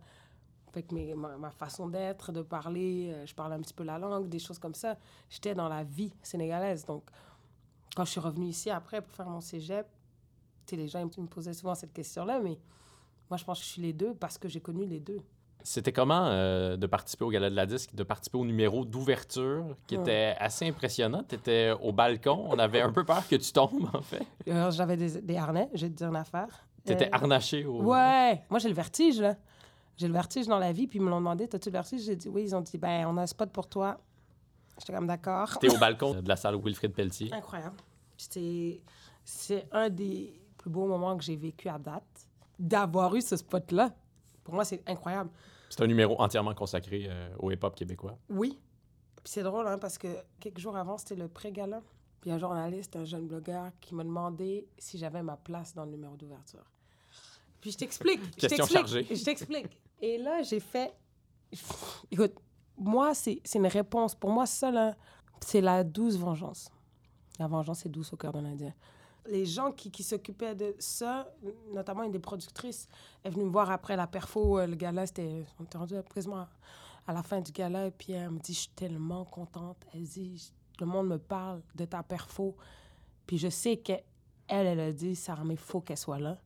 Mes- 0.92 1.14
ma, 1.16 1.38
ma 1.38 1.52
façon 1.52 1.88
d'être, 1.88 2.32
de 2.32 2.42
parler, 2.42 3.12
euh, 3.14 3.26
je 3.26 3.34
parlais 3.36 3.56
un 3.56 3.60
petit 3.62 3.74
peu 3.74 3.84
la 3.84 3.98
langue, 3.98 4.30
des 4.30 4.40
choses 4.40 4.60
comme 4.60 4.76
ça. 4.76 4.96
J'étais 5.30 5.54
dans 5.56 5.68
la 5.70 5.84
vie 5.84 6.14
sénégalaise. 6.24 6.86
Donc, 6.86 7.04
quand 7.96 8.06
je 8.06 8.12
suis 8.12 8.20
revenue 8.20 8.48
ici 8.48 8.70
après 8.70 9.02
pour 9.02 9.14
faire 9.14 9.28
mon 9.30 9.42
cégep, 9.42 9.88
les 10.72 10.88
gens 10.88 11.00
ils 11.00 11.22
me 11.22 11.28
posaient 11.28 11.54
souvent 11.54 11.76
cette 11.76 11.94
question-là, 11.94 12.40
mais 12.44 12.60
moi, 13.30 13.38
je 13.38 13.44
pense 13.46 13.60
que 13.60 13.66
je 13.66 13.70
suis 13.72 13.82
les 13.82 13.94
deux 13.94 14.14
parce 14.14 14.38
que 14.38 14.48
j'ai 14.48 14.60
connu 14.62 14.86
les 14.86 15.00
deux. 15.00 15.20
C'était 15.64 15.92
comment 15.92 16.28
euh, 16.28 16.78
de 16.78 16.88
participer 16.88 17.26
au 17.26 17.30
Gala 17.30 17.50
de 17.50 17.56
la 17.56 17.66
Disque, 17.66 17.94
de 17.96 18.04
participer 18.04 18.38
au 18.38 18.46
numéro 18.46 18.86
d'ouverture 18.86 19.66
qui 19.88 19.96
était 19.96 20.36
assez 20.40 20.68
impressionnant? 20.68 21.24
Tu 21.28 21.36
étais 21.36 21.74
au 21.82 21.92
balcon, 21.92 22.46
on 22.50 22.58
avait 22.60 22.82
un 22.82 22.92
peu 22.92 23.04
peur 23.04 23.28
que 23.28 23.36
tu 23.36 23.52
tombes, 23.52 23.90
en 23.94 24.02
fait. 24.02 24.26
Alors, 24.50 24.72
j'avais 24.72 24.96
des, 24.96 25.22
des 25.22 25.36
harnais, 25.36 25.68
je 25.74 25.86
vais 25.88 25.90
te 25.92 25.96
dire 25.98 26.08
une 26.10 26.16
affaire. 26.16 26.66
Tu 26.86 26.94
étais 26.94 27.08
Euh, 27.08 27.10
harnaché 27.14 27.66
au. 27.66 27.82
Ouais, 27.84 28.44
moi 28.50 28.60
j'ai 28.60 28.70
le 28.70 28.76
vertige, 28.76 29.20
là. 29.20 29.36
J'ai 29.98 30.08
le 30.08 30.14
vertige 30.14 30.46
dans 30.48 30.60
la 30.60 30.72
vie, 30.72 30.88
puis 30.88 31.00
ils 31.00 31.02
me 31.02 31.10
l'ont 31.10 31.18
demandé, 31.18 31.48
t'as-tu 31.48 31.70
le 31.70 31.74
vertige? 31.74 32.04
J'ai 32.04 32.16
dit 32.16 32.30
oui, 32.30 32.44
ils 32.44 32.56
ont 32.56 32.62
dit, 32.62 32.78
ben, 32.78 33.08
on 33.08 33.18
a 33.18 33.24
un 33.24 33.28
spot 33.28 33.50
pour 33.52 33.68
toi. 33.68 34.00
J'étais 34.80 34.94
comme 34.94 35.08
d'accord. 35.08 35.58
T'es 35.60 35.74
au 35.74 35.78
balcon 35.80 36.22
de 36.22 36.28
la 36.28 36.36
salle 36.36 36.56
Wilfrid 36.56 36.94
Pelletier. 36.94 37.34
Incroyable. 37.34 37.78
C'est, 38.16 38.80
c'est 39.26 39.68
un 39.72 39.90
des 39.90 40.40
plus 40.58 40.70
beaux 40.70 40.86
moments 40.86 41.18
que 41.18 41.24
j'ai 41.24 41.36
vécu 41.36 41.68
à 41.68 41.80
date, 41.80 42.30
d'avoir 42.60 43.16
eu 43.16 43.22
ce 43.22 43.36
spot-là. 43.38 43.92
Pour 44.44 44.54
moi, 44.54 44.66
c'est 44.66 44.88
incroyable. 44.88 45.32
C'est 45.70 45.82
un 45.82 45.88
numéro 45.88 46.20
entièrement 46.22 46.54
consacré 46.54 47.08
euh, 47.10 47.30
au 47.40 47.52
hip-hop 47.52 47.76
québécois. 47.76 48.18
Oui. 48.30 48.60
Puis 49.16 49.34
c'est 49.34 49.44
drôle, 49.44 49.68
hein, 49.68 49.78
parce 49.80 49.98
que 49.98 50.08
quelques 50.40 50.60
jours 50.60 50.78
avant, 50.78 50.98
c'était 50.98 51.16
le 51.16 51.28
pré-gala. 51.28 51.82
Puis 52.22 52.32
un 52.32 52.38
journaliste, 52.38 52.96
un 52.96 53.06
jeune 53.06 53.28
blogueur, 53.28 53.72
qui 53.82 53.96
m'a 53.96 54.04
demandé 54.04 54.68
si 54.78 54.98
j'avais 54.98 55.24
ma 55.24 55.38
place 55.38 55.74
dans 55.74 55.86
le 55.86 55.92
numéro 55.92 56.16
d'ouverture. 56.16 56.66
Puis 57.62 57.72
je 57.72 57.78
t'explique. 57.78 58.22
je 58.24 58.48
Question 58.48 58.66
t'explique, 58.66 58.78
chargée. 58.78 59.08
Je 59.16 59.24
t'explique. 59.24 59.82
Et 60.00 60.18
là, 60.18 60.42
j'ai 60.44 60.60
fait... 60.60 60.94
Écoute, 62.12 62.36
moi, 62.78 63.14
c'est 63.14 63.42
une 63.56 63.68
réponse. 63.68 64.14
Pour 64.16 64.30
moi, 64.30 64.46
ça, 64.46 64.72
là, 64.72 64.96
C'est 65.42 65.62
la 65.62 65.84
douce 65.84 66.18
vengeance. 66.18 66.70
La 67.40 67.48
vengeance 67.48 67.86
est 67.86 67.90
douce 67.90 68.12
au 68.14 68.18
cœur 68.18 68.34
d'un 68.34 68.46
Indien. 68.46 68.74
Les 69.28 69.46
gens 69.46 69.72
qui, 69.72 69.92
qui 69.92 70.04
s'occupaient 70.04 70.56
de 70.56 70.76
ça, 70.80 71.32
notamment 71.74 72.04
une 72.04 72.12
des 72.12 72.20
productrices, 72.20 72.88
est 73.24 73.30
venue 73.30 73.46
me 73.46 73.52
voir 73.52 73.70
après 73.70 73.96
la 73.96 74.08
perfo. 74.08 74.58
euh, 74.60 74.68
Le 74.68 74.76
gala, 74.76 75.06
c'était. 75.06 75.44
On 75.60 75.64
était 75.64 75.78
rendu 75.78 75.96
à 75.96 77.14
la 77.14 77.24
fin 77.24 77.42
du 77.42 77.52
gala. 77.52 77.88
Et 77.88 77.92
puis 77.92 78.14
elle 78.14 78.30
me 78.30 78.40
dit 78.40 78.54
Je 78.54 78.60
suis 78.62 78.70
tellement 78.70 79.26
contente. 79.26 79.78
Elle 79.94 80.04
dit 80.04 80.52
Le 80.80 80.86
monde 80.86 81.08
me 81.08 81.18
parle 81.18 81.62
de 81.76 81.86
ta 81.86 82.04
perfo. 82.04 82.56
Puis 83.26 83.38
je 83.38 83.50
sais 83.50 83.78
qu'elle, 83.78 84.04
elle 84.48 84.80
a 84.80 84.92
dit 84.94 85.16
Ça 85.16 85.36
il 85.50 85.58
faut 85.58 85.82
qu'elle 85.82 85.98
soit 85.98 86.20
là. 86.20 86.38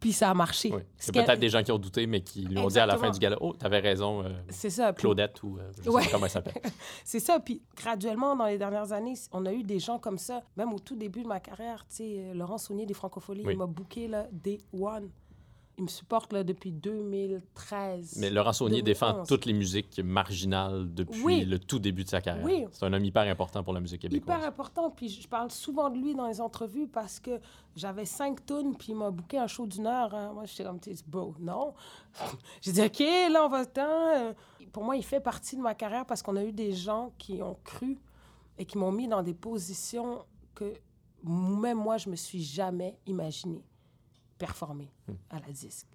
Puis 0.00 0.12
ça 0.14 0.30
a 0.30 0.34
marché. 0.34 0.72
Oui. 0.72 0.80
C'est 0.96 1.12
peut-être 1.12 1.38
des 1.38 1.50
gens 1.50 1.62
qui 1.62 1.70
ont 1.70 1.78
douté, 1.78 2.06
mais 2.06 2.22
qui 2.22 2.40
lui 2.42 2.56
ont 2.58 2.68
dit 2.68 2.78
à 2.78 2.86
la 2.86 2.96
fin 2.96 3.10
du 3.10 3.18
gala 3.18 3.36
Oh, 3.40 3.52
t'avais 3.52 3.80
raison, 3.80 4.24
euh, 4.24 4.30
C'est 4.48 4.70
ça. 4.70 4.92
Puis- 4.94 5.02
Claudette, 5.02 5.42
ou 5.42 5.58
euh, 5.58 5.70
je 5.76 5.82
sais 5.82 5.90
pas 5.90 6.06
comment 6.10 6.24
elle 6.24 6.30
s'appelle. 6.30 6.54
C'est 7.04 7.20
ça. 7.20 7.38
Puis 7.38 7.60
graduellement, 7.76 8.34
dans 8.34 8.46
les 8.46 8.56
dernières 8.58 8.92
années, 8.92 9.14
on 9.32 9.44
a 9.44 9.52
eu 9.52 9.62
des 9.62 9.78
gens 9.78 9.98
comme 9.98 10.16
ça. 10.18 10.42
Même 10.56 10.72
au 10.72 10.78
tout 10.78 10.96
début 10.96 11.22
de 11.22 11.28
ma 11.28 11.38
carrière, 11.38 11.84
tu 11.88 11.96
sais, 11.96 12.16
euh, 12.18 12.34
Laurent 12.34 12.56
Saunier 12.58 12.86
des 12.86 12.94
Francopholies, 12.94 13.42
Oui. 13.44 13.52
il 13.52 13.58
m'a 13.58 13.66
booké 13.66 14.08
là, 14.08 14.26
Day 14.32 14.58
One. 14.72 15.10
Il 15.80 15.84
me 15.84 15.88
supporte 15.88 16.34
là, 16.34 16.44
depuis 16.44 16.72
2013. 16.72 18.16
Mais 18.18 18.28
Laurent 18.28 18.52
Saunier 18.52 18.82
défend 18.82 19.08
2011. 19.12 19.28
toutes 19.28 19.46
les 19.46 19.54
musiques 19.54 19.98
marginales 20.00 20.92
depuis 20.92 21.22
Oui. 21.24 21.44
le 21.46 21.58
tout 21.58 21.78
début 21.78 22.04
de 22.04 22.10
sa 22.10 22.20
carrière. 22.20 22.44
Oui. 22.44 22.66
C'est 22.70 22.84
un 22.84 22.92
homme 22.92 23.02
hyper 23.04 23.22
important 23.22 23.64
pour 23.64 23.72
la 23.72 23.80
musique 23.80 24.02
québécoise. 24.02 24.36
Hyper 24.36 24.46
important. 24.48 24.90
Puis 24.90 25.08
je 25.08 25.26
parle 25.26 25.50
souvent 25.50 25.88
de 25.88 25.96
lui 25.96 26.14
dans 26.14 26.26
les 26.26 26.38
entrevues 26.40 26.86
parce 26.86 27.18
que 27.18 27.40
j'avais 27.74 28.04
cinq 28.04 28.44
tonnes, 28.44 28.76
puis 28.76 28.88
il 28.90 28.94
m'a 28.96 29.10
booké 29.10 29.38
un 29.38 29.46
show 29.46 29.66
d'une 29.66 29.86
heure. 29.86 30.14
hein. 30.14 30.32
Moi, 30.34 30.44
j'étais 30.44 30.64
comme, 30.64 30.78
bro, 31.06 31.34
non. 31.40 31.72
J'ai 32.60 32.72
dit, 32.72 32.82
OK, 32.82 32.98
là, 33.32 33.46
on 33.46 33.48
va 33.48 33.64
temps. 33.64 34.08
Euh, 34.16 34.34
Pour 34.72 34.84
moi, 34.84 34.96
il 34.96 35.02
fait 35.04 35.20
partie 35.20 35.56
de 35.56 35.62
ma 35.62 35.74
carrière 35.74 36.04
parce 36.04 36.20
qu'on 36.22 36.36
a 36.36 36.44
eu 36.44 36.52
des 36.52 36.72
gens 36.72 37.10
qui 37.16 37.40
ont 37.42 37.56
cru 37.64 37.98
et 38.58 38.66
qui 38.66 38.76
m'ont 38.76 38.92
mis 38.92 39.08
dans 39.08 39.22
des 39.22 39.34
positions 39.34 40.18
que 40.54 40.74
même 41.24 41.78
moi, 41.78 41.96
je 41.96 42.10
me 42.10 42.16
suis 42.16 42.42
jamais 42.42 42.98
imaginé 43.06 43.64
performer 44.44 44.90
à 45.30 45.38
la 45.38 45.52
disque. 45.52 45.86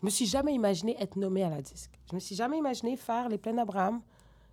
Je 0.00 0.04
me 0.06 0.10
suis 0.10 0.26
jamais 0.26 0.52
imaginé 0.54 0.94
être 1.02 1.16
nommé 1.16 1.42
à 1.42 1.48
la 1.48 1.60
disque. 1.62 1.90
Je 2.08 2.14
me 2.14 2.20
suis 2.20 2.36
jamais 2.36 2.58
imaginé 2.58 2.96
faire 2.96 3.28
les 3.28 3.38
plaines 3.38 3.56
d'Abraham, 3.56 4.00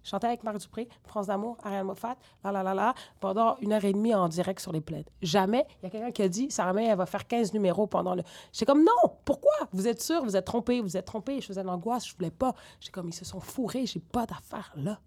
chanter 0.03 0.27
avec 0.27 0.43
Marc 0.43 0.57
Dupré, 0.59 0.87
France 1.03 1.27
d'amour, 1.27 1.57
Ariane 1.63 1.85
Moffat, 1.85 2.15
la 2.43 2.51
la 2.51 2.63
la 2.63 2.73
la, 2.73 2.95
pendant 3.19 3.57
une 3.57 3.73
heure 3.73 3.83
et 3.83 3.91
demie 3.93 4.15
en 4.15 4.27
direct 4.29 4.59
sur 4.61 4.71
les 4.71 4.81
plaines. 4.81 5.03
Jamais, 5.21 5.67
il 5.81 5.83
y 5.83 5.87
a 5.87 5.89
quelqu'un 5.91 6.11
qui 6.11 6.21
a 6.23 6.29
dit, 6.29 6.49
Sarah 6.49 6.73
May, 6.73 6.85
elle 6.85 6.97
va 6.97 7.05
faire 7.05 7.27
15 7.27 7.53
numéros 7.53 7.85
pendant 7.87 8.15
le... 8.15 8.23
J'étais 8.53 8.65
comme, 8.65 8.83
non, 8.83 9.11
pourquoi? 9.25 9.51
Vous 9.73 9.87
êtes 9.87 10.01
sûr, 10.01 10.23
vous 10.23 10.35
êtes 10.35 10.45
trompé, 10.45 10.79
vous 10.81 10.95
êtes 10.97 11.05
trompé. 11.05 11.41
Je 11.41 11.45
faisais 11.47 11.61
de 11.61 11.67
l'angoisse, 11.67 12.07
je 12.07 12.15
voulais 12.15 12.31
pas. 12.31 12.55
J'étais 12.79 12.91
comme, 12.93 13.09
ils 13.09 13.13
se 13.13 13.25
sont 13.25 13.39
fourrés, 13.41 13.85
j'ai 13.85 13.99
pas 13.99 14.25
d'affaires 14.25 14.71
là. 14.77 14.99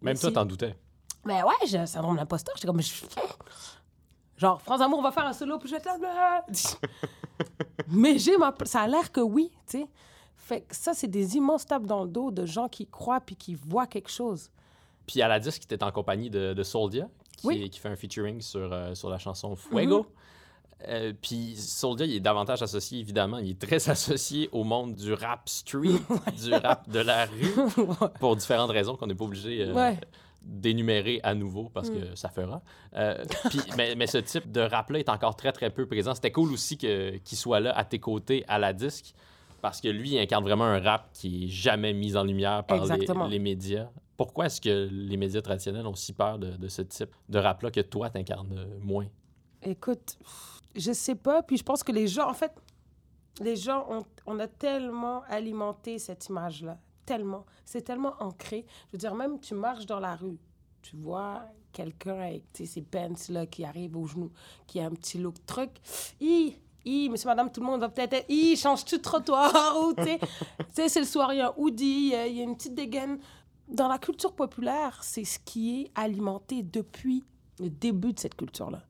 Même 0.00 0.14
Mais 0.14 0.20
toi, 0.20 0.32
t'en 0.32 0.44
doutais. 0.44 0.74
Mais 1.24 1.42
ouais, 1.42 1.66
j'ai 1.66 1.78
un 1.78 1.86
syndrome 1.86 2.16
d'imposteur. 2.16 2.54
J'étais 2.56 2.66
comme. 2.66 2.80
je- 2.82 3.04
Genre, 4.36 4.60
France 4.60 4.80
Amour, 4.80 4.98
on 4.98 5.02
va 5.02 5.12
faire 5.12 5.26
un 5.26 5.32
solo, 5.32 5.58
puis 5.58 5.68
je 5.68 5.74
vais 5.74 5.78
être 5.80 6.00
là. 6.00 6.44
Mais 7.88 8.18
j'ai 8.18 8.36
ma. 8.36 8.54
Ça 8.64 8.82
a 8.82 8.88
l'air 8.88 9.12
que 9.12 9.20
oui, 9.20 9.50
tu 9.68 9.78
sais. 9.78 9.86
Fait 10.36 10.60
que 10.60 10.74
ça, 10.76 10.92
c'est 10.92 11.08
des 11.08 11.36
immenses 11.36 11.64
tapes 11.64 11.86
dans 11.86 12.02
le 12.04 12.08
dos 12.10 12.30
de 12.30 12.44
gens 12.44 12.68
qui 12.68 12.86
croient 12.86 13.20
puis 13.20 13.36
qui 13.36 13.54
voient 13.54 13.86
quelque 13.86 14.10
chose. 14.10 14.50
Puis 15.06 15.22
à 15.22 15.28
la 15.28 15.38
disque, 15.40 15.62
tu 15.66 15.76
en 15.82 15.90
compagnie 15.90 16.30
de, 16.30 16.52
de 16.52 16.62
Soldia, 16.62 17.08
qui, 17.36 17.46
Oui. 17.46 17.62
Mhm. 17.62 17.68
qui 17.70 17.80
fait 17.80 17.88
un 17.88 17.96
featuring 17.96 18.40
sur, 18.40 18.72
euh, 18.72 18.94
sur 18.94 19.08
la 19.08 19.18
chanson 19.18 19.56
Fuego. 19.56 20.06
Euh, 20.88 21.12
puis 21.20 21.56
Soldia, 21.56 22.04
il 22.04 22.14
est 22.16 22.20
davantage 22.20 22.62
associé, 22.62 22.98
évidemment, 23.00 23.38
il 23.38 23.50
est 23.50 23.58
très 23.60 23.88
associé 23.88 24.48
au 24.52 24.64
monde 24.64 24.94
du 24.94 25.14
rap 25.14 25.48
street, 25.48 26.00
du 26.42 26.52
rap 26.52 26.88
de 26.90 26.98
la 27.00 27.26
rue, 27.26 27.54
pour 28.20 28.36
différentes 28.36 28.70
raisons 28.70 28.96
qu'on 28.96 29.06
n'est 29.06 29.14
pas 29.14 29.24
obligé 29.24 29.62
euh, 29.62 29.72
Ouais. 29.72 29.98
D'énumérer 30.44 31.20
à 31.22 31.34
nouveau 31.34 31.70
parce 31.72 31.90
que 31.90 32.14
ça 32.14 32.28
fera. 32.28 32.62
Euh, 32.94 33.24
mais, 33.76 33.94
mais 33.96 34.06
ce 34.06 34.18
type 34.18 34.52
de 34.52 34.60
rap-là 34.60 34.98
est 34.98 35.08
encore 35.08 35.36
très, 35.36 35.52
très 35.52 35.70
peu 35.70 35.86
présent. 35.86 36.14
C'était 36.14 36.32
cool 36.32 36.52
aussi 36.52 36.76
qu'il 36.76 37.38
soit 37.38 37.60
là 37.60 37.76
à 37.76 37.84
tes 37.84 37.98
côtés 37.98 38.44
à 38.46 38.58
la 38.58 38.72
disque 38.72 39.14
parce 39.62 39.80
que 39.80 39.88
lui, 39.88 40.10
il 40.10 40.18
incarne 40.18 40.44
vraiment 40.44 40.64
un 40.64 40.80
rap 40.80 41.10
qui 41.12 41.44
est 41.44 41.48
jamais 41.48 41.92
mis 41.92 42.16
en 42.16 42.24
lumière 42.24 42.64
par 42.64 42.84
les, 42.84 43.06
les 43.30 43.38
médias. 43.38 43.88
Pourquoi 44.16 44.46
est-ce 44.46 44.60
que 44.60 44.88
les 44.90 45.16
médias 45.16 45.40
traditionnels 45.40 45.86
ont 45.86 45.94
si 45.94 46.12
peur 46.12 46.38
de, 46.38 46.50
de 46.50 46.68
ce 46.68 46.82
type 46.82 47.10
de 47.28 47.38
rap-là 47.38 47.70
que 47.70 47.80
toi, 47.80 48.10
t'incarnes 48.10 48.66
moins? 48.80 49.06
Écoute, 49.62 50.18
je 50.76 50.92
sais 50.92 51.14
pas. 51.14 51.42
Puis 51.42 51.56
je 51.56 51.62
pense 51.62 51.82
que 51.82 51.92
les 51.92 52.06
gens, 52.06 52.28
en 52.28 52.34
fait, 52.34 52.52
les 53.40 53.56
gens, 53.56 53.86
ont, 53.90 54.04
on 54.26 54.38
a 54.38 54.46
tellement 54.46 55.22
alimenté 55.28 55.98
cette 55.98 56.28
image-là. 56.28 56.78
Tellement. 57.06 57.44
C'est 57.64 57.82
tellement 57.82 58.14
ancré. 58.20 58.64
Je 58.88 58.92
veux 58.92 58.98
dire, 58.98 59.14
même 59.14 59.40
tu 59.40 59.54
marches 59.54 59.86
dans 59.86 60.00
la 60.00 60.16
rue, 60.16 60.38
tu 60.82 60.96
vois 60.96 61.44
quelqu'un 61.72 62.18
avec 62.20 62.44
ses 62.52 62.82
pants-là 62.82 63.46
qui 63.46 63.64
arrive 63.64 63.96
au 63.96 64.06
genou, 64.06 64.30
qui 64.66 64.80
a 64.80 64.86
un 64.86 64.90
petit 64.90 65.18
look 65.18 65.34
truc. 65.44 65.70
Hi, 66.20 66.56
hi, 66.84 67.08
monsieur, 67.10 67.28
madame, 67.28 67.50
tout 67.50 67.60
le 67.60 67.66
monde 67.66 67.80
va 67.80 67.88
peut-être 67.88 68.12
être, 68.14 68.30
hi, 68.30 68.56
change-tu 68.56 68.98
de 68.98 69.02
trottoir? 69.02 69.76
Ou, 69.80 69.94
tu 69.96 70.18
sais, 70.72 70.88
c'est 70.88 71.00
le 71.00 71.06
soir, 71.06 71.32
il 71.34 71.38
y 71.38 71.40
a 71.40 71.48
un 71.48 71.54
hoodie, 71.56 72.12
il 72.26 72.36
y 72.36 72.40
a 72.40 72.44
une 72.44 72.56
petite 72.56 72.74
dégaine. 72.74 73.18
Dans 73.68 73.88
la 73.88 73.98
culture 73.98 74.34
populaire, 74.34 75.02
c'est 75.02 75.24
ce 75.24 75.38
qui 75.38 75.82
est 75.82 75.90
alimenté 75.94 76.62
depuis 76.62 77.24
le 77.58 77.70
début 77.70 78.12
de 78.12 78.20
cette 78.20 78.36
culture-là. 78.36 78.82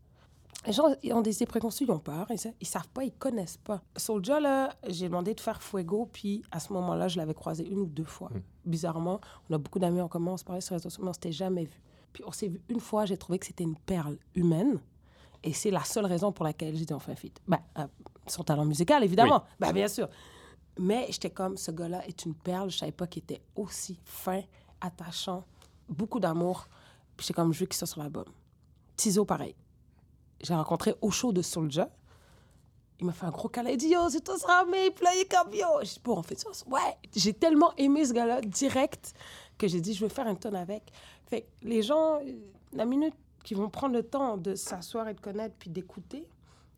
Les 0.67 0.73
gens 0.73 0.85
ont 1.13 1.21
des 1.21 1.37
idées 1.37 1.47
préconçues, 1.47 1.85
ils 1.85 1.91
ont 1.91 1.99
peur, 1.99 2.27
ils, 2.31 2.55
ils 2.61 2.67
savent 2.67 2.89
pas, 2.89 3.05
ils 3.05 3.13
connaissent 3.13 3.59
pas. 3.59 3.83
Soulja, 3.97 4.41
là, 4.41 4.75
j'ai 4.89 5.09
demandé 5.09 5.35
de 5.35 5.41
faire 5.41 5.63
Fuego, 5.63 6.09
puis 6.11 6.43
à 6.51 6.59
ce 6.59 6.73
moment-là, 6.73 7.09
je 7.09 7.19
l'avais 7.19 7.35
croisé 7.35 7.69
une 7.69 7.81
ou 7.81 7.87
deux 7.87 8.05
fois. 8.05 8.31
Bizarrement, 8.65 9.21
on 9.51 9.55
a 9.55 9.59
beaucoup 9.59 9.79
d'amis 9.79 10.01
en 10.01 10.09
commun, 10.09 10.33
on 10.33 10.37
se 10.37 10.45
parlait 10.45 10.63
sur 10.63 10.75
les 10.75 10.79
réseaux 10.79 10.89
sociaux, 10.89 11.05
mais 11.05 11.11
on 11.11 11.15
s'était 11.15 11.33
jamais 11.33 11.65
vu. 11.65 11.83
Puis 12.13 12.25
on 12.27 12.33
s'est 12.33 12.49
vu 12.49 12.63
une 12.69 12.81
fois, 12.81 13.05
j'ai 13.05 13.19
trouvé 13.19 13.39
que 13.39 13.47
c'était 13.47 13.65
une 13.65 13.77
perle 13.77 14.17
humaine, 14.35 14.81
et 15.43 15.53
c'est 15.53 15.71
la 15.71 15.85
seule 15.85 16.07
raison 16.07 16.33
pour 16.33 16.47
laquelle 16.47 16.75
j'ai 16.75 16.87
dit 16.87 16.95
un 16.95 16.99
feat. 16.99 17.39
Ben, 17.47 17.59
euh, 17.79 17.87
son 18.27 18.43
talent 18.43 18.65
musical, 18.65 19.05
évidemment, 19.05 19.45
ben, 19.61 19.73
bien 19.73 19.89
sûr. 19.89 20.09
Mais 20.79 21.07
j'étais 21.11 21.31
comme, 21.31 21.59
ce 21.59 21.71
gars-là 21.73 22.07
est 22.07 22.25
une 22.25 22.35
perle, 22.35 22.71
je 22.71 22.79
savais 22.79 22.93
pas 22.93 23.07
qu'il 23.07 23.23
était 23.23 23.43
aussi 23.55 23.99
fin, 24.03 24.41
attachant, 24.81 25.45
beaucoup 25.91 26.21
d'amour. 26.21 26.69
Puis 27.17 27.27
j'étais 27.27 27.35
comme, 27.35 27.53
je 27.53 27.61
veux 27.61 27.67
qu'il 27.67 27.77
soit 27.77 27.87
sur 27.87 28.01
l'album. 28.01 28.25
Tizo, 28.97 29.27
pareil 29.27 29.55
j'ai 30.45 30.55
rencontré 30.55 30.95
au 31.01 31.11
show 31.11 31.33
de 31.33 31.43
Soulja. 31.43 31.89
Il 33.01 33.07
m'a 33.07 33.13
fait 33.13 33.27
un 33.27 33.31
gros 33.31 33.49
câlin. 33.49 33.71
Il 33.71 33.77
dit 33.77 33.89
Yo, 33.89 34.09
c'est 34.09 34.23
toi, 34.23 34.37
est 34.37 35.31
comme 35.31 35.53
Yo. 35.53 35.67
J'ai 35.83 35.95
dit 35.95 36.01
Bon, 36.05 36.19
on 36.19 36.23
fait 36.23 36.39
ça. 36.39 36.49
Ouais. 36.67 36.97
J'ai 37.15 37.33
tellement 37.33 37.73
aimé 37.77 38.05
ce 38.05 38.13
gars-là 38.13 38.41
direct 38.41 39.15
que 39.59 39.67
j'ai 39.67 39.81
dit 39.81 39.95
Je 39.95 40.05
veux 40.05 40.09
faire 40.09 40.27
un 40.27 40.35
tonne 40.35 40.55
avec. 40.55 40.93
Fait 41.27 41.47
les 41.63 41.83
gens, 41.83 42.17
euh, 42.17 42.33
la 42.73 42.85
minute 42.85 43.15
qui 43.43 43.55
vont 43.55 43.69
prendre 43.69 43.95
le 43.95 44.03
temps 44.03 44.37
de 44.37 44.55
s'asseoir 44.55 45.09
et 45.09 45.15
de 45.15 45.21
connaître 45.21 45.55
puis 45.59 45.71
d'écouter, 45.71 46.27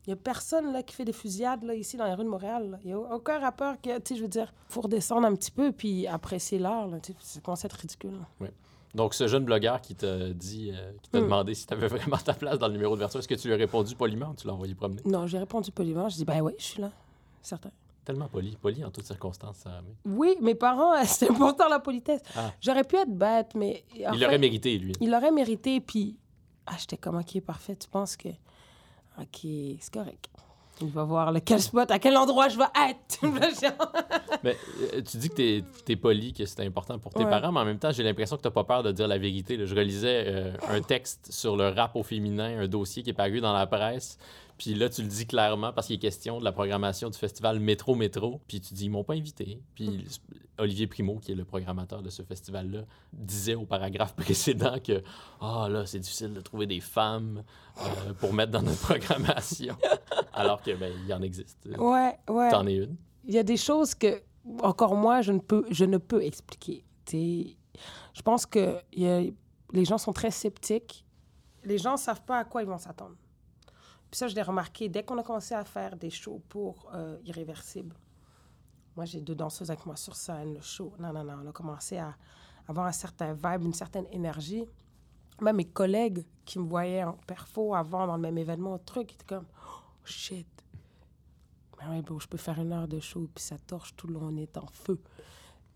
il 0.06 0.10
n'y 0.10 0.12
a 0.12 0.16
personne 0.16 0.72
là, 0.72 0.82
qui 0.82 0.94
fait 0.94 1.04
des 1.04 1.12
fusillades 1.12 1.64
là, 1.64 1.74
ici 1.74 1.96
dans 1.96 2.06
les 2.06 2.14
rues 2.14 2.24
de 2.24 2.28
Montréal. 2.28 2.78
Il 2.84 2.88
n'y 2.88 2.92
a 2.92 2.98
aucun 2.98 3.40
rappeur 3.40 3.80
qui, 3.80 3.90
tu 3.90 3.96
sais, 4.04 4.16
je 4.16 4.22
veux 4.22 4.28
dire, 4.28 4.54
faut 4.68 4.80
redescendre 4.80 5.26
un 5.26 5.34
petit 5.34 5.50
peu 5.50 5.72
puis 5.72 6.06
apprécier 6.06 6.58
l'art. 6.58 6.88
Ça 7.20 7.40
commence 7.40 7.64
à 7.64 7.66
être 7.66 7.74
ridicule. 7.74 8.18
Donc, 8.96 9.14
ce 9.14 9.28
jeune 9.28 9.44
blogueur 9.44 9.80
qui 9.82 9.94
t'a 9.94 10.30
dit, 10.30 10.72
euh, 10.72 10.90
qui 11.02 11.10
t'a 11.10 11.20
Mm. 11.20 11.24
demandé 11.24 11.54
si 11.54 11.66
tu 11.66 11.74
avais 11.74 11.86
vraiment 11.96 12.16
ta 12.16 12.32
place 12.34 12.58
dans 12.58 12.66
le 12.66 12.72
numéro 12.72 12.94
de 12.94 13.00
version, 13.00 13.18
est-ce 13.20 13.28
que 13.28 13.34
tu 13.34 13.46
lui 13.48 13.54
as 13.54 13.58
répondu 13.58 13.94
poliment 13.94 14.30
ou 14.30 14.34
tu 14.34 14.46
l'as 14.46 14.54
envoyé 14.54 14.74
promener? 14.74 15.02
Non, 15.04 15.26
j'ai 15.26 15.38
répondu 15.38 15.70
poliment. 15.70 16.08
Je 16.08 16.16
dis 16.16 16.24
Ben 16.24 16.40
oui, 16.40 16.52
je 16.58 16.64
suis 16.64 16.80
là. 16.82 16.90
Certain. 17.42 17.70
Tellement 18.04 18.28
poli, 18.28 18.56
poli 18.60 18.84
en 18.84 18.90
toutes 18.90 19.04
circonstances, 19.04 19.64
May. 19.66 19.94
Oui, 20.06 20.36
mes 20.40 20.54
parents, 20.54 20.94
c'est 21.04 21.30
important 21.30 21.68
la 21.68 21.78
politesse. 21.80 22.22
Ah. 22.36 22.52
J'aurais 22.60 22.84
pu 22.84 22.96
être 22.96 23.10
bête, 23.12 23.54
mais. 23.54 23.84
en 24.06 24.12
Il 24.14 24.20
l'aurait 24.20 24.38
mérité, 24.38 24.78
lui. 24.78 24.92
Il 25.00 25.10
l'aurait 25.10 25.30
mérité, 25.32 25.80
puis. 25.80 26.16
Ah, 26.66 26.74
j'étais 26.78 26.96
comme, 26.96 27.16
OK, 27.18 27.40
parfait. 27.42 27.76
Tu 27.76 27.88
penses 27.88 28.16
que. 28.16 28.28
OK, 29.20 29.40
c'est 29.80 29.92
correct. 29.92 30.28
Il 30.82 30.88
va 30.90 31.04
voir 31.04 31.32
lequel 31.32 31.60
spot, 31.60 31.90
à 31.90 31.98
quel 31.98 32.16
endroit 32.16 32.48
je 32.48 32.58
vais 32.58 32.64
être. 32.90 33.18
Mais 34.44 34.56
euh, 34.94 35.00
tu 35.02 35.16
dis 35.16 35.28
que 35.30 35.34
t'es 35.34 35.92
es 35.92 35.96
poli, 35.96 36.32
que 36.32 36.44
c'est 36.44 36.60
important 36.64 36.98
pour 36.98 37.12
tes 37.14 37.24
Ouais. 37.24 37.30
parents, 37.30 37.50
mais 37.50 37.60
en 37.60 37.64
même 37.64 37.78
temps, 37.78 37.90
j'ai 37.92 38.02
l'impression 38.02 38.36
que 38.36 38.42
t'as 38.42 38.50
pas 38.50 38.64
peur 38.64 38.82
de 38.82 38.92
dire 38.92 39.08
la 39.08 39.16
vérité. 39.18 39.56
là. 39.56 39.64
Je 39.64 39.74
relisais 39.74 40.24
euh, 40.26 40.52
un 40.68 40.80
texte 40.82 41.32
sur 41.32 41.56
le 41.56 41.68
rap 41.68 41.96
au 41.96 42.02
féminin, 42.02 42.60
un 42.60 42.68
dossier 42.68 43.02
qui 43.02 43.10
est 43.10 43.14
paru 43.14 43.40
dans 43.40 43.52
la 43.54 43.66
presse. 43.66 44.18
Puis 44.58 44.74
là, 44.74 44.88
tu 44.88 45.02
le 45.02 45.08
dis 45.08 45.26
clairement 45.26 45.72
parce 45.72 45.86
qu'il 45.88 45.96
est 45.96 46.00
question 46.00 46.38
de 46.38 46.44
la 46.44 46.52
programmation 46.52 47.10
du 47.10 47.18
festival 47.18 47.60
Métro 47.60 47.94
Métro. 47.94 48.40
Puis 48.48 48.60
tu 48.60 48.72
dis, 48.74 48.86
ils 48.86 48.88
m'ont 48.90 49.04
pas 49.04 49.14
invité. 49.14 49.60
Puis 49.74 50.06
Olivier 50.58 50.86
Primo, 50.86 51.18
qui 51.18 51.32
est 51.32 51.34
le 51.34 51.44
programmateur 51.44 52.00
de 52.02 52.08
ce 52.08 52.22
festival-là, 52.22 52.84
disait 53.12 53.54
au 53.54 53.66
paragraphe 53.66 54.14
précédent 54.16 54.78
que 54.82 55.02
Ah 55.40 55.68
là, 55.70 55.84
c'est 55.84 55.98
difficile 55.98 56.32
de 56.32 56.40
trouver 56.40 56.66
des 56.66 56.80
femmes 56.80 57.42
euh, 57.82 58.12
pour 58.14 58.32
mettre 58.32 58.52
dans 58.52 58.62
notre 58.62 58.80
programmation. 58.96 59.76
Alors 60.32 60.62
que 60.62 60.74
ben, 60.74 60.92
il 61.02 61.06
y 61.06 61.12
en 61.12 61.20
existe. 61.22 61.58
ouais, 61.78 62.16
ouais. 62.28 62.50
T'en 62.50 62.66
es 62.66 62.76
une. 62.76 62.96
Il 63.26 63.34
y 63.34 63.38
a 63.38 63.42
des 63.42 63.56
choses 63.58 63.94
que, 63.94 64.22
encore 64.62 64.94
moi, 64.94 65.20
je 65.20 65.32
ne 65.32 65.40
peux, 65.40 65.66
je 65.70 65.84
ne 65.84 65.98
peux 65.98 66.22
expliquer. 66.24 66.84
Je 67.12 68.22
pense 68.24 68.46
que 68.46 68.76
y 68.94 69.06
a- 69.06 69.22
les 69.72 69.84
gens 69.84 69.98
sont 69.98 70.12
très 70.12 70.30
sceptiques. 70.30 71.04
Les 71.64 71.76
gens 71.78 71.92
ne 71.92 71.98
savent 71.98 72.22
pas 72.22 72.38
à 72.38 72.44
quoi 72.44 72.62
ils 72.62 72.68
vont 72.68 72.78
s'attendre. 72.78 73.16
Puis 74.16 74.20
ça, 74.20 74.28
je 74.28 74.34
l'ai 74.34 74.40
remarqué 74.40 74.88
dès 74.88 75.02
qu'on 75.02 75.18
a 75.18 75.22
commencé 75.22 75.52
à 75.52 75.62
faire 75.62 75.94
des 75.94 76.08
shows 76.08 76.40
pour 76.48 76.90
euh, 76.94 77.18
Irréversible. 77.26 77.94
Moi, 78.96 79.04
j'ai 79.04 79.20
deux 79.20 79.34
danseuses 79.34 79.70
avec 79.70 79.84
moi 79.84 79.94
sur 79.94 80.16
scène, 80.16 80.54
le 80.54 80.62
show. 80.62 80.94
Non, 80.98 81.12
non, 81.12 81.22
non. 81.22 81.42
On 81.44 81.50
a 81.50 81.52
commencé 81.52 81.98
à 81.98 82.16
avoir 82.66 82.86
un 82.86 82.92
certain 82.92 83.34
vibe, 83.34 83.64
une 83.66 83.74
certaine 83.74 84.06
énergie. 84.10 84.64
Même 85.42 85.56
mes 85.56 85.66
collègues 85.66 86.24
qui 86.46 86.58
me 86.58 86.66
voyaient 86.66 87.04
en 87.04 87.12
perfo 87.26 87.74
avant 87.74 88.06
dans 88.06 88.16
le 88.16 88.22
même 88.22 88.38
événement, 88.38 88.78
truc, 88.78 89.12
ils 89.12 89.16
étaient 89.16 89.34
comme 89.34 89.44
oh, 89.54 89.82
shit. 90.06 90.48
Ben 91.78 91.90
ouais, 91.90 92.00
bro, 92.00 92.18
je 92.18 92.26
peux 92.26 92.38
faire 92.38 92.58
une 92.58 92.72
heure 92.72 92.88
de 92.88 93.00
show, 93.00 93.28
puis 93.34 93.44
ça 93.44 93.58
torche 93.66 93.94
tout 93.96 94.06
le 94.06 94.14
long, 94.14 94.28
on 94.32 94.36
est 94.38 94.56
en 94.56 94.66
feu. 94.66 94.98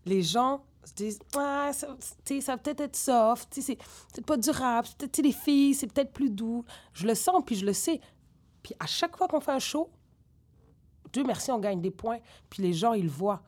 Les 0.03 0.23
gens 0.23 0.63
se 0.83 0.95
disent, 0.95 1.19
ah, 1.37 1.69
ça, 1.73 1.95
ça 2.41 2.53
va 2.53 2.57
peut-être 2.57 2.81
être 2.81 2.95
soft, 2.95 3.49
c'est 3.51 3.75
peut-être 3.75 4.25
pas 4.25 4.37
durable, 4.37 4.87
c'est 4.87 4.97
peut-être 4.97 5.17
les 5.19 5.31
filles, 5.31 5.75
c'est 5.75 5.85
peut-être 5.85 6.11
plus 6.11 6.31
doux. 6.31 6.65
Je 6.93 7.05
le 7.05 7.13
sens, 7.13 7.43
puis 7.45 7.55
je 7.55 7.67
le 7.67 7.73
sais. 7.73 8.01
Puis 8.63 8.75
à 8.79 8.85
chaque 8.85 9.15
fois 9.17 9.27
qu'on 9.27 9.41
fait 9.41 9.51
un 9.51 9.59
show, 9.59 9.89
Dieu 11.11 11.23
merci, 11.25 11.51
on 11.51 11.59
gagne 11.59 11.81
des 11.81 11.91
points, 11.91 12.19
puis 12.49 12.63
les 12.63 12.73
gens, 12.73 12.93
ils 12.93 13.05
le 13.05 13.09
voient. 13.09 13.41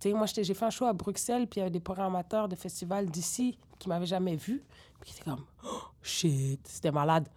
Tu 0.00 0.10
sais, 0.10 0.14
moi, 0.14 0.26
j'ai 0.26 0.54
fait 0.54 0.64
un 0.64 0.70
show 0.70 0.84
à 0.84 0.92
Bruxelles, 0.92 1.46
puis 1.46 1.58
il 1.58 1.60
y 1.60 1.62
avait 1.62 1.70
des 1.70 1.80
programmateurs 1.80 2.48
de 2.48 2.56
festivals 2.56 3.06
d'ici 3.06 3.58
qui 3.78 3.88
m'avaient 3.88 4.06
jamais 4.06 4.36
vu. 4.36 4.62
Puis 5.00 5.10
qui 5.10 5.16
étaient 5.16 5.30
comme, 5.30 5.44
oh, 5.64 5.80
shit, 6.02 6.60
c'était 6.66 6.90
malade. 6.90 7.28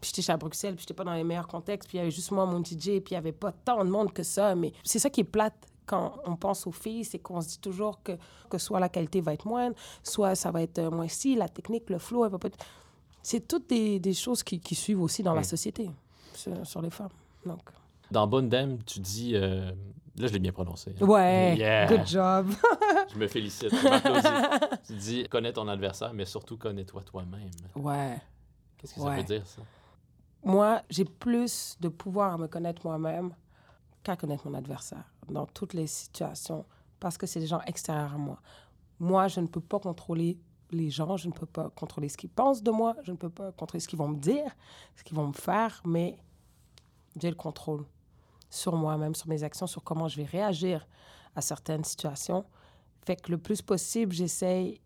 Puis 0.00 0.10
j'étais 0.10 0.22
chez 0.22 0.32
à 0.32 0.36
Bruxelles, 0.36 0.74
puis 0.74 0.82
j'étais 0.82 0.94
pas 0.94 1.04
dans 1.04 1.14
les 1.14 1.22
meilleurs 1.22 1.46
contextes, 1.46 1.88
puis 1.88 1.98
il 1.98 2.00
y 2.00 2.02
avait 2.02 2.10
juste 2.10 2.32
moi, 2.32 2.44
mon 2.44 2.60
DJ, 2.60 2.98
puis 3.00 3.10
il 3.10 3.12
y 3.12 3.16
avait 3.16 3.30
pas 3.30 3.52
tant 3.52 3.84
de 3.84 3.90
monde 3.90 4.12
que 4.12 4.24
ça. 4.24 4.56
Mais 4.56 4.72
c'est 4.82 4.98
ça 4.98 5.10
qui 5.10 5.20
est 5.20 5.24
plate 5.24 5.54
quand 5.86 6.16
on 6.24 6.36
pense 6.36 6.66
aux 6.66 6.72
filles, 6.72 7.04
c'est 7.04 7.18
qu'on 7.18 7.40
se 7.40 7.50
dit 7.50 7.58
toujours 7.58 8.02
que, 8.02 8.12
que 8.48 8.58
soit 8.58 8.80
la 8.80 8.88
qualité 8.88 9.20
va 9.20 9.32
être 9.34 9.46
moindre, 9.46 9.76
soit 10.02 10.34
ça 10.34 10.50
va 10.50 10.62
être 10.62 10.78
euh, 10.78 10.90
moins 10.90 11.08
si, 11.08 11.34
la 11.34 11.48
technique, 11.48 11.88
le 11.90 11.98
flow, 11.98 12.24
elle 12.24 12.32
va 12.32 12.38
pas 12.38 12.48
être... 12.48 12.64
C'est 13.22 13.46
toutes 13.46 13.68
des, 13.68 14.00
des 14.00 14.14
choses 14.14 14.42
qui, 14.42 14.58
qui 14.58 14.74
suivent 14.74 15.02
aussi 15.02 15.22
dans 15.22 15.34
la 15.34 15.42
Mm. 15.42 15.44
société, 15.44 15.90
sur, 16.36 16.82
les 16.82 16.90
femmes. 16.90 17.08
Donc, 17.46 17.60
Dans 18.10 18.26
Bonne 18.26 18.48
Dame, 18.48 18.78
tu 18.84 19.00
dis. 19.00 19.32
euh, 19.34 19.72
Là, 20.18 20.26
je 20.26 20.32
l'ai 20.34 20.38
bien 20.40 20.52
prononcé. 20.52 20.94
hein. 21.00 21.06
ouais, 21.06 21.56
Yeah. 21.56 21.86
good 21.86 22.06
job. 22.06 22.50
Je 23.12 23.18
me 23.18 23.26
félicite. 23.26 23.70
Je 23.70 24.76
tu 24.86 24.92
dis 24.94 25.26
connais 25.30 25.52
ton 25.54 25.66
adversaire, 25.68 26.12
mais 26.12 26.24
surtout 26.26 26.56
connais-toi 26.58 27.02
toi-même. 27.02 27.50
ouais. 27.76 28.18
Qu'est-ce 28.76 28.94
que 28.94 29.00
ça 29.00 29.10
veut 29.10 29.22
dire, 29.22 29.46
ça? 29.46 29.62
Moi, 30.44 30.82
j'ai 30.90 31.04
plus 31.04 31.76
de 31.80 31.88
pouvoir 31.88 32.34
à 32.34 32.38
me 32.38 32.46
connaître 32.48 32.82
moi-même 32.84 33.32
qu'à 34.02 34.16
connaître 34.16 34.46
mon 34.48 34.54
adversaire 34.54 35.04
dans 35.30 35.46
toutes 35.46 35.72
les 35.72 35.86
situations 35.86 36.66
parce 36.98 37.16
que 37.16 37.26
c'est 37.26 37.38
des 37.40 37.46
gens 37.46 37.60
extérieurs 37.66 38.12
à 38.14 38.18
moi. 38.18 38.38
Moi, 38.98 39.28
je 39.28 39.40
ne 39.40 39.46
peux 39.46 39.60
pas 39.60 39.78
contrôler 39.78 40.38
les 40.72 40.90
gens, 40.90 41.16
je 41.16 41.28
ne 41.28 41.32
peux 41.32 41.46
pas 41.46 41.70
contrôler 41.70 42.08
ce 42.08 42.16
qu'ils 42.16 42.30
pensent 42.30 42.62
de 42.62 42.70
moi, 42.70 42.96
je 43.02 43.12
ne 43.12 43.16
peux 43.16 43.30
pas 43.30 43.52
contrôler 43.52 43.80
ce 43.80 43.88
qu'ils 43.88 43.98
vont 43.98 44.08
me 44.08 44.18
dire, 44.18 44.50
ce 44.96 45.04
qu'ils 45.04 45.16
vont 45.16 45.28
me 45.28 45.32
faire, 45.32 45.82
mais 45.84 46.18
j'ai 47.16 47.30
le 47.30 47.36
contrôle 47.36 47.84
sur 48.50 48.76
moi-même, 48.76 49.14
sur 49.14 49.28
mes 49.28 49.42
actions, 49.42 49.66
sur 49.66 49.82
comment 49.82 50.08
je 50.08 50.16
vais 50.16 50.24
réagir 50.24 50.86
à 51.34 51.40
certaines 51.40 51.84
situations. 51.84 52.44
Fait 53.04 53.16
que 53.16 53.30
le 53.30 53.38
plus 53.38 53.62
possible, 53.62 54.12
j'essaye 54.12 54.80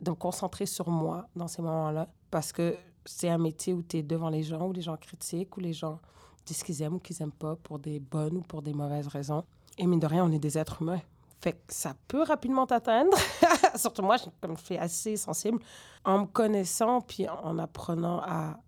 de 0.00 0.10
me 0.10 0.16
concentrer 0.16 0.66
sur 0.66 0.88
moi 0.88 1.28
dans 1.36 1.48
ces 1.48 1.62
moments-là 1.62 2.08
parce 2.30 2.52
que 2.52 2.76
c'est 3.04 3.28
un 3.28 3.38
métier 3.38 3.72
où 3.72 3.82
tu 3.82 3.98
es 3.98 4.02
devant 4.02 4.30
les 4.30 4.42
gens, 4.42 4.66
où 4.66 4.72
les 4.72 4.82
gens 4.82 4.96
critiquent, 4.96 5.56
où 5.56 5.60
les 5.60 5.72
gens 5.72 6.00
disent 6.46 6.62
qu'ils 6.62 6.82
aiment 6.82 6.94
ou 6.94 6.98
qu'ils 6.98 7.16
n'aiment 7.20 7.32
pas 7.32 7.56
pour 7.56 7.78
des 7.78 8.00
bonnes 8.00 8.38
ou 8.38 8.42
pour 8.42 8.62
des 8.62 8.72
mauvaises 8.72 9.06
raisons. 9.06 9.44
Et 9.78 9.86
mine 9.86 10.00
de 10.00 10.06
rien, 10.06 10.24
on 10.24 10.32
est 10.32 10.38
des 10.38 10.58
êtres 10.58 10.82
humains. 10.82 11.00
Fait 11.42 11.52
que 11.54 11.58
ça 11.68 11.94
peut 12.08 12.22
rapidement 12.22 12.66
t'atteindre. 12.66 13.16
Surtout 13.76 14.02
moi, 14.02 14.16
je- 14.16 14.30
comme 14.40 14.56
je 14.56 14.64
suis 14.64 14.78
assez 14.78 15.16
sensible, 15.16 15.58
en 16.04 16.20
me 16.20 16.26
connaissant 16.26 17.00
puis 17.00 17.28
en 17.28 17.58
apprenant 17.58 18.20
à, 18.20 18.58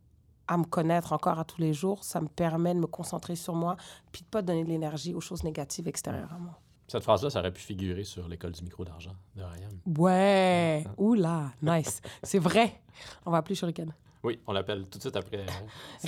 à 0.48 0.56
me 0.58 0.64
connaître 0.64 1.12
encore 1.12 1.38
à 1.38 1.44
tous 1.44 1.60
les 1.60 1.72
jours, 1.72 2.02
ça 2.02 2.20
me 2.20 2.26
permet 2.28 2.74
de 2.74 2.80
me 2.80 2.86
concentrer 2.86 3.36
sur 3.36 3.54
moi 3.54 3.76
puis 4.10 4.22
de 4.22 4.26
pas 4.26 4.42
donner 4.42 4.64
de 4.64 4.68
l'énergie 4.68 5.14
aux 5.14 5.20
choses 5.20 5.44
négatives 5.44 5.86
extérieures 5.88 6.32
à 6.32 6.38
moi. 6.38 6.58
Cette 6.88 7.02
phrase-là, 7.04 7.30
ça 7.30 7.38
aurait 7.40 7.52
pu 7.52 7.62
figurer 7.62 8.04
sur 8.04 8.28
l'école 8.28 8.52
du 8.52 8.62
micro 8.62 8.84
d'argent 8.84 9.12
de 9.36 9.42
Ryan. 9.42 9.70
Ouais! 9.96 10.84
Oula! 10.98 11.52
Nice! 11.62 12.02
C'est 12.22 12.38
vrai! 12.38 12.82
On 13.24 13.30
va 13.30 13.38
appeler 13.38 13.54
Shuriken. 13.54 13.94
Oui, 14.22 14.38
on 14.46 14.52
l'appelle 14.52 14.86
tout 14.88 14.98
de 14.98 15.02
suite 15.02 15.16
après. 15.16 15.38
euh, 15.38 15.46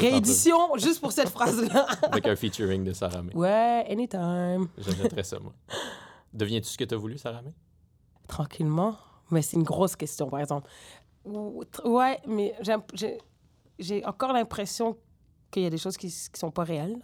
Réédition, 0.00 0.76
juste 0.76 1.00
pour 1.00 1.12
cette 1.12 1.28
phrase-là. 1.28 1.86
Avec 2.10 2.26
un 2.26 2.34
featuring 2.36 2.82
de 2.84 2.92
Sarah 2.92 3.22
May. 3.22 3.34
Ouais, 3.34 3.86
anytime. 3.90 4.68
J'achèterais 4.78 5.22
ça, 5.24 5.38
moi. 5.38 5.52
Deviens-tu 6.36 6.68
ce 6.68 6.78
que 6.78 6.84
tu 6.84 6.94
as 6.94 6.98
voulu, 6.98 7.16
Sarah 7.16 7.42
May? 7.42 7.54
Tranquillement. 8.28 8.96
Mais 9.30 9.42
c'est 9.42 9.56
une 9.56 9.62
grosse 9.62 9.96
question, 9.96 10.28
par 10.28 10.40
exemple. 10.40 10.68
Ouais, 11.84 12.20
mais 12.26 12.54
j'ai 13.78 14.04
encore 14.04 14.32
l'impression 14.32 14.96
qu'il 15.50 15.62
y 15.62 15.66
a 15.66 15.70
des 15.70 15.78
choses 15.78 15.96
qui 15.96 16.06
ne 16.06 16.38
sont 16.38 16.50
pas 16.50 16.64
réelles. 16.64 16.98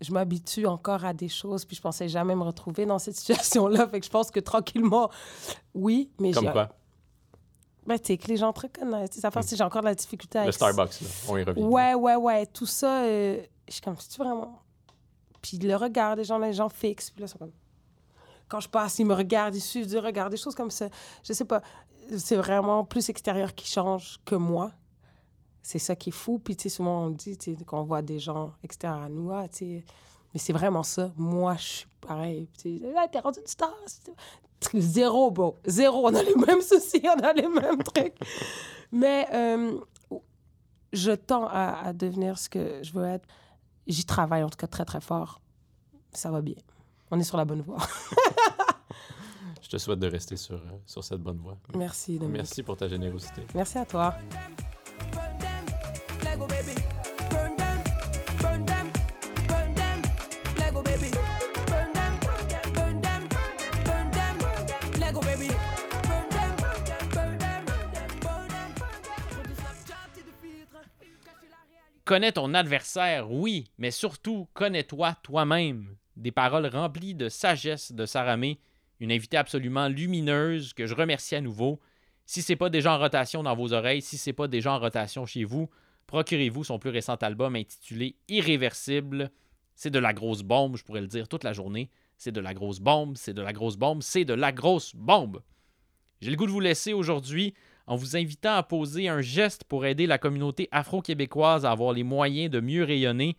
Je 0.00 0.12
m'habitue 0.12 0.66
encore 0.66 1.04
à 1.04 1.12
des 1.12 1.28
choses, 1.28 1.64
puis 1.64 1.76
je 1.76 1.82
pensais 1.82 2.08
jamais 2.08 2.34
me 2.34 2.42
retrouver 2.42 2.86
dans 2.86 2.98
cette 2.98 3.16
situation-là. 3.22 3.86
Fait 3.88 4.00
que 4.00 4.06
je 4.06 4.10
pense 4.10 4.30
que 4.30 4.40
tranquillement, 4.40 5.10
oui, 5.74 6.10
mais 6.18 6.32
Comme 6.32 6.50
quoi? 6.50 6.70
Ben, 7.86 7.98
tu 7.98 8.06
sais, 8.06 8.16
que 8.16 8.28
les 8.28 8.36
gens 8.36 8.52
te 8.52 8.60
reconnaissent. 8.60 9.18
Ça 9.18 9.30
fait 9.32 9.42
si 9.42 9.56
j'ai 9.56 9.64
encore 9.64 9.82
de 9.82 9.88
la 9.88 9.94
difficulté 9.96 10.38
avec 10.38 10.46
Le 10.46 10.52
Starbucks, 10.52 11.00
là. 11.00 11.08
On 11.28 11.36
y 11.36 11.42
revient. 11.42 11.62
Ouais, 11.62 11.94
ouais, 11.94 12.14
ouais. 12.14 12.46
Tout 12.46 12.66
ça, 12.66 13.02
euh, 13.02 13.42
je 13.66 13.72
suis 13.72 13.82
comme, 13.82 13.96
c'est 13.98 14.16
vraiment? 14.18 14.62
Puis 15.40 15.58
le 15.58 15.74
regard 15.74 16.14
des 16.14 16.22
gens, 16.22 16.38
les 16.38 16.52
gens 16.52 16.68
fixes. 16.68 17.10
Puis 17.10 17.22
là, 17.22 17.26
sont 17.26 17.38
comme. 17.38 17.52
Quand 18.52 18.60
je 18.60 18.68
passe, 18.68 18.98
ils 18.98 19.06
me 19.06 19.14
regardent, 19.14 19.56
ils 19.56 19.62
suivent 19.62 19.88
du 19.88 19.96
regard, 19.96 20.28
des 20.28 20.36
choses 20.36 20.54
comme 20.54 20.70
ça. 20.70 20.90
Je 21.24 21.32
sais 21.32 21.46
pas. 21.46 21.62
C'est 22.18 22.36
vraiment 22.36 22.84
plus 22.84 23.08
extérieur 23.08 23.54
qui 23.54 23.66
change 23.66 24.18
que 24.26 24.34
moi. 24.34 24.72
C'est 25.62 25.78
ça 25.78 25.96
qui 25.96 26.10
est 26.10 26.12
fou. 26.12 26.38
Puis, 26.38 26.54
tu 26.54 26.64
sais, 26.64 26.68
souvent, 26.68 27.06
on 27.06 27.08
dit, 27.08 27.38
qu'on 27.66 27.82
voit 27.84 28.02
des 28.02 28.18
gens 28.18 28.52
extérieurs 28.62 29.04
à 29.04 29.08
nous, 29.08 29.32
ah. 29.32 29.46
Mais 29.62 30.38
c'est 30.38 30.52
vraiment 30.52 30.82
ça. 30.82 31.12
Moi, 31.16 31.56
je 31.56 31.62
suis 31.62 31.86
pareil. 32.02 32.50
Tu 32.60 32.82
ah, 32.94 33.08
t'es 33.08 33.20
rendu 33.20 33.40
une 33.40 33.46
star. 33.46 33.72
Zéro, 34.74 35.30
bro. 35.30 35.56
Zéro. 35.64 36.06
On 36.06 36.14
a 36.14 36.22
les 36.22 36.34
mêmes 36.34 36.60
soucis, 36.60 37.02
on 37.04 37.20
a 37.20 37.32
les 37.32 37.48
mêmes 37.48 37.82
trucs. 37.94 38.16
Mais 38.90 39.28
euh, 39.32 39.80
je 40.92 41.12
tends 41.12 41.48
à 41.48 41.94
devenir 41.94 42.38
ce 42.38 42.50
que 42.50 42.82
je 42.82 42.92
veux 42.92 43.06
être. 43.06 43.26
J'y 43.86 44.04
travaille 44.04 44.42
en 44.42 44.50
tout 44.50 44.58
cas 44.58 44.66
très 44.66 44.84
très 44.84 45.00
fort. 45.00 45.40
Ça 46.12 46.30
va 46.30 46.42
bien. 46.42 46.56
On 47.14 47.20
est 47.20 47.24
sur 47.24 47.36
la 47.36 47.44
bonne 47.44 47.60
voie. 47.60 47.76
Je 49.62 49.68
te 49.68 49.76
souhaite 49.76 49.98
de 49.98 50.06
rester 50.06 50.36
sur, 50.38 50.54
euh, 50.54 50.80
sur 50.86 51.04
cette 51.04 51.20
bonne 51.20 51.36
voie. 51.36 51.58
Merci, 51.76 52.18
Dominique. 52.18 52.38
Merci 52.38 52.62
pour 52.62 52.74
ta 52.74 52.88
générosité. 52.88 53.42
Merci 53.54 53.76
à 53.76 53.84
toi. 53.84 54.16
Connais 72.04 72.32
ton 72.32 72.54
adversaire, 72.54 73.30
oui, 73.30 73.70
mais 73.76 73.90
surtout, 73.90 74.48
connais-toi 74.54 75.14
toi-même. 75.22 75.94
Des 76.16 76.32
paroles 76.32 76.66
remplies 76.66 77.14
de 77.14 77.28
sagesse 77.28 77.92
de 77.92 78.06
Sarah 78.06 78.36
May, 78.36 78.58
une 79.00 79.12
invitée 79.12 79.36
absolument 79.36 79.88
lumineuse 79.88 80.74
que 80.74 80.86
je 80.86 80.94
remercie 80.94 81.34
à 81.34 81.40
nouveau. 81.40 81.80
Si 82.26 82.42
c'est 82.42 82.56
pas 82.56 82.70
déjà 82.70 82.94
en 82.94 82.98
rotation 82.98 83.42
dans 83.42 83.56
vos 83.56 83.72
oreilles, 83.72 84.02
si 84.02 84.16
c'est 84.16 84.32
pas 84.32 84.48
déjà 84.48 84.72
en 84.72 84.78
rotation 84.78 85.26
chez 85.26 85.44
vous, 85.44 85.68
procurez-vous 86.06 86.64
son 86.64 86.78
plus 86.78 86.90
récent 86.90 87.16
album 87.16 87.56
intitulé 87.56 88.16
Irréversible. 88.28 89.30
C'est 89.74 89.90
de 89.90 89.98
la 89.98 90.12
grosse 90.12 90.42
bombe, 90.42 90.76
je 90.76 90.84
pourrais 90.84 91.00
le 91.00 91.06
dire 91.06 91.28
toute 91.28 91.44
la 91.44 91.52
journée. 91.52 91.90
C'est 92.16 92.32
de 92.32 92.40
la 92.40 92.54
grosse 92.54 92.78
bombe, 92.78 93.16
c'est 93.16 93.34
de 93.34 93.42
la 93.42 93.52
grosse 93.52 93.76
bombe, 93.76 94.02
c'est 94.02 94.24
de 94.24 94.34
la 94.34 94.52
grosse 94.52 94.94
bombe. 94.94 95.42
J'ai 96.20 96.30
le 96.30 96.36
goût 96.36 96.46
de 96.46 96.52
vous 96.52 96.60
laisser 96.60 96.92
aujourd'hui 96.92 97.54
en 97.86 97.96
vous 97.96 98.16
invitant 98.16 98.54
à 98.54 98.62
poser 98.62 99.08
un 99.08 99.20
geste 99.20 99.64
pour 99.64 99.86
aider 99.86 100.06
la 100.06 100.18
communauté 100.18 100.68
afro-québécoise 100.70 101.66
à 101.66 101.72
avoir 101.72 101.92
les 101.92 102.04
moyens 102.04 102.50
de 102.50 102.60
mieux 102.60 102.84
rayonner. 102.84 103.36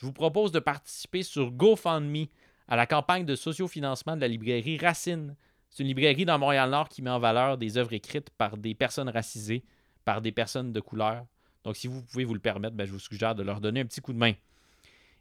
Je 0.00 0.06
vous 0.06 0.14
propose 0.14 0.50
de 0.50 0.60
participer 0.60 1.22
sur 1.22 1.50
GoFundMe 1.50 2.24
à 2.68 2.76
la 2.76 2.86
campagne 2.86 3.26
de 3.26 3.34
sociofinancement 3.34 4.16
de 4.16 4.22
la 4.22 4.28
librairie 4.28 4.78
Racine. 4.78 5.36
C'est 5.68 5.82
une 5.82 5.88
librairie 5.88 6.24
dans 6.24 6.38
Montréal-Nord 6.38 6.88
qui 6.88 7.02
met 7.02 7.10
en 7.10 7.18
valeur 7.18 7.58
des 7.58 7.76
œuvres 7.76 7.92
écrites 7.92 8.30
par 8.30 8.56
des 8.56 8.74
personnes 8.74 9.10
racisées, 9.10 9.62
par 10.06 10.22
des 10.22 10.32
personnes 10.32 10.72
de 10.72 10.80
couleur. 10.80 11.26
Donc, 11.64 11.76
si 11.76 11.86
vous 11.86 12.00
pouvez 12.00 12.24
vous 12.24 12.32
le 12.32 12.40
permettre, 12.40 12.74
ben, 12.74 12.86
je 12.86 12.92
vous 12.92 12.98
suggère 12.98 13.34
de 13.34 13.42
leur 13.42 13.60
donner 13.60 13.80
un 13.80 13.84
petit 13.84 14.00
coup 14.00 14.14
de 14.14 14.18
main. 14.18 14.32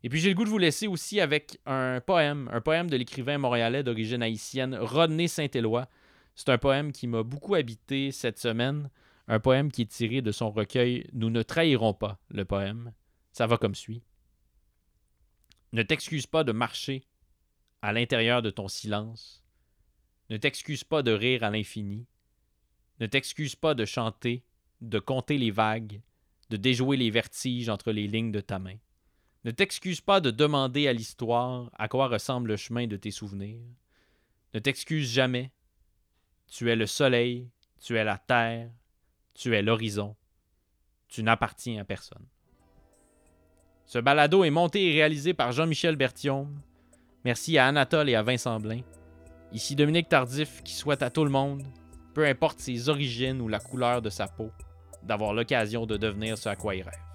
Et 0.01 0.07
puis, 0.07 0.21
j'ai 0.21 0.29
le 0.29 0.35
goût 0.35 0.45
de 0.45 0.49
vous 0.49 0.57
laisser 0.57 0.87
aussi 0.87 1.19
avec 1.19 1.59
un 1.65 1.99
poème, 1.99 2.49
un 2.53 2.61
poème 2.61 2.89
de 2.89 2.95
l'écrivain 2.95 3.37
montréalais 3.37 3.83
d'origine 3.83 4.23
haïtienne, 4.23 4.77
Rodney 4.79 5.27
Saint-Éloi. 5.27 5.89
C'est 6.35 6.47
un 6.47 6.57
poème 6.57 6.93
qui 6.93 7.07
m'a 7.07 7.23
beaucoup 7.23 7.55
habité 7.55 8.13
cette 8.13 8.39
semaine. 8.39 8.89
Un 9.27 9.41
poème 9.41 9.73
qui 9.73 9.81
est 9.81 9.91
tiré 9.91 10.21
de 10.21 10.31
son 10.31 10.51
recueil 10.51 11.05
Nous 11.11 11.29
ne 11.29 11.41
trahirons 11.41 11.93
pas, 11.93 12.17
le 12.29 12.45
poème. 12.45 12.93
Ça 13.33 13.45
va 13.45 13.57
comme 13.57 13.75
suit. 13.75 14.03
Ne 15.71 15.83
t'excuse 15.83 16.25
pas 16.25 16.43
de 16.43 16.51
marcher 16.51 17.03
à 17.81 17.93
l'intérieur 17.93 18.41
de 18.41 18.49
ton 18.49 18.67
silence. 18.67 19.43
Ne 20.29 20.37
t'excuse 20.37 20.83
pas 20.83 21.03
de 21.03 21.11
rire 21.11 21.43
à 21.43 21.51
l'infini. 21.51 22.07
Ne 22.99 23.05
t'excuse 23.05 23.55
pas 23.55 23.75
de 23.75 23.85
chanter, 23.85 24.43
de 24.81 24.99
compter 24.99 25.37
les 25.37 25.51
vagues, 25.51 26.01
de 26.49 26.57
déjouer 26.57 26.97
les 26.97 27.11
vertiges 27.11 27.69
entre 27.69 27.91
les 27.91 28.07
lignes 28.07 28.31
de 28.31 28.41
ta 28.41 28.59
main. 28.59 28.77
Ne 29.45 29.51
t'excuse 29.51 30.01
pas 30.01 30.19
de 30.19 30.31
demander 30.31 30.87
à 30.87 30.93
l'histoire 30.93 31.69
à 31.77 31.87
quoi 31.87 32.07
ressemble 32.07 32.49
le 32.49 32.57
chemin 32.57 32.87
de 32.87 32.97
tes 32.97 33.11
souvenirs. 33.11 33.61
Ne 34.53 34.59
t'excuse 34.59 35.09
jamais. 35.09 35.51
Tu 36.47 36.69
es 36.69 36.75
le 36.75 36.87
soleil, 36.87 37.49
tu 37.79 37.95
es 37.95 38.03
la 38.03 38.17
terre, 38.17 38.71
Tu 39.35 39.55
es 39.55 39.61
l'horizon. 39.61 40.17
Tu 41.07 41.23
n'appartiens 41.23 41.79
à 41.79 41.85
personne. 41.85 42.27
Ce 43.89 43.97
balado 43.97 44.43
est 44.43 44.51
monté 44.51 44.87
et 44.87 44.91
réalisé 44.91 45.33
par 45.33 45.51
Jean-Michel 45.51 45.95
Berthiaume. 45.95 46.61
Merci 47.25 47.57
à 47.57 47.65
Anatole 47.65 48.11
et 48.11 48.13
à 48.13 48.21
Vincent 48.21 48.59
Blain. 48.59 48.81
Ici 49.51 49.75
Dominique 49.75 50.07
Tardif 50.07 50.61
qui 50.61 50.73
souhaite 50.73 51.01
à 51.01 51.09
tout 51.09 51.23
le 51.23 51.31
monde, 51.31 51.63
peu 52.13 52.23
importe 52.27 52.59
ses 52.59 52.87
origines 52.87 53.41
ou 53.41 53.47
la 53.47 53.57
couleur 53.57 54.03
de 54.03 54.11
sa 54.11 54.27
peau, 54.27 54.51
d'avoir 55.01 55.33
l'occasion 55.33 55.87
de 55.87 55.97
devenir 55.97 56.37
ce 56.37 56.49
à 56.49 56.55
quoi 56.55 56.75
il 56.75 56.83
rêve. 56.83 57.08